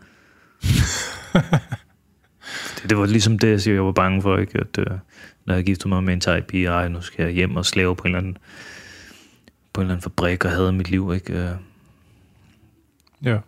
det, 2.82 2.90
det 2.90 2.98
var 2.98 3.06
ligesom 3.06 3.38
det, 3.38 3.50
jeg 3.50 3.60
siger, 3.60 3.74
jeg 3.74 3.84
var 3.84 3.92
bange 3.92 4.22
for, 4.22 4.38
ikke? 4.38 4.58
At, 4.58 4.78
uh, 4.78 4.98
når 5.44 5.54
jeg 5.54 5.64
giftede 5.64 5.88
mig 5.88 6.04
med 6.04 6.14
en 6.14 6.20
thai 6.20 6.40
pige, 6.40 6.66
ej, 6.66 6.88
nu 6.88 7.00
skal 7.00 7.24
jeg 7.24 7.32
hjem 7.32 7.56
og 7.56 7.66
slave 7.66 7.96
på 7.96 8.02
en 8.02 8.08
eller 8.08 8.18
anden, 8.18 8.38
på 9.72 9.80
en 9.80 9.84
eller 9.84 9.94
anden 9.94 10.02
fabrik 10.02 10.44
og 10.44 10.50
havde 10.50 10.72
mit 10.72 10.90
liv, 10.90 11.12
ikke? 11.14 11.44
Uh, 11.44 11.50
Ja. 13.24 13.38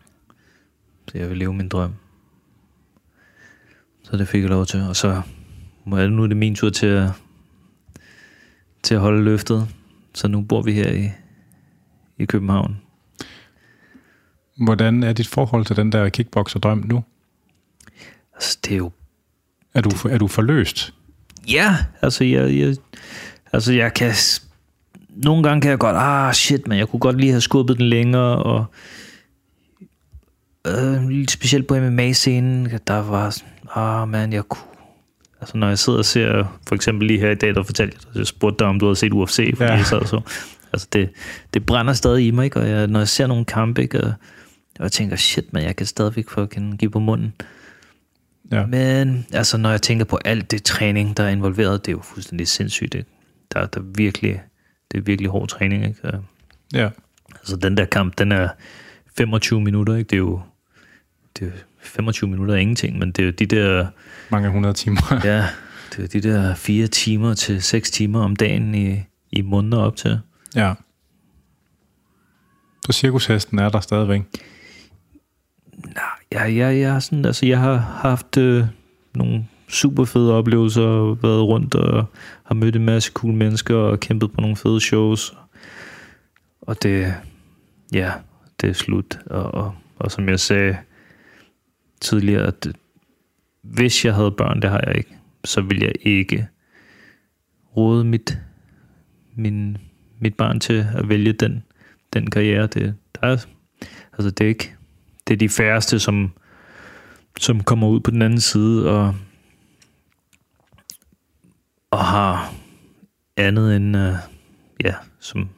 så 1.09 1.19
jeg 1.19 1.31
vil 1.31 1.39
leve 1.39 1.55
min 1.55 1.69
drøm. 1.69 1.95
Så 4.03 4.17
det 4.17 4.29
fik 4.29 4.43
jeg 4.43 4.51
lov 4.51 4.67
til. 4.67 4.83
Og 4.83 4.97
så 4.97 5.23
må 5.85 6.07
nu 6.07 6.23
er 6.23 6.27
det 6.27 6.37
min 6.37 6.55
tur 6.55 6.71
til 6.71 6.87
at, 6.87 7.11
til 8.83 8.95
at 8.95 9.01
holde 9.01 9.25
løftet. 9.25 9.69
Så 10.15 10.29
nu 10.29 10.43
bor 10.43 10.63
vi 10.63 10.73
her 10.73 10.93
i, 10.93 11.11
i 12.19 12.25
København. 12.25 12.81
Hvordan 14.57 15.03
er 15.03 15.13
dit 15.13 15.27
forhold 15.29 15.65
til 15.65 15.77
den 15.77 15.93
der 15.93 16.09
kickboxer-drøm 16.09 16.85
nu? 16.87 17.05
Altså, 18.35 18.59
det 18.65 18.73
er 18.73 18.77
jo... 18.77 18.91
Er 19.75 19.81
du, 19.81 19.91
er 20.09 20.19
du 20.19 20.27
forløst? 20.29 20.95
Ja, 21.49 21.77
altså 22.03 22.25
jeg, 22.25 22.59
jeg, 22.59 22.77
altså 23.53 23.73
jeg 23.73 23.95
kan... 23.95 24.13
Nogle 25.09 25.43
gange 25.43 25.61
kan 25.61 25.71
jeg 25.71 25.79
godt, 25.79 25.97
ah 25.99 26.35
shit, 26.35 26.69
men 26.69 26.79
jeg 26.79 26.89
kunne 26.89 27.01
godt 27.01 27.17
lige 27.21 27.31
have 27.31 27.41
skubbet 27.41 27.79
den 27.79 27.87
længere, 27.87 28.43
og 28.43 28.65
øh, 30.67 31.27
specielt 31.29 31.67
på 31.67 31.75
MMA-scenen, 31.75 32.69
der 32.87 33.03
var 33.03 33.37
ah 33.75 34.09
man, 34.09 34.33
jeg 34.33 34.45
kunne... 34.45 34.63
Altså 35.41 35.57
når 35.57 35.69
jeg 35.69 35.79
sidder 35.79 35.99
og 35.99 36.05
ser, 36.05 36.59
for 36.69 36.75
eksempel 36.75 37.07
lige 37.09 37.21
her 37.21 37.31
i 37.31 37.35
dag, 37.35 37.55
der 37.55 37.63
fortalte 37.63 37.97
jeg, 38.09 38.19
jeg 38.19 38.27
spurgte 38.27 38.59
dig, 38.59 38.67
om 38.67 38.79
du 38.81 38.87
havde 38.87 38.97
set 38.97 39.13
UFC, 39.13 39.37
fordi 39.57 39.71
Ja. 39.71 39.77
jeg 39.77 39.87
sad 39.87 40.07
så. 40.07 40.21
Altså 40.73 40.89
det, 40.93 41.11
det 41.55 41.67
brænder 41.67 41.93
stadig 41.93 42.27
i 42.27 42.31
mig, 42.31 42.45
ikke? 42.45 42.61
og 42.61 42.69
jeg, 42.69 42.87
når 42.87 43.01
jeg 43.01 43.09
ser 43.09 43.27
nogle 43.27 43.45
kampe, 43.45 43.83
ikke? 43.83 44.01
Og, 44.05 44.13
og 44.79 44.83
jeg 44.83 44.93
tænker, 44.93 45.17
shit, 45.17 45.53
men 45.53 45.63
jeg 45.63 45.77
kan 45.77 45.87
stadigvæk 45.87 46.29
få 46.29 46.47
give 46.79 46.91
på 46.91 46.99
munden. 46.99 47.35
Ja. 48.53 48.67
Men 48.67 49.27
altså, 49.33 49.57
når 49.57 49.71
jeg 49.71 49.83
tænker 49.83 50.05
på 50.05 50.19
alt 50.25 50.51
det 50.51 50.63
træning, 50.63 51.17
der 51.17 51.23
er 51.25 51.29
involveret, 51.29 51.87
det 51.87 51.93
er 51.93 51.97
jo 51.97 52.03
fuldstændig 52.03 52.49
sindssygt. 52.49 52.95
Ikke? 52.95 53.11
Der, 53.53 53.67
der 53.67 53.81
er 53.81 53.85
virkelig 53.85 54.43
det 54.93 54.99
er 54.99 55.03
virkelig 55.03 55.31
hård 55.31 55.49
træning, 55.49 55.87
ikke? 55.87 56.21
Ja. 56.75 56.89
Altså, 57.35 57.57
den 57.57 57.77
der 57.77 57.85
kamp, 57.85 58.19
den 58.19 58.33
er 58.33 58.49
25 59.17 59.61
minutter, 59.61 59.95
ikke? 59.95 60.09
Det 60.09 60.17
er 60.17 60.19
jo, 60.19 60.41
det 61.39 61.49
er 61.49 61.53
25 61.81 62.31
minutter 62.31 62.55
er 62.55 62.59
ingenting, 62.59 62.99
men 62.99 63.13
det 63.13 63.23
er 63.23 63.27
jo 63.27 63.33
de 63.33 63.47
der, 63.47 63.87
Mange 64.31 64.49
hundrede 64.49 64.75
timer. 64.75 65.21
ja, 65.25 65.47
det 65.97 66.05
er 66.05 66.21
de 66.21 66.29
der 66.29 66.55
fire 66.55 66.87
timer 66.87 67.35
til 67.35 67.63
seks 67.63 67.91
timer 67.91 68.21
om 68.21 68.37
dagen 68.37 68.75
i, 68.75 69.03
i 69.33 69.43
måneder 69.43 69.79
op 69.79 69.97
til. 69.97 70.21
ja. 70.55 70.75
Så 72.87 72.93
cirkushesten 72.93 73.59
er 73.59 73.69
der 73.69 73.81
stadigvæk. 73.81 74.23
Nej, 75.85 76.05
jeg, 76.33 76.57
jeg, 76.57 76.79
jeg, 76.79 77.03
sådan, 77.03 77.25
altså, 77.25 77.47
jeg 77.47 77.61
har 77.61 77.77
haft 77.77 78.37
øh, 78.37 78.65
nogle 79.15 79.47
super 79.69 80.05
fede 80.05 80.35
oplevelser, 80.35 81.15
været 81.23 81.43
rundt 81.43 81.75
og 81.75 82.05
har 82.45 82.55
mødt 82.55 82.77
en 82.77 82.85
masse 82.85 83.13
cool 83.13 83.35
mennesker 83.35 83.77
og 83.77 84.01
kæmpet 84.01 84.33
på 84.33 84.41
nogle 84.41 84.57
fede 84.57 84.81
shows. 84.81 85.37
Og 86.61 86.83
det, 86.83 87.15
ja, 87.93 88.13
det 88.61 88.71
er 88.71 88.75
slut. 88.75 89.19
Og, 89.27 89.55
og, 89.55 89.75
og 89.97 90.11
som 90.11 90.29
jeg 90.29 90.41
sagde 90.41 90.77
tidligere, 92.01 92.47
at 92.47 92.69
hvis 93.63 94.05
jeg 94.05 94.15
havde 94.15 94.31
børn, 94.31 94.63
det 94.63 94.71
har 94.71 94.83
jeg 94.87 94.97
ikke, 94.97 95.17
så 95.45 95.61
vil 95.61 95.81
jeg 95.81 95.93
ikke 96.01 96.49
råde 97.77 98.05
mit, 98.05 98.39
min, 99.35 99.79
mit 100.21 100.35
barn 100.35 100.61
til 100.61 100.87
at 100.95 101.09
vælge 101.09 101.33
den, 101.33 101.63
den 102.13 102.31
karriere. 102.31 102.67
Det, 102.67 102.95
der 103.15 103.27
er, 103.27 103.47
altså 104.13 104.31
det 104.31 104.41
er 104.41 104.49
ikke, 104.49 104.76
det 105.29 105.35
er 105.35 105.39
de 105.39 105.49
færreste, 105.49 105.99
som, 105.99 106.33
som 107.39 107.63
kommer 107.63 107.89
ud 107.89 108.01
på 108.01 108.11
den 108.11 108.23
anden 108.23 108.41
side 108.41 108.91
og, 108.91 109.15
og 111.91 112.05
har 112.05 112.53
andet 113.37 113.77
end, 113.77 113.97
uh, 113.97 114.15
ja, 114.85 114.95
som, 115.21 115.49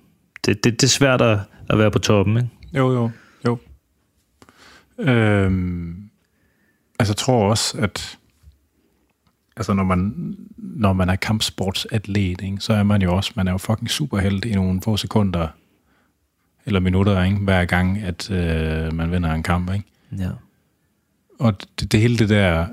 det, 0.47 0.65
det, 0.65 0.81
det 0.81 0.83
er 0.83 0.89
svært 0.89 1.21
at, 1.21 1.39
at 1.71 1.79
være 1.79 1.91
på 1.91 1.99
toppen, 1.99 2.37
ikke? 2.37 2.49
Jo, 2.75 2.93
jo, 2.93 3.11
jo. 3.47 3.59
Øhm, 4.99 6.11
altså, 6.99 7.13
jeg 7.13 7.17
tror 7.17 7.51
også, 7.51 7.79
at 7.79 8.19
altså, 9.57 9.75
når 9.75 9.85
man, 9.85 10.35
når 10.57 10.93
man 10.93 11.09
er 11.09 11.17
kampsportsatlet, 11.17 12.41
ikke, 12.41 12.57
så 12.61 12.73
er 12.73 12.83
man 12.83 13.03
jo 13.03 13.17
også, 13.17 13.33
man 13.37 13.49
er 13.49 13.53
jo 13.53 13.59
fucking 13.59 13.91
superheld 13.91 14.45
i 14.45 14.55
nogle 14.55 14.83
få 14.83 14.97
sekunder 14.97 15.49
eller 16.69 16.81
minutter, 16.81 17.23
ikke, 17.25 17.37
hver 17.37 17.65
gang, 17.65 18.03
at 18.03 18.31
øh, 18.31 18.95
man 18.95 19.13
vinder 19.13 19.33
en 19.33 19.43
kamp, 19.43 19.73
ikke? 19.73 19.85
Ja. 20.19 20.29
Og 21.39 21.55
det, 21.81 21.93
det 21.93 22.01
hele 22.01 22.19
det 22.19 22.29
der, 22.29 22.67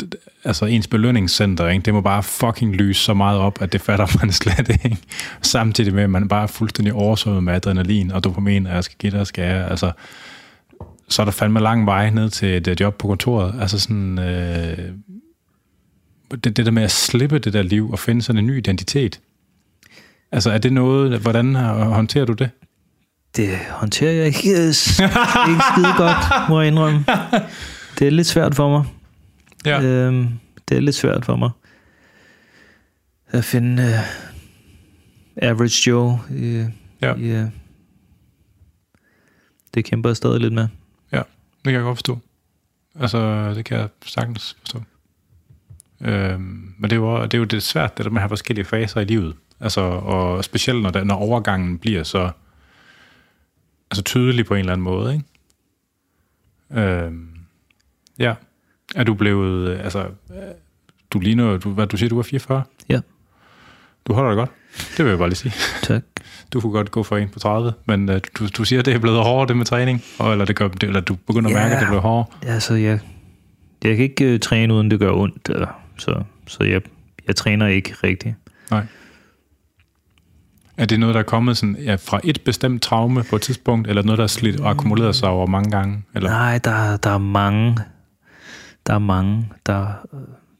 det, 0.00 0.16
altså 0.44 0.66
ens 0.66 0.86
belønningscenter, 0.86 1.68
ikke, 1.68 1.82
det 1.82 1.94
må 1.94 2.00
bare 2.00 2.22
fucking 2.22 2.76
lyse 2.76 3.00
så 3.00 3.14
meget 3.14 3.38
op, 3.38 3.62
at 3.62 3.72
det 3.72 3.80
fatter 3.80 4.06
man 4.20 4.32
slet 4.32 4.68
ikke. 4.68 4.98
Samtidig 5.42 5.94
med, 5.94 6.02
at 6.02 6.10
man 6.10 6.28
bare 6.28 6.42
er 6.42 6.46
fuldstændig 6.46 6.92
oversvømmet 6.92 7.44
med 7.44 7.54
adrenalin 7.54 8.10
og 8.10 8.24
dopamin, 8.24 8.66
og 8.66 8.74
jeg 8.74 8.84
skal 8.84 8.96
give 8.98 9.12
dig 9.12 9.20
og 9.20 9.26
skære. 9.26 9.70
Altså, 9.70 9.92
så 11.08 11.22
er 11.22 11.24
der 11.24 11.32
fandme 11.32 11.60
lang 11.60 11.86
vej 11.86 12.10
ned 12.10 12.30
til 12.30 12.68
et 12.68 12.80
job 12.80 12.98
på 12.98 13.08
kontoret. 13.08 13.54
Altså 13.60 13.80
sådan, 13.80 14.18
øh, 14.18 14.92
det, 16.44 16.56
det 16.56 16.66
der 16.66 16.70
med 16.70 16.82
at 16.82 16.90
slippe 16.90 17.38
det 17.38 17.52
der 17.52 17.62
liv 17.62 17.90
og 17.90 17.98
finde 17.98 18.22
sådan 18.22 18.38
en 18.38 18.46
ny 18.46 18.58
identitet. 18.58 19.20
Altså 20.32 20.50
er 20.50 20.58
det 20.58 20.72
noget, 20.72 21.18
hvordan 21.20 21.54
håndterer 21.54 22.24
du 22.24 22.32
det? 22.32 22.50
Det 23.38 23.58
håndterer 23.70 24.12
jeg 24.12 24.26
ikke, 24.26 24.38
ikke 24.38 24.72
skide 24.72 25.94
godt, 25.96 26.16
må 26.48 26.60
jeg 26.60 26.68
indrømme. 26.68 27.04
Det 27.98 28.06
er 28.06 28.10
lidt 28.10 28.26
svært 28.26 28.54
for 28.54 28.68
mig. 28.70 28.84
Ja. 29.66 29.82
Øhm, 29.82 30.28
det 30.68 30.76
er 30.76 30.80
lidt 30.80 30.96
svært 30.96 31.24
for 31.24 31.36
mig. 31.36 31.50
At 33.30 33.44
finde 33.44 33.82
uh, 33.82 35.48
Average 35.48 35.90
Joe. 35.90 36.18
I, 36.30 36.64
Ja. 37.02 37.14
i, 37.14 37.42
uh, 37.42 37.48
det 39.74 39.84
kæmper 39.84 40.08
jeg 40.08 40.16
stadig 40.16 40.40
lidt 40.40 40.52
med. 40.54 40.68
Ja, 41.12 41.18
det 41.18 41.24
kan 41.64 41.72
jeg 41.74 41.82
godt 41.82 41.98
forstå. 41.98 42.18
Altså, 43.00 43.50
det 43.54 43.64
kan 43.64 43.78
jeg 43.78 43.88
sagtens 44.06 44.56
forstå. 44.60 44.82
Øhm, 46.00 46.74
men 46.78 46.90
det 46.90 46.92
er, 46.92 46.96
jo, 47.00 47.22
det 47.22 47.34
er 47.34 47.38
jo 47.38 47.44
det 47.44 47.62
svært, 47.62 47.98
det 47.98 48.04
der 48.04 48.10
med 48.10 48.18
at 48.18 48.22
have 48.22 48.28
forskellige 48.28 48.64
faser 48.64 49.00
i 49.00 49.04
livet. 49.04 49.34
Altså, 49.60 49.80
og 49.80 50.44
specielt 50.44 50.82
når, 50.82 50.90
der, 50.90 51.04
når 51.04 51.14
overgangen 51.14 51.78
bliver 51.78 52.02
så 52.02 52.30
altså 53.90 54.02
tydelig 54.02 54.46
på 54.46 54.54
en 54.54 54.60
eller 54.60 54.72
anden 54.72 54.84
måde, 54.84 55.12
ikke? 55.14 55.24
Øhm, 56.82 57.28
ja. 58.18 58.34
Er 58.94 59.04
du 59.04 59.14
blevet, 59.14 59.68
øh, 59.68 59.84
altså, 59.84 60.00
øh, 60.30 60.36
du 61.10 61.18
ligner, 61.18 61.56
du, 61.58 61.70
hvad 61.70 61.86
du 61.86 61.96
siger, 61.96 62.08
du 62.08 62.18
er 62.18 62.22
44? 62.22 62.62
Ja. 62.88 63.00
Du 64.06 64.12
holder 64.12 64.30
dig 64.30 64.36
godt. 64.36 64.50
Det 64.96 65.04
vil 65.04 65.10
jeg 65.10 65.18
bare 65.18 65.28
lige 65.28 65.36
sige. 65.36 65.52
Tak. 65.82 66.02
Du 66.52 66.60
kunne 66.60 66.72
godt 66.72 66.90
gå 66.90 67.02
for 67.02 67.16
en 67.16 67.28
på 67.28 67.38
30, 67.38 67.72
men 67.86 68.08
øh, 68.08 68.20
du, 68.38 68.46
du 68.48 68.64
siger, 68.64 68.78
at 68.78 68.86
det 68.86 68.94
er 68.94 68.98
blevet 68.98 69.18
hårdere, 69.22 69.48
det 69.48 69.56
med 69.56 69.64
træning, 69.64 70.02
og, 70.18 70.32
eller, 70.32 70.44
det 70.44 70.56
gør, 70.56 70.68
det, 70.68 70.82
eller 70.82 71.00
du 71.00 71.14
begynder 71.14 71.50
at 71.50 71.54
mærke, 71.54 71.68
Ja. 71.68 71.74
at 71.74 71.80
det 71.80 71.88
bliver 71.88 72.00
hårdere. 72.00 72.26
Altså, 72.42 72.74
jeg, 72.74 73.00
jeg 73.84 73.96
kan 73.96 74.04
ikke 74.04 74.34
uh, 74.34 74.40
træne, 74.40 74.74
uden 74.74 74.90
det 74.90 74.98
gør 74.98 75.12
ondt. 75.12 75.48
Eller, 75.48 75.80
så 75.98 76.22
så 76.46 76.64
jeg, 76.64 76.82
jeg 77.26 77.36
træner 77.36 77.66
ikke 77.66 77.94
rigtigt. 78.04 78.34
Er 80.78 80.86
det 80.86 81.00
noget, 81.00 81.14
der 81.14 81.20
er 81.20 81.24
kommet 81.24 81.56
sådan, 81.56 81.76
ja, 81.76 81.94
fra 81.94 82.20
et 82.24 82.40
bestemt 82.44 82.82
traume 82.82 83.24
på 83.30 83.36
et 83.36 83.42
tidspunkt, 83.42 83.88
eller 83.88 84.02
noget, 84.02 84.18
der 84.18 84.24
er 84.24 84.28
slidt 84.28 84.60
og 84.60 84.70
akkumuleret 84.70 85.16
sig 85.16 85.28
over 85.28 85.46
mange 85.46 85.70
gange? 85.70 86.02
Eller? 86.14 86.30
Nej, 86.30 86.58
der, 86.58 86.96
der 86.96 87.10
er 87.10 87.18
mange. 87.18 87.78
Der 88.86 88.94
er 88.94 88.98
mange. 88.98 89.48
Der, 89.66 89.92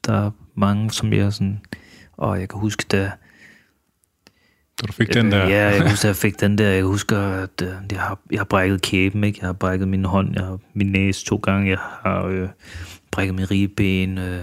der 0.07 0.27
er 0.27 0.31
mange, 0.55 0.91
som 0.91 1.13
jeg 1.13 1.33
sådan... 1.33 1.61
Og 2.17 2.41
jeg 2.41 2.49
kan 2.49 2.61
huske, 2.61 2.85
da... 2.93 3.11
Så 4.81 4.87
du 4.87 4.93
fik 4.93 5.15
den 5.15 5.33
der... 5.33 5.49
Ja, 5.49 5.65
jeg 5.65 5.81
kan 5.81 5.89
huske, 5.91 6.03
da 6.03 6.09
jeg 6.09 6.17
fik 6.17 6.41
den 6.41 6.59
der. 6.59 6.69
Jeg 6.69 6.85
husker, 6.85 7.19
at 7.19 7.63
øh, 7.63 7.69
jeg 7.93 8.01
har, 8.01 8.19
jeg 8.31 8.41
har 8.41 8.45
brækket 8.45 8.83
kæben, 8.83 9.25
ikke? 9.25 9.39
Jeg 9.43 9.49
har 9.49 9.53
brækket 9.53 9.89
min 9.89 10.05
hånd, 10.05 10.35
jeg 10.35 10.45
har 10.45 10.59
min 10.75 10.87
næse 10.87 11.25
to 11.25 11.37
gange. 11.37 11.71
Jeg 11.71 11.79
har 12.03 12.25
øh, 12.25 12.49
brækket 13.11 13.35
min 13.35 13.51
ribben, 13.51 14.19
øh, 14.19 14.41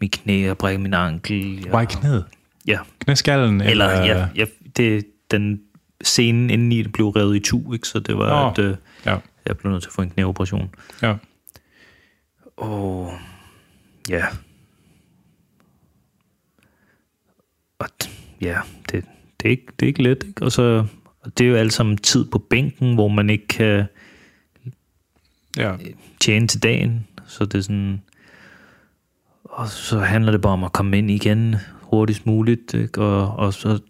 min 0.00 0.10
knæ, 0.10 0.40
jeg 0.40 0.48
har 0.48 0.54
brækket 0.54 0.80
min 0.80 0.94
ankel. 0.94 1.66
Jeg, 1.72 1.82
i 1.82 1.86
knæet? 1.86 2.24
Ja, 2.66 2.78
Knæskallen? 2.98 3.60
eller 3.60 3.88
eller 3.88 4.04
ja, 4.04 4.26
ja, 4.36 4.44
det, 4.76 5.06
den 5.30 5.62
scenen 6.04 6.50
inden 6.50 6.72
i 6.72 6.82
det 6.82 6.92
blev 6.92 7.08
revet 7.08 7.36
i 7.36 7.40
tu, 7.40 7.72
ikke? 7.72 7.88
Så 7.88 7.98
det 8.00 8.18
var, 8.18 8.42
Nå. 8.44 8.50
at 8.50 8.58
øh, 8.58 8.76
Ja, 9.06 9.18
jeg 9.46 9.56
blev 9.56 9.72
nødt 9.72 9.82
til 9.82 9.88
at 9.88 9.94
få 9.94 10.02
en 10.02 10.10
knæoperation. 10.10 10.74
ja. 11.02 11.14
Og 12.56 13.12
ja. 14.08 14.26
Og 17.78 17.88
ja, 18.40 18.60
det, 18.90 19.04
det, 19.40 19.46
er 19.46 19.50
ikke, 19.50 19.66
det 19.80 19.86
er 19.86 19.88
ikke 19.88 20.02
let. 20.02 20.24
Ikke? 20.26 20.42
Og 20.42 20.52
så 20.52 20.86
og 21.20 21.38
det 21.38 21.44
er 21.46 21.50
jo 21.50 21.56
alt 21.56 21.72
sammen 21.72 21.96
tid 21.96 22.24
på 22.24 22.38
bænken, 22.38 22.94
hvor 22.94 23.08
man 23.08 23.30
ikke 23.30 23.46
kan 23.46 23.84
ja. 25.56 25.76
tjene 26.20 26.46
til 26.46 26.62
dagen. 26.62 27.06
Så 27.26 27.44
det 27.44 27.54
er 27.58 27.62
sådan... 27.62 28.02
Og 29.44 29.68
så 29.68 29.98
handler 29.98 30.32
det 30.32 30.40
bare 30.40 30.52
om 30.52 30.64
at 30.64 30.72
komme 30.72 30.98
ind 30.98 31.10
igen 31.10 31.56
hurtigst 31.80 32.26
muligt, 32.26 32.74
ikke? 32.74 33.02
Og, 33.02 33.36
og 33.36 33.54
så 33.54 33.80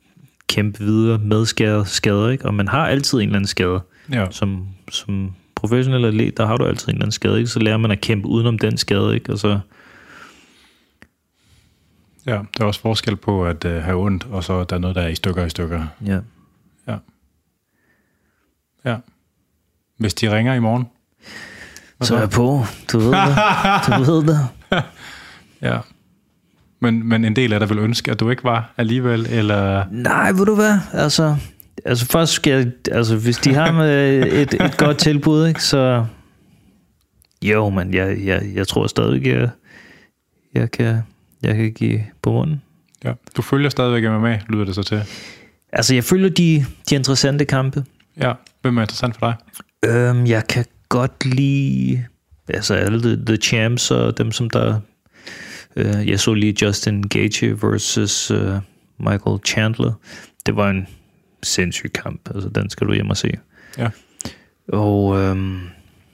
kæmpe 0.54 0.78
videre 0.78 1.18
med 1.18 1.46
skader, 1.46 1.84
skader, 1.84 2.28
ikke? 2.30 2.46
Og 2.46 2.54
man 2.54 2.68
har 2.68 2.86
altid 2.86 3.18
en 3.18 3.22
eller 3.24 3.36
anden 3.36 3.48
skade. 3.48 3.80
ja. 4.12 4.26
Som, 4.30 4.66
som 4.90 5.34
professionel 5.54 6.04
atlet, 6.04 6.36
der 6.36 6.46
har 6.46 6.56
du 6.56 6.66
altid 6.66 6.88
en 6.88 6.94
eller 6.94 7.04
anden 7.04 7.12
skade, 7.12 7.38
ikke? 7.38 7.50
Så 7.50 7.58
lærer 7.58 7.76
man 7.76 7.90
at 7.90 8.00
kæmpe 8.00 8.28
udenom 8.28 8.58
den 8.58 8.76
skade, 8.78 9.14
ikke? 9.14 9.32
Og 9.32 9.38
så, 9.38 9.60
Ja, 12.26 12.32
der 12.32 12.60
er 12.60 12.64
også 12.64 12.80
forskel 12.80 13.16
på 13.16 13.46
at 13.46 13.64
uh, 13.64 13.70
have 13.72 13.96
ondt, 14.04 14.26
og 14.30 14.44
så 14.44 14.64
der 14.64 14.76
er 14.76 14.80
noget, 14.80 14.96
der 14.96 15.02
er 15.02 15.08
i 15.08 15.14
stykker 15.14 15.44
i 15.46 15.50
stykker. 15.50 15.86
ja. 16.06 16.18
Ja. 18.84 18.96
Hvis 19.96 20.14
de 20.14 20.36
ringer 20.36 20.54
i 20.54 20.58
morgen, 20.60 20.86
hvad 21.96 22.06
Så 22.06 22.14
er 22.16 22.18
jeg 22.20 22.30
på. 22.30 22.64
Du 22.92 22.98
ved 22.98 23.10
det. 23.10 23.36
Du 23.86 24.12
ved 24.12 24.22
det. 24.26 24.48
Ja. 25.62 25.78
Men, 26.82 27.09
men 27.09 27.24
en 27.24 27.36
del 27.36 27.52
af 27.52 27.60
dig 27.60 27.68
vil 27.68 27.78
ønske, 27.78 28.10
at 28.10 28.20
du 28.20 28.30
ikke 28.30 28.44
var 28.44 28.74
alligevel, 28.76 29.26
eller... 29.30 29.84
Nej, 29.90 30.32
ved 30.32 30.46
du 30.46 30.54
hvad? 30.54 30.78
Altså, 30.92 31.36
altså 31.84 32.06
først 32.06 32.32
skal 32.32 32.52
jeg, 32.52 32.72
altså 32.92 33.16
hvis 33.16 33.36
de 33.36 33.54
har 33.54 33.72
med 33.72 34.22
et, 34.42 34.54
et 34.54 34.76
godt 34.78 34.98
tilbud, 34.98 35.46
ikke, 35.46 35.62
så 35.62 36.04
jo, 37.44 37.70
men 37.70 37.94
jeg, 37.94 38.18
jeg, 38.24 38.42
jeg 38.54 38.68
tror 38.68 38.86
stadig, 38.86 39.26
jeg, 39.26 39.48
jeg, 40.54 40.70
kan, 40.70 40.98
jeg 41.42 41.56
kan 41.56 41.72
give 41.72 42.04
på 42.22 42.32
munden. 42.32 42.62
Ja. 43.04 43.12
Du 43.36 43.42
følger 43.42 43.70
stadigvæk 43.70 44.10
MMA, 44.10 44.40
lyder 44.48 44.64
det 44.64 44.74
så 44.74 44.82
til. 44.82 45.02
Altså, 45.72 45.94
jeg 45.94 46.04
følger 46.04 46.28
de, 46.28 46.64
de 46.90 46.94
interessante 46.94 47.44
kampe. 47.44 47.84
Ja. 48.20 48.32
Hvem 48.62 48.78
er 48.78 48.82
interessant 48.82 49.16
for 49.16 49.26
dig? 49.26 49.34
Øhm, 49.90 50.26
jeg 50.26 50.46
kan 50.48 50.64
godt 50.88 51.24
lide 51.24 52.04
altså 52.48 52.74
alle 52.74 53.02
the, 53.02 53.24
the 53.26 53.36
champs 53.36 53.90
og 53.90 54.18
dem, 54.18 54.32
som 54.32 54.50
der... 54.50 54.80
Øh, 55.76 56.08
jeg 56.08 56.20
så 56.20 56.34
lige 56.34 56.64
Justin 56.66 57.02
Gaethje 57.02 57.62
versus 57.62 58.30
øh, 58.30 58.54
Michael 58.98 59.38
Chandler. 59.46 59.92
Det 60.46 60.56
var 60.56 60.70
en 60.70 60.86
sindssyg 61.42 61.92
kamp. 61.92 62.30
Altså, 62.34 62.48
den 62.48 62.70
skal 62.70 62.86
du 62.86 62.92
hjem 62.92 63.10
og 63.10 63.16
se. 63.16 63.30
Ja. 63.78 63.88
Og, 64.68 65.20
øhm, 65.20 65.60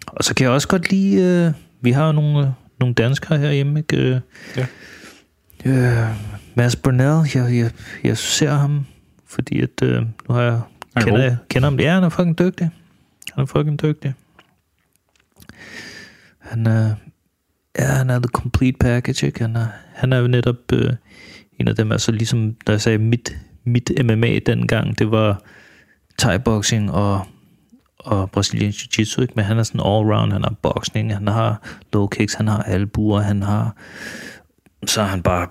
og 0.07 0.25
så 0.25 0.35
kan 0.35 0.45
jeg 0.45 0.53
også 0.53 0.69
godt 0.69 0.91
lide... 0.91 1.23
Øh, 1.23 1.53
vi 1.81 1.91
har 1.91 2.07
jo 2.07 2.13
nogle, 2.13 2.47
øh, 2.47 2.53
nogle 2.81 2.95
danskere 2.95 3.39
herhjemme, 3.39 3.79
ikke? 3.79 3.97
Øh, 3.97 4.21
Ja. 4.57 4.67
Øh, 5.65 6.09
Mads 6.55 6.77
Burnell, 6.77 7.31
jeg, 7.35 7.55
jeg, 7.57 7.71
jeg 8.05 8.19
ser 8.19 8.51
ham 8.51 8.87
fordi 9.27 9.61
at, 9.61 9.83
øh, 9.83 10.03
nu 10.29 10.35
har 10.35 10.43
jeg 10.43 10.53
Han 10.53 10.63
er 10.95 11.01
kender, 11.05 11.23
jeg, 11.23 11.37
kender 11.49 11.71
ham. 11.71 11.81
Ja, 11.81 11.95
han 11.95 12.05
er 12.05 12.09
fucking 12.09 12.39
dygtig. 12.39 12.71
Han 13.35 13.43
er 13.43 13.47
fucking 13.47 13.83
dygtig. 13.83 14.15
Han 16.39 16.67
er, 16.67 16.95
ja, 17.79 17.85
han 17.85 18.11
er 18.11 18.19
the 18.19 18.29
complete 18.29 18.79
package, 18.81 19.27
ikke? 19.27 19.41
Han 19.41 19.57
er, 19.57 19.67
han 19.95 20.13
er 20.13 20.19
jo 20.19 20.27
netop 20.27 20.73
øh, 20.73 20.93
en 21.61 21.69
af 21.69 21.77
dem, 21.77 21.93
altså 21.93 22.13
ligesom, 22.13 22.55
da 22.67 22.73
jeg 22.73 22.81
sagde, 22.81 22.99
mit, 22.99 23.37
mit 23.65 23.91
MMA 24.05 24.39
dengang, 24.39 24.99
det 24.99 25.11
var 25.11 25.43
thai-boxing 26.23 26.93
og, 26.93 27.27
og 27.99 28.31
brasiliansk 28.31 28.85
jiu-jitsu, 28.85 29.23
ikke? 29.23 29.33
Men 29.37 29.45
han 29.45 29.59
er 29.59 29.63
sådan 29.63 29.81
all-round, 29.81 30.33
han 30.33 30.45
har 30.45 30.55
boxing, 30.63 31.15
han 31.15 31.29
har 31.29 31.63
low 31.93 32.07
kicks, 32.07 32.35
han 32.35 32.49
har 32.49 32.63
albuer, 32.63 33.21
han 33.21 33.43
har, 33.43 33.77
så 34.87 35.01
er 35.01 35.07
han 35.07 35.23
bare 35.23 35.49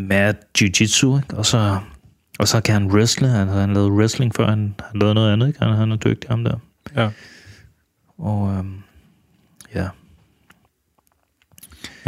mad 0.00 0.34
jiu-jitsu, 0.58 1.16
ikke? 1.16 1.36
Og 1.36 1.46
så, 1.46 1.78
og 2.38 2.48
så 2.48 2.60
kan 2.60 2.74
han 2.74 2.86
wrestle, 2.86 3.28
han, 3.28 3.48
han 3.48 3.74
lavede 3.74 3.92
wrestling 3.92 4.34
før, 4.34 4.48
han, 4.48 4.74
han 4.90 5.00
lavede 5.00 5.14
noget 5.14 5.32
andet, 5.32 5.48
ikke? 5.48 5.64
Han, 5.64 5.76
han 5.76 5.92
er 5.92 5.96
dygtig, 5.96 6.30
ham 6.30 6.44
der. 6.44 6.58
Ja. 6.96 7.10
Og 8.18 8.52
øhm, 8.52 8.74
ja. 9.74 9.88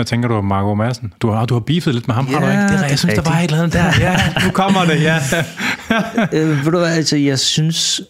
Hvad 0.01 0.05
tænker 0.07 0.29
du 0.29 0.35
om 0.35 0.45
Marco 0.45 0.75
Madsen? 0.75 1.13
Du 1.21 1.31
har, 1.31 1.47
du 1.47 1.55
har 1.55 1.61
beefet 1.61 1.95
lidt 1.95 2.07
med 2.09 2.15
ham, 2.15 2.27
har 2.27 2.41
du 2.41 2.47
Ja, 2.47 2.53
ikke? 2.53 2.63
Det, 2.75 2.85
er- 2.85 2.89
jeg 2.89 2.99
synes, 2.99 3.15
der 3.15 3.23
var 3.31 3.39
et 3.39 3.45
eller 3.45 3.59
andet 3.59 3.73
der. 3.73 3.85
Ja, 4.01 4.17
nu 4.47 4.51
kommer 4.51 4.85
det, 4.85 5.03
ja. 5.03 5.17
øh, 6.39 6.65
ved 6.65 6.73
du 6.73 6.79
hvad, 6.79 6.97
altså, 6.97 7.17
jeg 7.17 7.39
synes, 7.39 8.01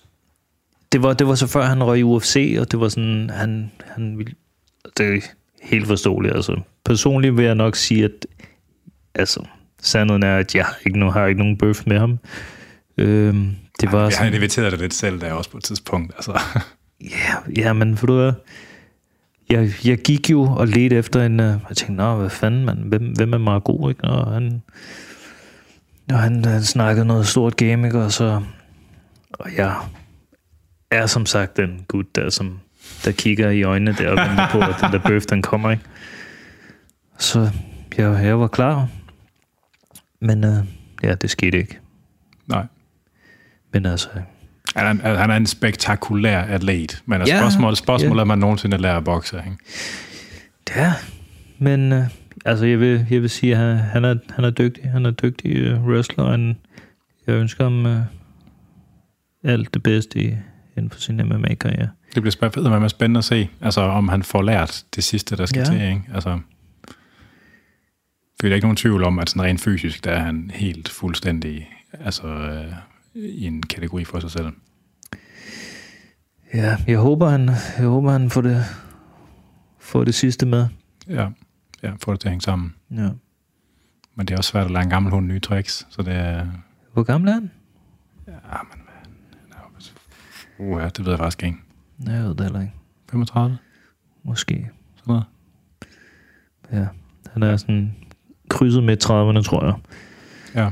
det 0.93 1.03
var, 1.03 1.13
det 1.13 1.27
var 1.29 1.35
så 1.35 1.47
før 1.47 1.65
han 1.67 1.85
røg 1.85 1.99
i 1.99 2.03
UFC, 2.03 2.57
og 2.61 2.71
det 2.73 2.81
var 2.81 2.89
sådan, 2.89 3.31
han, 3.35 3.71
han 3.87 4.19
ville, 4.19 4.33
det 4.99 5.15
er 5.17 5.21
helt 5.63 5.87
forståeligt, 5.87 6.35
altså. 6.37 6.61
Personligt 6.85 7.37
vil 7.37 7.45
jeg 7.45 7.55
nok 7.55 7.77
sige, 7.77 8.05
at, 8.05 8.27
altså, 9.15 9.45
sandheden 9.83 10.23
er, 10.23 10.37
at 10.37 10.55
jeg 10.55 10.67
ikke, 10.87 10.99
nu 10.99 11.11
har 11.11 11.27
ikke 11.27 11.39
nogen 11.41 11.57
bøf 11.57 11.83
med 11.87 11.99
ham. 11.99 12.19
Øhm, 12.99 13.51
det 13.81 13.93
var 13.93 13.99
Jeg 13.99 14.05
har 14.07 14.11
sådan, 14.11 14.35
inviteret 14.35 14.73
dig 14.73 14.81
lidt 14.81 14.95
selv 14.95 15.21
der 15.21 15.33
også 15.33 15.51
på 15.51 15.57
et 15.57 15.65
tidspunkt. 15.65 16.13
Altså. 16.17 16.41
Ja, 17.01 17.35
ja, 17.57 17.73
men 17.73 17.97
for 17.97 18.07
du 18.07 18.17
hvad, 18.17 18.33
jeg, 19.51 19.71
jeg 19.85 19.99
gik 19.99 20.31
jo 20.31 20.43
og 20.43 20.69
ledte 20.69 20.97
efter 20.97 21.23
en, 21.23 21.41
uh, 21.41 21.47
jeg 21.47 21.77
tænkte, 21.77 21.95
nå, 21.95 22.17
hvad 22.17 22.31
fanden, 22.31 22.65
man, 22.65 22.77
hvem, 22.77 23.13
hvem 23.13 23.33
er 23.33 23.39
Margot, 23.39 23.91
ikke? 23.91 24.05
Og 24.05 24.33
han, 24.33 24.63
og 26.11 26.19
han, 26.19 26.45
han 26.45 26.63
snakkede 26.63 27.07
noget 27.07 27.27
stort 27.27 27.57
game, 27.57 27.87
ikke? 27.87 28.03
Og 28.03 28.13
så, 28.13 28.43
og 29.33 29.51
jeg 29.57 29.77
er 30.91 31.07
som 31.07 31.27
sagt 31.27 31.57
den 31.57 31.85
gut 31.89 32.17
der, 32.17 32.31
som, 32.31 32.61
der 33.05 33.13
kigger 33.13 33.51
i 33.51 33.63
øjnene 33.63 33.93
der 33.93 34.11
og 34.11 34.29
venter 34.29 34.49
på, 34.51 34.59
at 34.59 34.77
den 34.81 34.93
der 34.93 35.09
bøf, 35.09 35.27
den 35.27 35.43
kommer, 35.43 35.71
ikke? 35.71 35.85
Så 37.19 37.51
jeg, 37.99 38.25
jeg 38.25 38.41
var 38.41 38.49
klar. 38.49 38.89
Men 40.21 40.45
uh, 40.45 40.67
ja, 41.03 41.15
det 41.15 41.31
skete 41.31 41.59
ikke. 41.59 41.79
Nej. 42.47 42.67
Men 43.73 43.87
altså, 43.87 44.09
Han 44.77 45.01
er, 45.01 45.17
han 45.17 45.31
er 45.31 45.37
en 45.37 45.47
spektakulær 45.47 46.41
atlet, 46.41 47.03
men 47.07 47.21
Ja, 47.21 47.27
ja, 47.27 47.41
spørgsmålet, 47.41 47.79
spørgsmålet 47.79 48.15
ja. 48.15 48.19
er, 48.19 48.23
om 48.23 48.29
man 48.29 48.39
nogensinde 48.39 48.79
lærer 48.79 48.97
at 48.97 49.05
bokse. 49.05 49.37
Ikke? 49.37 49.57
Ja, 50.77 50.93
men 51.59 51.93
øh, 51.93 52.05
altså 52.45 52.67
jeg 52.67 52.81
vil, 52.81 53.07
jeg 53.11 53.23
vil 53.23 53.31
sige, 53.31 53.53
at 53.53 53.59
han, 53.59 53.77
han, 53.79 54.05
er, 54.05 54.15
han 54.31 54.45
er 54.45 54.51
dygtig. 54.51 54.91
Han 54.91 55.07
er 55.07 55.11
dygtig 55.11 55.57
øh, 55.57 55.85
wrestler, 55.85 56.25
og 56.25 56.31
han, 56.31 56.57
jeg 57.27 57.35
ønsker 57.35 57.65
ham 57.65 57.87
øh, 57.87 58.01
alt 59.45 59.75
det 59.75 59.83
bedste 59.83 60.19
i, 60.19 60.35
inden 60.77 60.91
for 60.91 61.01
sin 61.01 61.17
MMA-karriere. 61.17 61.89
Det 62.15 62.23
bliver 62.23 62.31
spændende, 62.31 62.81
med 62.81 62.89
spændende 62.89 63.19
at 63.19 63.25
se, 63.25 63.49
altså, 63.61 63.81
om 63.81 64.09
han 64.09 64.23
får 64.23 64.43
lært 64.43 64.85
det 64.95 65.05
sidste, 65.05 65.37
der 65.37 65.47
skal 65.47 65.59
ja. 65.59 65.65
til. 65.65 65.83
Ikke? 65.83 66.03
Altså, 66.15 66.39
for 68.41 68.47
der 68.47 68.51
er 68.51 68.55
ikke 68.55 68.67
nogen 68.67 68.77
tvivl 68.77 69.05
om, 69.05 69.19
at 69.19 69.31
sådan 69.31 69.43
rent 69.43 69.61
fysisk, 69.61 70.05
der 70.05 70.11
er 70.11 70.19
han 70.19 70.51
helt 70.55 70.89
fuldstændig 70.89 71.69
altså, 72.05 72.27
øh, 72.27 72.73
i 73.15 73.47
en 73.47 73.63
kategori 73.63 74.05
for 74.05 74.21
sig 74.21 74.31
selv. 74.31 74.53
Ja, 76.55 76.77
jeg 76.87 76.99
håber, 76.99 77.29
han, 77.29 77.49
jeg 77.79 77.87
håber, 77.87 78.11
han 78.11 78.31
får 78.31 78.41
det, 78.41 78.65
får 79.79 80.05
det 80.05 80.15
sidste 80.15 80.47
med. 80.47 80.69
Ja, 81.09 81.29
ja 81.83 81.93
får 82.03 82.13
det 82.13 82.21
til 82.21 82.29
at 82.29 82.33
hænge 82.33 82.43
sammen. 82.43 82.75
Ja. 82.91 83.09
Men 84.15 84.27
det 84.27 84.35
er 84.35 84.39
også 84.39 84.51
svært 84.51 84.65
at 84.65 84.71
lære 84.71 84.83
en 84.83 84.91
gammel 84.91 85.13
hund 85.13 85.27
nye 85.27 85.41
tricks, 85.41 85.87
så 85.91 86.03
det 86.03 86.15
er... 86.15 86.47
Hvor 86.93 87.03
gammel 87.03 87.29
er 87.29 87.35
han? 87.35 87.51
Ja, 88.27 88.59
men 88.71 88.81
uh, 90.59 90.83
det 90.83 91.05
ved 91.05 91.13
jeg 91.13 91.19
faktisk 91.19 91.43
ikke. 91.43 91.59
Nej, 91.99 92.15
jeg 92.15 92.25
ved 92.25 92.35
det 92.35 92.41
heller 92.41 92.61
ikke. 92.61 92.73
35? 93.11 93.59
Måske. 94.23 94.71
Sådan 94.97 95.05
noget. 95.07 95.25
Ja, 96.73 96.87
han 97.33 97.43
er 97.43 97.57
sådan 97.57 97.97
krydset 98.49 98.83
med 98.83 99.05
30'erne, 99.05 99.43
tror 99.43 99.65
jeg. 99.65 99.75
Ja. 100.55 100.63
Ja. 100.63 100.71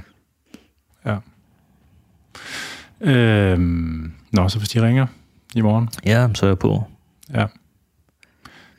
Øhm, 3.00 4.12
nå, 4.32 4.48
så 4.48 4.58
hvis 4.58 4.68
de 4.68 4.82
ringer 4.82 5.06
i 5.54 5.60
morgen. 5.60 5.88
Ja, 6.06 6.28
så 6.34 6.46
er 6.46 6.50
jeg 6.50 6.58
på. 6.58 6.84
Ja. 7.34 7.46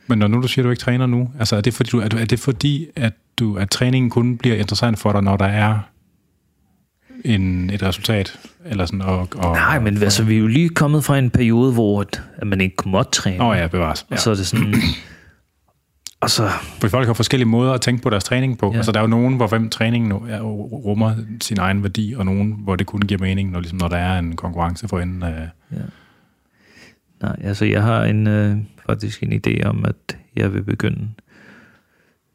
Men 0.07 0.19
når 0.19 0.27
nu 0.27 0.41
du 0.41 0.47
siger, 0.47 0.63
at 0.63 0.65
du 0.65 0.69
ikke 0.69 0.81
træner 0.81 1.05
nu, 1.05 1.31
altså 1.39 1.55
er 1.55 1.61
det 1.61 1.73
fordi, 1.73 1.89
du, 1.89 1.99
er, 1.99 2.03
er 2.03 2.25
det 2.25 2.39
fordi 2.39 2.87
at, 2.95 3.13
du, 3.39 3.57
at 3.57 3.69
træningen 3.69 4.09
kun 4.09 4.37
bliver 4.37 4.55
interessant 4.55 4.99
for 4.99 5.11
dig, 5.11 5.21
når 5.21 5.37
der 5.37 5.45
er 5.45 5.79
en, 7.25 7.69
et 7.69 7.83
resultat? 7.83 8.39
Eller 8.65 8.85
sådan, 8.85 9.01
og, 9.01 9.27
og, 9.35 9.55
Nej, 9.55 9.79
men 9.79 10.03
altså, 10.03 10.23
vi 10.23 10.35
er 10.35 10.39
jo 10.39 10.47
lige 10.47 10.69
kommet 10.69 11.03
fra 11.03 11.17
en 11.17 11.29
periode, 11.29 11.73
hvor 11.73 12.01
at, 12.01 12.21
at 12.37 12.47
man 12.47 12.61
ikke 12.61 12.75
måtte 12.85 13.11
træne. 13.11 13.37
Nå 13.37 13.53
ja, 13.53 13.67
bevares. 13.67 14.05
Ja. 14.09 14.15
Og 14.15 14.21
så 14.21 14.31
er 14.31 14.35
det 14.35 14.47
sådan... 14.47 14.75
og 16.21 16.29
så... 16.29 16.49
For 16.81 16.87
folk 16.87 17.07
har 17.07 17.13
forskellige 17.13 17.47
måder 17.47 17.73
at 17.73 17.81
tænke 17.81 18.03
på 18.03 18.09
deres 18.09 18.23
træning 18.23 18.57
på. 18.57 18.65
Ja. 18.65 18.71
Ja. 18.71 18.77
Altså, 18.77 18.91
der 18.91 18.99
er 18.99 19.03
jo 19.03 19.07
nogen, 19.07 19.35
hvor 19.35 19.47
hvem 19.47 19.69
træningen 19.69 20.11
er, 20.11 20.41
rummer 20.41 21.15
sin 21.41 21.59
egen 21.59 21.83
værdi, 21.83 22.13
og 22.17 22.25
nogen, 22.25 22.51
hvor 22.51 22.75
det 22.75 22.87
kun 22.87 23.01
giver 23.01 23.21
mening, 23.21 23.51
når, 23.51 23.59
ligesom, 23.59 23.79
når 23.79 23.87
der 23.87 23.97
er 23.97 24.19
en 24.19 24.35
konkurrence 24.35 24.87
for 24.87 24.99
enden 24.99 25.23
af... 25.23 25.49
Nej, 27.21 27.35
altså 27.43 27.65
jeg 27.65 27.83
har 27.83 28.03
en, 28.03 28.27
øh, 28.27 28.57
faktisk 28.85 29.23
en 29.23 29.33
idé 29.33 29.63
om, 29.63 29.85
at 29.85 30.17
jeg 30.35 30.53
vil 30.53 30.63
begynde 30.63 31.09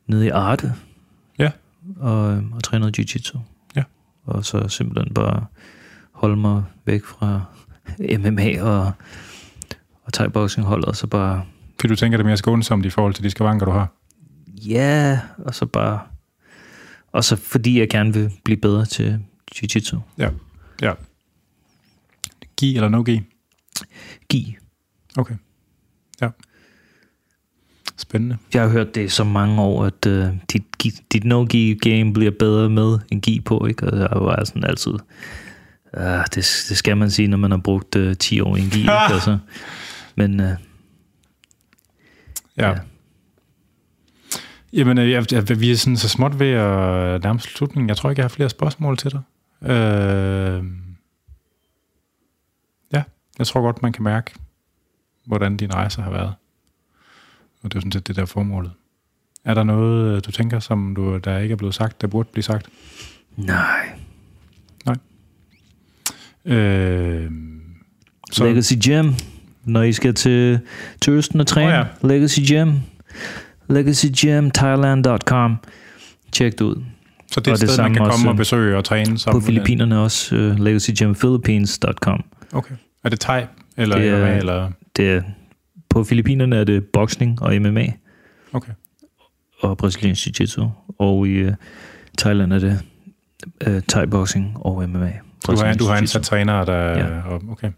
nede 0.06 0.26
i 0.26 0.28
Arte. 0.28 0.72
Ja. 1.38 1.50
Og, 1.96 2.32
øh, 2.32 2.42
og 2.52 2.62
træne 2.62 2.80
noget 2.80 2.98
jiu-jitsu. 2.98 3.38
Ja. 3.76 3.82
Og 4.24 4.44
så 4.44 4.68
simpelthen 4.68 5.14
bare 5.14 5.46
holde 6.12 6.36
mig 6.36 6.62
væk 6.84 7.04
fra 7.04 7.42
MMA 7.98 8.62
og, 8.62 8.92
og 10.04 10.12
thai-boxing 10.16 10.62
holdet, 10.62 10.88
og 10.88 10.96
så 10.96 11.06
bare, 11.06 11.44
Fordi 11.80 11.88
du 11.92 11.96
tænker, 11.96 12.18
det 12.18 12.24
er 12.24 12.28
mere 12.28 12.36
skånsomt 12.36 12.86
i 12.86 12.90
forhold 12.90 13.14
til 13.14 13.24
de 13.24 13.30
skavanker, 13.30 13.66
du 13.66 13.72
har. 13.72 13.92
ja, 14.66 15.20
og 15.38 15.54
så 15.54 15.66
bare, 15.66 16.00
og 17.12 17.24
så 17.24 17.36
fordi 17.36 17.80
jeg 17.80 17.88
gerne 17.90 18.12
vil 18.14 18.30
blive 18.44 18.56
bedre 18.56 18.84
til 18.86 19.20
jiu-jitsu. 19.56 19.98
Ja. 20.18 20.28
ja. 20.82 20.92
Gi 22.60 22.76
eller 22.76 22.88
no 22.88 23.02
gi? 23.02 23.22
Giv. 24.28 24.44
Okay. 25.16 25.34
Ja. 26.20 26.28
Spændende. 27.96 28.36
Jeg 28.54 28.62
har 28.62 28.68
hørt 28.68 28.94
det 28.94 29.12
så 29.12 29.24
mange 29.24 29.62
år, 29.62 29.84
at 29.84 30.06
uh, 30.06 30.36
dit, 30.52 30.62
gi- 30.78 31.04
dit 31.12 31.24
no-gi-game 31.24 32.12
bliver 32.12 32.30
bedre 32.38 32.70
med 32.70 32.98
en 33.12 33.20
gi 33.20 33.40
på, 33.40 33.66
ikke? 33.66 33.86
Og 33.90 33.98
jeg 33.98 34.08
var 34.12 34.44
sådan 34.44 34.64
altid... 34.64 34.92
Uh, 35.96 36.02
det, 36.24 36.34
det 36.68 36.76
skal 36.76 36.96
man 36.96 37.10
sige, 37.10 37.28
når 37.28 37.36
man 37.38 37.50
har 37.50 37.58
brugt 37.58 37.96
uh, 37.96 38.12
10 38.14 38.40
år 38.40 38.56
i 38.56 38.60
en 38.60 38.70
gi, 38.70 38.78
ikke? 38.80 38.92
Altså. 39.14 39.38
Men 40.16 40.40
uh, 40.40 40.46
Ja. 42.56 42.68
Ja. 42.68 42.68
ja. 42.68 42.78
Jamen, 44.72 44.98
øh, 44.98 45.10
jeg, 45.10 45.32
jeg, 45.32 45.60
vi 45.60 45.70
er 45.70 45.76
sådan 45.76 45.96
så 45.96 46.08
småt 46.08 46.38
ved 46.38 46.50
at 46.50 47.22
nærme 47.22 47.40
slutningen. 47.40 47.88
Jeg 47.88 47.96
tror 47.96 48.10
ikke, 48.10 48.20
jeg 48.20 48.24
har 48.24 48.28
flere 48.28 48.50
spørgsmål 48.50 48.96
til 48.96 49.10
dig. 49.10 49.20
Øh, 49.70 50.64
ja, 52.92 53.02
jeg 53.38 53.46
tror 53.46 53.60
godt, 53.60 53.82
man 53.82 53.92
kan 53.92 54.04
mærke, 54.04 54.34
hvordan 55.26 55.56
din 55.56 55.74
rejse 55.74 56.02
har 56.02 56.10
været. 56.10 56.34
Og 57.62 57.70
det 57.70 57.74
er 57.74 57.76
jo 57.76 57.80
sådan 57.80 57.92
set 57.92 58.08
det 58.08 58.16
der 58.16 58.24
formålet. 58.24 58.72
Er 59.44 59.54
der 59.54 59.64
noget, 59.64 60.16
øh, 60.16 60.22
du 60.26 60.30
tænker, 60.32 60.58
som 60.58 60.94
du, 60.94 61.18
der 61.18 61.38
ikke 61.38 61.52
er 61.52 61.56
blevet 61.56 61.74
sagt, 61.74 62.00
der 62.00 62.06
burde 62.06 62.28
blive 62.32 62.42
sagt? 62.42 62.68
nej. 64.86 64.96
Øh, 66.44 67.30
Så. 68.32 68.44
Legacy 68.44 68.74
Gym. 68.74 69.12
Når 69.64 69.82
I 69.82 69.92
skal 69.92 70.14
til, 70.14 70.60
til 71.00 71.12
Østen 71.12 71.40
og 71.40 71.46
træne. 71.46 71.80
Oh, 71.80 71.86
ja. 72.02 72.08
Legacy 72.08 72.40
Gym. 72.52 72.72
LegacyGymThailand.com. 73.70 75.56
Tjek 76.32 76.52
det 76.52 76.60
ud. 76.60 76.84
så 77.32 77.40
det 77.40 77.46
er 77.46 77.50
og 77.50 77.54
et 77.54 77.60
det 77.60 77.68
sted, 77.68 77.68
man 77.68 77.74
samme 77.76 77.94
kan 77.96 78.00
komme 78.04 78.12
også, 78.14 78.28
og 78.28 78.36
besøge 78.36 78.76
og 78.76 78.84
træne 78.84 79.10
På 79.12 79.16
sammen? 79.16 79.42
Filippinerne 79.42 79.98
også. 80.00 80.36
Uh, 80.36 80.58
LegacyGymPhilippines.com. 80.64 82.24
Okay. 82.52 82.74
Er 83.04 83.08
det 83.08 83.20
thai? 83.20 83.42
Eller, 83.76 83.96
Det 83.96 84.08
er- 84.08 84.12
eller, 84.14 84.26
hvad, 84.28 84.36
eller? 84.38 84.70
Det 84.96 85.10
er, 85.12 85.22
på 85.90 86.04
Filippinerne 86.04 86.56
er 86.56 86.64
det 86.64 86.84
boksning 86.84 87.42
og 87.42 87.54
MMA. 87.60 87.86
Okay. 88.52 88.72
og 89.60 89.76
brasiliansk 89.76 90.26
jiu-jitsu. 90.26 90.64
Og 90.98 91.28
i 91.28 91.44
uh, 91.44 91.52
Thailand 92.18 92.52
er 92.52 92.58
det 92.58 92.80
uh, 93.66 93.76
thai-boxing 93.92 94.56
og 94.56 94.88
MMA. 94.88 95.12
Du 95.46 95.56
har, 95.56 95.74
du 95.74 95.84
har 95.84 95.94
ansat 95.94 96.22
trænere, 96.22 96.66
der... 96.66 96.98
Ja. 96.98 97.20
Og, 97.22 97.42
okay, 97.50 97.70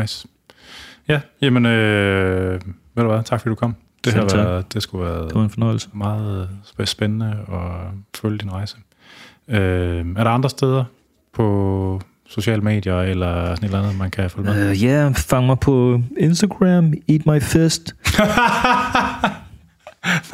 nice. 0.00 0.26
Ja, 1.08 1.20
jamen, 1.40 1.66
øh, 1.66 2.60
ved 2.94 3.04
du 3.04 3.10
hvad, 3.10 3.22
tak 3.24 3.40
fordi 3.40 3.50
du 3.50 3.54
kom. 3.54 3.76
Det, 4.04 4.12
Selv 4.12 4.22
har 4.22 4.28
tak. 4.28 4.38
været, 4.38 4.74
det 4.74 4.82
skulle 4.82 5.04
være 5.10 5.24
Det 5.24 5.34
var 5.34 5.42
en 5.42 5.50
fornøjelse. 5.50 5.88
meget 5.94 6.48
sp- 6.64 6.84
spændende 6.84 7.36
at 7.52 7.90
følge 8.20 8.38
din 8.38 8.52
rejse. 8.52 8.76
Øh, 9.48 10.06
er 10.16 10.24
der 10.24 10.30
andre 10.30 10.50
steder, 10.50 10.84
på, 11.34 12.00
sociale 12.28 12.62
medier, 12.62 13.00
eller 13.00 13.44
sådan 13.44 13.52
et 13.58 13.64
eller 13.64 13.82
andet, 13.82 13.98
man 13.98 14.10
kan 14.10 14.30
følge 14.30 14.50
med? 14.50 14.70
Uh, 14.70 14.82
ja, 14.82 14.88
yeah, 15.04 15.14
fang 15.14 15.46
mig 15.46 15.58
på 15.60 16.02
Instagram, 16.18 16.92
Eat 17.08 17.26
My 17.26 17.40
Fist. 17.42 17.94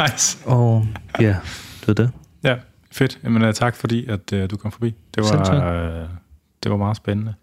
nice. 0.02 0.38
Og 0.46 0.86
ja, 1.20 1.36
det 1.80 1.88
er 1.88 1.92
det. 1.92 2.10
Ja, 2.44 2.56
fedt. 2.92 3.18
Jamen, 3.24 3.42
uh, 3.44 3.52
tak 3.52 3.76
fordi, 3.76 4.06
at 4.06 4.32
uh, 4.32 4.38
du 4.50 4.56
kom 4.56 4.72
forbi. 4.72 4.94
Det 5.14 5.22
var, 5.22 6.02
uh, 6.02 6.08
det 6.62 6.70
var 6.70 6.76
meget 6.76 6.96
spændende. 6.96 7.34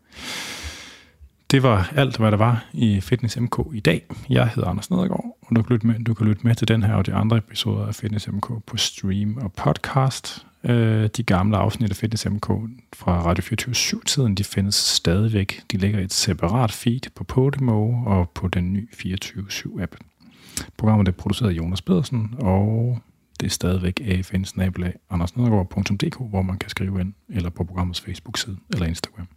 Det 1.55 1.63
var 1.63 1.91
alt, 1.95 2.17
hvad 2.17 2.31
der 2.31 2.37
var 2.37 2.65
i 2.73 3.01
Fitness 3.01 3.39
MK 3.39 3.59
i 3.73 3.79
dag. 3.79 4.05
Jeg 4.29 4.47
hedder 4.47 4.69
Anders 4.69 4.89
Nedergaard, 4.91 5.37
og 5.41 5.55
du 5.55 5.61
kan, 5.61 5.73
lytte 5.73 5.87
med, 5.87 5.99
du 5.99 6.13
kan 6.13 6.27
lytte 6.27 6.47
med 6.47 6.55
til 6.55 6.67
den 6.67 6.83
her 6.83 6.93
og 6.93 7.05
de 7.05 7.13
andre 7.13 7.37
episoder 7.37 7.85
af 7.85 7.95
Fitness 7.95 8.27
MK 8.27 8.47
på 8.65 8.77
stream 8.77 9.37
og 9.37 9.53
podcast. 9.53 10.45
Øh, 10.63 11.09
de 11.17 11.23
gamle 11.23 11.57
afsnit 11.57 11.89
af 11.89 11.95
Fitness 11.95 12.25
MK 12.29 12.47
fra 12.93 13.21
Radio 13.25 13.55
24-7-tiden, 13.61 14.35
de 14.35 14.43
findes 14.43 14.75
stadigvæk. 14.75 15.61
De 15.71 15.77
ligger 15.77 15.99
i 15.99 16.03
et 16.03 16.13
separat 16.13 16.71
feed 16.71 17.09
på 17.15 17.23
Podimo 17.23 18.03
og 18.05 18.29
på 18.29 18.47
den 18.47 18.73
nye 18.73 18.87
24-7-app. 18.93 19.97
Programmet 20.77 21.07
er 21.07 21.11
produceret 21.11 21.49
af 21.49 21.53
Jonas 21.53 21.81
Pedersen, 21.81 22.35
og 22.39 22.99
det 23.39 23.45
er 23.45 23.51
stadigvæk 23.51 24.01
afn 24.01 24.93
andersnedergaard.dk, 25.09 26.29
hvor 26.29 26.41
man 26.41 26.57
kan 26.57 26.69
skrive 26.69 27.01
ind, 27.01 27.13
eller 27.29 27.49
på 27.49 27.63
programmets 27.63 28.01
Facebook-side 28.01 28.57
eller 28.73 28.85
Instagram. 28.85 29.27